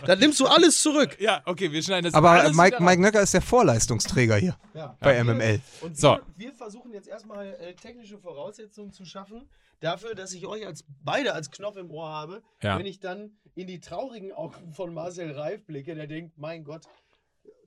Dann 0.06 0.20
nimmst 0.20 0.40
du 0.40 0.46
alles 0.48 0.82
zurück. 0.82 1.18
ja, 1.20 1.42
okay, 1.46 1.72
wir 1.72 1.82
schneiden 1.84 2.06
das 2.06 2.14
Aber 2.14 2.32
alles 2.32 2.56
Mike, 2.56 2.82
Mike 2.84 3.02
Nöcker 3.02 3.22
ist 3.22 3.34
der 3.34 3.42
Vorleistungsträger 3.42 4.36
hier 4.38 4.58
bei 5.00 5.24
MML. 5.24 5.60
Und 5.82 5.98
So. 5.98 6.18
wir, 6.36 6.48
wir 6.48 6.54
versuchen 6.54 6.94
jetzt 6.94 7.08
erstmal 7.08 7.48
äh, 7.56 7.74
technische 7.76 8.18
Voraussetzungen 8.18 8.92
zu 8.92 9.06
schaffen, 9.06 9.50
dafür, 9.80 10.16
dass 10.16 10.34
ich 10.34 10.46
euch 10.48 10.66
als 10.66 10.86
beide 11.04 11.34
als 11.34 11.52
Knopf 11.52 11.78
im 11.78 11.92
Ohr 11.92 12.10
habe, 12.10 12.42
Ja. 12.62 12.78
wenn 12.78 12.86
ich 12.86 13.00
dann 13.00 13.32
in 13.56 13.68
die 13.68 13.80
traurigen 13.80 14.32
Augen 14.34 14.74
von 14.74 14.94
Marcel 14.94 15.32
Reif 15.32 15.66
blicke, 15.66 15.96
der 15.96 16.08
denkt, 16.08 16.38
mein 16.38 16.64
Gott, 16.64 16.84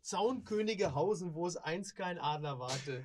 Zaunkönige 0.02 0.94
Hausen, 0.94 1.34
wo 1.34 1.46
es 1.46 1.56
einst 1.56 1.96
kein 1.96 2.18
Adler 2.18 2.58
warte. 2.58 3.04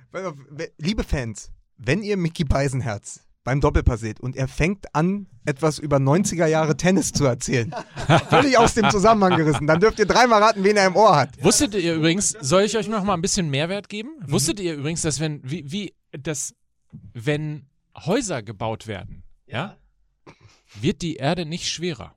Liebe 0.78 1.04
Fans, 1.04 1.52
wenn 1.76 2.02
ihr 2.02 2.16
Mickey 2.16 2.44
Beisenherz 2.44 3.20
beim 3.42 3.60
Doppelpass 3.60 4.00
seht 4.00 4.20
und 4.20 4.36
er 4.36 4.48
fängt 4.48 4.94
an, 4.94 5.26
etwas 5.44 5.78
über 5.78 5.98
90er 5.98 6.46
Jahre 6.46 6.76
Tennis 6.76 7.12
zu 7.12 7.26
erzählen, 7.26 7.74
völlig 8.30 8.56
aus 8.56 8.74
dem 8.74 8.88
Zusammenhang 8.90 9.36
gerissen, 9.36 9.66
dann 9.66 9.80
dürft 9.80 9.98
ihr 9.98 10.06
dreimal 10.06 10.42
raten, 10.42 10.64
wen 10.64 10.76
er 10.76 10.86
im 10.86 10.96
Ohr 10.96 11.14
hat. 11.16 11.42
Wusstet 11.44 11.74
ihr 11.74 11.94
übrigens, 11.94 12.30
soll 12.40 12.62
ich 12.62 12.76
euch 12.76 12.88
noch 12.88 13.04
mal 13.04 13.14
ein 13.14 13.20
bisschen 13.20 13.50
Mehrwert 13.50 13.88
geben? 13.90 14.10
Mhm. 14.20 14.32
Wusstet 14.32 14.60
ihr 14.60 14.74
übrigens, 14.74 15.02
dass 15.02 15.20
wenn, 15.20 15.40
wie, 15.44 15.70
wie, 15.70 15.94
dass, 16.12 16.54
wenn 17.12 17.68
Häuser 17.96 18.42
gebaut 18.42 18.86
werden, 18.86 19.24
ja, 19.46 19.76
wird 20.80 21.02
die 21.02 21.16
Erde 21.16 21.44
nicht 21.44 21.68
schwerer. 21.68 22.16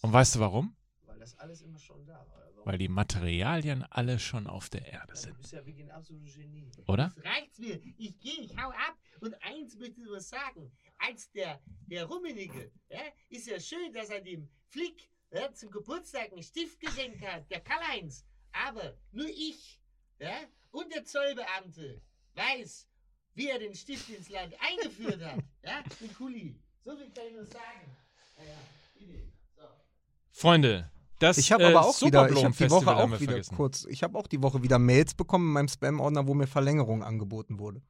Und 0.00 0.12
weißt 0.12 0.36
du 0.36 0.40
warum? 0.40 0.74
Das 1.18 1.30
ist 1.32 1.40
alles 1.40 1.60
immer 1.62 1.78
schon 1.80 2.06
da. 2.06 2.14
oder? 2.14 2.48
Warum? 2.54 2.55
Weil 2.66 2.78
die 2.78 2.88
Materialien 2.88 3.84
alle 3.84 4.18
schon 4.18 4.48
auf 4.48 4.68
der 4.68 4.84
Erde 4.86 5.12
Du 5.12 5.16
sind. 5.20 5.38
bist 5.38 5.52
ja 5.52 5.64
wirklich 5.64 5.84
ein 5.84 5.92
absolutes 5.92 6.34
Genie. 6.34 6.68
Oder? 6.88 7.12
Jetzt 7.14 7.24
reicht's 7.24 7.58
mir. 7.60 7.80
Ich 7.96 8.18
gehe, 8.18 8.40
ich 8.40 8.56
hau 8.56 8.70
ab. 8.70 8.96
Und 9.20 9.40
eins 9.40 9.76
möchte 9.76 10.00
ich 10.00 10.06
nur 10.06 10.20
sagen. 10.20 10.72
Als 10.98 11.30
der, 11.30 11.60
der 11.86 12.06
Rummenigge, 12.06 12.72
ja, 12.88 13.02
ist 13.28 13.46
ja 13.46 13.60
schön, 13.60 13.92
dass 13.92 14.10
er 14.10 14.20
dem 14.20 14.48
Flick 14.66 15.08
ja, 15.30 15.52
zum 15.52 15.70
Geburtstag 15.70 16.32
einen 16.32 16.42
Stift 16.42 16.80
geschenkt 16.80 17.24
hat, 17.24 17.48
der 17.52 17.60
Karl-Heinz. 17.60 18.24
Aber 18.50 18.96
nur 19.12 19.28
ich 19.28 19.80
ja, 20.18 20.36
und 20.72 20.92
der 20.92 21.04
Zollbeamte 21.04 22.02
weiß, 22.34 22.88
wie 23.34 23.48
er 23.48 23.60
den 23.60 23.76
Stift 23.76 24.08
ins 24.08 24.28
Land 24.28 24.54
eingeführt 24.58 25.22
hat. 25.22 25.38
Ja, 25.62 25.84
den 26.00 26.12
Kuli. 26.14 26.58
So 26.82 26.96
viel 26.96 27.10
kann 27.10 27.26
ich 27.28 27.34
nur 27.34 27.46
sagen. 27.46 27.96
Naja, 28.38 28.58
bitte. 28.98 29.22
So. 29.56 29.62
Freunde, 30.32 30.90
das 31.18 31.38
Ich 31.38 31.52
habe 31.52 31.64
äh, 31.64 31.66
aber 31.66 31.86
auch 31.86 32.00
wieder, 32.02 32.30
ich 32.30 32.44
habe 32.44 32.54
die 32.54 32.70
Woche 32.70 32.96
auch 32.96 33.06
wieder 33.06 33.18
vergessen. 33.18 33.56
kurz, 33.56 33.86
ich 33.88 34.02
habe 34.02 34.18
auch 34.18 34.26
die 34.26 34.42
Woche 34.42 34.62
wieder 34.62 34.78
Mails 34.78 35.14
bekommen 35.14 35.48
in 35.48 35.52
meinem 35.52 35.68
Spam-Ordner, 35.68 36.26
wo 36.26 36.34
mir 36.34 36.46
Verlängerung 36.46 37.02
angeboten 37.02 37.58
wurde. 37.58 37.82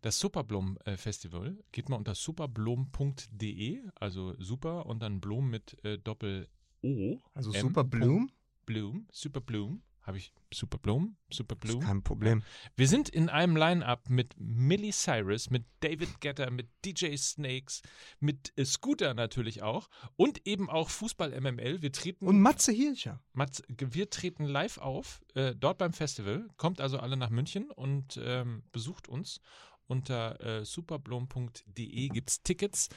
Das 0.00 0.18
Superblom-Festival 0.18 1.58
geht 1.72 1.88
mal 1.88 1.96
unter 1.96 2.14
superblom.de, 2.14 3.82
also 3.94 4.34
super 4.38 4.86
und 4.86 5.00
dann 5.00 5.20
Blom 5.20 5.50
mit 5.50 5.82
äh, 5.84 5.98
Doppel-O. 5.98 7.18
Also 7.34 7.52
M. 7.52 7.68
Super 7.68 7.84
Bloom, 7.84 9.06
Superbloom. 9.12 9.82
Habe 10.10 10.18
ich 10.18 10.32
Superblom? 10.52 11.16
ist 11.28 11.36
Superbloom? 11.36 11.78
kein 11.82 12.02
Problem. 12.02 12.42
Wir 12.74 12.88
sind 12.88 13.08
in 13.08 13.28
einem 13.28 13.54
Line-Up 13.54 14.10
mit 14.10 14.34
Millie 14.40 14.90
Cyrus, 14.90 15.50
mit 15.50 15.64
David 15.78 16.20
Getter, 16.20 16.50
mit 16.50 16.68
DJ 16.84 17.14
Snakes, 17.14 17.82
mit 18.18 18.52
äh, 18.56 18.64
Scooter 18.64 19.14
natürlich 19.14 19.62
auch 19.62 19.88
und 20.16 20.48
eben 20.48 20.68
auch 20.68 20.90
Fußball-MML. 20.90 21.80
Wir 21.80 21.92
treten 21.92 22.26
Und 22.26 22.40
Matze 22.40 22.72
Hilscher. 22.72 23.22
Mats, 23.34 23.62
wir 23.68 24.10
treten 24.10 24.46
live 24.46 24.78
auf, 24.78 25.22
äh, 25.36 25.54
dort 25.54 25.78
beim 25.78 25.92
Festival. 25.92 26.48
Kommt 26.56 26.80
also 26.80 26.98
alle 26.98 27.16
nach 27.16 27.30
München 27.30 27.70
und 27.70 28.18
ähm, 28.20 28.64
besucht 28.72 29.06
uns. 29.06 29.40
Unter 29.86 30.40
äh, 30.40 30.64
superblom.de 30.64 32.08
gibt 32.08 32.30
es 32.30 32.42
Tickets 32.42 32.88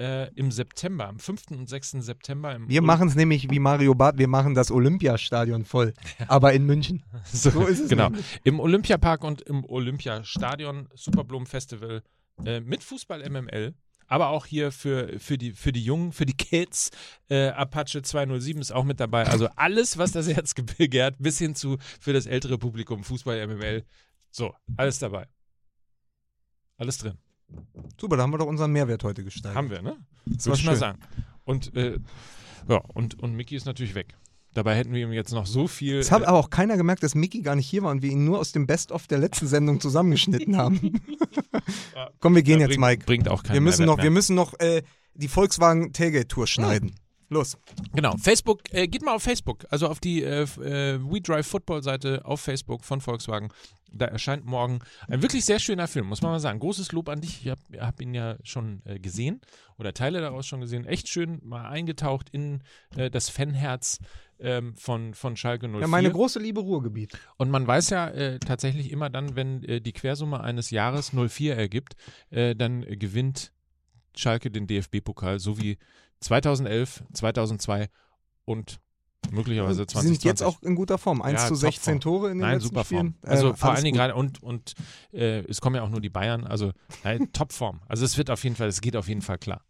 äh, 0.00 0.30
im 0.34 0.50
September, 0.50 1.06
am 1.08 1.18
5. 1.18 1.50
und 1.50 1.68
6. 1.68 1.90
September. 2.00 2.54
Im 2.54 2.68
Wir 2.68 2.80
machen 2.80 3.08
es 3.08 3.14
nämlich 3.14 3.50
wie 3.50 3.58
Mario 3.58 3.94
Barth, 3.94 4.16
wir 4.18 4.28
machen 4.28 4.54
das 4.54 4.70
Olympiastadion 4.70 5.64
voll, 5.64 5.92
aber 6.26 6.54
in 6.54 6.64
München. 6.64 7.04
so, 7.24 7.50
so 7.50 7.66
ist 7.66 7.80
es 7.80 7.88
Genau. 7.90 8.08
nämlich. 8.08 8.24
Im 8.44 8.58
Olympiapark 8.60 9.22
und 9.22 9.42
im 9.42 9.64
Olympiastadion 9.66 10.88
Superblom 10.94 11.44
Festival 11.46 12.02
äh, 12.44 12.60
mit 12.60 12.82
Fußball 12.82 13.28
MML. 13.28 13.74
Aber 14.06 14.30
auch 14.30 14.46
hier 14.46 14.72
für, 14.72 15.20
für, 15.20 15.38
die, 15.38 15.52
für 15.52 15.70
die 15.70 15.84
Jungen, 15.84 16.12
für 16.12 16.26
die 16.26 16.36
Kids, 16.36 16.90
äh, 17.28 17.48
Apache 17.50 18.02
207 18.02 18.60
ist 18.60 18.72
auch 18.72 18.82
mit 18.84 18.98
dabei. 18.98 19.26
Also 19.28 19.48
alles, 19.54 19.98
was 19.98 20.10
das 20.10 20.26
Herz 20.26 20.54
begehrt, 20.78 21.16
bis 21.20 21.38
hin 21.38 21.54
zu 21.54 21.76
für 22.00 22.12
das 22.12 22.26
ältere 22.26 22.58
Publikum 22.58 23.04
Fußball 23.04 23.46
MML. 23.46 23.84
So, 24.32 24.52
alles 24.76 24.98
dabei. 24.98 25.28
Alles 26.76 26.98
drin. 26.98 27.18
Super, 28.00 28.16
da 28.16 28.22
haben 28.22 28.32
wir 28.32 28.38
doch 28.38 28.46
unseren 28.46 28.72
Mehrwert 28.72 29.04
heute 29.04 29.24
gesteigert. 29.24 29.56
Haben 29.56 29.70
wir, 29.70 29.82
ne? 29.82 29.96
Das 30.26 30.46
Würde 30.46 30.58
ich 30.58 30.66
mal 30.66 30.76
sagen. 30.76 30.98
Und, 31.44 31.74
äh, 31.76 31.98
ja, 32.68 32.76
und, 32.94 33.20
und 33.22 33.34
Mickey 33.34 33.56
ist 33.56 33.66
natürlich 33.66 33.94
weg. 33.94 34.16
Dabei 34.52 34.74
hätten 34.74 34.92
wir 34.92 35.02
ihm 35.02 35.12
jetzt 35.12 35.32
noch 35.32 35.46
so 35.46 35.68
viel. 35.68 35.98
Es 35.98 36.10
hat 36.10 36.22
äh, 36.22 36.26
aber 36.26 36.38
auch 36.38 36.50
keiner 36.50 36.76
gemerkt, 36.76 37.02
dass 37.02 37.14
Mickey 37.14 37.42
gar 37.42 37.54
nicht 37.54 37.68
hier 37.68 37.82
war 37.84 37.92
und 37.92 38.02
wir 38.02 38.10
ihn 38.10 38.24
nur 38.24 38.40
aus 38.40 38.50
dem 38.50 38.66
Best-of 38.66 39.06
der 39.06 39.18
letzten 39.18 39.46
Sendung 39.46 39.80
zusammengeschnitten 39.80 40.56
haben. 40.56 41.00
Komm, 42.20 42.34
wir 42.34 42.42
gehen 42.42 42.60
ja, 42.60 42.66
jetzt, 42.66 42.76
bringt, 42.76 42.80
Mike. 42.80 43.06
Bringt 43.06 43.28
auch 43.28 43.42
keinen 43.44 43.54
Wir 43.54 43.60
müssen 43.60 43.82
Mehrwert 43.82 43.90
noch, 43.90 43.96
mehr. 43.98 44.04
wir 44.04 44.10
müssen 44.10 44.34
noch 44.34 44.58
äh, 44.58 44.82
die 45.14 45.28
Volkswagen 45.28 45.92
Tailgate-Tour 45.92 46.48
schneiden. 46.48 46.94
Los. 47.30 47.56
Genau, 47.94 48.16
Facebook, 48.16 48.62
äh, 48.72 48.88
geht 48.88 49.02
mal 49.02 49.14
auf 49.14 49.22
Facebook, 49.22 49.64
also 49.70 49.86
auf 49.86 50.00
die 50.00 50.24
äh, 50.24 50.42
äh, 50.42 50.98
We 51.00 51.20
Drive 51.20 51.46
Football 51.46 51.80
Seite 51.82 52.24
auf 52.24 52.40
Facebook 52.40 52.84
von 52.84 53.00
Volkswagen. 53.00 53.50
Da 53.92 54.06
erscheint 54.06 54.44
morgen 54.44 54.80
ein 55.06 55.22
wirklich 55.22 55.44
sehr 55.44 55.60
schöner 55.60 55.86
Film, 55.86 56.06
muss 56.06 56.22
man 56.22 56.32
mal 56.32 56.40
sagen. 56.40 56.58
Großes 56.58 56.90
Lob 56.90 57.08
an 57.08 57.20
dich. 57.20 57.44
Ich 57.44 57.48
habe 57.48 57.60
hab 57.78 58.00
ihn 58.00 58.14
ja 58.14 58.36
schon 58.42 58.82
äh, 58.84 58.98
gesehen 58.98 59.40
oder 59.78 59.94
Teile 59.94 60.20
daraus 60.20 60.46
schon 60.46 60.60
gesehen. 60.60 60.86
Echt 60.86 61.08
schön 61.08 61.40
mal 61.44 61.68
eingetaucht 61.68 62.30
in 62.30 62.62
äh, 62.96 63.10
das 63.10 63.28
Fanherz 63.28 64.00
ähm, 64.40 64.74
von, 64.74 65.14
von 65.14 65.36
Schalke 65.36 65.68
04. 65.68 65.80
Ja, 65.82 65.86
meine 65.86 66.10
große 66.10 66.40
Liebe 66.40 66.60
Ruhrgebiet. 66.60 67.16
Und 67.36 67.50
man 67.50 67.64
weiß 67.64 67.90
ja 67.90 68.08
äh, 68.08 68.38
tatsächlich 68.40 68.90
immer 68.90 69.08
dann, 69.08 69.36
wenn 69.36 69.62
äh, 69.64 69.80
die 69.80 69.92
Quersumme 69.92 70.40
eines 70.40 70.70
Jahres 70.70 71.12
04 71.12 71.56
ergibt, 71.56 71.94
äh, 72.30 72.56
dann 72.56 72.82
gewinnt 72.82 73.52
Schalke 74.16 74.50
den 74.50 74.66
DFB-Pokal, 74.66 75.38
so 75.38 75.60
wie 75.60 75.78
2011, 76.20 77.02
2002 77.12 77.88
und 78.44 78.80
möglicherweise 79.30 79.82
Die 79.82 79.92
2020. 79.92 80.08
sind 80.22 80.24
jetzt 80.24 80.42
auch 80.42 80.62
in 80.62 80.74
guter 80.74 80.98
Form. 80.98 81.22
1 81.22 81.40
Ja, 81.42 81.48
zu 81.48 81.54
16 81.54 82.00
Topform. 82.00 82.00
Tore 82.00 82.30
in 82.30 82.38
den 82.38 82.42
Nein, 82.42 82.54
letzten 82.54 82.68
super 82.68 82.84
Spielen. 82.84 83.14
Form. 83.20 83.30
Also 83.30 83.50
Äh, 83.50 83.54
vor 83.56 83.70
allen 83.72 83.84
Dingen 83.84 83.96
gerade 83.96 84.14
und, 84.14 84.42
und 84.42 84.74
äh, 85.12 85.40
es 85.46 85.60
kommen 85.60 85.76
ja 85.76 85.82
auch 85.82 85.88
nur 85.90 86.00
die 86.00 86.10
Bayern, 86.10 86.46
also 86.46 86.72
nein, 87.04 87.28
Topform. 87.32 87.80
Also 87.86 88.04
es 88.04 88.16
wird 88.18 88.30
auf 88.30 88.42
jeden 88.44 88.56
Fall, 88.56 88.68
es 88.68 88.80
geht 88.80 88.96
auf 88.96 89.08
jeden 89.08 89.22
Fall 89.22 89.38
klar. 89.38 89.62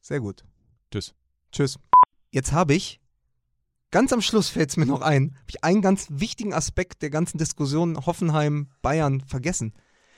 Sehr 0.00 0.20
gut. 0.20 0.44
Tschüss. 0.90 1.14
Tschüss. 1.52 1.78
Jetzt 2.30 2.52
habe 2.52 2.74
ich, 2.74 3.00
ganz 3.90 4.12
am 4.12 4.20
Schluss 4.20 4.48
fällt 4.48 4.70
es 4.70 4.76
mir 4.76 4.86
noch 4.86 5.02
ein, 5.02 5.34
habe 5.36 5.50
ich 5.50 5.62
einen 5.64 5.82
ganz 5.82 6.08
wichtigen 6.10 6.52
Aspekt 6.52 7.00
der 7.02 7.10
ganzen 7.10 7.38
Diskussion 7.38 8.04
Hoffenheim-Bayern 8.06 9.20
vergessen. 9.20 9.72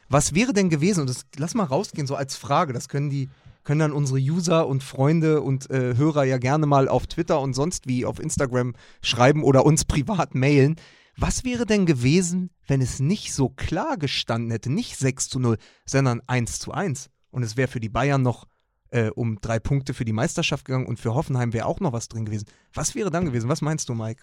Was 0.09 0.35
wäre 0.35 0.53
denn 0.53 0.71
gewesen, 0.71 1.01
und 1.01 1.11
das 1.11 1.27
lass 1.37 1.55
mal 1.55 1.65
rausgehen, 1.65 2.07
so 2.07 2.15
als 2.17 2.37
Frage, 2.37 2.73
das 2.73 2.89
können 2.89 3.11
die, 3.11 3.29
können 3.67 3.81
dann 3.81 3.93
unsere 3.93 4.21
User 4.21 4.69
und 4.69 4.85
Freunde 4.85 5.43
und 5.43 5.69
äh, 5.71 5.97
Hörer 5.97 6.23
ja 6.23 6.39
gerne 6.39 6.67
mal 6.67 6.89
auf 6.89 7.09
Twitter 7.09 7.41
und 7.41 7.53
sonst 7.53 7.89
wie 7.89 8.07
auf 8.07 8.21
Instagram 8.21 8.75
schreiben 9.03 9.43
oder 9.43 9.67
uns 9.67 9.85
privat 9.93 10.37
mailen. 10.37 10.77
Was 11.17 11.45
wäre 11.45 11.67
denn 11.67 11.85
gewesen, 11.85 12.51
wenn 12.69 12.81
es 12.81 13.01
nicht 13.01 13.35
so 13.35 13.49
klar 13.49 13.97
gestanden 13.97 14.53
hätte, 14.53 14.73
nicht 14.73 14.97
6 14.97 15.29
zu 15.29 15.41
0, 15.41 15.59
sondern 15.85 16.23
1 16.29 16.61
zu 16.61 16.73
1? 16.73 17.11
Und 17.31 17.43
es 17.43 17.57
wäre 17.57 17.67
für 17.67 17.81
die 17.81 17.89
Bayern 17.89 18.23
noch 18.23 18.47
äh, 18.91 19.11
um 19.11 19.41
drei 19.41 19.59
Punkte 19.59 19.95
für 19.95 20.05
die 20.05 20.13
Meisterschaft 20.13 20.65
gegangen 20.65 20.87
und 20.87 21.01
für 21.01 21.15
Hoffenheim 21.15 21.53
wäre 21.53 21.67
auch 21.67 21.81
noch 21.81 21.93
was 21.93 22.09
drin 22.09 22.25
gewesen. 22.25 22.47
Was 22.73 22.95
wäre 22.95 23.11
dann 23.11 23.25
gewesen? 23.25 23.49
Was 23.49 23.63
meinst 23.63 23.89
du, 23.89 23.95
Mike? 23.95 24.23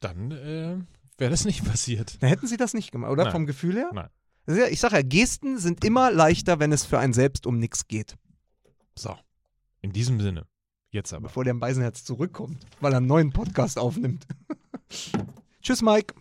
Dann 0.00 0.30
äh, 0.30 0.76
wäre 1.18 1.30
das 1.30 1.44
nicht 1.44 1.64
passiert. 1.68 2.22
Da 2.22 2.28
hätten 2.28 2.46
sie 2.46 2.58
das 2.58 2.74
nicht 2.74 2.92
gemacht, 2.92 3.10
oder? 3.10 3.24
Nein. 3.24 3.32
Vom 3.32 3.46
Gefühl 3.46 3.74
her? 3.74 3.90
Nein. 3.92 4.08
Ja- 4.46 4.66
Ich 4.68 4.80
sage 4.80 4.96
ja, 4.96 5.02
Gesten 5.02 5.58
sind 5.58 5.84
immer 5.84 6.10
leichter, 6.10 6.58
wenn 6.60 6.72
es 6.72 6.84
für 6.84 6.98
einen 6.98 7.12
selbst 7.12 7.46
um 7.46 7.58
nichts 7.58 7.88
geht. 7.88 8.16
So, 8.96 9.16
in 9.82 9.92
diesem 9.92 10.20
Sinne. 10.20 10.46
Jetzt 10.90 11.12
aber. 11.12 11.24
Bevor 11.24 11.44
der 11.44 11.54
Beisenherz 11.54 12.04
zurückkommt, 12.04 12.64
weil 12.80 12.92
er 12.92 12.98
einen 12.98 13.06
neuen 13.06 13.32
Podcast 13.32 13.78
aufnimmt. 13.78 14.26
Tschüss, 15.62 15.82
Mike. 15.82 16.14